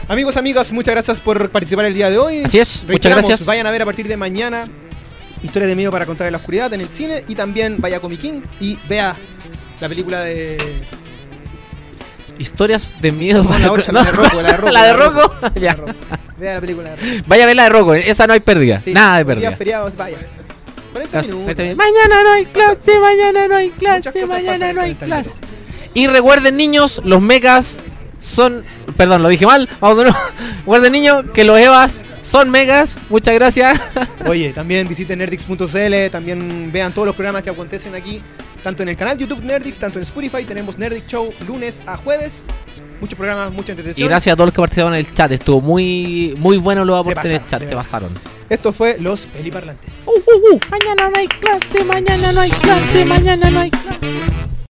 Amigos, 0.08 0.36
amigas, 0.38 0.72
muchas 0.72 0.94
gracias 0.94 1.20
por 1.20 1.50
participar 1.50 1.84
el 1.84 1.94
día 1.94 2.08
de 2.10 2.18
hoy. 2.18 2.42
Así 2.44 2.58
es, 2.58 2.82
muchas 2.88 3.12
gracias. 3.12 3.44
Vayan 3.46 3.66
a 3.66 3.70
ver 3.70 3.82
a 3.82 3.84
partir 3.84 4.08
de 4.08 4.16
mañana 4.16 4.66
Historia 5.42 5.66
de 5.68 5.74
miedo 5.76 5.90
para 5.90 6.06
contar 6.06 6.28
en 6.28 6.32
la 6.32 6.38
oscuridad 6.38 6.72
en 6.72 6.80
el 6.80 6.88
cine 6.88 7.24
y 7.28 7.34
también 7.34 7.76
vaya 7.80 7.96
a 7.96 8.00
Comic 8.00 8.20
King 8.20 8.40
y 8.60 8.78
vea 8.88 9.14
la 9.80 9.88
película 9.88 10.20
de 10.20 10.56
Historias 12.38 12.86
de 13.00 13.12
miedo. 13.12 13.44
No, 13.44 13.58
la 13.58 13.72
otra, 13.72 13.92
la 13.92 14.04
de 14.04 14.12
Rocco, 14.12 14.42
la 14.42 14.50
de 14.52 14.56
Rocco, 14.56 14.70
La 14.72 14.82
de 14.84 14.92
Rocco. 14.92 15.34
La 15.42 15.50
de 15.50 15.60
Ya. 15.60 15.74
Rocco. 15.74 15.92
Vea 16.38 16.54
la 16.54 16.60
película 16.60 16.90
de 16.90 16.96
Rocco. 16.96 17.24
Vaya 17.26 17.44
a 17.44 17.46
ver 17.46 17.56
la 17.56 17.62
de 17.64 17.68
Rocco, 17.68 17.94
esa 17.94 18.26
no 18.26 18.32
hay 18.32 18.40
pérdida. 18.40 18.80
Sí, 18.82 18.92
Nada 18.92 19.18
de 19.18 19.24
pérdida. 19.24 19.52
feriados, 19.56 19.96
vaya. 19.96 20.18
40 20.92 21.18
Ah, 21.18 21.22
minutos. 21.22 21.42
ahorita 21.44 21.62
viene, 21.62 21.76
Mañana 21.76 22.22
no 22.22 22.32
hay 22.32 22.44
clase, 22.46 22.98
mañana 22.98 23.48
no 23.48 23.56
hay 23.56 23.70
clase, 23.70 24.26
mañana 24.26 24.72
no 24.72 24.80
hay 24.82 24.94
40 24.94 25.06
clase. 25.06 25.30
minutos. 25.30 25.50
Y 25.94 26.06
recuerden 26.06 26.56
niños, 26.56 27.00
los 27.04 27.20
megas 27.20 27.78
son... 28.20 28.64
Perdón, 28.96 29.22
lo 29.22 29.28
dije 29.28 29.46
mal. 29.46 29.68
Vamos 29.80 29.98
de 29.98 30.02
nuevo. 30.04 30.18
Recuerden 30.58 30.92
niños 30.92 31.24
que 31.34 31.44
los 31.44 31.58
Evas 31.58 32.02
son 32.22 32.50
megas. 32.50 32.98
Muchas 33.08 33.34
gracias. 33.34 33.80
Oye, 34.26 34.52
también 34.52 34.86
visiten 34.88 35.18
nerdix.cl, 35.18 36.10
también 36.10 36.70
vean 36.72 36.92
todos 36.92 37.06
los 37.06 37.16
programas 37.16 37.42
que 37.42 37.50
acontecen 37.50 37.94
aquí, 37.94 38.22
tanto 38.62 38.82
en 38.82 38.88
el 38.90 38.96
canal 38.96 39.18
YouTube 39.18 39.42
Nerdix, 39.42 39.78
tanto 39.78 39.98
en 39.98 40.04
Spotify, 40.04 40.44
tenemos 40.44 40.78
Nerdix 40.78 41.06
Show 41.06 41.32
lunes 41.46 41.82
a 41.86 41.96
jueves. 41.96 42.44
Muchos 43.00 43.16
programas, 43.16 43.52
mucha 43.52 43.68
Y 43.68 43.72
entretención. 43.72 44.08
gracias 44.08 44.32
a 44.32 44.36
todos 44.36 44.46
los 44.48 44.54
que 44.54 44.60
participaron 44.60 44.94
en 44.94 45.00
el 45.06 45.14
chat. 45.14 45.32
Estuvo 45.32 45.60
muy 45.60 46.34
muy 46.38 46.56
bueno 46.56 46.84
los 46.84 47.00
aportes 47.00 47.24
en 47.26 47.36
el 47.36 47.46
chat. 47.46 47.68
Se 47.68 47.74
pasaron. 47.74 48.10
Esto 48.48 48.72
fue 48.72 48.96
Los 49.00 49.22
Peliparlantes. 49.26 50.04
Uh, 50.06 50.10
uh, 50.10 50.54
uh. 50.54 50.60
Mañana 50.70 51.08
no 51.10 51.18
hay 51.18 51.26
clase, 51.26 51.84
mañana 51.84 52.32
no 52.32 52.40
hay 52.42 52.50
clase, 52.50 53.04
mañana 53.06 53.50
no 53.50 53.60
hay 53.60 53.70
clase. 53.70 53.98